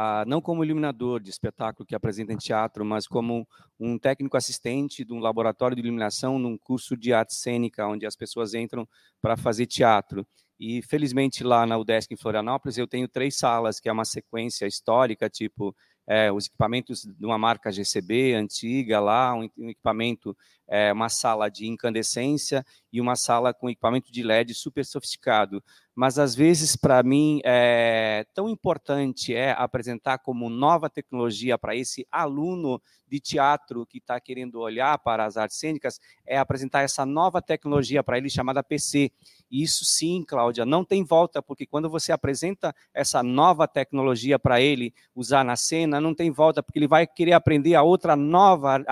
ah, 0.00 0.24
não 0.28 0.40
como 0.40 0.64
iluminador 0.64 1.20
de 1.20 1.28
espetáculo 1.28 1.84
que 1.84 1.92
apresenta 1.92 2.32
em 2.32 2.36
teatro, 2.36 2.84
mas 2.84 3.08
como 3.08 3.44
um 3.80 3.98
técnico 3.98 4.36
assistente 4.36 5.04
de 5.04 5.12
um 5.12 5.18
laboratório 5.18 5.74
de 5.74 5.82
iluminação 5.82 6.38
num 6.38 6.56
curso 6.56 6.96
de 6.96 7.12
arte 7.12 7.34
cênica, 7.34 7.84
onde 7.84 8.06
as 8.06 8.14
pessoas 8.14 8.54
entram 8.54 8.88
para 9.20 9.36
fazer 9.36 9.66
teatro. 9.66 10.24
E, 10.60 10.82
felizmente, 10.82 11.42
lá 11.42 11.66
na 11.66 11.76
UDESC, 11.76 12.14
em 12.14 12.16
Florianópolis, 12.16 12.78
eu 12.78 12.86
tenho 12.86 13.08
três 13.08 13.36
salas, 13.36 13.80
que 13.80 13.88
é 13.88 13.92
uma 13.92 14.04
sequência 14.04 14.66
histórica, 14.66 15.28
tipo 15.28 15.74
é, 16.08 16.30
os 16.30 16.46
equipamentos 16.46 17.02
de 17.02 17.26
uma 17.26 17.36
marca 17.36 17.72
GCB 17.72 18.34
antiga 18.34 19.00
lá, 19.00 19.34
um, 19.34 19.68
equipamento, 19.68 20.36
é, 20.69 20.93
uma 20.93 21.09
sala 21.09 21.49
de 21.49 21.66
incandescência 21.66 22.65
e 22.93 23.01
uma 23.01 23.16
sala 23.16 23.55
com 23.55 23.70
equipamento 23.70 24.12
de 24.12 24.23
LED 24.23 24.55
super 24.55 24.85
sofisticado. 24.85 25.62
Mas 25.95 26.19
às 26.19 26.35
vezes 26.35 26.77
para 26.77 27.03
mim 27.03 27.40
é 27.45 28.24
tão 28.35 28.49
importante 28.49 29.35
é 29.35 29.53
apresentar 29.53 30.19
como 30.19 30.49
nova 30.49 30.89
tecnologia 30.89 31.59
para 31.59 31.74
esse 31.74 32.07
aluno 32.11 32.81
de 33.09 33.19
teatro 33.19 33.86
que 33.86 33.99
está 33.99 34.20
querendo 34.20 34.61
olhar 34.61 34.99
para 34.99 35.24
as 35.24 35.36
artes 35.36 35.59
cênicas, 35.59 35.99
é 36.27 36.39
apresentar 36.39 36.82
essa 36.82 37.07
nova 37.07 37.40
tecnologia 37.40 38.03
para 38.03 38.19
ele 38.19 38.28
chamada 38.28 38.62
PC. 38.62 39.11
E 39.51 39.62
isso 39.62 39.85
sim, 39.85 40.23
Cláudia, 40.27 40.66
não 40.66 40.85
tem 40.85 41.03
volta, 41.03 41.43
porque 41.43 41.66
quando 41.66 41.89
você 41.89 42.12
apresenta 42.12 42.74
essa 42.93 43.23
nova 43.23 43.66
tecnologia 43.66 44.39
para 44.39 44.61
ele 44.61 44.93
usar 45.15 45.43
na 45.43 45.57
cena, 45.57 46.01
não 46.01 46.15
tem 46.15 46.31
volta, 46.31 46.62
porque 46.62 46.78
ele 46.78 46.86
vai 46.86 47.07
querer 47.07 47.32
aprender 47.32 47.74
a 47.74 47.82
outra 47.82 48.15
nova 48.15 48.85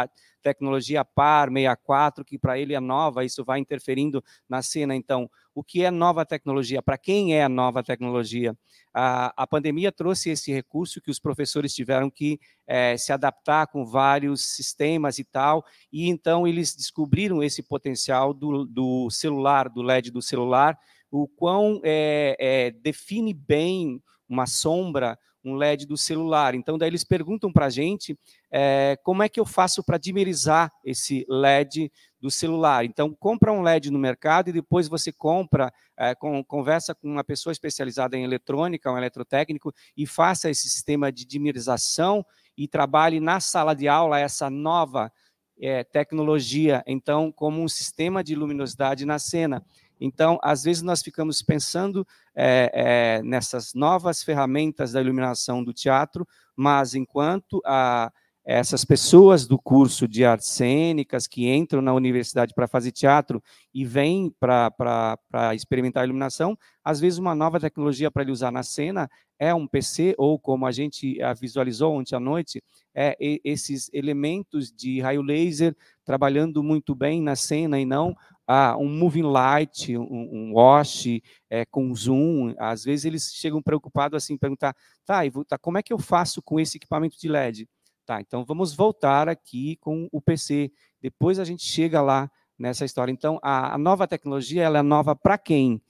tecnologia 0.47 1.05
par 1.05 1.49
64, 1.49 2.25
que 2.25 2.39
para 2.39 2.57
ele 2.57 2.73
é 2.73 2.79
nova, 2.79 3.25
isso 3.25 3.45
vai 3.45 3.59
interferindo 3.59 4.23
na 4.49 4.63
cena. 4.63 4.95
Então, 4.95 5.29
o 5.53 5.65
que 5.65 5.83
é 5.83 5.91
nova 5.91 6.25
tecnologia? 6.25 6.81
Para 6.81 6.97
quem 6.97 7.35
é 7.35 7.43
a 7.43 7.49
nova 7.49 7.83
tecnologia? 7.83 8.57
A, 8.95 9.33
a, 9.43 9.45
pandemia 9.45 9.91
trouxe 9.91 10.31
esse 10.31 10.53
recurso 10.53 11.01
que 11.01 11.11
os 11.11 11.19
professores 11.19 11.75
tiveram 11.75 12.09
que 12.09 12.39
é, 12.65 12.97
se 12.97 13.13
adaptar 13.13 13.67
com 13.67 13.85
vários 13.85 14.55
sistemas 14.55 15.19
e 15.19 15.25
tal, 15.25 15.65
e 15.93 16.09
então 16.09 16.47
eles 16.47 16.77
descobriram 16.77 17.43
esse 17.43 17.61
potencial 17.61 18.33
do, 18.33 18.65
do 18.65 19.11
celular, 19.11 19.69
do 19.69 19.83
LED 19.83 20.13
do 20.13 20.23
celular, 20.23 20.79
o 21.11 21.27
quão 21.27 21.81
é, 21.83 22.37
é, 22.39 22.71
define 22.71 23.35
bem 23.35 24.01
uma 24.29 24.47
sombra, 24.47 25.19
um 25.47 25.55
LED 25.55 25.87
do 25.87 25.97
celular. 25.97 26.55
Então, 26.55 26.77
daí 26.77 26.91
eles 26.91 27.05
perguntam 27.05 27.53
para 27.53 27.67
a 27.67 27.71
gente 27.71 28.19
é, 28.59 28.97
como 29.03 29.23
é 29.23 29.29
que 29.29 29.39
eu 29.39 29.45
faço 29.45 29.85
para 29.85 29.99
dimerizar 29.99 30.73
esse 30.83 31.27
LED 31.29 31.93
do 32.19 32.31
celular. 32.31 32.87
Então, 32.87 33.15
compra 33.15 33.53
um 33.53 33.61
LED 33.61 33.91
no 33.91 33.99
mercado 33.99 34.49
e 34.49 34.53
depois 34.53 34.89
você 34.89 35.13
compra, 35.13 35.71
é, 35.95 36.15
com, 36.15 36.43
conversa 36.43 36.95
com 36.95 37.07
uma 37.07 37.23
pessoa 37.23 37.53
especializada 37.53 38.17
em 38.17 38.25
eletrônica, 38.25 38.91
um 38.91 38.97
eletrotécnico, 38.97 39.75
e 39.95 40.07
faça 40.07 40.49
esse 40.49 40.71
sistema 40.71 41.13
de 41.13 41.27
dimerização 41.27 42.25
e 42.57 42.67
trabalhe 42.67 43.21
na 43.21 43.41
sala 43.41 43.75
de 43.75 43.89
aula 43.89 44.19
essa 44.19 44.49
nova 44.49 45.13
é, 45.61 45.85
tecnologia, 45.85 46.83
então, 46.87 47.31
como 47.31 47.63
um 47.63 47.69
sistema 47.69 48.25
de 48.25 48.35
luminosidade 48.35 49.05
na 49.05 49.19
cena. 49.19 49.63
Então, 50.01 50.39
às 50.43 50.63
vezes, 50.63 50.83
nós 50.83 51.03
ficamos 51.03 51.43
pensando 51.43 52.07
é, 52.35 52.71
é, 53.19 53.23
nessas 53.23 53.75
novas 53.75 54.23
ferramentas 54.23 54.93
da 54.93 55.01
iluminação 55.03 55.63
do 55.63 55.75
teatro, 55.75 56.27
mas 56.57 56.95
enquanto 56.95 57.61
a, 57.67 58.11
essas 58.47 58.85
pessoas 58.85 59.45
do 59.45 59.59
curso 59.59 60.07
de 60.07 60.25
artes 60.25 60.47
cênicas 60.47 61.27
que 61.27 61.53
entram 61.53 61.83
na 61.83 61.93
universidade 61.93 62.55
para 62.55 62.69
fazer 62.69 62.93
teatro 62.93 63.43
e 63.75 63.85
vêm 63.85 64.33
para 64.39 65.53
experimentar 65.53 66.05
a 66.05 66.07
iluminação, 66.07 66.57
às 66.85 67.01
vezes 67.01 67.19
uma 67.19 67.35
nova 67.35 67.59
tecnologia 67.59 68.09
para 68.09 68.23
ele 68.23 68.31
usar 68.31 68.53
na 68.53 68.63
cena 68.63 69.11
é 69.37 69.53
um 69.53 69.67
PC, 69.67 70.15
ou 70.17 70.39
como 70.39 70.65
a 70.65 70.71
gente 70.71 71.19
visualizou 71.41 71.95
ontem 71.95 72.15
à 72.15 72.21
noite, 72.21 72.63
é 72.95 73.17
esses 73.45 73.91
elementos 73.93 74.73
de 74.73 75.01
raio 75.01 75.23
laser 75.23 75.77
trabalhando 76.05 76.63
muito 76.63 76.95
bem 76.95 77.21
na 77.21 77.35
cena 77.35 77.81
e 77.81 77.85
não 77.85 78.17
ah, 78.47 78.77
um 78.79 78.89
moving 78.89 79.23
light, 79.23 79.97
um, 79.97 80.05
um 80.05 80.53
wash 80.55 81.07
é, 81.51 81.65
com 81.67 81.93
zoom. 81.95 82.55
Às 82.59 82.85
vezes 82.85 83.05
eles 83.05 83.35
chegam 83.35 83.61
preocupados 83.61 84.17
assim, 84.17 84.39
perguntar, 84.39 84.75
tá, 85.05 85.23
tá, 85.49 85.59
como 85.59 85.79
é 85.79 85.83
que 85.83 85.93
eu 85.93 85.99
faço 85.99 86.41
com 86.41 86.61
esse 86.61 86.77
equipamento 86.77 87.19
de 87.19 87.29
LED? 87.29 87.69
Tá, 88.07 88.21
então 88.21 88.45
vamos 88.45 88.73
voltar 88.73 89.29
aqui 89.29 89.75
com 89.81 90.09
o 90.13 90.23
PC. 90.23 90.71
Depois 91.03 91.41
a 91.41 91.45
gente 91.45 91.65
chega 91.65 92.01
lá 92.01 92.31
nessa 92.57 92.85
história. 92.85 93.11
Então, 93.11 93.41
a, 93.43 93.75
a 93.75 93.79
nova 93.79 94.07
tecnologia 94.07 94.63
ela 94.63 94.79
é 94.79 94.83
nova 94.83 95.17
para 95.17 95.37
quem? 95.37 95.83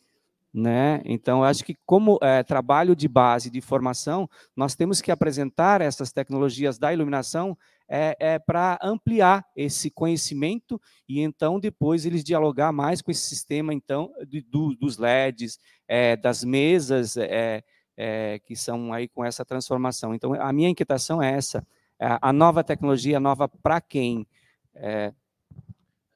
Né? 0.53 1.03
Então, 1.05 1.45
acho 1.45 1.63
que 1.63 1.77
como 1.85 2.19
é, 2.23 2.43
trabalho 2.43 2.97
de 2.97 3.07
base 3.07 3.51
de 3.51 3.61
formação, 3.61 4.27
nós 4.57 4.75
temos 4.75 5.03
que 5.03 5.11
apresentar 5.11 5.83
essas 5.83 6.11
tecnologias 6.11 6.79
da 6.79 6.91
iluminação 6.91 7.57
é, 7.87 8.17
é 8.19 8.39
para 8.39 8.79
ampliar 8.83 9.45
esse 9.55 9.91
conhecimento 9.91 10.81
e 11.07 11.21
então 11.21 11.61
depois 11.61 12.07
eles 12.07 12.25
dialogar 12.25 12.73
mais 12.73 13.03
com 13.03 13.11
esse 13.11 13.29
sistema 13.29 13.75
então 13.75 14.11
de, 14.27 14.41
do, 14.41 14.75
dos 14.75 14.97
LEDs, 14.97 15.61
é, 15.87 16.17
das 16.17 16.43
mesas 16.43 17.19
é, 17.19 17.63
é, 17.95 18.39
que 18.45 18.57
são 18.57 18.93
aí 18.93 19.07
com 19.07 19.25
essa 19.25 19.45
transformação. 19.45 20.15
Então, 20.15 20.35
a 20.35 20.53
minha 20.53 20.71
inquietação 20.71 21.23
é 21.23 21.33
essa: 21.33 21.67
a 21.99 22.33
nova 22.33 22.63
tecnologia, 22.63 23.19
nova 23.19 23.49
para 23.49 23.81
quem? 23.81 24.27
É... 24.75 25.13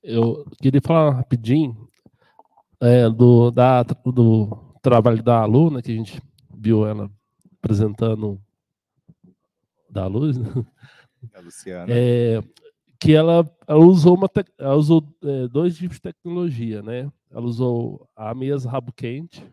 Eu 0.03 0.47
queria 0.61 0.81
falar 0.81 1.11
rapidinho 1.11 1.89
é, 2.81 3.09
do, 3.09 3.51
da, 3.51 3.83
do 3.83 4.75
trabalho 4.83 5.23
da 5.23 5.41
aluna, 5.41 5.83
que 5.83 5.93
a 5.93 5.95
gente 5.95 6.23
viu 6.55 6.87
ela 6.87 7.11
apresentando 7.63 8.41
da 9.89 10.07
luz, 10.07 10.39
né? 10.39 10.47
A 11.35 11.41
Luciana. 11.41 11.87
É, 11.89 12.43
que 12.99 13.15
ela, 13.15 13.51
ela 13.67 13.85
usou, 13.85 14.15
uma 14.15 14.29
te, 14.29 14.45
ela 14.59 14.75
usou 14.75 15.03
é, 15.23 15.49
dois 15.49 15.77
tipos 15.77 15.97
de 15.97 16.03
tecnologia, 16.03 16.83
né? 16.83 17.11
Ela 17.31 17.45
usou 17.45 18.09
a 18.17 18.35
mesa 18.35 18.71
rabo 18.71 18.93
quente, 18.93 19.47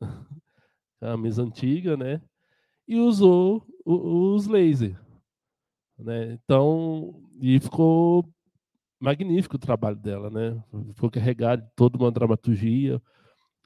a 1.00 1.16
mesa 1.16 1.42
antiga, 1.42 1.96
né? 1.96 2.20
E 2.88 2.98
usou 2.98 3.62
os 3.84 4.46
lasers. 4.46 4.96
Né? 5.98 6.32
Então, 6.32 7.22
e 7.40 7.60
ficou 7.60 8.24
magnífico 8.98 9.56
o 9.56 9.60
trabalho 9.60 9.96
dela, 9.96 10.30
né? 10.30 10.62
Ficou 10.94 11.10
carregado 11.10 11.62
de 11.62 11.70
toda 11.76 11.98
uma 11.98 12.10
dramaturgia. 12.10 13.00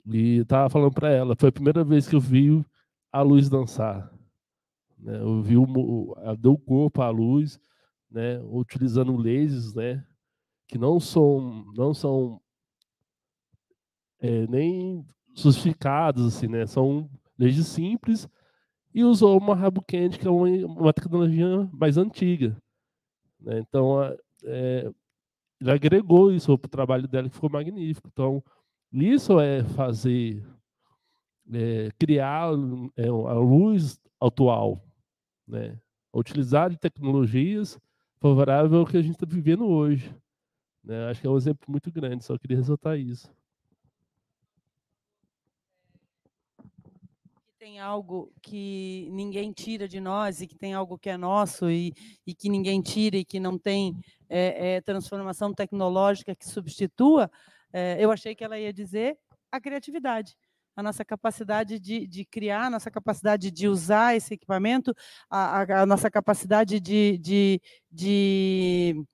E 0.04 0.38
estava 0.38 0.68
falando 0.68 0.92
para 0.92 1.10
ela, 1.10 1.36
foi 1.38 1.50
a 1.50 1.52
primeira 1.52 1.84
vez 1.84 2.08
que 2.08 2.16
eu 2.16 2.20
vi 2.20 2.64
a 3.12 3.22
luz 3.22 3.48
dançar. 3.48 4.12
Né? 4.98 5.20
Eu 5.20 5.40
vi 5.42 5.56
o, 5.56 6.14
ela 6.18 6.36
deu 6.36 6.58
corpo 6.58 7.02
à 7.02 7.08
luz, 7.10 7.60
né? 8.10 8.40
Utilizando 8.42 9.16
lasers, 9.16 9.74
né? 9.74 10.04
Que 10.66 10.78
não 10.78 10.98
são, 10.98 11.64
não 11.76 11.94
são 11.94 12.40
é, 14.18 14.46
nem 14.48 15.06
sofisticados, 15.34 16.34
assim, 16.34 16.48
né? 16.48 16.66
São 16.66 17.08
lasers 17.38 17.68
simples 17.68 18.28
e 18.94 19.04
usou 19.04 19.38
uma 19.38 19.56
quente, 19.86 20.18
que 20.18 20.26
é 20.26 20.30
uma, 20.30 20.48
uma 20.66 20.92
tecnologia 20.92 21.68
mais 21.72 21.96
antiga. 21.96 22.56
Né? 23.40 23.58
Então, 23.60 24.02
é, 24.44 24.90
ele 25.60 25.70
agregou 25.70 26.32
isso 26.32 26.56
para 26.58 26.66
o 26.66 26.70
trabalho 26.70 27.08
dela, 27.08 27.28
que 27.28 27.34
ficou 27.34 27.50
magnífico. 27.50 28.08
Então, 28.12 28.42
isso 28.92 29.40
é 29.40 29.64
fazer, 29.64 30.44
é, 31.52 31.90
criar 31.98 32.50
é, 32.96 33.08
a 33.08 33.34
luz 33.34 33.98
atual, 34.20 34.84
né? 35.46 35.78
utilizar 36.14 36.70
de 36.70 36.76
tecnologias 36.76 37.78
favoráveis 38.20 38.72
ao 38.72 38.86
que 38.86 38.96
a 38.96 39.02
gente 39.02 39.14
está 39.14 39.26
vivendo 39.26 39.66
hoje. 39.66 40.14
Né? 40.84 41.08
Acho 41.08 41.20
que 41.20 41.26
é 41.26 41.30
um 41.30 41.36
exemplo 41.36 41.64
muito 41.68 41.90
grande, 41.90 42.24
só 42.24 42.36
queria 42.36 42.58
ressaltar 42.58 42.98
isso. 42.98 43.32
Tem 47.62 47.78
algo 47.78 48.32
que 48.42 49.08
ninguém 49.12 49.52
tira 49.52 49.86
de 49.86 50.00
nós 50.00 50.40
e 50.40 50.48
que 50.48 50.56
tem 50.56 50.74
algo 50.74 50.98
que 50.98 51.08
é 51.08 51.16
nosso 51.16 51.70
e, 51.70 51.94
e 52.26 52.34
que 52.34 52.48
ninguém 52.48 52.82
tira 52.82 53.16
e 53.16 53.24
que 53.24 53.38
não 53.38 53.56
tem 53.56 53.96
é, 54.28 54.74
é, 54.74 54.80
transformação 54.80 55.54
tecnológica 55.54 56.34
que 56.34 56.44
substitua, 56.44 57.30
é, 57.72 57.98
eu 58.00 58.10
achei 58.10 58.34
que 58.34 58.42
ela 58.42 58.58
ia 58.58 58.72
dizer 58.72 59.16
a 59.52 59.60
criatividade 59.60 60.36
a 60.74 60.82
nossa 60.82 61.04
capacidade 61.04 61.78
de, 61.78 62.04
de, 62.08 62.24
criar, 62.24 62.66
a 62.66 62.70
nossa 62.70 62.90
capacidade 62.90 63.48
de 63.48 63.68
usar 63.68 64.16
esse 64.16 64.34
equipamento, 64.34 64.92
a, 65.30 65.60
a, 65.60 65.82
a 65.82 65.86
nossa 65.86 66.10
capacidade 66.10 66.80
de, 66.80 67.16
de, 67.18 67.60
de, 67.88 69.04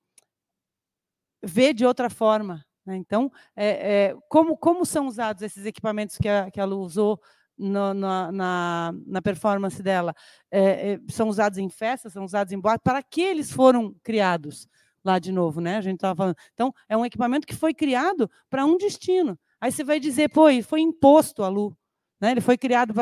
ver 1.42 1.74
de 1.74 1.84
outra 1.84 2.08
forma. 2.08 2.64
Né? 2.86 2.96
Então, 2.96 3.30
é, 3.54 3.66
é, 3.66 4.16
como, 4.30 4.56
como 4.56 4.86
são 4.86 5.06
usados 5.06 5.42
esses 5.42 5.66
equipamentos 5.66 6.16
que 6.16 6.28
a, 6.28 6.50
que 6.50 6.60
a 6.60 6.64
Lu 6.64 6.78
usou 6.78 7.20
no, 7.58 7.92
na, 7.92 8.32
na, 8.32 8.94
na, 9.06 9.22
performance 9.22 9.82
dela 9.82 10.14
é, 10.50 10.92
é, 10.92 11.00
são 11.08 11.28
usados 11.28 11.58
em 11.58 11.68
festas, 11.68 12.12
são 12.12 12.24
usados 12.24 12.52
em 12.52 12.60
boates, 12.60 12.82
para 12.84 13.02
que 13.02 13.20
eles 13.20 13.50
foram 13.50 13.94
criados 14.02 14.68
lá 15.04 15.18
de 15.18 15.32
novo, 15.32 15.60
né? 15.60 15.76
A 15.76 15.80
gente 15.80 15.96
estava 15.96 16.16
falando. 16.16 16.36
Então, 16.54 16.72
é 16.88 16.96
um 16.96 17.04
equipamento 17.04 17.46
que 17.46 17.54
foi 17.54 17.74
criado 17.74 18.30
para 18.48 18.64
um 18.64 18.76
destino. 18.76 19.38
Aí 19.60 19.72
você 19.72 19.82
vai 19.82 19.98
dizer, 19.98 20.28
pô, 20.28 20.46
foi 20.62 20.80
imposto 20.80 21.42
a 21.42 21.48
Lu. 21.48 21.76
Né? 22.20 22.32
Ele 22.32 22.40
foi 22.40 22.56
criado 22.58 22.94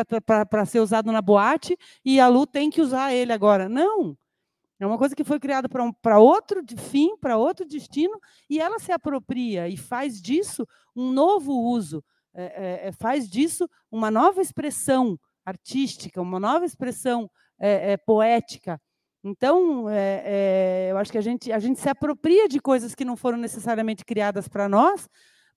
para 0.47 0.65
ser 0.65 0.81
usado 0.81 1.11
na 1.11 1.23
boate 1.23 1.77
e 2.05 2.21
a 2.21 2.29
Lu 2.29 2.47
tem 2.47 2.71
que 2.71 2.81
usar 2.81 3.13
ele 3.13 3.33
agora. 3.33 3.69
Não! 3.69 4.17
É 4.79 4.87
uma 4.87 4.99
coisa 4.99 5.17
que 5.17 5.25
foi 5.25 5.41
criada 5.41 5.69
para 5.69 5.83
um, 5.83 5.93
outro 6.21 6.63
fim, 6.77 7.17
para 7.17 7.39
outro 7.39 7.67
destino, 7.67 8.21
e 8.49 8.61
ela 8.61 8.79
se 8.79 8.93
apropria 8.93 9.69
e 9.69 9.77
faz 9.77 10.21
disso 10.21 10.67
um 10.95 11.11
novo 11.11 11.53
uso 11.53 12.05
é, 12.37 12.45
é, 12.45 12.89
é, 12.89 12.93
faz 12.93 13.29
disso 13.29 13.69
uma 13.91 14.11
nova 14.11 14.43
expressão 14.43 15.19
artística, 15.43 16.21
uma 16.21 16.39
nova 16.39 16.67
expressão 16.67 17.31
é, 17.59 17.93
é 17.93 17.97
poética. 17.97 18.79
Então, 19.25 19.89
é, 19.89 20.89
eu 20.91 20.99
acho 20.99 21.11
que 21.11 21.19
a 21.19 21.23
gente, 21.23 21.51
a 21.51 21.59
gente 21.59 21.81
se 21.81 21.89
apropria 21.89 22.47
de 22.47 22.61
coisas 22.61 22.95
que 22.95 23.07
não 23.07 23.17
foram 23.17 23.39
necessariamente 23.39 24.05
criadas 24.05 24.49
para 24.49 24.69
nós, 24.69 25.09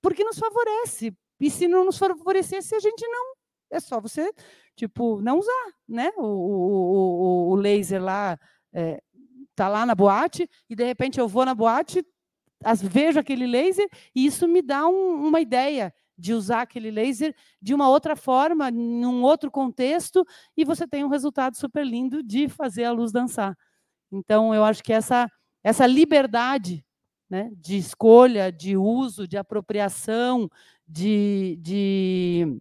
porque 0.02 0.24
nos 0.24 0.40
favorece. 0.40 1.14
E 1.40 1.52
se 1.52 1.68
não 1.68 1.84
nos 1.84 1.98
favorecesse, 1.98 2.74
a 2.74 2.80
gente 2.80 3.06
não. 3.08 3.36
É 3.72 3.80
só 3.80 4.00
você, 4.00 4.32
tipo, 4.76 5.22
não 5.22 5.38
usar, 5.38 5.74
né? 5.88 6.12
O, 6.18 6.24
o, 6.24 7.50
o, 7.50 7.50
o 7.52 7.56
laser 7.56 8.02
lá 8.02 8.40
está 9.52 9.68
lá 9.68 9.86
na 9.86 9.94
boate 9.94 10.50
e 10.70 10.76
de 10.76 10.86
repente 10.86 11.20
eu 11.20 11.28
vou 11.28 11.46
na 11.46 11.54
boate, 11.54 12.04
as, 12.64 12.82
vejo 12.82 13.20
aquele 13.20 13.46
laser 13.46 13.88
e 14.16 14.26
isso 14.26 14.48
me 14.48 14.62
dá 14.62 14.88
um, 14.88 15.28
uma 15.28 15.42
ideia 15.42 15.94
de 16.20 16.34
usar 16.34 16.62
aquele 16.62 16.92
laser 16.92 17.34
de 17.62 17.74
uma 17.74 17.88
outra 17.90 18.16
forma, 18.16 18.70
num 18.70 19.24
outro 19.24 19.50
contexto, 19.50 20.26
e 20.56 20.66
você 20.66 20.86
tem 20.86 21.04
um 21.04 21.10
resultado 21.10 21.56
super 21.56 21.86
lindo 21.86 22.22
de 22.22 22.50
fazer 22.50 22.84
a 22.84 22.92
luz 22.92 23.12
dançar. 23.12 23.58
Então, 24.12 24.54
eu 24.54 24.64
acho 24.64 24.84
que 24.84 24.92
essa, 24.92 25.30
essa 25.64 25.88
liberdade 25.88 26.86
né, 27.30 27.50
de 27.56 27.78
escolha, 27.78 28.52
de 28.52 28.76
uso, 28.76 29.28
de 29.28 29.38
apropriação, 29.38 30.50
de, 30.88 31.58
de, 31.62 32.60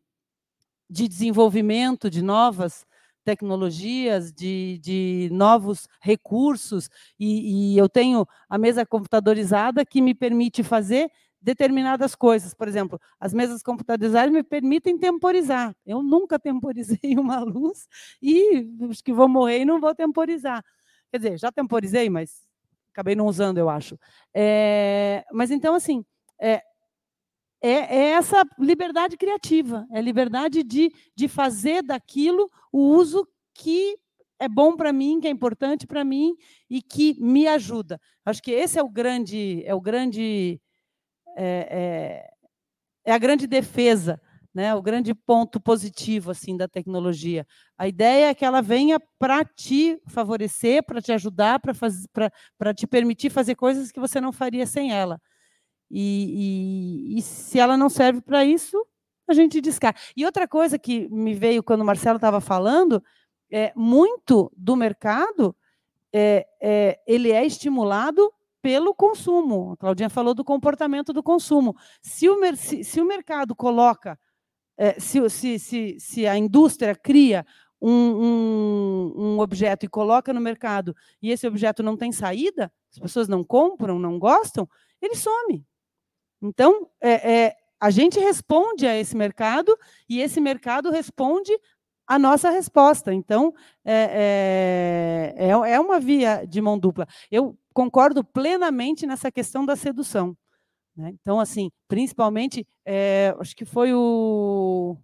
de 0.89 1.09
desenvolvimento 1.09 2.11
de 2.11 2.23
novas 2.23 2.87
tecnologias, 3.25 4.33
de, 4.33 4.79
de 4.83 5.29
novos 5.33 5.87
recursos, 6.01 6.89
e, 7.19 7.75
e 7.75 7.79
eu 7.79 7.89
tenho 7.89 8.27
a 8.49 8.57
mesa 8.57 8.87
computadorizada 8.87 9.85
que 9.85 10.01
me 10.01 10.15
permite 10.15 10.63
fazer 10.63 11.11
determinadas 11.41 12.15
coisas. 12.15 12.55
Por 12.55 12.69
exemplo, 12.69 13.01
as 13.19 13.33
mesas 13.33 13.63
computadorizadas 13.63 14.33
me 14.33 14.43
permitem 14.43 14.99
temporizar. 14.99 15.75
Eu 15.87 16.03
nunca 16.03 16.39
temporizei 16.39 16.99
uma 17.19 17.41
luz 17.41 17.87
e 18.21 18.69
acho 18.91 19.03
que 19.03 19.13
vou 19.13 19.29
morrer 19.29 19.61
e 19.61 19.65
não 19.65 19.81
vou 19.81 19.95
temporizar. 19.95 20.65
Quer 21.11 21.19
dizer, 21.19 21.39
já 21.39 21.51
temporizei, 21.51 22.11
mas 22.11 22.47
acabei 22.93 23.15
não 23.15 23.27
usando, 23.27 23.59
eu 23.59 23.71
acho. 23.71 23.99
É, 24.35 25.25
mas 25.33 25.51
então, 25.51 25.75
assim, 25.75 26.05
é, 26.41 26.63
é, 27.61 27.71
é, 27.71 28.11
essa 28.11 28.45
liberdade 28.59 29.17
criativa, 29.17 29.87
é 29.93 30.01
liberdade 30.01 30.63
de, 30.63 30.93
de 31.15 31.29
fazer 31.29 31.83
daquilo 31.83 32.49
o 32.73 32.79
uso 32.79 33.27
que 33.55 33.99
é 34.39 34.49
bom 34.49 34.77
para 34.77 34.93
mim, 34.93 35.21
que 35.21 35.27
é 35.27 35.31
importante 35.31 35.87
para 35.87 36.05
mim 36.05 36.37
e 36.71 36.81
que 36.81 37.21
me 37.21 37.49
ajuda. 37.49 38.01
Acho 38.25 38.41
que 38.41 38.53
esse 38.53 38.79
é 38.79 38.83
o 38.83 38.89
grande, 38.89 39.63
é 39.65 39.75
o 39.75 39.81
grande 39.81 40.61
é, 41.39 41.69
é, 41.71 43.11
é 43.11 43.13
a 43.13 43.19
grande 43.19 43.47
defesa 43.47 44.21
né, 44.59 44.75
o 44.75 44.83
grande 44.83 45.15
ponto 45.15 45.61
positivo 45.61 46.33
assim 46.33 46.57
da 46.57 46.67
tecnologia. 46.67 47.47
A 47.77 47.87
ideia 47.87 48.31
é 48.31 48.35
que 48.35 48.45
ela 48.45 48.61
venha 48.61 48.99
para 49.17 49.45
te 49.45 50.01
favorecer, 50.09 50.83
para 50.83 51.01
te 51.01 51.13
ajudar, 51.13 51.61
para 51.61 52.75
te 52.75 52.85
permitir 52.85 53.31
fazer 53.31 53.55
coisas 53.55 53.93
que 53.93 54.01
você 54.01 54.21
não 54.21 54.33
faria 54.33 54.67
sem 54.67 54.93
ela. 54.93 55.21
E, 55.89 57.13
e, 57.15 57.19
e 57.19 57.23
se 57.23 57.61
ela 57.61 57.77
não 57.77 57.89
serve 57.89 58.21
para 58.21 58.45
isso, 58.45 58.85
a 59.29 59.33
gente 59.33 59.61
descarta. 59.61 60.01
E 60.17 60.25
outra 60.27 60.49
coisa 60.49 60.77
que 60.77 61.09
me 61.09 61.35
veio 61.35 61.63
quando 61.63 61.83
o 61.83 61.85
Marcelo 61.85 62.17
estava 62.17 62.41
falando, 62.41 63.01
é 63.51 63.73
muito 63.77 64.51
do 64.57 64.75
mercado 64.75 65.55
é, 66.13 66.47
é, 66.61 67.01
ele 67.07 67.31
é 67.31 67.47
estimulado 67.47 68.33
pelo 68.63 68.95
consumo. 68.95 69.73
A 69.73 69.77
Claudinha 69.77 70.11
falou 70.11 70.35
do 70.35 70.45
comportamento 70.45 71.13
do 71.13 71.23
consumo. 71.23 71.77
Se 72.03 72.29
o, 72.29 72.39
se, 72.57 72.85
se 72.85 73.01
o 73.01 73.07
mercado 73.07 73.55
coloca, 73.55 74.19
é, 74.77 74.99
se, 75.01 75.29
se, 75.31 75.59
se, 75.59 75.97
se 75.99 76.27
a 76.27 76.37
indústria 76.37 76.95
cria 76.95 77.45
um, 77.81 77.91
um, 77.91 79.15
um, 79.17 79.39
objeto 79.41 79.87
e 79.87 79.89
coloca 79.89 80.33
no 80.33 80.41
mercado 80.41 80.95
e 81.23 81.31
esse 81.31 81.47
objeto 81.47 81.83
não 81.83 81.97
tem 81.97 82.11
saída, 82.11 82.73
as 82.93 82.99
pessoas 82.99 83.29
não 83.29 83.45
compram, 83.45 83.99
não 83.99 84.19
gostam, 84.19 84.69
ele 85.01 85.15
some. 85.15 85.65
Então, 86.43 86.89
é, 87.01 87.33
é, 87.33 87.57
a 87.81 87.91
gente 87.91 88.19
responde 88.19 88.87
a 88.87 88.97
esse 88.97 89.17
mercado 89.17 89.77
e 90.09 90.21
esse 90.21 90.41
mercado 90.41 90.91
responde 90.91 91.53
a 92.07 92.19
nossa 92.19 92.51
resposta. 92.51 93.13
Então, 93.13 93.55
é, 93.85 95.35
é, 95.37 95.47
é, 95.47 95.51
é 95.51 95.81
uma 95.81 96.01
via 96.01 96.45
de 96.47 96.61
mão 96.61 96.79
dupla. 96.79 97.07
Eu 97.31 97.57
concordo 97.79 98.25
plenamente 98.25 99.07
nessa 99.07 99.31
questão 99.31 99.65
da 99.65 99.77
sedução. 99.77 100.37
Né? 100.97 101.15
Então, 101.23 101.39
assim, 101.39 101.71
principalmente, 101.87 102.67
é, 102.85 103.33
acho 103.39 103.55
que 103.55 103.65
foi 103.65 103.95
o, 103.95 104.97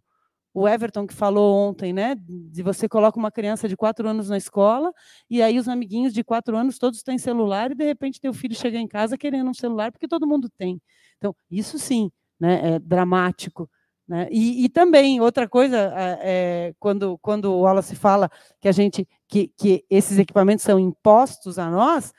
o 0.53 0.67
Everton 0.67 1.07
que 1.07 1.15
falou 1.15 1.69
ontem, 1.69 1.93
né? 1.93 2.17
De 2.19 2.65
você 2.65 2.89
coloca 2.89 3.17
uma 3.17 3.31
criança 3.31 3.69
de 3.69 3.77
quatro 3.77 4.09
anos 4.09 4.29
na 4.29 4.37
escola 4.37 4.93
e 5.31 5.41
aí 5.41 5.57
os 5.57 5.69
amiguinhos 5.69 6.13
de 6.13 6.25
quatro 6.25 6.57
anos 6.57 6.77
todos 6.77 7.01
têm 7.05 7.17
celular 7.17 7.71
e 7.71 7.77
de 7.77 7.85
repente 7.85 8.21
teu 8.21 8.35
filho 8.35 8.57
chega 8.57 8.77
em 8.77 8.89
casa 8.89 9.17
querendo 9.17 9.49
um 9.49 9.55
celular 9.55 9.93
porque 9.93 10.09
todo 10.09 10.27
mundo 10.27 10.51
tem. 10.59 10.83
Então, 11.19 11.33
isso 11.49 11.79
sim, 11.79 12.11
né? 12.41 12.75
É 12.75 12.79
dramático. 12.81 13.71
Né? 14.09 14.27
E, 14.33 14.65
e, 14.65 14.69
também 14.69 15.21
outra 15.21 15.49
coisa, 15.49 15.95
é, 16.21 16.75
quando, 16.81 17.17
quando 17.19 17.53
o 17.53 17.61
Wallace 17.61 17.95
fala 17.95 18.29
que 18.61 18.69
a 18.69 18.73
gente 18.73 19.09
que, 19.29 19.49
que 19.57 19.85
esses 19.89 20.19
equipamentos 20.19 20.65
são 20.65 20.79
impostos 20.79 21.59
a 21.59 21.71
nós, 21.71 22.13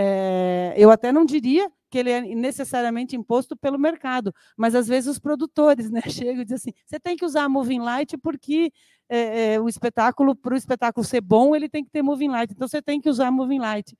é, 0.00 0.74
eu 0.76 0.92
até 0.92 1.10
não 1.10 1.24
diria 1.24 1.68
que 1.90 1.98
ele 1.98 2.10
é 2.10 2.20
necessariamente 2.20 3.16
imposto 3.16 3.56
pelo 3.56 3.76
mercado, 3.78 4.32
mas 4.56 4.76
às 4.76 4.86
vezes 4.86 5.10
os 5.10 5.18
produtores 5.18 5.90
né, 5.90 6.00
chegam 6.08 6.42
e 6.42 6.44
dizem 6.44 6.56
assim: 6.56 6.72
você 6.86 7.00
tem 7.00 7.16
que 7.16 7.24
usar 7.24 7.44
a 7.44 7.48
Moving 7.48 7.80
Light 7.80 8.16
porque 8.18 8.72
é, 9.08 9.54
é, 9.54 9.60
o 9.60 9.68
espetáculo, 9.68 10.36
para 10.36 10.54
o 10.54 10.56
espetáculo 10.56 11.04
ser 11.04 11.20
bom, 11.20 11.56
ele 11.56 11.68
tem 11.68 11.84
que 11.84 11.90
ter 11.90 12.02
Moving 12.02 12.28
Light, 12.28 12.52
então 12.52 12.68
você 12.68 12.80
tem 12.80 13.00
que 13.00 13.08
usar 13.08 13.26
a 13.26 13.32
Moving 13.32 13.58
Light. 13.58 13.96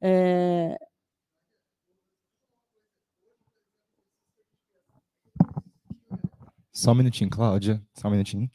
É, 0.00 0.78
Só 6.72 6.90
um 6.90 6.96
minutinho, 6.96 7.30
Cláudia. 7.30 7.80
Só 7.94 8.08
um 8.08 8.10
minutinho. 8.10 8.50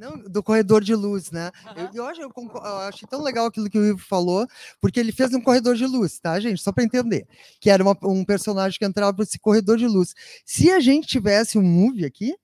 Não, 0.00 0.16
do 0.16 0.42
corredor 0.42 0.82
de 0.82 0.94
luz, 0.94 1.30
né? 1.30 1.50
Eu, 1.76 1.90
eu, 1.92 2.06
acho, 2.06 2.22
eu, 2.22 2.32
eu 2.34 2.76
achei 2.88 3.06
tão 3.06 3.20
legal 3.22 3.44
aquilo 3.44 3.68
que 3.68 3.78
o 3.78 3.84
Ivo 3.84 3.98
falou, 3.98 4.46
porque 4.80 4.98
ele 4.98 5.12
fez 5.12 5.34
um 5.34 5.42
corredor 5.42 5.74
de 5.76 5.84
luz, 5.84 6.18
tá, 6.18 6.40
gente? 6.40 6.62
Só 6.62 6.72
para 6.72 6.84
entender. 6.84 7.28
Que 7.60 7.68
era 7.68 7.82
uma, 7.82 7.94
um 8.04 8.24
personagem 8.24 8.78
que 8.78 8.84
entrava 8.86 9.12
por 9.12 9.24
esse 9.24 9.38
corredor 9.38 9.76
de 9.76 9.86
luz. 9.86 10.14
Se 10.46 10.70
a 10.70 10.80
gente 10.80 11.06
tivesse 11.06 11.58
um 11.58 11.62
movie 11.62 12.06
aqui, 12.06 12.34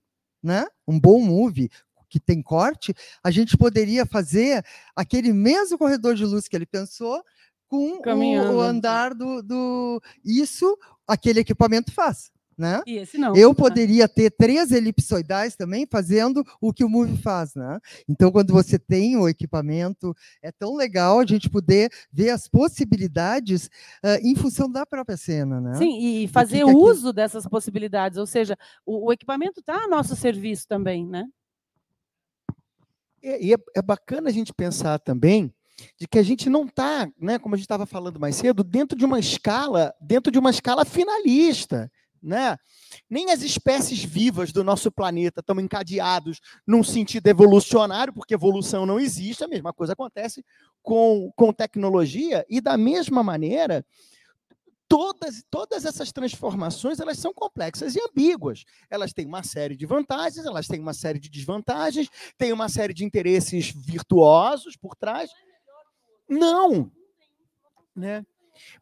né? 0.41 0.67
Um 0.87 0.99
bom 0.99 1.19
movie 1.19 1.71
que 2.07 2.19
tem 2.19 2.43
corte, 2.43 2.93
a 3.23 3.31
gente 3.31 3.57
poderia 3.57 4.05
fazer 4.05 4.63
aquele 4.95 5.33
mesmo 5.33 5.79
corredor 5.79 6.13
de 6.13 6.25
luz 6.25 6.47
que 6.47 6.55
ele 6.55 6.67
pensou 6.67 7.23
com 7.67 7.97
o, 7.97 8.55
o, 8.55 8.61
andar 8.61 9.15
do, 9.15 9.41
do. 9.41 9.99
Isso 10.23 10.77
aquele 11.07 11.39
equipamento 11.39 11.91
faz 11.91 12.31
né? 12.57 12.81
E 12.87 12.97
esse 12.97 13.17
não. 13.17 13.35
Eu 13.35 13.53
poderia 13.53 14.07
ter 14.07 14.31
três 14.31 14.71
elipsoidais 14.71 15.55
também 15.55 15.85
fazendo 15.85 16.43
o 16.59 16.73
que 16.73 16.83
o 16.83 16.89
Move 16.89 17.17
faz, 17.17 17.53
né? 17.53 17.79
Então, 18.07 18.31
quando 18.31 18.51
você 18.51 18.79
tem 18.79 19.15
o 19.15 19.29
equipamento, 19.29 20.15
é 20.41 20.51
tão 20.51 20.75
legal 20.75 21.19
a 21.19 21.25
gente 21.25 21.49
poder 21.49 21.91
ver 22.11 22.31
as 22.31 22.47
possibilidades 22.47 23.67
uh, 24.03 24.19
em 24.23 24.35
função 24.35 24.69
da 24.69 24.85
própria 24.85 25.17
cena, 25.17 25.61
né? 25.61 25.75
Sim, 25.75 25.99
e 25.99 26.27
fazer 26.27 26.65
que 26.65 26.71
uso 26.71 27.13
dessas 27.13 27.47
possibilidades, 27.47 28.17
ou 28.17 28.25
seja, 28.25 28.57
o, 28.85 29.07
o 29.07 29.13
equipamento 29.13 29.59
está 29.59 29.83
a 29.83 29.87
nosso 29.87 30.15
serviço 30.15 30.67
também, 30.67 31.05
né? 31.05 31.25
E, 33.21 33.53
é, 33.53 33.57
é 33.75 33.81
bacana 33.81 34.29
a 34.29 34.33
gente 34.33 34.53
pensar 34.53 34.99
também 34.99 35.53
de 35.99 36.07
que 36.07 36.17
a 36.17 36.23
gente 36.23 36.49
não 36.49 36.65
está, 36.65 37.07
né, 37.19 37.37
como 37.37 37.53
a 37.53 37.57
gente 37.57 37.65
estava 37.65 37.85
falando 37.85 38.19
mais 38.19 38.35
cedo, 38.35 38.63
dentro 38.63 38.97
de 38.97 39.05
uma 39.05 39.19
escala, 39.19 39.93
dentro 40.01 40.31
de 40.31 40.39
uma 40.39 40.49
escala 40.49 40.83
finalista 40.83 41.91
né? 42.27 42.57
Nem 43.09 43.31
as 43.31 43.41
espécies 43.41 44.03
vivas 44.03 44.51
do 44.51 44.63
nosso 44.63 44.91
planeta 44.91 45.39
estão 45.39 45.59
encadeados 45.59 46.39
num 46.65 46.83
sentido 46.83 47.25
evolucionário, 47.27 48.13
porque 48.13 48.33
evolução 48.33 48.85
não 48.85 48.99
existe, 48.99 49.43
a 49.43 49.47
mesma 49.47 49.71
coisa 49.73 49.93
acontece 49.93 50.43
com, 50.83 51.31
com 51.35 51.53
tecnologia, 51.53 52.45
e 52.49 52.59
da 52.59 52.77
mesma 52.77 53.23
maneira, 53.23 53.85
todas, 54.87 55.43
todas 55.49 55.85
essas 55.85 56.11
transformações 56.11 56.99
elas 56.99 57.17
são 57.17 57.33
complexas 57.33 57.95
e 57.95 57.99
ambíguas. 58.01 58.65
Elas 58.89 59.13
têm 59.13 59.25
uma 59.25 59.43
série 59.43 59.75
de 59.75 59.85
vantagens, 59.85 60.45
elas 60.45 60.67
têm 60.67 60.79
uma 60.79 60.93
série 60.93 61.19
de 61.19 61.29
desvantagens, 61.29 62.09
têm 62.37 62.51
uma 62.51 62.67
série 62.67 62.93
de 62.93 63.05
interesses 63.05 63.73
virtuosos 63.73 64.75
por 64.75 64.95
trás. 64.95 65.29
Não! 66.27 66.91
Né? 67.95 68.25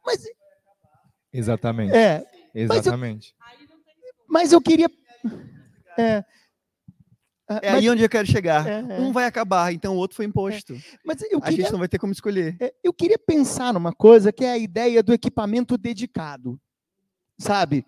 Mas. 0.03 0.23
Exatamente. 1.31 1.95
É, 1.95 2.25
Exatamente. 2.55 3.35
Mas 3.37 3.61
eu, 3.61 3.75
mas 4.27 4.53
eu 4.53 4.61
queria. 4.61 4.89
É, 5.97 6.23
ah, 7.47 7.59
é 7.61 7.71
mas, 7.71 7.79
aí 7.79 7.89
onde 7.89 8.03
eu 8.03 8.09
quero 8.09 8.27
chegar. 8.27 8.67
É, 8.67 8.79
é. 8.79 8.99
Um 8.99 9.11
vai 9.11 9.25
acabar, 9.25 9.71
então 9.71 9.95
o 9.95 9.97
outro 9.97 10.15
foi 10.15 10.25
imposto. 10.25 10.73
É. 10.73 10.79
Mas 11.05 11.21
eu 11.21 11.39
queria, 11.39 11.41
a 11.41 11.51
gente 11.51 11.71
não 11.71 11.79
vai 11.79 11.87
ter 11.87 11.99
como 11.99 12.11
escolher. 12.11 12.57
É, 12.59 12.73
eu 12.83 12.91
queria 12.91 13.19
pensar 13.19 13.73
numa 13.73 13.93
coisa 13.93 14.31
que 14.31 14.43
é 14.43 14.51
a 14.51 14.57
ideia 14.57 15.03
do 15.03 15.13
equipamento 15.13 15.77
dedicado. 15.77 16.59
Sabe? 17.37 17.85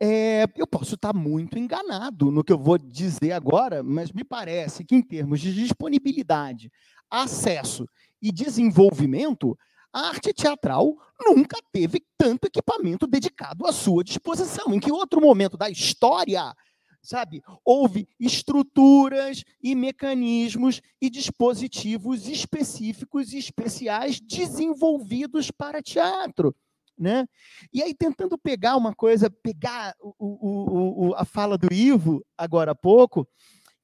É, 0.00 0.44
eu 0.56 0.66
posso 0.66 0.94
estar 0.94 1.14
muito 1.14 1.58
enganado 1.58 2.30
no 2.30 2.44
que 2.44 2.52
eu 2.52 2.58
vou 2.58 2.76
dizer 2.76 3.32
agora, 3.32 3.82
mas 3.82 4.12
me 4.12 4.22
parece 4.22 4.84
que, 4.84 4.94
em 4.94 5.02
termos 5.02 5.40
de 5.40 5.54
disponibilidade, 5.54 6.70
acesso 7.10 7.88
e 8.20 8.30
desenvolvimento, 8.30 9.58
a 9.96 10.08
arte 10.08 10.30
teatral 10.34 10.94
nunca 11.18 11.58
teve 11.72 12.04
tanto 12.18 12.44
equipamento 12.44 13.06
dedicado 13.06 13.66
à 13.66 13.72
sua 13.72 14.04
disposição. 14.04 14.74
Em 14.74 14.78
que 14.78 14.92
outro 14.92 15.22
momento 15.22 15.56
da 15.56 15.70
história, 15.70 16.54
sabe, 17.02 17.42
houve 17.64 18.06
estruturas 18.20 19.42
e 19.62 19.74
mecanismos 19.74 20.82
e 21.00 21.08
dispositivos 21.08 22.28
específicos 22.28 23.32
e 23.32 23.38
especiais 23.38 24.20
desenvolvidos 24.20 25.50
para 25.50 25.82
teatro. 25.82 26.54
Né? 26.98 27.26
E 27.72 27.82
aí, 27.82 27.94
tentando 27.94 28.36
pegar 28.36 28.76
uma 28.76 28.94
coisa, 28.94 29.30
pegar 29.30 29.94
o, 29.98 30.14
o, 30.18 31.08
o, 31.08 31.14
a 31.14 31.24
fala 31.24 31.56
do 31.56 31.72
Ivo 31.72 32.22
agora 32.36 32.72
há 32.72 32.74
pouco, 32.74 33.26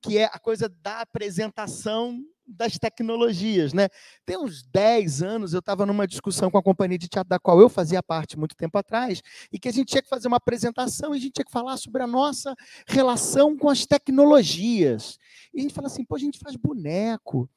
que 0.03 0.19
é 0.19 0.25
a 0.25 0.39
coisa 0.39 0.69
da 0.69 1.01
apresentação 1.01 2.21
das 2.45 2.77
tecnologias, 2.77 3.73
né? 3.73 3.89
Tem 4.27 4.37
uns 4.37 4.63
10 4.65 5.23
anos 5.23 5.53
eu 5.53 5.61
estava 5.61 5.87
numa 5.87 6.07
discussão 6.07 6.51
com 6.51 6.59
a 6.59 6.63
companhia 6.63 6.99
de 6.99 7.09
teatro 7.09 7.31
da 7.31 7.39
qual 7.39 7.61
eu 7.61 7.69
fazia 7.69 8.03
parte 8.03 8.39
muito 8.39 8.57
tempo 8.57 8.77
atrás, 8.77 9.23
e 9.51 9.59
que 9.59 9.69
a 9.69 9.73
gente 9.73 9.89
tinha 9.89 10.03
que 10.03 10.09
fazer 10.09 10.29
uma 10.29 10.37
apresentação 10.37 11.15
e 11.15 11.19
a 11.19 11.21
gente 11.21 11.33
tinha 11.33 11.45
que 11.45 11.53
falar 11.53 11.77
sobre 11.77 12.03
a 12.03 12.07
nossa 12.07 12.55
relação 12.87 13.57
com 13.57 13.71
as 13.71 13.87
tecnologias. 13.87 15.19
E 15.55 15.61
a 15.61 15.63
gente 15.63 15.75
fala 15.75 15.87
assim, 15.87 16.05
pô, 16.05 16.17
a 16.17 16.19
gente 16.19 16.39
faz 16.39 16.57
boneco. 16.57 17.49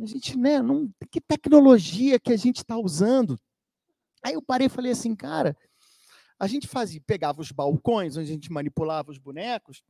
A 0.00 0.06
gente, 0.06 0.36
né, 0.36 0.60
não, 0.60 0.90
que 1.10 1.20
tecnologia 1.20 2.18
que 2.18 2.32
a 2.32 2.36
gente 2.36 2.58
está 2.58 2.76
usando? 2.76 3.38
Aí 4.24 4.32
eu 4.32 4.42
parei 4.42 4.66
e 4.66 4.70
falei 4.70 4.92
assim, 4.92 5.14
cara, 5.14 5.56
a 6.38 6.46
gente 6.46 6.66
fazia, 6.66 7.00
pegava 7.06 7.40
os 7.40 7.52
balcões 7.52 8.16
onde 8.16 8.30
a 8.30 8.32
gente 8.32 8.50
manipulava 8.50 9.10
os 9.10 9.18
bonecos, 9.18 9.82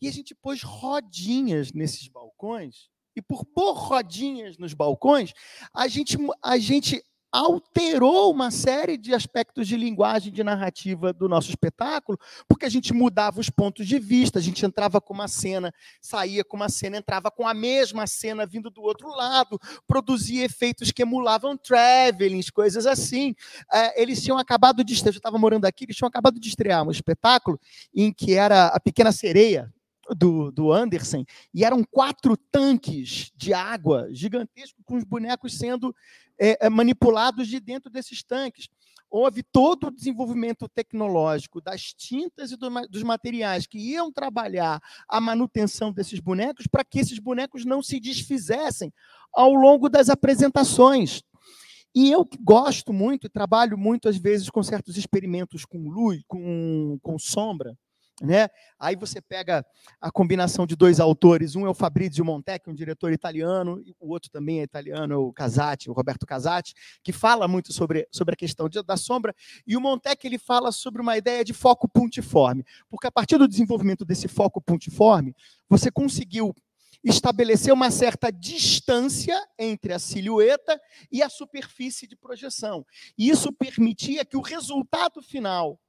e 0.00 0.08
a 0.08 0.12
gente 0.12 0.34
pôs 0.34 0.62
rodinhas 0.62 1.72
nesses 1.72 2.08
balcões 2.08 2.88
e 3.18 3.22
por 3.22 3.44
pôr 3.44 3.72
rodinhas 3.72 4.56
nos 4.58 4.72
balcões, 4.72 5.32
a 5.74 5.88
gente, 5.88 6.16
a 6.42 6.56
gente 6.56 7.02
alterou 7.30 8.30
uma 8.32 8.50
série 8.50 8.96
de 8.96 9.14
aspectos 9.14 9.68
de 9.68 9.76
linguagem, 9.76 10.32
de 10.32 10.42
narrativa 10.42 11.12
do 11.12 11.28
nosso 11.28 11.50
espetáculo, 11.50 12.18
porque 12.48 12.64
a 12.64 12.68
gente 12.68 12.92
mudava 12.92 13.40
os 13.40 13.50
pontos 13.50 13.86
de 13.86 13.98
vista, 13.98 14.38
a 14.38 14.42
gente 14.42 14.64
entrava 14.64 15.00
com 15.00 15.12
uma 15.12 15.28
cena, 15.28 15.72
saía 16.00 16.44
com 16.44 16.56
uma 16.56 16.68
cena, 16.68 16.96
entrava 16.96 17.30
com 17.30 17.46
a 17.46 17.54
mesma 17.54 18.06
cena 18.06 18.46
vindo 18.46 18.70
do 18.70 18.82
outro 18.82 19.08
lado, 19.10 19.58
produzia 19.86 20.44
efeitos 20.44 20.90
que 20.90 21.02
emulavam 21.02 21.56
travelings, 21.56 22.50
coisas 22.50 22.86
assim. 22.86 23.34
É, 23.72 24.00
eles 24.00 24.22
tinham 24.22 24.38
acabado 24.38 24.82
de 24.82 24.94
estrear, 24.94 25.14
eu 25.14 25.18
estava 25.18 25.38
morando 25.38 25.66
aqui, 25.66 25.84
eles 25.84 25.96
tinham 25.96 26.08
acabado 26.08 26.40
de 26.40 26.48
estrear 26.48 26.86
um 26.86 26.90
espetáculo 26.90 27.60
em 27.94 28.12
que 28.12 28.34
era 28.34 28.66
a 28.66 28.80
Pequena 28.80 29.12
Sereia, 29.12 29.72
do, 30.16 30.50
do 30.50 30.72
Anderson, 30.72 31.24
e 31.52 31.64
eram 31.64 31.84
quatro 31.84 32.36
tanques 32.36 33.30
de 33.36 33.52
água 33.52 34.08
gigantescos, 34.10 34.82
com 34.84 34.96
os 34.96 35.04
bonecos 35.04 35.56
sendo 35.56 35.94
é, 36.38 36.68
manipulados 36.68 37.48
de 37.48 37.60
dentro 37.60 37.90
desses 37.90 38.22
tanques. 38.22 38.68
Houve 39.10 39.42
todo 39.42 39.86
o 39.86 39.90
desenvolvimento 39.90 40.68
tecnológico 40.68 41.62
das 41.62 41.94
tintas 41.94 42.52
e 42.52 42.56
do, 42.56 42.68
dos 42.88 43.02
materiais 43.02 43.66
que 43.66 43.78
iam 43.78 44.12
trabalhar 44.12 44.80
a 45.08 45.20
manutenção 45.20 45.92
desses 45.92 46.20
bonecos 46.20 46.66
para 46.66 46.84
que 46.84 46.98
esses 46.98 47.18
bonecos 47.18 47.64
não 47.64 47.82
se 47.82 47.98
desfizessem 47.98 48.92
ao 49.32 49.54
longo 49.54 49.88
das 49.88 50.10
apresentações. 50.10 51.22
E 51.94 52.12
eu 52.12 52.28
gosto 52.40 52.92
muito 52.92 53.30
trabalho 53.30 53.78
muito, 53.78 54.08
às 54.10 54.18
vezes, 54.18 54.50
com 54.50 54.62
certos 54.62 54.98
experimentos 54.98 55.64
com 55.64 55.88
luz, 55.88 56.22
com, 56.28 56.98
com 57.02 57.18
sombra, 57.18 57.76
né? 58.20 58.48
Aí 58.78 58.96
você 58.96 59.20
pega 59.20 59.64
a 60.00 60.10
combinação 60.10 60.66
de 60.66 60.76
dois 60.76 61.00
autores, 61.00 61.54
um 61.54 61.66
é 61.66 61.70
o 61.70 61.74
Fabrizio 61.74 62.24
Montecchi, 62.24 62.68
um 62.68 62.74
diretor 62.74 63.12
italiano, 63.12 63.80
e 63.84 63.94
o 64.00 64.10
outro 64.10 64.30
também 64.30 64.60
é 64.60 64.62
italiano, 64.62 65.14
é 65.14 65.16
o 65.16 65.32
Casati, 65.32 65.90
o 65.90 65.92
Roberto 65.92 66.26
Casati, 66.26 66.74
que 67.02 67.12
fala 67.12 67.46
muito 67.46 67.72
sobre, 67.72 68.08
sobre 68.10 68.34
a 68.34 68.36
questão 68.36 68.68
de, 68.68 68.82
da 68.82 68.96
sombra, 68.96 69.34
e 69.66 69.76
o 69.76 69.80
Montecchi 69.80 70.26
ele 70.26 70.38
fala 70.38 70.72
sobre 70.72 71.00
uma 71.00 71.16
ideia 71.16 71.44
de 71.44 71.52
foco 71.52 71.88
pontiforme, 71.88 72.64
porque 72.88 73.06
a 73.06 73.12
partir 73.12 73.38
do 73.38 73.48
desenvolvimento 73.48 74.04
desse 74.04 74.28
foco 74.28 74.60
pontiforme, 74.60 75.34
você 75.68 75.90
conseguiu 75.90 76.54
estabelecer 77.04 77.72
uma 77.72 77.90
certa 77.90 78.30
distância 78.30 79.40
entre 79.58 79.92
a 79.92 79.98
silhueta 79.98 80.80
e 81.12 81.22
a 81.22 81.28
superfície 81.28 82.08
de 82.08 82.16
projeção. 82.16 82.84
E 83.16 83.30
isso 83.30 83.52
permitia 83.52 84.24
que 84.24 84.36
o 84.36 84.40
resultado 84.40 85.22
final 85.22 85.80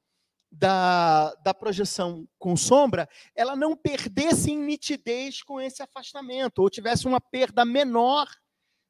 da, 0.52 1.34
da 1.44 1.54
projeção 1.54 2.28
com 2.38 2.56
sombra, 2.58 3.08
ela 3.36 3.56
não 3.56 3.76
perdesse 3.76 4.52
em 4.52 4.58
nitidez 4.58 5.44
com 5.44 5.60
esse 5.62 5.82
afastamento, 5.84 6.60
ou 6.60 6.70
tivesse 6.70 7.08
uma 7.08 7.22
perda 7.22 7.64
menor 7.64 8.28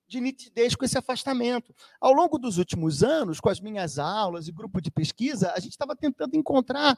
de 0.10 0.20
nitidez 0.20 0.76
com 0.76 0.84
esse 0.84 0.98
afastamento. 0.98 1.74
Ao 2.02 2.12
longo 2.12 2.40
dos 2.40 2.58
últimos 2.58 3.04
anos, 3.04 3.40
com 3.40 3.48
as 3.48 3.60
minhas 3.60 4.00
aulas 4.00 4.48
e 4.48 4.52
grupo 4.52 4.82
de 4.82 4.90
pesquisa, 4.90 5.54
a 5.56 5.60
gente 5.60 5.74
estava 5.74 5.96
tentando 5.96 6.36
encontrar 6.36 6.98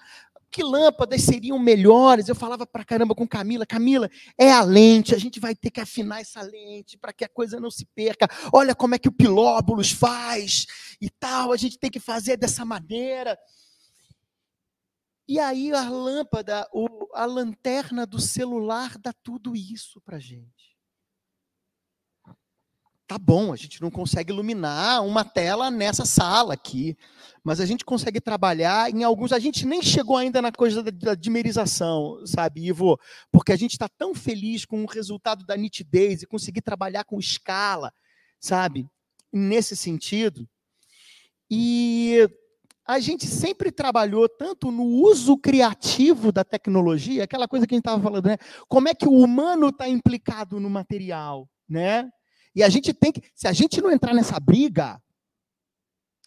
que 0.50 0.64
lâmpadas 0.64 1.22
seriam 1.22 1.60
melhores. 1.60 2.30
Eu 2.30 2.36
falava 2.36 2.66
para 2.66 2.86
caramba 2.86 3.14
com 3.14 3.28
Camila, 3.28 3.66
Camila, 3.66 4.10
é 4.38 4.50
a 4.52 4.64
lente, 4.64 5.14
a 5.14 5.18
gente 5.18 5.42
vai 5.42 5.54
ter 5.54 5.70
que 5.72 5.82
afinar 5.82 6.22
essa 6.22 6.42
lente 6.42 6.98
para 6.98 7.12
que 7.12 7.26
a 7.26 7.30
coisa 7.30 7.60
não 7.60 7.70
se 7.70 7.86
perca. 7.94 8.30
Olha 8.54 8.74
como 8.74 8.96
é 8.96 8.98
que 8.98 9.10
o 9.10 9.14
Pilóbulos 9.14 9.92
faz 9.92 10.66
e 11.02 11.10
tal, 11.10 11.52
a 11.52 11.58
gente 11.58 11.78
tem 11.78 11.92
que 11.92 12.00
fazer 12.00 12.38
dessa 12.38 12.64
maneira. 12.64 13.38
E 15.32 15.40
aí 15.40 15.72
a 15.72 15.90
lâmpada, 15.90 16.68
a 17.14 17.26
lanterna 17.26 18.06
do 18.06 18.20
celular 18.20 18.98
dá 18.98 19.14
tudo 19.14 19.56
isso 19.56 20.02
para 20.02 20.20
gente. 20.20 20.76
Tá 23.08 23.18
bom, 23.18 23.54
a 23.54 23.56
gente 23.56 23.82
não 23.82 23.90
consegue 23.90 24.34
iluminar 24.34 25.06
uma 25.06 25.24
tela 25.24 25.72
nessa 25.72 26.04
sala 26.04 26.54
aqui, 26.54 26.98
mas 27.46 27.62
a 27.62 27.66
gente 27.66 27.86
consegue 27.86 28.20
trabalhar 28.20 28.92
em 28.92 29.06
alguns. 29.06 29.32
A 29.32 29.40
gente 29.40 29.66
nem 29.66 29.82
chegou 29.82 30.18
ainda 30.18 30.42
na 30.42 30.52
coisa 30.52 30.84
da, 30.84 30.92
da 30.92 31.16
dimerização, 31.16 32.22
sabe, 32.26 32.68
Ivo? 32.68 33.00
Porque 33.32 33.54
a 33.54 33.58
gente 33.58 33.72
está 33.72 33.88
tão 33.88 34.14
feliz 34.14 34.66
com 34.66 34.84
o 34.84 34.86
resultado 34.86 35.46
da 35.46 35.56
nitidez 35.56 36.24
e 36.24 36.28
conseguir 36.28 36.62
trabalhar 36.62 37.06
com 37.06 37.18
escala, 37.18 37.94
sabe? 38.38 38.86
Nesse 39.32 39.78
sentido. 39.78 40.46
E 41.50 42.30
a 42.86 43.00
gente 43.00 43.26
sempre 43.28 43.72
trabalhou 43.72 44.28
tanto 44.28 44.72
no 44.72 44.84
uso 44.84 45.38
criativo 45.38 46.32
da 46.32 46.44
tecnologia, 46.44 47.24
aquela 47.24 47.48
coisa 47.48 47.68
que 47.68 47.74
a 47.74 47.78
gente 47.78 47.84
estava 47.84 48.02
falando, 48.02 48.26
né? 48.26 48.38
Como 48.68 48.90
é 48.90 48.94
que 48.94 49.08
o 49.08 49.14
humano 49.14 49.70
está 49.70 49.88
implicado 49.88 50.60
no 50.60 50.70
material, 50.70 51.48
né? 51.70 52.10
E 52.56 52.64
a 52.64 52.70
gente 52.70 52.94
tem 52.94 53.12
que, 53.12 53.22
se 53.34 53.48
a 53.48 53.54
gente 53.54 53.80
não 53.82 53.92
entrar 53.92 54.14
nessa 54.14 54.40
briga, 54.40 55.02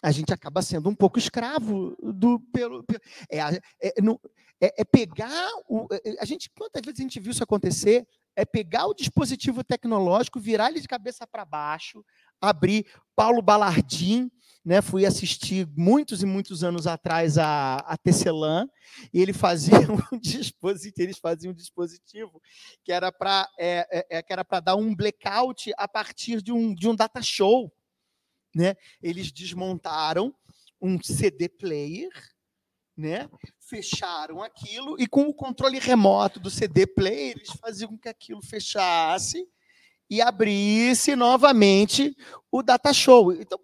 a 0.03 0.11
gente 0.11 0.33
acaba 0.33 0.63
sendo 0.63 0.89
um 0.89 0.95
pouco 0.95 1.19
escravo 1.19 1.97
do 2.01 2.39
pelo, 2.53 2.85
pelo 2.85 3.01
é, 3.31 3.39
é, 3.81 4.03
não, 4.03 4.21
é, 4.61 4.83
é, 4.83 4.85
pegar 4.85 5.51
o, 5.69 5.87
é, 5.91 6.11
é, 6.11 6.17
a 6.21 6.25
gente 6.27 6.51
quantas 6.57 6.83
vezes 6.83 7.01
a 7.01 7.03
gente 7.03 7.21
viu 7.21 7.33
isso 7.33 7.43
acontecer 7.43 8.07
é 8.37 8.45
pegar 8.45 8.87
o 8.87 8.95
dispositivo 8.95 9.65
tecnológico 9.65 10.39
virar 10.39 10.71
ele 10.71 10.81
de 10.81 10.89
cabeça 10.89 11.27
para 11.27 11.45
baixo 11.45 12.05
abrir 12.49 12.87
Paulo 13.15 13.43
Balardim 13.43 14.31
né, 14.65 14.81
fui 14.81 15.05
assistir 15.05 15.69
muitos 15.77 16.23
e 16.23 16.27
muitos 16.27 16.65
anos 16.65 16.87
atrás 16.87 17.37
a, 17.37 17.77
a 17.77 17.97
Tecelã, 17.99 18.67
e 19.13 19.21
ele 19.21 19.33
fazia 19.33 19.77
um 20.11 20.19
dispositivo, 20.19 21.03
eles 21.03 21.19
faziam 21.19 21.53
um 21.53 21.55
dispositivo 21.55 22.41
que 22.83 22.91
era 22.91 23.13
para 23.13 23.49
é, 23.59 23.87
é, 23.91 24.19
é, 24.19 24.23
que 24.23 24.33
era 24.33 24.45
para 24.45 24.61
dar 24.61 24.77
um 24.77 24.95
blackout 24.95 25.71
a 25.77 25.87
partir 25.87 26.41
de 26.41 26.51
um, 26.51 26.75
de 26.75 26.89
um 26.89 26.95
data 26.95 27.21
show. 27.21 27.71
Né? 28.55 28.75
Eles 29.03 29.31
desmontaram 29.31 30.35
um 30.81 31.03
CD 31.03 31.49
player, 31.49 32.11
né? 32.97 33.29
fecharam 33.59 34.43
aquilo, 34.43 34.99
e 34.99 35.07
com 35.07 35.23
o 35.23 35.35
controle 35.35 35.79
remoto 35.79 36.39
do 36.39 36.51
CD 36.51 36.87
player, 36.87 37.37
eles 37.37 37.51
faziam 37.61 37.91
com 37.91 37.99
que 37.99 38.09
aquilo 38.09 38.41
fechasse 38.43 39.47
e 40.11 40.21
abrisse 40.21 41.17
novamente 41.17 42.17
o 42.51 42.63
data 42.63 42.93
show. 42.93 43.33
Então, 43.33 43.59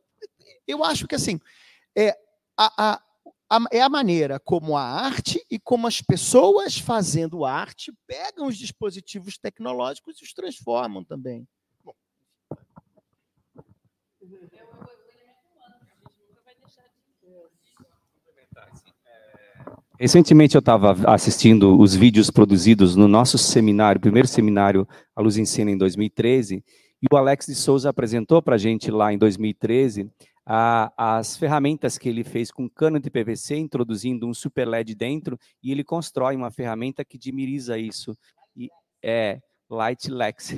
eu 0.66 0.84
acho 0.84 1.06
que 1.06 1.14
assim 1.14 1.40
é 1.96 2.10
a, 2.56 2.92
a, 2.92 3.02
a, 3.50 3.64
é 3.72 3.80
a 3.80 3.88
maneira 3.88 4.38
como 4.38 4.76
a 4.76 4.82
arte 4.82 5.44
e 5.50 5.58
como 5.58 5.86
as 5.86 6.00
pessoas 6.00 6.78
fazendo 6.78 7.44
arte 7.44 7.92
pegam 8.06 8.46
os 8.46 8.56
dispositivos 8.56 9.38
tecnológicos 9.38 10.20
e 10.20 10.24
os 10.24 10.32
transformam 10.32 11.04
também. 11.04 11.46
Recentemente 20.00 20.54
eu 20.54 20.60
estava 20.60 20.96
assistindo 21.12 21.78
os 21.78 21.94
vídeos 21.94 22.30
produzidos 22.30 22.96
no 22.96 23.06
nosso 23.06 23.36
seminário, 23.36 24.00
primeiro 24.00 24.26
seminário 24.26 24.88
A 25.14 25.20
Luz 25.20 25.36
Ensina 25.36 25.70
em 25.70 25.76
2013, 25.76 26.64
e 27.02 27.06
o 27.12 27.16
Alex 27.18 27.44
de 27.44 27.54
Souza 27.54 27.90
apresentou 27.90 28.40
para 28.40 28.54
a 28.54 28.58
gente 28.58 28.90
lá 28.90 29.12
em 29.12 29.18
2013 29.18 30.10
a, 30.46 30.90
as 30.96 31.36
ferramentas 31.36 31.98
que 31.98 32.08
ele 32.08 32.24
fez 32.24 32.50
com 32.50 32.66
cano 32.66 32.98
de 32.98 33.10
PVC, 33.10 33.56
introduzindo 33.56 34.26
um 34.26 34.32
super 34.32 34.66
LED 34.66 34.94
dentro, 34.94 35.38
e 35.62 35.70
ele 35.70 35.84
constrói 35.84 36.34
uma 36.34 36.50
ferramenta 36.50 37.04
que 37.04 37.18
dimeriza 37.18 37.76
isso. 37.76 38.16
E, 38.56 38.70
é, 39.02 39.38
Light 39.70 40.10
Lex. 40.10 40.56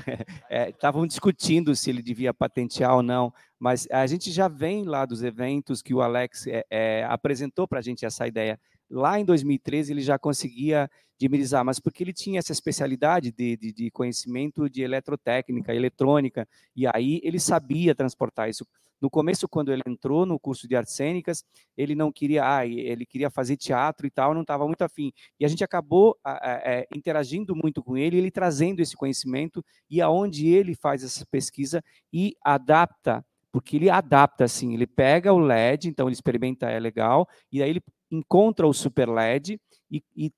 Estavam 0.68 1.02
é, 1.04 1.06
discutindo 1.06 1.76
se 1.76 1.90
ele 1.90 2.00
devia 2.00 2.32
patentear 2.32 2.94
ou 2.94 3.02
não, 3.02 3.32
mas 3.58 3.86
a 3.90 4.06
gente 4.06 4.30
já 4.30 4.48
vem 4.48 4.84
lá 4.84 5.04
dos 5.04 5.22
eventos 5.22 5.82
que 5.82 5.92
o 5.92 6.00
Alex 6.00 6.46
é, 6.46 6.64
é, 6.70 7.04
apresentou 7.08 7.68
para 7.68 7.80
a 7.80 7.82
gente 7.82 8.06
essa 8.06 8.26
ideia. 8.26 8.58
Lá 8.92 9.18
em 9.18 9.24
2013 9.24 9.92
ele 9.92 10.02
já 10.02 10.18
conseguia 10.18 10.88
dimerizar, 11.18 11.64
mas 11.64 11.80
porque 11.80 12.04
ele 12.04 12.12
tinha 12.12 12.38
essa 12.38 12.52
especialidade 12.52 13.32
de, 13.32 13.56
de, 13.56 13.72
de 13.72 13.90
conhecimento 13.90 14.68
de 14.68 14.82
eletrotécnica, 14.82 15.74
eletrônica, 15.74 16.46
e 16.76 16.86
aí 16.86 17.20
ele 17.22 17.40
sabia 17.40 17.94
transportar 17.94 18.50
isso 18.50 18.66
no 19.02 19.10
começo, 19.10 19.48
quando 19.48 19.72
ele 19.72 19.82
entrou 19.84 20.24
no 20.24 20.38
curso 20.38 20.68
de 20.68 20.76
artes 20.76 20.94
cênicas, 20.94 21.44
ele 21.76 21.92
não 21.92 22.12
queria, 22.12 22.48
ah, 22.48 22.64
ele 22.64 23.04
queria 23.04 23.28
fazer 23.30 23.56
teatro 23.56 24.06
e 24.06 24.10
tal, 24.10 24.32
não 24.32 24.42
estava 24.42 24.64
muito 24.64 24.82
afim. 24.82 25.12
E 25.40 25.44
a 25.44 25.48
gente 25.48 25.64
acabou 25.64 26.16
é, 26.24 26.86
interagindo 26.94 27.56
muito 27.56 27.82
com 27.82 27.96
ele, 27.96 28.16
ele 28.16 28.30
trazendo 28.30 28.78
esse 28.78 28.96
conhecimento 28.96 29.64
e 29.90 30.00
aonde 30.00 30.46
ele 30.46 30.76
faz 30.76 31.02
essa 31.02 31.26
pesquisa 31.26 31.82
e 32.12 32.36
adapta, 32.44 33.26
porque 33.50 33.74
ele 33.74 33.90
adapta 33.90 34.44
assim, 34.44 34.72
ele 34.72 34.86
pega 34.86 35.32
o 35.32 35.40
LED, 35.40 35.88
então 35.88 36.06
ele 36.06 36.14
experimenta, 36.14 36.70
é 36.70 36.78
legal, 36.78 37.28
e 37.50 37.60
aí 37.60 37.70
ele 37.70 37.82
encontra 38.12 38.66
o 38.66 38.74
super 38.74 39.08
LED 39.08 39.58
e, 39.90 40.02
e 40.14 40.32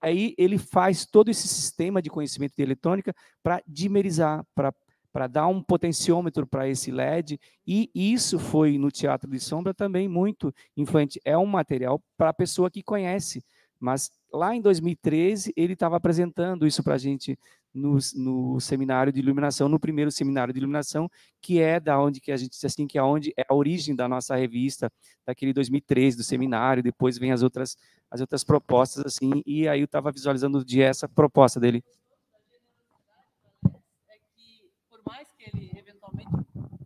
aí 0.00 0.34
ele 0.38 0.58
faz 0.58 1.04
todo 1.06 1.30
esse 1.30 1.48
sistema 1.48 2.00
de 2.00 2.10
conhecimento 2.10 2.54
de 2.56 2.62
eletrônica 2.62 3.14
para 3.42 3.62
dimerizar, 3.66 4.44
para 4.54 4.72
para 5.12 5.26
dar 5.26 5.48
um 5.48 5.62
potenciômetro 5.62 6.46
para 6.46 6.68
esse 6.68 6.90
LED, 6.90 7.40
e 7.66 7.90
isso 7.94 8.38
foi 8.38 8.78
no 8.78 8.90
Teatro 8.90 9.28
de 9.28 9.40
Sombra 9.40 9.74
também 9.74 10.08
muito 10.08 10.54
influente. 10.76 11.20
É 11.24 11.36
um 11.36 11.46
material 11.46 12.00
para 12.16 12.28
a 12.30 12.32
pessoa 12.32 12.70
que 12.70 12.82
conhece, 12.82 13.44
mas 13.78 14.10
lá 14.32 14.54
em 14.54 14.60
2013 14.60 15.52
ele 15.56 15.72
estava 15.72 15.96
apresentando 15.96 16.66
isso 16.66 16.82
para 16.82 16.94
a 16.94 16.98
gente 16.98 17.36
no, 17.72 17.98
no 18.16 18.60
seminário 18.60 19.12
de 19.12 19.20
iluminação, 19.20 19.68
no 19.68 19.78
primeiro 19.78 20.10
seminário 20.10 20.52
de 20.52 20.58
iluminação, 20.58 21.08
que 21.40 21.60
é 21.60 21.78
da 21.78 22.00
onde 22.00 22.20
que 22.20 22.32
a 22.32 22.36
gente 22.36 22.54
assim 22.64 22.86
que 22.86 22.98
é 22.98 23.02
onde 23.02 23.32
é 23.36 23.44
a 23.48 23.54
origem 23.54 23.94
da 23.94 24.08
nossa 24.08 24.34
revista, 24.36 24.92
daquele 25.24 25.52
2013 25.52 26.16
do 26.16 26.24
seminário, 26.24 26.82
depois 26.82 27.18
vem 27.18 27.32
as 27.32 27.42
outras 27.42 27.76
as 28.10 28.20
outras 28.20 28.42
propostas 28.42 29.04
assim, 29.06 29.42
e 29.46 29.68
aí 29.68 29.80
eu 29.80 29.84
estava 29.84 30.10
visualizando 30.10 30.64
de 30.64 30.82
essa 30.82 31.08
proposta 31.08 31.60
dele. 31.60 31.84
por 34.90 35.00
mais 35.06 35.28
que 35.32 35.44
ele 35.44 35.70
eventualmente 35.76 36.30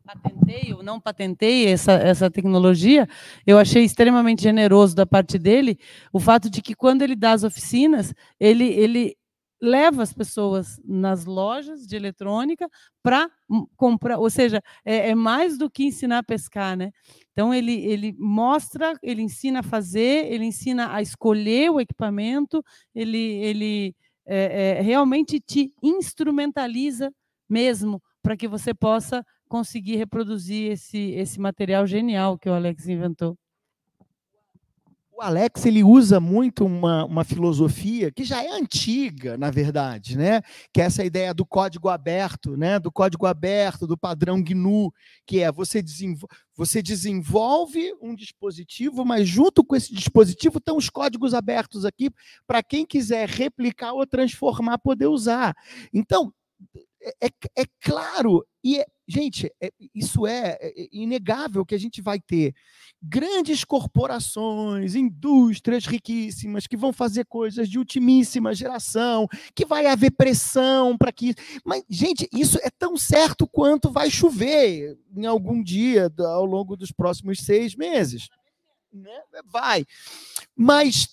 patenteie 0.05 0.74
ou 0.74 0.82
não 0.82 1.01
patenteie 1.01 1.66
essa, 1.66 1.93
essa 1.93 2.31
tecnologia, 2.31 3.09
eu 3.47 3.59
achei 3.59 3.82
extremamente 3.85 4.43
generoso 4.43 4.94
da 4.94 5.06
parte 5.06 5.39
dele 5.39 5.78
o 6.12 6.20
fato 6.20 6.51
de 6.51 6.61
que 6.61 6.74
quando 6.74 7.02
ele 7.02 7.16
dá 7.16 7.32
as 7.32 7.43
oficinas, 7.43 8.15
ele, 8.39 8.65
ele 8.65 9.16
leva 9.65 10.03
as 10.03 10.12
pessoas 10.12 10.78
nas 10.85 11.24
lojas 11.24 11.86
de 11.86 11.97
eletrônica 11.97 12.69
para 13.03 13.31
comprar, 13.77 14.19
ou 14.19 14.28
seja, 14.28 14.62
é, 14.85 15.11
é, 15.11 15.15
mais 15.15 15.57
do 15.57 15.70
que 15.70 15.85
ensinar 15.85 16.19
a 16.19 16.23
pescar, 16.23 16.77
né? 16.77 16.91
Então 17.32 17.53
ele, 17.53 17.73
ele 17.73 18.15
mostra, 18.19 18.95
ele 19.03 19.23
ensina 19.23 19.61
a 19.61 19.62
fazer, 19.62 20.31
ele 20.31 20.45
ensina 20.45 20.95
a 20.95 21.01
escolher 21.01 21.70
o 21.70 21.81
equipamento, 21.81 22.62
ele, 22.95 23.19
ele 23.19 23.97
é, 24.27 24.78
é, 24.78 24.81
realmente 24.82 25.41
te 25.41 25.73
instrumentaliza 25.82 27.11
mesmo 27.49 28.03
para 28.23 28.36
que 28.36 28.47
você 28.47 28.74
possa 28.74 29.24
conseguir 29.49 29.97
reproduzir 29.97 30.73
esse, 30.73 31.12
esse 31.12 31.41
material 31.41 31.86
genial 31.86 32.39
que 32.39 32.49
o 32.49 32.55
Alex 32.55 32.86
inventou 32.89 33.36
o 35.16 35.23
Alex 35.23 35.65
ele 35.65 35.85
usa 35.85 36.19
muito 36.19 36.66
uma, 36.66 37.05
uma 37.05 37.23
filosofia 37.23 38.11
que 38.11 38.24
já 38.24 38.43
é 38.43 38.51
antiga, 38.51 39.39
na 39.39 39.49
verdade, 39.49 40.19
né? 40.19 40.43
Que 40.73 40.81
é 40.81 40.85
essa 40.85 41.05
ideia 41.05 41.32
do 41.32 41.47
código 41.47 41.89
aberto, 41.89 42.57
né? 42.57 42.81
Do 42.81 42.91
código 42.91 43.24
aberto, 43.24 43.86
do 43.86 43.97
padrão 43.97 44.43
GNU, 44.43 44.93
que 45.24 45.41
é 45.41 45.53
você, 45.53 45.81
desenvol 45.81 46.28
você 46.57 46.82
desenvolve 46.82 47.95
um 48.03 48.15
dispositivo, 48.15 49.05
mas 49.05 49.28
junto 49.28 49.65
com 49.65 49.77
esse 49.77 49.95
dispositivo 49.95 50.59
estão 50.59 50.77
os 50.77 50.91
códigos 50.91 51.32
abertos 51.32 51.85
aqui 51.85 52.11
para 52.45 52.62
quem 52.62 52.85
quiser 52.85 53.28
replicar 53.28 53.93
ou 53.93 54.05
transformar 54.05 54.78
poder 54.78 55.07
usar. 55.07 55.55
Então, 55.93 56.32
é, 57.01 57.27
é, 57.27 57.62
é 57.62 57.65
claro, 57.81 58.45
e 58.65 58.78
é, 58.81 58.86
gente, 59.07 59.53
é, 59.61 59.71
isso 59.95 60.27
é, 60.27 60.59
é, 60.61 60.89
inegável 60.93 61.65
que 61.65 61.75
a 61.75 61.79
gente 61.79 62.01
vai 62.01 62.21
ter 62.21 62.55
grandes 63.03 63.65
corporações, 63.65 64.95
indústrias 64.95 65.87
riquíssimas 65.87 66.67
que 66.67 66.77
vão 66.77 66.93
fazer 66.93 67.25
coisas 67.27 67.69
de 67.69 67.79
ultimíssima 67.79 68.55
geração, 68.55 69.29
que 69.55 69.65
vai 69.65 69.87
haver 69.87 70.11
pressão 70.11 70.97
para 70.97 71.13
que. 71.13 71.35
Mas, 71.65 71.85
gente, 71.89 72.29
isso 72.33 72.59
é 72.63 72.71
tão 72.71 72.97
certo 72.97 73.47
quanto 73.47 73.91
vai 73.91 74.11
chover 74.11 74.99
em 75.17 75.27
algum 75.27 75.63
dia 75.63 76.13
ao 76.19 76.45
longo 76.45 76.77
dos 76.77 76.91
próximos 76.91 77.41
seis 77.41 77.75
meses. 77.75 78.29
Né? 78.93 79.21
Vai. 79.47 79.85
Mas 80.57 81.09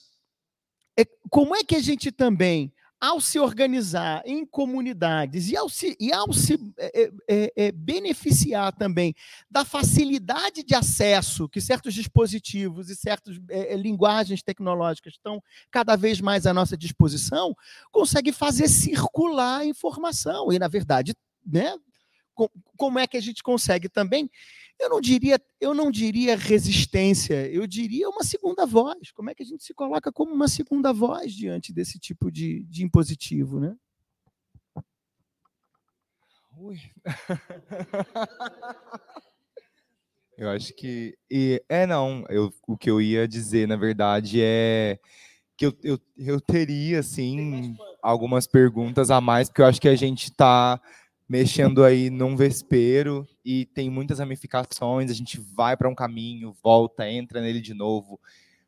é, 0.98 1.06
como 1.30 1.56
é 1.56 1.64
que 1.64 1.76
a 1.76 1.82
gente 1.82 2.12
também 2.12 2.72
ao 3.02 3.20
se 3.20 3.40
organizar 3.40 4.22
em 4.28 4.46
comunidades 4.46 5.50
e 5.50 5.58
ao 5.58 5.68
se, 5.68 5.98
e 6.00 6.14
ao 6.14 6.32
se 6.32 6.60
é, 6.78 7.12
é, 7.28 7.54
é, 7.56 7.72
beneficiar 7.72 8.72
também 8.72 9.16
da 9.50 9.66
facilidade 9.66 10.64
de 10.64 10.76
acesso 10.76 11.50
que 11.50 11.60
certos 11.60 11.96
dispositivos 11.96 12.92
e 12.92 12.96
certas 12.96 13.40
é, 13.50 13.74
é, 13.74 13.76
linguagens 13.76 14.44
tecnológicas 14.44 15.14
estão 15.14 15.42
cada 15.72 15.96
vez 15.96 16.22
mais 16.22 16.46
à 16.46 16.54
nossa 16.54 16.78
disposição, 16.78 17.56
consegue 17.92 18.32
fazer 18.32 18.68
circular 18.68 19.62
a 19.62 19.66
informação. 19.66 20.54
E, 20.54 20.60
na 20.60 20.68
verdade, 20.68 21.16
né, 21.44 21.76
como 22.78 23.00
é 23.00 23.08
que 23.08 23.18
a 23.18 23.22
gente 23.22 23.42
consegue 23.42 23.90
também 23.90 24.30
eu 24.80 24.90
não 24.90 25.00
diria, 25.00 25.40
eu 25.60 25.74
não 25.74 25.92
diria 25.92 26.36
resistência, 26.36 27.48
eu 27.48 27.68
diria 27.68 28.10
uma 28.10 28.24
segunda 28.24 28.66
voz. 28.66 29.12
Como 29.12 29.30
é 29.30 29.36
que 29.36 29.44
a 29.44 29.46
gente 29.46 29.64
se 29.64 29.74
coloca 29.74 30.12
como 30.12 30.34
uma 30.34 30.48
segunda 30.48 30.92
voz 30.92 31.34
diante 31.34 31.72
desse 31.72 32.00
tipo 32.00 32.32
de, 32.32 32.64
de 32.66 32.84
impositivo, 32.84 33.60
né? 33.60 33.76
Ui. 36.58 36.80
eu 40.38 40.50
acho 40.50 40.76
que 40.76 41.18
e, 41.30 41.64
é 41.70 41.88
não. 41.88 42.26
Eu, 42.30 42.54
o 42.68 42.78
que 42.78 42.90
eu 42.90 43.02
ia 43.02 43.28
dizer, 43.28 43.68
na 43.68 43.76
verdade, 43.76 44.42
é 44.42 45.00
que 45.58 45.66
eu, 45.68 45.78
eu, 45.84 46.00
eu 46.18 46.42
teria 46.42 47.00
assim 47.00 47.76
algumas 48.02 48.48
perguntas 48.48 49.12
a 49.12 49.22
mais, 49.22 49.48
porque 49.48 49.62
eu 49.62 49.68
acho 49.68 49.80
que 49.80 49.88
a 49.88 49.96
gente 49.96 50.26
está 50.26 50.82
mexendo 51.32 51.86
aí 51.86 52.10
num 52.10 52.36
vespeiro 52.36 53.26
e 53.44 53.66
tem 53.68 53.90
muitas 53.90 54.20
ramificações, 54.20 55.10
a 55.10 55.14
gente 55.14 55.40
vai 55.40 55.78
para 55.78 55.88
um 55.88 55.96
caminho, 55.96 56.54
volta, 56.62 57.10
entra 57.10 57.40
nele 57.40 57.62
de 57.62 57.74
novo, 57.74 58.20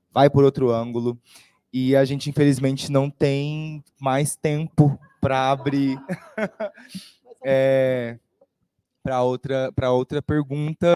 vai 0.09 0.29
por 0.29 0.45
outro 0.45 0.71
ângulo, 0.71 1.19
e 1.73 1.93
a 1.93 2.05
gente 2.05 2.29
infelizmente 2.29 2.89
não 2.89 3.09
tem 3.09 3.83
mais 3.99 4.37
tempo 4.37 4.97
para 5.19 5.51
abrir 5.51 5.99
é, 7.43 8.17
para 9.03 9.21
outra, 9.23 9.69
para 9.73 9.91
outra 9.91 10.21
pergunta 10.21 10.95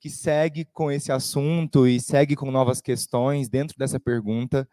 que 0.00 0.08
segue 0.08 0.64
com 0.64 0.90
esse 0.90 1.12
assunto 1.12 1.86
e 1.86 2.00
segue 2.00 2.34
com 2.34 2.50
novas 2.50 2.80
questões 2.80 3.50
dentro 3.50 3.76
dessa 3.76 4.00
pergunta. 4.00 4.66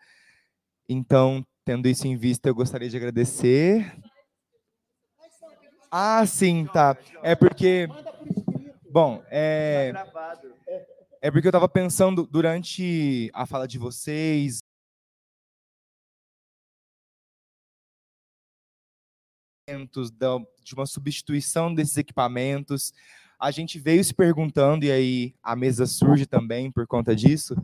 Então, 0.88 1.45
tendo 1.66 1.90
isso 1.90 2.07
em 2.07 2.16
vista, 2.16 2.48
eu 2.48 2.56
gostaria 2.56 2.90
de 2.90 2.95
agradecer 2.95 3.94
ah, 5.91 6.26
sim, 6.26 6.66
tá. 6.72 6.98
É 7.24 7.36
porque. 7.36 7.88
Bom, 8.91 9.24
é. 9.30 9.94
É 11.22 11.30
porque 11.30 11.48
eu 11.48 11.52
estava 11.52 11.68
pensando 11.68 12.26
durante 12.26 13.30
a 13.34 13.45
fala 13.45 13.68
de 13.68 13.78
vocês. 13.78 14.60
De 19.68 20.74
uma 20.74 20.86
substituição 20.86 21.74
desses 21.74 21.98
equipamentos. 21.98 22.94
A 23.40 23.52
gente 23.52 23.80
veio 23.80 24.03
se 24.03 24.14
perguntando, 24.14 24.86
e 24.86 24.91
aí 24.91 25.36
a 25.44 25.56
mesa 25.56 25.86
surge 25.86 26.26
também 26.26 26.72
por 26.72 26.86
conta 26.88 27.16
disso, 27.16 27.56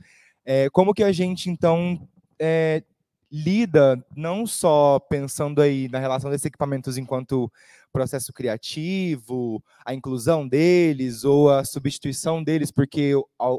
é, 0.45 0.69
como 0.69 0.93
que 0.93 1.03
a 1.03 1.11
gente, 1.11 1.49
então, 1.49 2.07
é, 2.39 2.83
lida 3.31 4.05
não 4.15 4.45
só 4.45 4.99
pensando 4.99 5.61
aí 5.61 5.89
na 5.89 5.99
relação 5.99 6.29
desses 6.29 6.45
equipamentos 6.45 6.97
enquanto 6.97 7.51
processo 7.95 8.33
criativo, 8.33 9.63
a 9.85 9.93
inclusão 9.93 10.45
deles 10.45 11.23
ou 11.23 11.49
a 11.49 11.63
substituição 11.63 12.43
deles 12.43 12.69
porque 12.69 13.13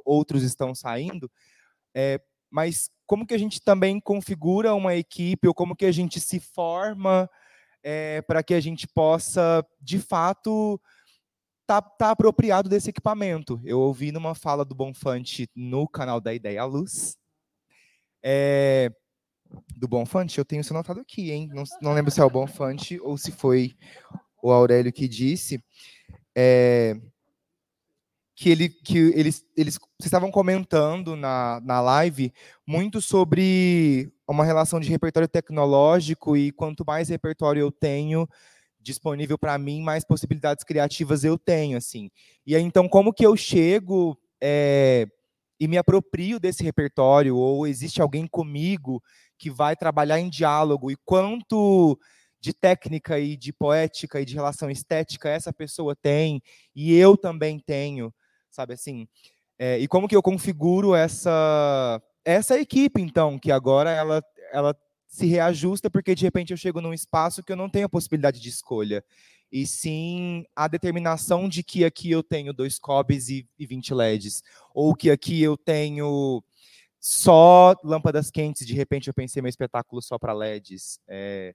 outros 0.04 0.42
estão 0.42 0.74
saindo, 0.74 1.30
é, 1.94 2.20
mas 2.50 2.90
como 3.06 3.26
que 3.26 3.32
a 3.32 3.38
gente 3.38 3.62
também 3.62 3.98
configura 3.98 4.74
uma 4.74 4.94
equipe 4.94 5.48
ou 5.48 5.54
como 5.54 5.74
que 5.74 5.86
a 5.86 5.92
gente 5.92 6.20
se 6.20 6.38
forma 6.38 7.30
é, 7.82 8.20
para 8.22 8.42
que 8.42 8.52
a 8.52 8.60
gente 8.60 8.86
possa, 8.86 9.66
de 9.80 9.98
fato, 9.98 10.78
estar 11.62 11.80
tá, 11.80 11.90
tá 11.98 12.10
apropriado 12.10 12.68
desse 12.68 12.90
equipamento. 12.90 13.58
Eu 13.64 13.80
ouvi 13.80 14.12
numa 14.12 14.34
fala 14.34 14.66
do 14.66 14.74
Bonfante 14.74 15.48
no 15.56 15.88
canal 15.88 16.20
da 16.20 16.34
Ideia 16.34 16.62
Luz, 16.64 17.16
é, 18.22 18.92
do 19.76 19.86
Bonfante, 19.86 20.38
eu 20.38 20.44
tenho 20.44 20.60
isso 20.60 20.72
anotado 20.72 21.00
aqui, 21.00 21.30
hein? 21.30 21.48
Não, 21.52 21.64
não 21.80 21.92
lembro 21.92 22.10
se 22.10 22.20
é 22.20 22.24
o 22.24 22.30
Bonfante 22.30 22.98
ou 23.00 23.16
se 23.16 23.30
foi 23.30 23.76
o 24.46 24.52
Aurélio 24.52 24.92
que 24.92 25.08
disse, 25.08 25.60
é, 26.36 26.96
que, 28.34 28.48
ele, 28.50 28.68
que 28.68 28.98
eles, 29.14 29.44
eles 29.56 29.78
estavam 30.00 30.30
comentando 30.30 31.16
na, 31.16 31.60
na 31.64 31.80
live 31.80 32.32
muito 32.66 33.00
sobre 33.00 34.12
uma 34.28 34.44
relação 34.44 34.78
de 34.78 34.88
repertório 34.88 35.28
tecnológico 35.28 36.36
e 36.36 36.52
quanto 36.52 36.84
mais 36.86 37.08
repertório 37.08 37.60
eu 37.60 37.72
tenho 37.72 38.28
disponível 38.80 39.36
para 39.36 39.58
mim, 39.58 39.82
mais 39.82 40.04
possibilidades 40.04 40.62
criativas 40.62 41.24
eu 41.24 41.36
tenho, 41.36 41.76
assim. 41.76 42.08
E 42.46 42.54
aí, 42.54 42.62
então, 42.62 42.88
como 42.88 43.12
que 43.12 43.26
eu 43.26 43.36
chego 43.36 44.16
é, 44.40 45.08
e 45.58 45.66
me 45.66 45.76
aproprio 45.76 46.38
desse 46.38 46.62
repertório, 46.62 47.36
ou 47.36 47.66
existe 47.66 48.00
alguém 48.00 48.28
comigo 48.28 49.02
que 49.36 49.50
vai 49.50 49.74
trabalhar 49.74 50.20
em 50.20 50.30
diálogo, 50.30 50.88
e 50.88 50.96
quanto 51.04 51.98
de 52.46 52.54
técnica 52.54 53.18
e 53.18 53.36
de 53.36 53.52
poética 53.52 54.20
e 54.20 54.24
de 54.24 54.34
relação 54.34 54.70
estética 54.70 55.28
essa 55.28 55.52
pessoa 55.52 55.96
tem 55.96 56.40
e 56.76 56.94
eu 56.94 57.16
também 57.16 57.58
tenho, 57.58 58.14
sabe 58.48 58.74
assim? 58.74 59.08
É, 59.58 59.80
e 59.80 59.88
como 59.88 60.06
que 60.06 60.14
eu 60.14 60.22
configuro 60.22 60.94
essa 60.94 62.00
essa 62.24 62.58
equipe 62.58 63.00
então 63.00 63.36
que 63.36 63.50
agora 63.50 63.90
ela 63.90 64.22
ela 64.52 64.76
se 65.08 65.26
reajusta 65.26 65.90
porque 65.90 66.14
de 66.14 66.22
repente 66.22 66.52
eu 66.52 66.56
chego 66.56 66.80
num 66.80 66.94
espaço 66.94 67.42
que 67.42 67.50
eu 67.50 67.56
não 67.56 67.68
tenho 67.68 67.86
a 67.86 67.88
possibilidade 67.88 68.40
de 68.40 68.48
escolha 68.48 69.04
e 69.50 69.66
sim 69.66 70.44
a 70.54 70.68
determinação 70.68 71.48
de 71.48 71.64
que 71.64 71.84
aqui 71.84 72.12
eu 72.12 72.22
tenho 72.22 72.52
dois 72.52 72.78
cobs 72.78 73.28
e, 73.28 73.44
e 73.58 73.66
20 73.66 73.92
LEDs 73.92 74.40
ou 74.72 74.94
que 74.94 75.10
aqui 75.10 75.42
eu 75.42 75.56
tenho 75.56 76.44
só 77.00 77.74
lâmpadas 77.82 78.30
quentes 78.30 78.64
de 78.64 78.74
repente 78.74 79.08
eu 79.08 79.14
pensei 79.14 79.42
meu 79.42 79.48
espetáculo 79.48 80.00
só 80.00 80.16
para 80.16 80.32
LEDs 80.32 81.00
é, 81.08 81.54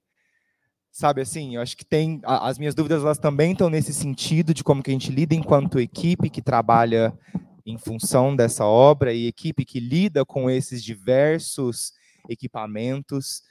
sabe 0.91 1.21
assim, 1.21 1.55
eu 1.55 1.61
acho 1.61 1.77
que 1.77 1.85
tem 1.85 2.19
as 2.23 2.59
minhas 2.59 2.75
dúvidas 2.75 3.03
elas 3.03 3.17
também 3.17 3.53
estão 3.53 3.69
nesse 3.69 3.93
sentido 3.93 4.53
de 4.53 4.63
como 4.63 4.83
que 4.83 4.89
a 4.89 4.93
gente 4.93 5.11
lida 5.11 5.33
enquanto 5.33 5.79
equipe 5.79 6.29
que 6.29 6.41
trabalha 6.41 7.17
em 7.65 7.77
função 7.77 8.35
dessa 8.35 8.65
obra 8.65 9.13
e 9.13 9.27
equipe 9.27 9.63
que 9.63 9.79
lida 9.79 10.25
com 10.25 10.49
esses 10.49 10.83
diversos 10.83 11.93
equipamentos 12.29 13.41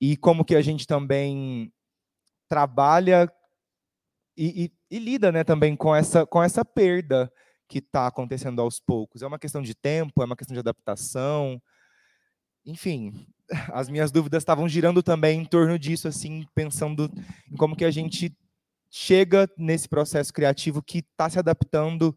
e 0.00 0.16
como 0.16 0.44
que 0.44 0.54
a 0.54 0.62
gente 0.62 0.86
também 0.86 1.72
trabalha 2.48 3.30
e, 4.36 4.64
e, 4.64 4.96
e 4.96 4.98
lida 4.98 5.32
né, 5.32 5.42
também 5.42 5.74
com 5.74 5.94
essa, 5.94 6.26
com 6.26 6.42
essa 6.42 6.64
perda 6.64 7.32
que 7.68 7.78
está 7.78 8.06
acontecendo 8.06 8.60
aos 8.60 8.78
poucos. 8.78 9.22
É 9.22 9.26
uma 9.26 9.38
questão 9.38 9.62
de 9.62 9.74
tempo, 9.74 10.22
é 10.22 10.24
uma 10.24 10.36
questão 10.36 10.54
de 10.54 10.60
adaptação. 10.60 11.60
Enfim, 12.64 13.26
as 13.72 13.88
minhas 13.88 14.10
dúvidas 14.10 14.42
estavam 14.42 14.68
girando 14.68 15.02
também 15.02 15.40
em 15.40 15.44
torno 15.44 15.78
disso, 15.78 16.08
assim, 16.08 16.46
pensando 16.54 17.10
em 17.50 17.56
como 17.56 17.76
que 17.76 17.84
a 17.84 17.90
gente 17.90 18.36
chega 18.90 19.48
nesse 19.56 19.88
processo 19.88 20.32
criativo 20.32 20.82
que 20.82 20.98
está 20.98 21.28
se 21.28 21.38
adaptando, 21.38 22.16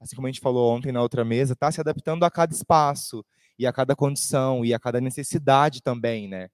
assim 0.00 0.14
como 0.14 0.26
a 0.26 0.30
gente 0.30 0.40
falou 0.40 0.70
ontem 0.74 0.92
na 0.92 1.02
outra 1.02 1.24
mesa, 1.24 1.54
está 1.54 1.72
se 1.72 1.80
adaptando 1.80 2.24
a 2.24 2.30
cada 2.30 2.52
espaço 2.52 3.24
e 3.58 3.66
a 3.66 3.72
cada 3.72 3.96
condição 3.96 4.64
e 4.64 4.72
a 4.72 4.78
cada 4.78 5.00
necessidade 5.00 5.82
também, 5.82 6.28
né? 6.28 6.48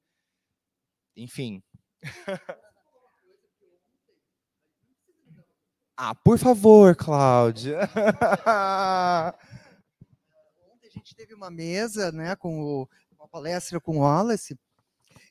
Enfim. 1.17 1.63
ah, 5.97 6.15
por 6.15 6.39
favor, 6.39 6.97
Cláudia. 6.97 7.81
Ontem 10.73 10.89
a 10.89 10.91
gente 10.91 11.15
teve 11.15 11.35
uma 11.35 11.51
mesa, 11.51 12.11
né, 12.11 12.35
com 12.37 12.61
o, 12.63 12.89
palestra 13.35 13.81
com 13.81 13.97
o 13.97 14.01
Wallace, 14.03 14.57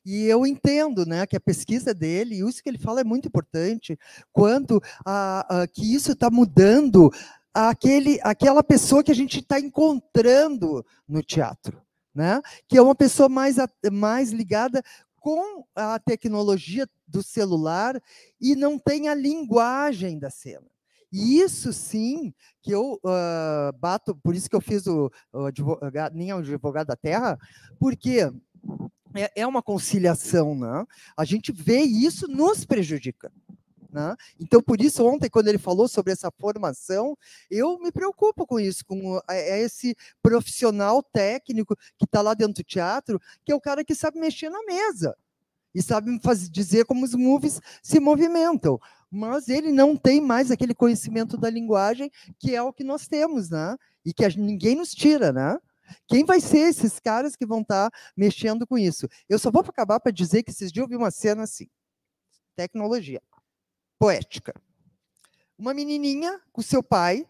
e 0.06 0.26
eu 0.26 0.46
entendo, 0.46 1.06
né, 1.06 1.26
que 1.26 1.38
a 1.38 1.40
pesquisa 1.40 1.94
dele, 1.94 2.36
e 2.36 2.46
isso 2.46 2.62
que 2.62 2.70
ele 2.70 2.78
fala 2.78 3.00
é 3.00 3.04
muito 3.06 3.30
importante, 3.30 3.98
quanto 4.34 4.82
a, 5.06 5.62
a 5.62 5.68
que 5.68 5.96
isso 5.96 6.12
está 6.12 6.30
mudando 6.30 7.10
aquele, 7.54 8.20
aquela 8.22 8.62
pessoa 8.62 9.02
que 9.02 9.12
a 9.12 9.16
gente 9.16 9.40
está 9.40 9.58
encontrando 9.58 10.86
no 11.08 11.24
teatro, 11.24 11.82
né? 12.14 12.42
Que 12.68 12.78
é 12.78 12.82
uma 12.82 12.94
pessoa 12.94 13.30
mais, 13.30 13.56
mais 13.90 14.32
ligada 14.32 14.84
com 15.16 15.64
a 15.74 15.98
tecnologia 15.98 16.86
do 17.08 17.24
celular 17.24 18.02
e 18.42 18.54
não 18.54 18.78
tem 18.78 19.08
a 19.08 19.16
linguagem 19.16 20.20
da 20.20 20.30
cena. 20.30 20.73
E 21.14 21.40
isso 21.40 21.72
sim 21.72 22.34
que 22.60 22.72
eu 22.72 23.00
uh, 23.04 23.78
bato, 23.78 24.16
por 24.16 24.36
isso 24.36 24.50
que 24.50 24.56
eu 24.56 24.62
fiz 24.62 24.88
o, 24.88 25.12
o 25.32 25.46
advogado, 25.46 26.16
nem 26.16 26.34
o 26.34 26.38
advogado 26.38 26.88
da 26.88 26.96
terra, 26.96 27.38
porque 27.80 28.32
é, 29.14 29.42
é 29.42 29.46
uma 29.46 29.62
conciliação, 29.62 30.56
né? 30.56 30.84
A 31.16 31.24
gente 31.24 31.52
vê 31.52 31.82
isso 31.82 32.28
nos 32.28 32.66
prejudica. 32.66 33.32
Né? 33.92 34.16
Então, 34.40 34.60
por 34.60 34.82
isso, 34.82 35.06
ontem, 35.06 35.30
quando 35.30 35.50
ele 35.50 35.60
falou 35.60 35.88
sobre 35.88 36.12
essa 36.12 36.32
formação, 36.32 37.16
eu 37.48 37.78
me 37.78 37.92
preocupo 37.92 38.48
com 38.48 38.60
isso, 38.60 38.84
com 38.84 39.22
é 39.30 39.60
esse 39.62 39.96
profissional 40.20 41.04
técnico 41.04 41.76
que 41.96 42.06
está 42.06 42.24
lá 42.24 42.34
dentro 42.34 42.56
do 42.56 42.64
teatro, 42.64 43.22
que 43.46 43.52
é 43.52 43.56
o 43.56 43.62
cara 43.62 43.86
que 43.86 43.94
sabe 43.94 44.20
mexer 44.20 44.50
na 44.50 44.64
mesa 44.64 45.16
e 45.74 45.82
sabe 45.82 46.20
fazer, 46.22 46.50
dizer 46.50 46.86
como 46.86 47.04
os 47.04 47.14
movies 47.14 47.62
se 47.82 48.00
movimentam. 48.00 48.80
Mas 49.10 49.48
ele 49.48 49.72
não 49.72 49.96
tem 49.96 50.20
mais 50.22 50.52
aquele 50.52 50.74
conhecimento 50.74 51.38
da 51.38 51.50
linguagem 51.50 52.12
que 52.40 52.56
é 52.56 52.62
o 52.62 52.74
que 52.74 52.84
nós 52.84 53.08
temos, 53.08 53.50
né? 53.50 53.76
E 54.06 54.14
que 54.14 54.26
a, 54.26 54.30
ninguém 54.30 54.76
nos 54.76 54.92
tira, 54.92 55.32
né? 55.32 55.58
Quem 56.08 56.26
vai 56.26 56.40
ser 56.40 56.70
esses 56.70 57.00
caras 57.00 57.36
que 57.36 57.46
vão 57.46 57.62
estar 57.62 57.90
tá 57.90 57.98
mexendo 58.16 58.66
com 58.66 58.78
isso? 58.78 59.08
Eu 59.30 59.38
só 59.38 59.52
vou 59.52 59.62
acabar 59.62 60.00
para 60.00 60.12
dizer 60.12 60.44
que 60.44 60.52
esses 60.52 60.72
dias 60.72 60.84
eu 60.84 60.90
vi 60.90 60.96
uma 60.96 61.12
cena 61.12 61.44
assim. 61.44 61.68
Tecnologia 62.56 63.22
poética. 64.04 64.54
Uma 65.58 65.74
menininha 65.74 66.42
com 66.52 66.62
seu 66.62 66.84
pai, 66.84 67.26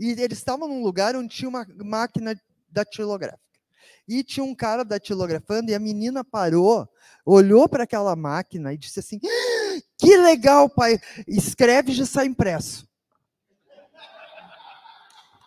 e 0.00 0.12
eles 0.12 0.38
estavam 0.38 0.66
num 0.66 0.82
lugar 0.82 1.14
onde 1.14 1.34
tinha 1.34 1.48
uma 1.48 1.66
máquina 1.84 2.40
datilográfica. 2.70 3.45
E 4.08 4.22
tinha 4.22 4.44
um 4.44 4.54
cara 4.54 4.84
datilografando, 4.84 5.70
e 5.70 5.74
a 5.74 5.80
menina 5.80 6.24
parou, 6.24 6.88
olhou 7.24 7.68
para 7.68 7.84
aquela 7.84 8.14
máquina 8.14 8.72
e 8.72 8.78
disse 8.78 9.00
assim: 9.00 9.18
Que 9.98 10.16
legal, 10.16 10.68
pai! 10.68 10.98
Escreve 11.26 11.92
já 11.92 12.06
sai 12.06 12.26
impresso. 12.26 12.86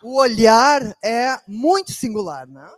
O 0.04 0.18
olhar 0.18 0.82
é 1.04 1.38
muito 1.48 1.92
singular, 1.92 2.48
né? 2.48 2.70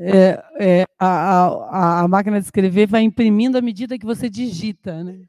é, 0.00 0.42
é, 0.58 0.86
a, 0.98 1.46
a, 1.46 2.00
a, 2.00 2.08
máquina 2.08 2.40
de 2.40 2.46
escrever 2.46 2.86
vai 2.86 3.02
imprimindo 3.02 3.58
à 3.58 3.60
medida 3.60 3.98
que 3.98 4.06
você 4.06 4.30
digita, 4.30 5.04
né? 5.04 5.20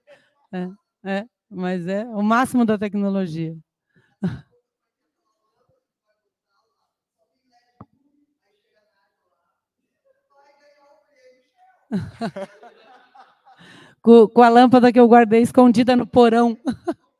É, 0.54 0.70
é, 1.04 1.26
mas 1.50 1.86
é 1.88 2.06
o 2.06 2.24
máximo 2.24 2.66
da 2.66 2.78
tecnologia. 2.78 3.54
com, 14.02 14.28
com 14.28 14.42
a 14.42 14.50
lâmpada 14.50 14.92
que 14.92 15.00
eu 15.00 15.08
guardei 15.08 15.42
escondida 15.42 15.96
no 15.96 16.08
porão. 16.08 16.58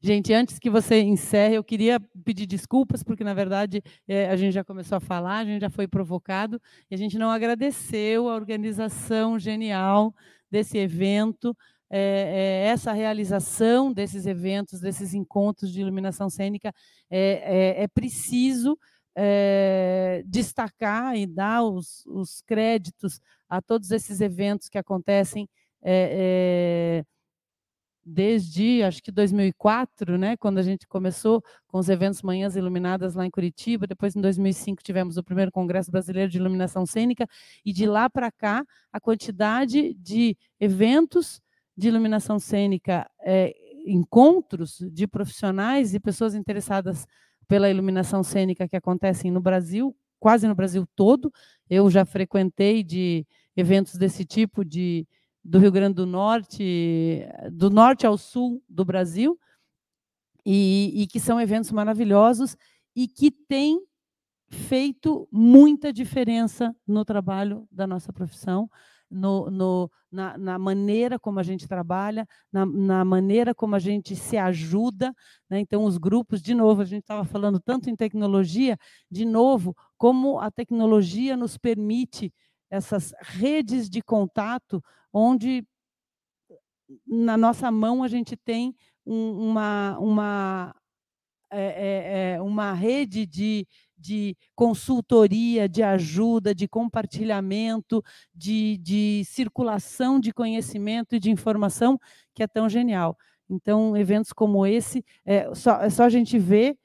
Gente, 0.00 0.32
antes 0.32 0.60
que 0.60 0.70
você 0.70 1.00
encerre, 1.00 1.56
eu 1.56 1.64
queria 1.64 1.98
pedir 2.24 2.46
desculpas, 2.46 3.02
porque, 3.02 3.24
na 3.24 3.34
verdade, 3.34 3.82
é, 4.06 4.30
a 4.30 4.36
gente 4.36 4.54
já 4.54 4.62
começou 4.62 4.94
a 4.94 5.00
falar, 5.00 5.38
a 5.38 5.44
gente 5.44 5.60
já 5.60 5.68
foi 5.68 5.88
provocado, 5.88 6.62
e 6.88 6.94
a 6.94 6.98
gente 6.98 7.18
não 7.18 7.28
agradeceu 7.28 8.28
a 8.28 8.36
organização 8.36 9.40
genial 9.40 10.14
desse 10.48 10.78
evento, 10.78 11.52
é, 11.90 11.98
é, 11.98 12.68
essa 12.68 12.92
realização 12.92 13.92
desses 13.92 14.24
eventos, 14.24 14.80
desses 14.80 15.14
encontros 15.14 15.72
de 15.72 15.80
iluminação 15.80 16.30
cênica, 16.30 16.72
é, 17.10 17.80
é, 17.80 17.82
é 17.82 17.88
preciso 17.88 18.78
é, 19.20 20.22
destacar 20.26 21.16
e 21.16 21.26
dar 21.26 21.64
os, 21.64 22.06
os, 22.06 22.40
créditos 22.42 23.20
a 23.48 23.60
todos 23.60 23.90
esses 23.90 24.20
eventos 24.20 24.68
que 24.68 24.78
acontecem 24.78 25.48
desde 28.04 28.82
acho 28.82 29.02
que 29.02 29.12
2004, 29.12 30.16
né, 30.16 30.36
quando 30.36 30.58
a 30.58 30.62
gente 30.62 30.86
começou 30.86 31.42
com 31.66 31.78
os 31.78 31.88
eventos 31.88 32.22
Manhãs 32.22 32.56
Iluminadas 32.56 33.14
lá 33.14 33.26
em 33.26 33.30
Curitiba, 33.30 33.86
depois 33.86 34.16
em 34.16 34.20
2005 34.20 34.82
tivemos 34.82 35.16
o 35.16 35.22
primeiro 35.22 35.52
Congresso 35.52 35.90
Brasileiro 35.90 36.30
de 36.30 36.38
Iluminação 36.38 36.86
Cênica. 36.86 37.28
E 37.64 37.72
de 37.72 37.86
lá 37.86 38.08
para 38.08 38.30
cá 38.32 38.64
a 38.92 39.00
quantidade 39.00 39.94
de 39.94 40.36
eventos 40.58 41.40
de 41.76 41.88
iluminação 41.88 42.38
cênica, 42.38 43.08
é, 43.22 43.54
encontros 43.86 44.78
de 44.90 45.06
profissionais 45.06 45.94
e 45.94 46.00
pessoas 46.00 46.34
interessadas 46.34 47.06
pela 47.48 47.70
iluminação 47.70 48.22
cênica 48.22 48.68
que 48.68 48.76
acontecem 48.76 49.30
no 49.30 49.40
Brasil, 49.40 49.96
quase 50.20 50.46
no 50.46 50.54
Brasil 50.54 50.86
todo. 50.94 51.32
Eu 51.68 51.90
já 51.90 52.04
frequentei 52.04 52.84
de 52.84 53.26
eventos 53.56 53.94
desse 53.94 54.24
tipo 54.24 54.64
de 54.64 55.06
do 55.42 55.58
Rio 55.58 55.72
Grande 55.72 55.94
do 55.94 56.04
Norte, 56.04 57.26
do 57.50 57.70
norte 57.70 58.06
ao 58.06 58.18
sul 58.18 58.62
do 58.68 58.84
Brasil, 58.84 59.38
e, 60.44 60.92
e 61.02 61.06
que 61.06 61.18
são 61.18 61.40
eventos 61.40 61.72
maravilhosos 61.72 62.54
e 62.94 63.08
que 63.08 63.30
têm 63.30 63.80
feito 64.50 65.28
muita 65.32 65.92
diferença 65.92 66.74
no 66.86 67.04
trabalho 67.04 67.66
da 67.70 67.86
nossa 67.86 68.12
profissão, 68.12 68.68
no, 69.10 69.50
no, 69.50 69.90
na, 70.10 70.36
na, 70.36 70.58
maneira 70.58 71.18
como 71.18 71.40
a 71.40 71.42
gente 71.42 71.66
trabalha, 71.66 72.26
na, 72.52 72.66
na, 72.66 73.04
maneira 73.04 73.54
como 73.54 73.74
a 73.74 73.78
gente 73.78 74.14
se 74.14 74.36
ajuda. 74.36 75.14
Né? 75.48 75.60
Então, 75.60 75.84
os 75.84 75.96
grupos, 75.98 76.42
de 76.42 76.54
novo, 76.54 76.82
a 76.82 76.84
gente 76.84 77.02
estava 77.02 77.24
falando 77.24 77.58
tanto 77.60 77.88
em 77.88 77.96
tecnologia, 77.96 78.76
de 79.10 79.24
novo, 79.24 79.74
como 79.96 80.38
a 80.38 80.50
tecnologia 80.50 81.36
nos 81.36 81.56
permite 81.56 82.32
essas 82.70 83.14
redes 83.20 83.88
de 83.88 84.02
contato 84.02 84.82
onde 85.12 85.66
na 87.06 87.36
nossa 87.36 87.70
mão 87.70 88.02
a 88.02 88.08
gente 88.08 88.36
tem 88.36 88.74
um, 89.04 89.50
uma, 89.50 89.98
uma, 89.98 90.74
é, 91.50 92.34
é, 92.34 92.42
uma 92.42 92.72
rede 92.72 93.26
de, 93.26 93.66
de 93.98 94.36
consultoria, 94.54 95.68
de 95.68 95.82
ajuda, 95.82 96.54
de 96.54 96.68
compartilhamento, 96.68 98.02
de, 98.34 98.78
de 98.78 99.22
circulação 99.24 100.20
de 100.20 100.32
conhecimento 100.32 101.14
e 101.14 101.20
de 101.20 101.30
informação 101.30 101.98
que 102.34 102.42
é 102.42 102.46
tão 102.46 102.68
genial. 102.68 103.16
Então, 103.50 103.96
eventos 103.96 104.32
como 104.32 104.66
esse, 104.66 105.04
é 105.24 105.52
só, 105.54 105.80
é 105.80 105.90
só 105.90 106.04
a 106.04 106.08
gente 106.08 106.38
ver 106.38 106.76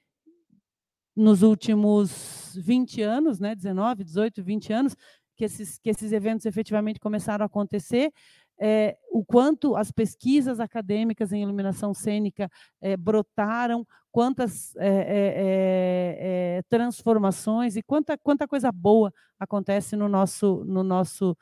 nos 1.15 1.43
últimos 1.43 2.55
20 2.57 3.01
anos, 3.01 3.39
né, 3.39 3.53
19, 3.53 4.03
18, 4.03 4.43
20 4.43 4.73
anos, 4.73 4.95
que 5.35 5.45
esses, 5.45 5.77
que 5.79 5.89
esses 5.89 6.11
eventos 6.11 6.45
efetivamente 6.45 6.99
começaram 6.99 7.43
a 7.43 7.47
acontecer, 7.47 8.11
é, 8.59 8.97
o 9.11 9.25
quanto 9.25 9.75
as 9.75 9.91
pesquisas 9.91 10.59
acadêmicas 10.59 11.33
em 11.33 11.41
iluminação 11.41 11.93
cênica 11.93 12.49
é, 12.79 12.95
brotaram, 12.95 13.85
quantas 14.13 14.73
é, 14.77 16.61
transformações 16.69 17.75
e 17.75 17.81
quanta, 17.81 18.15
quanta 18.17 18.47
coisa 18.47 18.71
boa 18.71 19.11
acontece 19.39 19.95
no 19.95 20.07
nosso, 20.07 20.63
no 20.65 20.83
nosso 20.83 21.35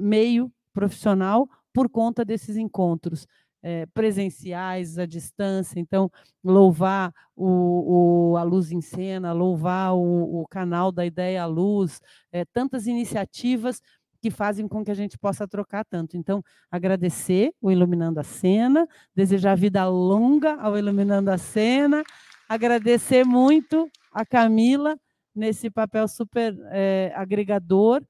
meio 0.00 0.52
profissional 0.74 1.48
por 1.72 1.88
conta 1.88 2.24
desses 2.24 2.56
encontros. 2.56 3.26
É, 3.62 3.84
presenciais, 3.92 4.98
à 4.98 5.04
distância. 5.04 5.78
Então, 5.78 6.10
louvar 6.42 7.12
o, 7.36 8.30
o, 8.30 8.36
a 8.38 8.42
Luz 8.42 8.72
em 8.72 8.80
Cena, 8.80 9.34
louvar 9.34 9.94
o, 9.94 10.40
o 10.40 10.46
canal 10.48 10.90
da 10.90 11.04
Ideia 11.04 11.42
à 11.42 11.46
Luz, 11.46 12.00
é, 12.32 12.42
tantas 12.46 12.86
iniciativas 12.86 13.82
que 14.20 14.30
fazem 14.30 14.68
com 14.68 14.84
que 14.84 14.90
a 14.90 14.94
gente 14.94 15.18
possa 15.18 15.48
trocar 15.48 15.84
tanto. 15.84 16.16
Então, 16.16 16.42
agradecer 16.70 17.52
o 17.60 17.70
Iluminando 17.70 18.20
a 18.20 18.24
Cena, 18.24 18.86
desejar 19.14 19.56
vida 19.56 19.86
longa 19.88 20.54
ao 20.56 20.76
Iluminando 20.76 21.30
a 21.30 21.38
Cena, 21.38 22.04
agradecer 22.48 23.24
muito 23.24 23.90
a 24.12 24.24
Camila 24.26 24.98
nesse 25.34 25.70
papel 25.70 26.06
super 26.06 26.54
é, 26.70 27.12
agregador, 27.14 28.02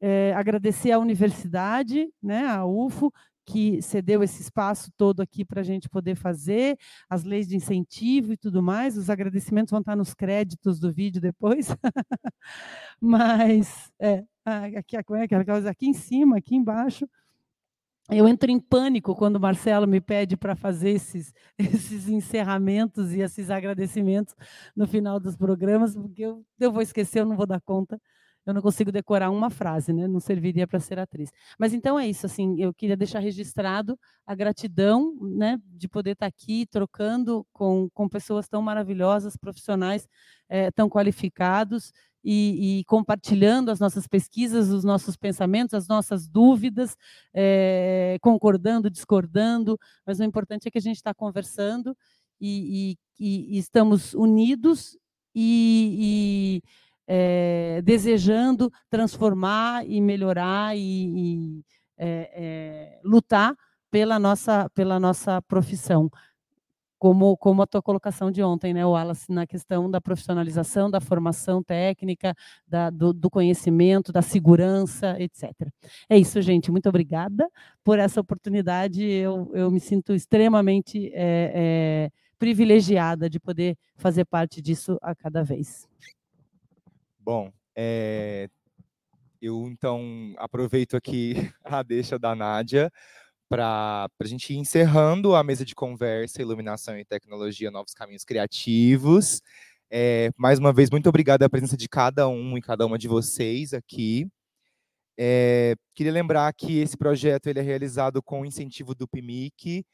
é, 0.00 0.32
agradecer 0.34 0.90
à 0.90 0.98
universidade, 0.98 2.08
né, 2.20 2.46
a 2.46 2.64
UFO, 2.64 3.12
que 3.44 3.82
cedeu 3.82 4.22
esse 4.22 4.42
espaço 4.42 4.90
todo 4.96 5.20
aqui 5.20 5.44
para 5.44 5.60
a 5.60 5.64
gente 5.64 5.88
poder 5.88 6.14
fazer, 6.14 6.76
as 7.08 7.24
leis 7.24 7.48
de 7.48 7.56
incentivo 7.56 8.32
e 8.32 8.36
tudo 8.36 8.62
mais. 8.62 8.96
Os 8.96 9.10
agradecimentos 9.10 9.70
vão 9.70 9.80
estar 9.80 9.96
nos 9.96 10.14
créditos 10.14 10.78
do 10.78 10.92
vídeo 10.92 11.20
depois. 11.20 11.68
Mas, 13.00 13.92
é, 14.00 14.24
aqui, 14.76 14.96
é 14.96 15.02
coisa? 15.02 15.70
Aqui 15.70 15.86
em 15.86 15.94
cima, 15.94 16.38
aqui 16.38 16.54
embaixo. 16.54 17.08
Eu 18.10 18.28
entro 18.28 18.50
em 18.50 18.58
pânico 18.58 19.14
quando 19.14 19.36
o 19.36 19.40
Marcelo 19.40 19.86
me 19.86 20.00
pede 20.00 20.36
para 20.36 20.56
fazer 20.56 20.90
esses, 20.90 21.32
esses 21.58 22.08
encerramentos 22.08 23.12
e 23.12 23.20
esses 23.20 23.50
agradecimentos 23.50 24.34
no 24.76 24.86
final 24.86 25.20
dos 25.20 25.36
programas, 25.36 25.94
porque 25.96 26.22
eu, 26.22 26.44
eu 26.58 26.72
vou 26.72 26.82
esquecer, 26.82 27.20
eu 27.20 27.26
não 27.26 27.36
vou 27.36 27.46
dar 27.46 27.60
conta 27.60 28.00
eu 28.44 28.52
não 28.52 28.60
consigo 28.60 28.90
decorar 28.90 29.30
uma 29.30 29.50
frase, 29.50 29.92
né? 29.92 30.08
Não 30.08 30.20
serviria 30.20 30.66
para 30.66 30.80
ser 30.80 30.98
atriz. 30.98 31.30
Mas 31.58 31.72
então 31.72 31.98
é 31.98 32.06
isso, 32.06 32.26
assim, 32.26 32.60
eu 32.60 32.74
queria 32.74 32.96
deixar 32.96 33.20
registrado 33.20 33.98
a 34.26 34.34
gratidão, 34.34 35.16
né, 35.20 35.60
de 35.66 35.88
poder 35.88 36.12
estar 36.12 36.26
tá 36.26 36.28
aqui 36.28 36.66
trocando 36.66 37.46
com, 37.52 37.88
com 37.94 38.08
pessoas 38.08 38.48
tão 38.48 38.62
maravilhosas, 38.62 39.36
profissionais 39.36 40.08
é, 40.48 40.70
tão 40.70 40.88
qualificados 40.88 41.92
e, 42.24 42.80
e, 42.80 42.84
compartilhando 42.84 43.70
as 43.70 43.80
nossas 43.80 44.06
pesquisas, 44.06 44.70
os 44.70 44.84
nossos 44.84 45.16
pensamentos, 45.16 45.74
as 45.74 45.88
nossas 45.88 46.28
dúvidas, 46.28 46.96
é, 47.34 48.16
concordando, 48.20 48.88
discordando, 48.90 49.78
mas 50.06 50.20
o 50.20 50.24
importante 50.24 50.68
é 50.68 50.70
que 50.70 50.78
a 50.78 50.82
gente 50.82 50.96
está 50.96 51.12
conversando 51.12 51.96
e, 52.40 52.96
e, 53.18 53.56
e, 53.56 53.58
estamos 53.58 54.14
unidos 54.14 54.96
e, 55.34 56.62
é, 57.06 57.80
desejando 57.82 58.70
transformar 58.90 59.86
e 59.86 60.00
melhorar 60.00 60.76
e, 60.76 61.60
e 61.60 61.64
é, 61.98 63.00
lutar 63.04 63.54
pela 63.90 64.18
nossa, 64.18 64.68
pela 64.70 64.98
nossa 64.98 65.40
profissão. 65.42 66.10
Como, 66.98 67.36
como 67.36 67.62
a 67.62 67.66
tua 67.66 67.82
colocação 67.82 68.30
de 68.30 68.44
ontem, 68.44 68.72
né, 68.72 68.86
Wallace, 68.86 69.32
na 69.32 69.44
questão 69.44 69.90
da 69.90 70.00
profissionalização, 70.00 70.88
da 70.88 71.00
formação 71.00 71.60
técnica, 71.60 72.32
da, 72.64 72.90
do, 72.90 73.12
do, 73.12 73.28
conhecimento, 73.28 74.12
da 74.12 74.22
segurança, 74.22 75.20
etc. 75.20 75.50
É 76.08 76.16
isso, 76.16 76.40
gente. 76.40 76.70
Muito 76.70 76.88
obrigada 76.88 77.50
por 77.82 77.98
essa 77.98 78.20
oportunidade. 78.20 79.02
Eu, 79.02 79.50
eu 79.52 79.68
me 79.68 79.80
sinto 79.80 80.14
extremamente 80.14 81.10
é, 81.12 82.08
privilegiada 82.38 83.28
de 83.28 83.40
poder 83.40 83.76
fazer 83.96 84.24
parte 84.24 84.62
disso 84.62 84.96
a 85.02 85.12
cada 85.12 85.42
vez. 85.42 85.88
Bom, 87.24 87.52
é, 87.76 88.48
eu 89.40 89.68
então 89.68 90.34
aproveito 90.38 90.96
aqui 90.96 91.34
a 91.64 91.80
deixa 91.84 92.18
da 92.18 92.34
Nádia 92.34 92.90
para 93.48 94.08
a 94.20 94.26
gente 94.26 94.52
ir 94.52 94.56
encerrando 94.56 95.36
a 95.36 95.44
mesa 95.44 95.64
de 95.64 95.72
conversa, 95.72 96.42
iluminação 96.42 96.98
e 96.98 97.04
tecnologia, 97.04 97.70
novos 97.70 97.94
caminhos 97.94 98.24
criativos. 98.24 99.40
É, 99.88 100.30
mais 100.36 100.58
uma 100.58 100.72
vez, 100.72 100.90
muito 100.90 101.08
obrigado 101.08 101.44
à 101.44 101.48
presença 101.48 101.76
de 101.76 101.88
cada 101.88 102.26
um 102.26 102.58
e 102.58 102.60
cada 102.60 102.84
uma 102.84 102.98
de 102.98 103.06
vocês 103.06 103.72
aqui. 103.72 104.26
É, 105.16 105.76
queria 105.94 106.10
lembrar 106.10 106.52
que 106.54 106.80
esse 106.80 106.96
projeto 106.96 107.46
ele 107.46 107.60
é 107.60 107.62
realizado 107.62 108.20
com 108.20 108.44
incentivo 108.44 108.96
do 108.96 109.06
PIMIC, 109.06 109.84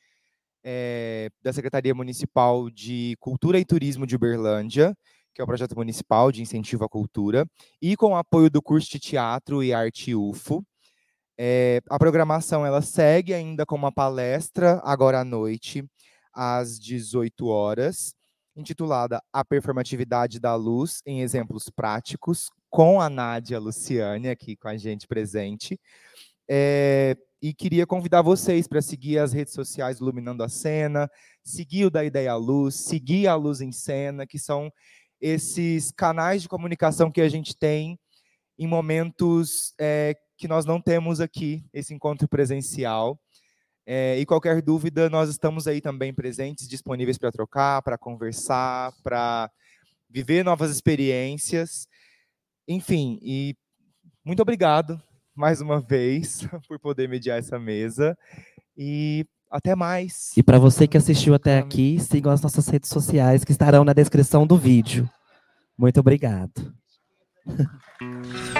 é, 0.64 1.28
da 1.42 1.52
Secretaria 1.52 1.94
Municipal 1.94 2.70
de 2.70 3.16
Cultura 3.20 3.58
e 3.58 3.66
Turismo 3.66 4.06
de 4.06 4.16
Uberlândia, 4.16 4.96
que 5.34 5.40
é 5.40 5.44
o 5.44 5.46
projeto 5.46 5.76
municipal 5.76 6.32
de 6.32 6.42
incentivo 6.42 6.84
à 6.84 6.88
cultura, 6.88 7.46
e 7.80 7.96
com 7.96 8.12
o 8.12 8.16
apoio 8.16 8.50
do 8.50 8.62
curso 8.62 8.90
de 8.90 8.98
teatro 8.98 9.62
e 9.62 9.72
arte 9.72 10.14
UFO. 10.14 10.64
É, 11.38 11.80
a 11.88 11.98
programação 11.98 12.66
ela 12.66 12.82
segue 12.82 13.32
ainda 13.32 13.64
com 13.64 13.76
uma 13.76 13.92
palestra 13.92 14.80
agora 14.84 15.20
à 15.20 15.24
noite, 15.24 15.84
às 16.32 16.78
18 16.78 17.46
horas, 17.46 18.12
intitulada 18.56 19.22
A 19.32 19.44
Performatividade 19.44 20.40
da 20.40 20.54
Luz 20.56 21.00
em 21.06 21.20
Exemplos 21.22 21.70
Práticos, 21.70 22.50
com 22.68 23.00
a 23.00 23.08
Nádia 23.08 23.58
Luciane 23.58 24.28
aqui 24.28 24.56
com 24.56 24.68
a 24.68 24.76
gente 24.76 25.06
presente. 25.06 25.78
É, 26.50 27.16
e 27.40 27.54
queria 27.54 27.86
convidar 27.86 28.22
vocês 28.22 28.66
para 28.66 28.82
seguir 28.82 29.18
as 29.18 29.32
redes 29.32 29.54
sociais 29.54 29.98
Iluminando 29.98 30.42
a 30.42 30.48
Cena, 30.48 31.08
seguir 31.44 31.84
o 31.84 31.90
da 31.90 32.04
Ideia 32.04 32.34
Luz, 32.34 32.74
seguir 32.74 33.28
a 33.28 33.36
Luz 33.36 33.60
em 33.60 33.70
Cena, 33.70 34.26
que 34.26 34.38
são 34.38 34.72
esses 35.20 35.90
canais 35.92 36.42
de 36.42 36.48
comunicação 36.48 37.10
que 37.10 37.20
a 37.20 37.28
gente 37.28 37.56
tem 37.56 37.98
em 38.58 38.66
momentos 38.66 39.72
é, 39.78 40.14
que 40.36 40.48
nós 40.48 40.64
não 40.64 40.80
temos 40.80 41.20
aqui 41.20 41.64
esse 41.72 41.94
encontro 41.94 42.28
presencial. 42.28 43.18
É, 43.86 44.18
e 44.18 44.26
qualquer 44.26 44.60
dúvida, 44.60 45.08
nós 45.08 45.30
estamos 45.30 45.66
aí 45.66 45.80
também 45.80 46.12
presentes, 46.12 46.68
disponíveis 46.68 47.16
para 47.16 47.32
trocar, 47.32 47.80
para 47.82 47.96
conversar, 47.96 48.92
para 49.02 49.50
viver 50.08 50.44
novas 50.44 50.70
experiências. 50.70 51.88
Enfim, 52.66 53.18
e 53.22 53.56
muito 54.24 54.42
obrigado 54.42 55.00
mais 55.34 55.60
uma 55.60 55.80
vez 55.80 56.40
por 56.68 56.78
poder 56.78 57.08
mediar 57.08 57.38
essa 57.38 57.58
mesa. 57.58 58.16
E 58.76 59.26
até 59.50 59.74
mais. 59.74 60.32
E 60.36 60.42
para 60.42 60.58
você 60.58 60.86
que 60.86 60.96
assistiu 60.96 61.34
até 61.34 61.58
aqui, 61.58 61.98
sigam 61.98 62.32
as 62.32 62.40
nossas 62.40 62.68
redes 62.68 62.90
sociais 62.90 63.44
que 63.44 63.52
estarão 63.52 63.84
na 63.84 63.92
descrição 63.92 64.46
do 64.46 64.56
vídeo. 64.56 65.08
Muito 65.76 66.00
obrigado. 66.00 66.74